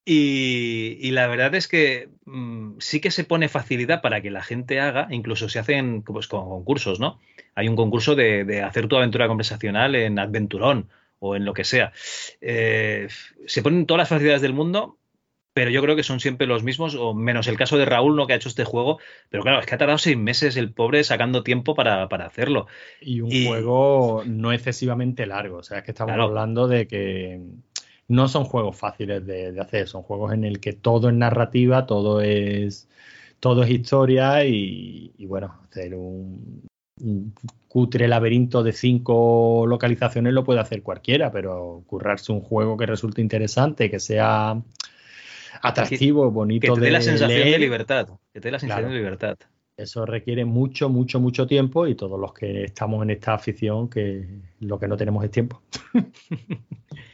Y, 0.04 0.96
y 1.00 1.10
la 1.10 1.26
verdad 1.26 1.54
es 1.54 1.68
que 1.68 2.08
mm, 2.24 2.78
sí 2.78 3.00
que 3.00 3.10
se 3.10 3.24
pone 3.24 3.48
facilidad 3.48 4.00
para 4.00 4.20
que 4.22 4.30
la 4.30 4.42
gente 4.42 4.80
haga, 4.80 5.06
incluso 5.10 5.48
se 5.48 5.58
hacen 5.58 6.02
pues, 6.02 6.26
con 6.26 6.48
concursos, 6.48 7.00
¿no? 7.00 7.20
Hay 7.54 7.68
un 7.68 7.76
concurso 7.76 8.14
de, 8.14 8.44
de 8.44 8.62
hacer 8.62 8.88
tu 8.88 8.96
aventura 8.96 9.28
conversacional 9.28 9.94
en 9.94 10.18
Adventurón 10.18 10.88
o 11.18 11.36
en 11.36 11.44
lo 11.44 11.52
que 11.52 11.64
sea. 11.64 11.92
Eh, 12.40 13.08
se 13.46 13.62
ponen 13.62 13.86
todas 13.86 13.98
las 14.00 14.08
facilidades 14.08 14.40
del 14.42 14.54
mundo, 14.54 14.96
pero 15.52 15.70
yo 15.70 15.82
creo 15.82 15.96
que 15.96 16.02
son 16.04 16.20
siempre 16.20 16.46
los 16.46 16.62
mismos, 16.62 16.94
o 16.94 17.12
menos 17.12 17.46
el 17.48 17.58
caso 17.58 17.76
de 17.76 17.84
Raúl, 17.84 18.16
¿no? 18.16 18.26
que 18.26 18.32
ha 18.32 18.36
hecho 18.36 18.48
este 18.48 18.64
juego. 18.64 18.98
Pero 19.28 19.42
claro, 19.42 19.60
es 19.60 19.66
que 19.66 19.74
ha 19.74 19.78
tardado 19.78 19.98
seis 19.98 20.16
meses 20.16 20.56
el 20.56 20.72
pobre 20.72 21.04
sacando 21.04 21.42
tiempo 21.42 21.74
para, 21.74 22.08
para 22.08 22.24
hacerlo. 22.24 22.66
Y 23.00 23.20
un 23.20 23.30
Y- 23.32 23.46
juego 23.46 24.22
no 24.26 24.52
excesivamente 24.52 25.26
largo. 25.26 25.58
O 25.58 25.62
sea, 25.62 25.78
es 25.78 25.84
que 25.84 25.90
estamos 25.90 26.10
Claro. 26.10 26.22
hablando 26.28 26.68
de 26.68 26.86
que 26.86 27.40
no 28.10 28.26
son 28.26 28.44
juegos 28.44 28.76
fáciles 28.76 29.24
de, 29.24 29.52
de 29.52 29.60
hacer, 29.60 29.86
son 29.86 30.02
juegos 30.02 30.32
en 30.32 30.44
el 30.44 30.58
que 30.58 30.72
todo 30.72 31.08
es 31.08 31.14
narrativa, 31.14 31.86
todo 31.86 32.20
es 32.20 32.88
todo 33.38 33.62
es 33.62 33.70
historia 33.70 34.44
y, 34.44 35.12
y, 35.16 35.26
bueno, 35.26 35.54
hacer 35.64 35.94
un, 35.94 36.62
un 37.00 37.32
cutre 37.68 38.08
laberinto 38.08 38.62
de 38.64 38.72
cinco 38.72 39.64
localizaciones 39.66 40.32
lo 40.32 40.42
puede 40.44 40.58
hacer 40.60 40.82
cualquiera, 40.82 41.30
pero 41.30 41.84
currarse 41.86 42.32
un 42.32 42.40
juego 42.40 42.76
que 42.76 42.84
resulte 42.84 43.22
interesante, 43.22 43.88
que 43.88 44.00
sea 44.00 44.60
atractivo, 45.62 46.24
Que 46.24 46.34
bonito 46.34 46.74
te 46.74 46.80
dé 46.80 46.90
la 46.90 47.00
sensación 47.00 47.50
de 47.50 47.58
libertad. 47.58 48.08
Que 48.34 48.40
te 48.40 48.48
dé 48.48 48.52
la 48.52 48.58
sensación 48.58 48.86
Claro. 48.86 48.94
de 48.94 48.98
libertad. 49.00 49.36
eso 49.76 50.04
requiere 50.04 50.44
mucho, 50.44 50.88
mucho, 50.90 51.20
mucho 51.20 51.46
tiempo 51.46 51.86
y 51.86 51.94
todos 51.94 52.18
los 52.20 52.34
que 52.34 52.64
estamos 52.64 53.02
en 53.04 53.10
esta 53.10 53.34
afición, 53.34 53.88
que 53.88 54.26
lo 54.58 54.78
que 54.78 54.88
no 54.88 54.96
tenemos 54.96 55.24
es 55.24 55.30
tiempo. 55.30 55.62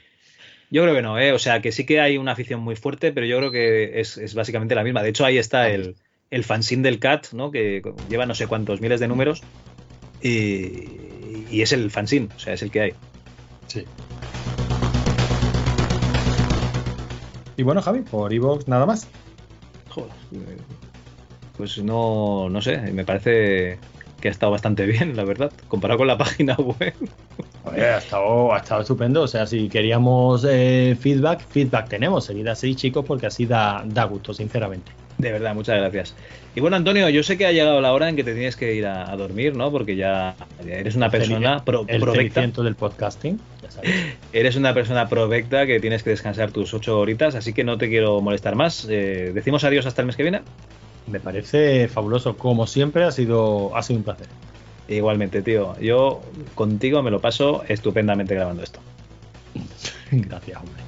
Yo 0.71 0.83
creo 0.83 0.95
que 0.95 1.03
no, 1.03 1.19
¿eh? 1.19 1.33
O 1.33 1.39
sea, 1.39 1.63
que 1.63 1.71
sí 1.73 1.87
que 1.87 2.01
hay 2.01 2.19
una 2.19 2.33
afición 2.33 2.61
muy 2.61 2.75
fuerte, 2.77 3.13
pero 3.13 3.25
yo 3.27 3.39
creo 3.39 3.51
que 3.53 4.01
es, 4.01 4.19
es 4.19 4.35
básicamente 4.35 4.75
la 4.75 4.83
misma. 4.83 5.03
De 5.03 5.11
hecho, 5.11 5.25
ahí 5.25 5.39
está 5.39 5.69
el, 5.69 5.95
el 6.31 6.45
fanzine 6.45 6.83
del 6.83 6.99
CAT, 6.99 7.33
¿no? 7.33 7.51
Que 7.53 7.83
lleva 8.09 8.27
no 8.27 8.35
sé 8.35 8.47
cuántos 8.47 8.81
miles 8.81 8.99
de 9.01 9.09
números. 9.09 9.43
Y, 10.23 11.45
y 11.51 11.63
es 11.63 11.73
el 11.73 11.91
fanzine, 11.91 12.29
o 12.35 12.39
sea, 12.39 12.55
es 12.55 12.63
el 12.63 12.71
que 12.71 12.81
hay. 12.81 12.95
Sí. 13.69 13.85
Y 17.57 17.63
bueno, 17.63 17.81
Javi, 17.81 18.01
por 18.01 18.33
Evox 18.33 18.67
nada 18.69 18.87
más. 18.87 19.09
Joder. 19.89 20.11
eh, 20.33 20.57
Pues 21.57 21.79
no, 21.79 22.49
no 22.51 22.61
sé, 22.61 22.79
me 22.93 23.05
parece 23.05 23.79
que 24.21 24.29
ha 24.29 24.31
estado 24.31 24.53
bastante 24.53 24.87
bien, 24.87 25.17
la 25.17 25.25
verdad, 25.25 25.53
comparado 25.69 25.99
con 25.99 26.07
la 26.07 26.19
página 26.19 26.55
web. 26.57 26.95
Oye, 27.65 27.85
ha 27.85 27.99
estado, 27.99 28.55
ha 28.55 28.59
estado 28.59 28.81
estupendo. 28.83 29.23
O 29.23 29.29
sea, 29.29 29.47
si 29.47 29.69
queríamos 29.69 30.47
eh, 30.49 30.97
feedback, 30.99 31.47
feedback 31.49 31.89
tenemos. 31.89 32.25
Seguid 32.25 32.47
así, 32.47 32.75
chicos, 32.75 33.05
porque 33.05 33.27
así 33.27 33.47
da, 33.47 33.83
da 33.85 34.05
gusto, 34.05 34.33
sinceramente. 34.33 34.93
De 35.19 35.33
verdad, 35.33 35.55
muchas 35.55 35.79
gracias. 35.79 36.15
Y 36.55 36.61
bueno, 36.61 36.77
Antonio, 36.77 37.09
yo 37.09 37.23
sé 37.23 37.39
que 37.39 37.47
ha 37.47 37.53
llegado 37.53 37.81
la 37.81 37.93
hora 37.93 38.09
en 38.09 38.17
que 38.17 38.25
te 38.25 38.35
tienes 38.35 38.55
que 38.55 38.75
ir 38.75 38.87
a, 38.87 39.11
a 39.11 39.17
dormir, 39.17 39.57
¿no? 39.57 39.71
Porque 39.71 39.97
ya 39.97 40.37
eres 40.67 40.95
una 40.95 41.11
persona 41.11 41.65
pro, 41.65 41.85
el 41.89 42.01
provecta. 42.01 42.43
del 42.63 42.75
podcasting, 42.75 43.41
ya 43.63 43.71
sabes. 43.71 43.91
Eres 44.33 44.57
una 44.57 44.75
persona 44.75 45.09
provecta 45.09 45.67
que 45.67 45.81
tienes 45.81 46.03
que 46.03 46.11
descansar 46.11 46.53
tus 46.53 46.73
ocho 46.75 46.99
horitas, 46.99 47.35
así 47.35 47.53
que 47.53 47.65
no 47.65 47.79
te 47.79 47.89
quiero 47.89 48.21
molestar 48.21 48.57
más. 48.57 48.87
Eh, 48.91 49.33
Decimos 49.35 49.65
adiós 49.65 49.87
hasta 49.87 50.03
el 50.03 50.07
mes 50.07 50.17
que 50.17 50.23
viene. 50.23 50.43
Me 51.07 51.21
parece 51.21 51.89
fabuloso. 51.89 52.37
Como 52.37 52.67
siempre, 52.67 53.05
ha 53.05 53.13
sido, 53.13 53.77
ha 53.77 53.83
sido 53.83 53.99
un 53.99 54.05
placer. 54.05 54.27
Igualmente, 54.89 55.43
tío. 55.43 55.79
Yo 55.81 56.23
contigo 56.55 57.03
me 57.03 57.11
lo 57.11 57.21
paso 57.21 57.65
estupendamente 57.69 58.35
grabando 58.35 58.63
esto. 58.63 58.81
Gracias, 60.11 60.59
hombre. 60.59 60.86